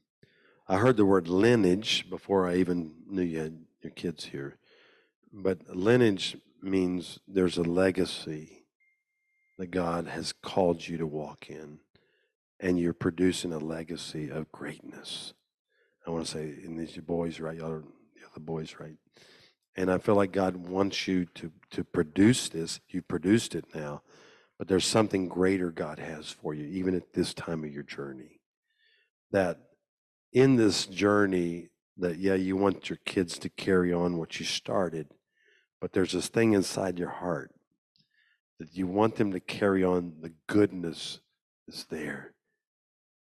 I 0.67 0.77
heard 0.77 0.97
the 0.97 1.05
word 1.05 1.27
lineage 1.27 2.09
before 2.09 2.47
I 2.47 2.55
even 2.55 2.93
knew 3.07 3.21
you 3.21 3.39
had 3.39 3.59
your 3.81 3.91
kids 3.91 4.25
here. 4.25 4.57
But 5.31 5.75
lineage 5.75 6.37
means 6.61 7.19
there's 7.27 7.57
a 7.57 7.63
legacy 7.63 8.63
that 9.57 9.71
God 9.71 10.07
has 10.07 10.33
called 10.33 10.87
you 10.87 10.97
to 10.97 11.05
walk 11.05 11.49
in, 11.49 11.79
and 12.59 12.79
you're 12.79 12.93
producing 12.93 13.53
a 13.53 13.59
legacy 13.59 14.29
of 14.29 14.51
greatness. 14.51 15.33
I 16.05 16.11
want 16.11 16.25
to 16.25 16.31
say, 16.31 16.43
and 16.63 16.79
these 16.79 16.95
your 16.95 17.03
boys, 17.03 17.39
right? 17.39 17.57
Y'all 17.57 17.71
are 17.71 17.83
the 18.37 18.39
boys, 18.39 18.75
right? 18.79 18.95
And 19.75 19.91
I 19.91 19.97
feel 19.97 20.15
like 20.15 20.31
God 20.31 20.55
wants 20.55 21.07
you 21.07 21.25
to 21.35 21.51
to 21.71 21.83
produce 21.83 22.49
this. 22.49 22.79
You 22.89 23.01
produced 23.01 23.55
it 23.55 23.65
now, 23.73 24.03
but 24.57 24.67
there's 24.67 24.85
something 24.85 25.27
greater 25.27 25.71
God 25.71 25.99
has 25.99 26.29
for 26.29 26.53
you, 26.53 26.65
even 26.65 26.95
at 26.95 27.13
this 27.13 27.33
time 27.33 27.63
of 27.63 27.71
your 27.71 27.83
journey. 27.83 28.39
That 29.31 29.59
in 30.33 30.55
this 30.55 30.85
journey, 30.85 31.69
that 31.97 32.17
yeah, 32.17 32.35
you 32.35 32.55
want 32.55 32.89
your 32.89 32.99
kids 33.05 33.39
to 33.39 33.49
carry 33.49 33.91
on 33.91 34.17
what 34.17 34.39
you 34.39 34.45
started, 34.45 35.07
but 35.81 35.93
there's 35.93 36.11
this 36.13 36.27
thing 36.27 36.53
inside 36.53 36.99
your 36.99 37.09
heart 37.09 37.51
that 38.59 38.75
you 38.75 38.87
want 38.87 39.15
them 39.15 39.31
to 39.31 39.39
carry 39.39 39.83
on 39.83 40.13
the 40.21 40.33
goodness 40.47 41.19
that's 41.67 41.85
there. 41.85 42.33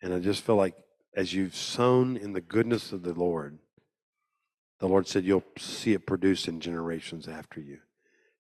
And 0.06 0.14
I 0.14 0.20
just 0.20 0.44
feel 0.44 0.54
like 0.54 0.76
as 1.16 1.34
you've 1.34 1.56
sown 1.56 2.16
in 2.16 2.32
the 2.32 2.40
goodness 2.40 2.92
of 2.92 3.02
the 3.02 3.12
Lord, 3.12 3.58
the 4.78 4.86
Lord 4.86 5.08
said 5.08 5.24
you'll 5.24 5.42
see 5.58 5.94
it 5.94 6.06
produced 6.06 6.46
in 6.46 6.60
generations 6.60 7.26
after 7.26 7.60
you. 7.60 7.78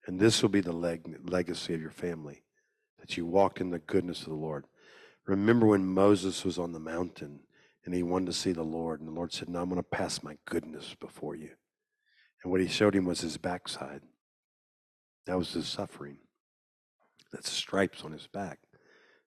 And 0.06 0.20
this 0.20 0.42
will 0.42 0.48
be 0.48 0.60
the 0.60 0.70
leg- 0.70 1.28
legacy 1.28 1.74
of 1.74 1.80
your 1.80 1.90
family 1.90 2.44
that 3.00 3.16
you 3.16 3.26
walked 3.26 3.60
in 3.60 3.70
the 3.70 3.80
goodness 3.80 4.20
of 4.20 4.28
the 4.28 4.34
Lord. 4.34 4.66
Remember 5.26 5.66
when 5.66 5.84
Moses 5.84 6.44
was 6.44 6.56
on 6.56 6.70
the 6.70 6.78
mountain 6.78 7.40
and 7.84 7.92
he 7.92 8.04
wanted 8.04 8.26
to 8.26 8.32
see 8.32 8.52
the 8.52 8.62
Lord, 8.62 9.00
and 9.00 9.08
the 9.08 9.12
Lord 9.12 9.32
said, 9.32 9.48
No, 9.48 9.60
I'm 9.60 9.68
going 9.68 9.82
to 9.82 9.82
pass 9.82 10.22
my 10.22 10.38
goodness 10.44 10.94
before 11.00 11.34
you. 11.34 11.50
And 12.44 12.52
what 12.52 12.60
he 12.60 12.68
showed 12.68 12.94
him 12.94 13.06
was 13.06 13.22
his 13.22 13.38
backside. 13.38 14.02
That 15.26 15.36
was 15.36 15.52
his 15.52 15.66
suffering. 15.66 16.18
That's 17.32 17.50
stripes 17.50 18.04
on 18.04 18.12
his 18.12 18.28
back. 18.28 18.60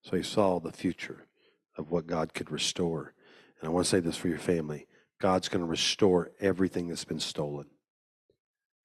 So 0.04 0.16
he 0.16 0.24
saw 0.24 0.62
the 0.62 0.72
future 0.72 1.26
of 1.80 1.92
what 1.92 2.06
God 2.06 2.34
could 2.34 2.52
restore. 2.52 3.14
And 3.60 3.70
I 3.70 3.72
want 3.72 3.86
to 3.86 3.90
say 3.90 4.02
this 4.02 4.18
for 4.18 4.28
your 4.28 4.38
family 4.38 4.86
God's 5.20 5.50
going 5.50 5.64
to 5.64 5.70
restore 5.70 6.32
everything 6.40 6.88
that's 6.88 7.06
been 7.06 7.20
stolen. 7.20 7.68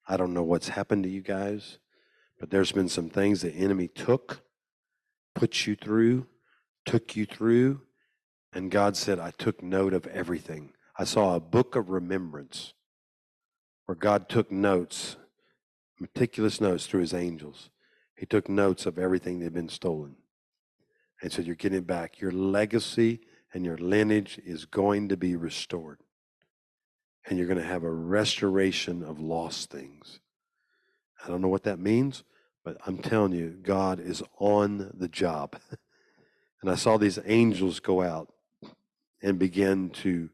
I 0.07 0.17
don't 0.17 0.33
know 0.33 0.43
what's 0.43 0.69
happened 0.69 1.03
to 1.03 1.09
you 1.09 1.21
guys, 1.21 1.77
but 2.39 2.49
there's 2.49 2.71
been 2.71 2.89
some 2.89 3.09
things 3.09 3.41
the 3.41 3.51
enemy 3.51 3.87
took, 3.87 4.41
put 5.33 5.67
you 5.67 5.75
through, 5.75 6.27
took 6.85 7.15
you 7.15 7.25
through, 7.25 7.81
and 8.53 8.71
God 8.71 8.95
said, 8.95 9.19
I 9.19 9.31
took 9.31 9.61
note 9.61 9.93
of 9.93 10.07
everything. 10.07 10.73
I 10.97 11.03
saw 11.03 11.35
a 11.35 11.39
book 11.39 11.75
of 11.75 11.89
remembrance 11.89 12.73
where 13.85 13.95
God 13.95 14.29
took 14.29 14.51
notes, 14.51 15.17
meticulous 15.99 16.61
notes 16.61 16.85
through 16.85 17.01
his 17.01 17.13
angels. 17.13 17.69
He 18.15 18.25
took 18.25 18.47
notes 18.47 18.85
of 18.85 18.97
everything 18.97 19.39
that 19.39 19.45
had 19.45 19.53
been 19.53 19.69
stolen 19.69 20.15
and 21.25 21.33
said, 21.33 21.47
You're 21.47 21.55
getting 21.55 21.81
back. 21.81 22.21
Your 22.21 22.31
legacy 22.31 23.19
and 23.51 23.65
your 23.65 23.79
lineage 23.79 24.39
is 24.45 24.65
going 24.65 25.09
to 25.09 25.17
be 25.17 25.35
restored. 25.35 25.97
And 27.25 27.39
you're 27.39 27.47
going 27.47 27.59
to 27.59 27.65
have 27.65 27.81
a 27.81 27.89
restoration 27.89 29.01
of 29.01 29.19
lost 29.19 29.71
things. 29.71 30.19
I 31.23 31.27
don't 31.27 31.41
know 31.41 31.47
what 31.47 31.63
that 31.63 31.79
means, 31.79 32.23
but 32.63 32.77
I'm 32.85 32.99
telling 32.99 33.31
you, 33.31 33.57
God 33.59 33.99
is 33.99 34.21
on 34.37 34.91
the 34.93 35.07
job. 35.07 35.57
and 36.61 36.69
I 36.69 36.75
saw 36.75 36.97
these 36.97 37.17
angels 37.25 37.79
go 37.79 38.03
out 38.03 38.31
and 39.23 39.39
begin 39.39 39.89
to 40.01 40.29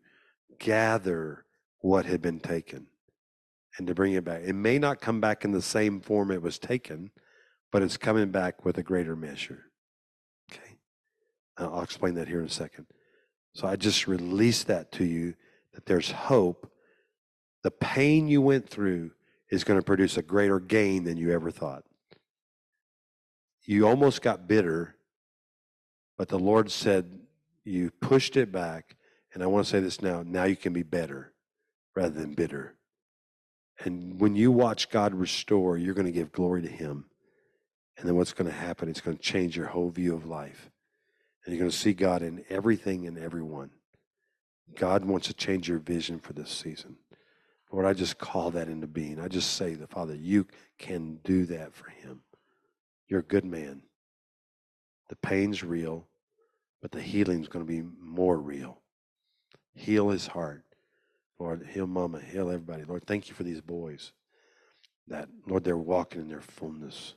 gather 0.60 1.46
what 1.80 2.06
had 2.06 2.22
been 2.22 2.42
taken 2.42 2.88
and 3.78 3.88
to 3.88 3.96
bring 3.96 4.12
it 4.12 4.26
back. 4.26 4.42
It 4.44 4.56
may 4.56 4.78
not 4.78 5.00
come 5.00 5.22
back 5.22 5.46
in 5.46 5.54
the 5.54 5.62
same 5.62 6.02
form 6.02 6.32
it 6.32 6.42
was 6.42 6.60
taken, 6.60 7.12
but 7.72 7.82
it's 7.82 7.96
coming 7.96 8.30
back 8.30 8.66
with 8.66 8.78
a 8.78 8.84
greater 8.84 9.16
measure. 9.16 9.71
Okay. 11.60 11.72
I'll 11.72 11.84
explain 11.84 12.16
that 12.16 12.28
here 12.28 12.40
in 12.40 12.46
a 12.46 12.50
second. 12.50 12.88
So 13.54 13.68
I 13.68 13.76
just 13.76 14.08
release 14.08 14.64
that 14.64 14.92
to 14.94 15.06
you 15.06 15.36
that 15.74 15.86
there's 15.86 16.12
hope. 16.12 16.72
The 17.64 17.72
pain 17.72 18.28
you 18.28 18.42
went 18.42 18.70
through 18.70 19.12
is 19.50 19.64
going 19.64 19.80
to 19.80 19.86
produce 19.86 20.18
a 20.18 20.22
greater 20.22 20.60
gain 20.60 21.04
than 21.04 21.18
you 21.18 21.32
ever 21.32 21.52
thought. 21.52 21.84
You 23.66 23.88
almost 23.88 24.22
got 24.22 24.48
bitter, 24.48 24.96
but 26.18 26.30
the 26.30 26.40
Lord 26.40 26.72
said 26.72 27.20
you 27.64 27.92
pushed 27.92 28.38
it 28.38 28.52
back. 28.52 28.96
And 29.34 29.44
I 29.44 29.46
want 29.46 29.66
to 29.66 29.70
say 29.72 29.80
this 29.80 30.02
now 30.02 30.24
now 30.26 30.46
you 30.46 30.56
can 30.56 30.74
be 30.74 30.84
better 30.84 31.34
rather 31.96 32.20
than 32.20 32.34
bitter. 32.34 32.76
And 33.80 34.20
when 34.20 34.36
you 34.36 34.52
watch 34.52 34.90
God 34.90 35.14
restore, 35.14 35.78
you're 35.78 35.94
going 35.94 36.06
to 36.06 36.12
give 36.12 36.32
glory 36.32 36.62
to 36.62 36.70
Him. 36.70 37.06
And 37.98 38.08
then 38.08 38.16
what's 38.16 38.34
going 38.34 38.50
to 38.50 38.56
happen? 38.56 38.90
It's 38.90 39.02
going 39.02 39.18
to 39.18 39.24
change 39.24 39.56
your 39.56 39.68
whole 39.68 39.90
view 39.90 40.16
of 40.16 40.26
life. 40.26 40.70
And 41.46 41.54
you're 41.54 41.60
going 41.60 41.72
to 41.72 41.78
see 41.78 41.94
God 41.94 42.22
in 42.22 42.44
everything 42.50 43.08
and 43.08 43.18
everyone. 43.18 43.72
God 44.76 45.06
wants 45.06 45.28
to 45.28 45.34
change 45.34 45.68
your 45.68 45.80
vision 45.80 46.20
for 46.20 46.34
this 46.34 46.50
season. 46.50 46.98
Lord, 47.72 47.86
I 47.86 47.94
just 47.94 48.18
call 48.18 48.52
that 48.52 48.68
into 48.68 48.88
being. 48.88 49.20
I 49.20 49.28
just 49.28 49.54
say 49.54 49.76
that, 49.76 49.90
Father, 49.90 50.16
you 50.16 50.46
can 50.78 51.20
do 51.24 51.46
that 51.48 51.74
for 51.74 51.90
him. 51.90 52.22
You're 53.08 53.22
a 53.22 53.24
good 53.24 53.46
man. 53.46 53.84
The 55.10 55.16
pain's 55.18 55.64
real, 55.64 56.08
but 56.82 56.92
the 56.92 57.02
healing's 57.02 57.48
going 57.48 57.66
to 57.66 57.72
be 57.72 57.82
more 58.00 58.38
real. 58.38 58.82
Heal 59.74 60.10
his 60.10 60.28
heart. 60.28 60.64
Lord, 61.40 61.68
heal 61.74 61.88
mama, 61.88 62.22
heal 62.22 62.50
everybody. 62.50 62.84
Lord, 62.84 63.04
thank 63.06 63.28
you 63.28 63.34
for 63.34 63.44
these 63.44 63.62
boys 63.62 64.12
that, 65.08 65.28
Lord, 65.48 65.64
they're 65.64 65.78
walking 65.78 66.22
in 66.22 66.28
their 66.28 66.42
fullness. 66.42 67.16